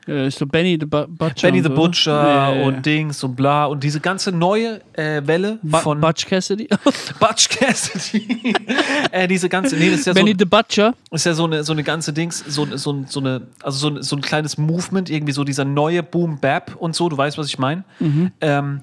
Äh, 0.09 0.31
so 0.31 0.45
Benny 0.45 0.77
the 0.79 0.85
Bu- 0.85 1.05
Butcher. 1.07 1.47
Benny 1.47 1.59
und 1.59 1.63
the 1.65 1.69
so. 1.69 1.75
Butcher 1.75 2.55
ja. 2.55 2.63
und 2.65 2.85
Dings 2.85 3.23
und 3.23 3.35
bla 3.35 3.65
und 3.65 3.83
diese 3.83 3.99
ganze 3.99 4.31
neue 4.31 4.81
äh, 4.93 5.21
Welle 5.25 5.59
Bu- 5.61 5.77
von 5.77 6.01
Butch 6.01 6.25
Cassidy. 6.25 6.67
Butch 7.19 7.49
Cassidy. 7.49 8.53
äh, 9.11 9.27
diese 9.27 9.49
ganze, 9.49 9.75
nee, 9.75 9.89
das 9.91 10.01
ist 10.01 10.05
ja 10.07 10.13
so, 10.13 10.19
Benny 10.19 10.35
the 10.37 10.45
Butcher. 10.45 10.93
ist 11.11 11.25
ja 11.25 11.33
so 11.33 11.45
eine, 11.45 11.63
so 11.63 11.73
eine 11.73 11.83
ganze 11.83 12.11
Dings, 12.13 12.43
so, 12.47 12.65
so, 12.75 13.03
so 13.07 13.19
eine, 13.19 13.41
also 13.61 13.77
so, 13.89 13.95
ein- 13.95 14.03
so 14.03 14.15
ein 14.15 14.21
kleines 14.21 14.57
Movement, 14.57 15.09
irgendwie 15.09 15.33
so 15.33 15.43
dieser 15.43 15.65
neue 15.65 16.03
Boom 16.03 16.39
Bap 16.39 16.75
und 16.77 16.95
so, 16.95 17.09
du 17.09 17.17
weißt, 17.17 17.37
was 17.37 17.47
ich 17.47 17.59
meine. 17.59 17.83
Ähm, 18.41 18.81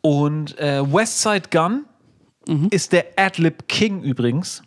und 0.00 0.58
äh, 0.58 0.82
Westside 0.82 1.48
Gun 1.50 1.84
ist 2.70 2.92
der 2.92 3.06
Adlib 3.16 3.66
King 3.66 4.02
übrigens. 4.02 4.62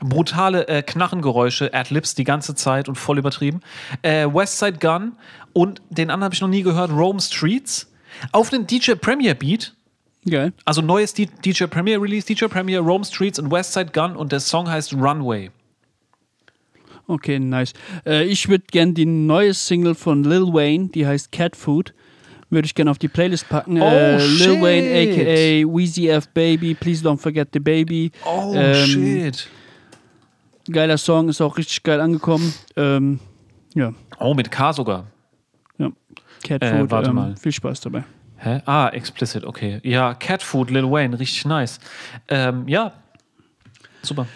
Brutale 0.00 0.68
äh, 0.68 0.82
Knarrengeräusche, 0.82 1.72
Adlibs 1.72 2.14
die 2.14 2.24
ganze 2.24 2.54
Zeit 2.54 2.88
und 2.88 2.96
voll 2.96 3.18
übertrieben. 3.18 3.60
Äh, 4.02 4.26
Westside 4.26 4.78
Gun 4.78 5.12
und 5.52 5.80
den 5.90 6.10
anderen 6.10 6.24
habe 6.24 6.34
ich 6.34 6.40
noch 6.40 6.48
nie 6.48 6.62
gehört, 6.62 6.90
Rome 6.90 7.20
Streets. 7.20 7.90
Auf 8.32 8.52
einen 8.52 8.66
DJ 8.66 8.92
Premier 8.92 9.34
Beat, 9.34 9.74
Geil. 10.28 10.52
also 10.64 10.80
neues 10.82 11.12
D 11.14 11.28
DJ 11.44 11.64
Premier 11.64 12.00
Release, 12.00 12.26
DJ 12.26 12.46
Premier, 12.46 12.80
Rome 12.80 13.04
Streets 13.04 13.38
und 13.38 13.50
Westside 13.50 13.90
Gun 13.92 14.16
und 14.16 14.32
der 14.32 14.40
Song 14.40 14.68
heißt 14.70 14.92
Runway. 14.94 15.50
Okay, 17.08 17.38
nice. 17.38 17.72
Äh, 18.04 18.24
ich 18.24 18.48
würde 18.48 18.64
gerne 18.70 18.92
die 18.92 19.06
neue 19.06 19.54
Single 19.54 19.94
von 19.94 20.24
Lil 20.24 20.52
Wayne, 20.52 20.88
die 20.88 21.06
heißt 21.06 21.30
Cat 21.30 21.54
Food, 21.54 21.94
würde 22.50 22.66
ich 22.66 22.74
gerne 22.74 22.90
auf 22.90 22.98
die 22.98 23.08
Playlist 23.08 23.48
packen. 23.48 23.76
äh, 23.76 23.80
Oh, 23.80 24.18
Lil 24.18 24.38
shit. 24.38 24.60
Wayne, 24.62 24.88
aka 24.88 25.76
Weezy 25.76 26.08
F 26.08 26.28
Baby, 26.30 26.74
Please 26.74 27.06
Don't 27.06 27.18
Forget 27.18 27.48
the 27.52 27.60
Baby. 27.60 28.10
Oh 28.24 28.52
Ähm, 28.56 28.74
shit. 28.86 29.48
Geiler 30.72 30.98
Song, 30.98 31.28
ist 31.28 31.40
auch 31.40 31.56
richtig 31.56 31.82
geil 31.82 32.00
angekommen. 32.00 32.52
Ähm, 32.76 33.20
ja, 33.74 33.92
Oh, 34.18 34.34
mit 34.34 34.50
K 34.50 34.72
sogar. 34.72 35.06
ja. 35.78 35.90
Cat 36.44 36.62
Äh, 36.62 36.78
Food, 36.80 36.90
warte 36.90 37.10
ähm, 37.10 37.14
mal. 37.16 37.36
viel 37.36 37.52
Spaß 37.52 37.80
dabei. 37.80 38.04
Hä? 38.38 38.60
Ah, 38.66 38.88
explicit, 38.88 39.44
okay. 39.44 39.80
Ja, 39.82 40.14
Cat 40.14 40.42
Food, 40.42 40.70
Lil 40.70 40.90
Wayne, 40.90 41.18
richtig 41.18 41.44
nice. 41.46 41.78
Ähm, 42.28 42.66
ja, 42.68 42.92
super. 44.02 44.26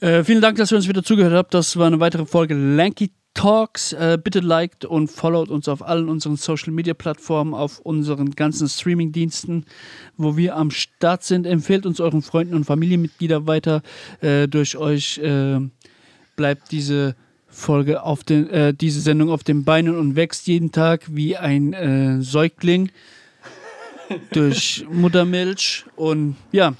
Äh, 0.00 0.22
vielen 0.24 0.40
Dank, 0.40 0.58
dass 0.58 0.70
ihr 0.72 0.76
uns 0.76 0.88
wieder 0.88 1.02
zugehört 1.02 1.32
habt. 1.34 1.54
Das 1.54 1.76
war 1.76 1.86
eine 1.86 1.98
weitere 2.00 2.26
Folge 2.26 2.54
Lanky 2.54 3.10
Talks. 3.36 3.92
Äh, 3.92 4.18
bitte 4.22 4.40
liked 4.40 4.84
und 4.84 5.08
followt 5.08 5.50
uns 5.50 5.68
auf 5.68 5.86
allen 5.86 6.08
unseren 6.08 6.36
Social 6.36 6.72
Media 6.72 6.94
Plattformen, 6.94 7.54
auf 7.54 7.78
unseren 7.78 8.30
ganzen 8.30 8.68
Streaming-Diensten, 8.68 9.66
wo 10.16 10.36
wir 10.36 10.56
am 10.56 10.70
Start 10.70 11.22
sind. 11.22 11.46
Empfehlt 11.46 11.86
uns 11.86 12.00
euren 12.00 12.22
Freunden 12.22 12.54
und 12.54 12.64
Familienmitgliedern 12.64 13.46
weiter. 13.46 13.82
Äh, 14.22 14.48
durch 14.48 14.76
euch 14.78 15.18
äh, 15.18 15.60
bleibt 16.34 16.72
diese 16.72 17.14
Folge 17.46 18.02
auf 18.02 18.24
den, 18.24 18.48
äh, 18.50 18.74
diese 18.74 19.00
Sendung 19.00 19.30
auf 19.30 19.44
den 19.44 19.64
Beinen 19.64 19.96
und 19.96 20.16
wächst 20.16 20.46
jeden 20.46 20.72
Tag 20.72 21.02
wie 21.08 21.36
ein 21.36 21.74
äh, 21.74 22.22
Säugling 22.22 22.90
durch 24.32 24.86
Muttermilch. 24.90 25.84
Und 25.94 26.36
ja, 26.52 26.74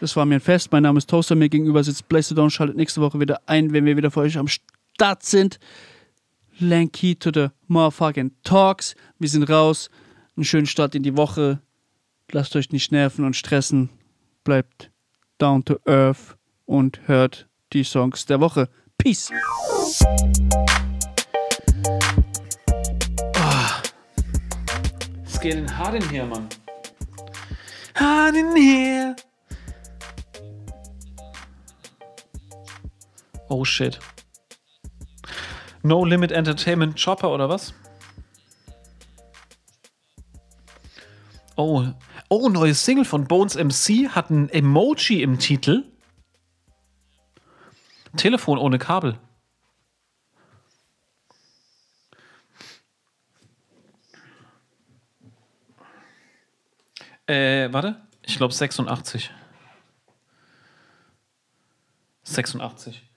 das 0.00 0.14
war 0.16 0.26
mir 0.26 0.34
ein 0.34 0.40
Fest. 0.40 0.70
Mein 0.70 0.82
Name 0.82 0.98
ist 0.98 1.08
Toaster. 1.08 1.34
Mir 1.34 1.48
gegenüber 1.48 1.82
sitzt 1.82 2.08
Blazedown. 2.10 2.50
Schaltet 2.50 2.76
nächste 2.76 3.00
Woche 3.00 3.18
wieder 3.18 3.40
ein, 3.46 3.72
wenn 3.72 3.86
wir 3.86 3.96
wieder 3.96 4.10
für 4.10 4.20
euch 4.20 4.36
am 4.36 4.48
Start 4.48 4.77
sind. 5.20 5.58
Lanky 6.60 7.14
to 7.14 7.30
the 7.32 7.48
motherfucking 7.68 8.32
Talks. 8.42 8.94
Wir 9.18 9.28
sind 9.28 9.44
raus. 9.44 9.90
Einen 10.36 10.44
schönen 10.44 10.66
Start 10.66 10.94
in 10.94 11.02
die 11.02 11.16
Woche. 11.16 11.60
Lasst 12.32 12.56
euch 12.56 12.70
nicht 12.70 12.92
nerven 12.92 13.24
und 13.24 13.36
stressen. 13.36 13.90
Bleibt 14.44 14.90
down 15.38 15.64
to 15.64 15.78
earth 15.86 16.36
und 16.66 17.00
hört 17.06 17.48
die 17.72 17.84
Songs 17.84 18.26
der 18.26 18.40
Woche. 18.40 18.68
Peace. 18.98 19.30
Es 25.24 25.40
geht 25.40 25.54
in 25.54 25.78
hart 25.78 25.94
in 25.94 26.10
hier, 26.10 26.26
Mann. 26.26 26.48
Hart 27.94 28.34
in 28.34 28.56
hier. 28.56 29.16
Oh 33.48 33.64
shit. 33.64 33.98
No 35.88 36.04
Limit 36.04 36.32
Entertainment 36.32 37.02
Chopper 37.02 37.30
oder 37.30 37.48
was? 37.48 37.72
Oh. 41.56 41.86
Oh, 42.28 42.50
neues 42.50 42.84
Single 42.84 43.06
von 43.06 43.26
Bones 43.26 43.56
MC 43.56 44.10
hat 44.10 44.28
ein 44.28 44.50
Emoji 44.50 45.22
im 45.22 45.38
Titel. 45.38 45.84
Telefon 48.18 48.58
ohne 48.58 48.78
Kabel. 48.78 49.18
Äh, 57.26 57.72
warte. 57.72 58.06
Ich 58.26 58.36
glaube 58.36 58.52
86. 58.52 59.30
86. 62.24 63.07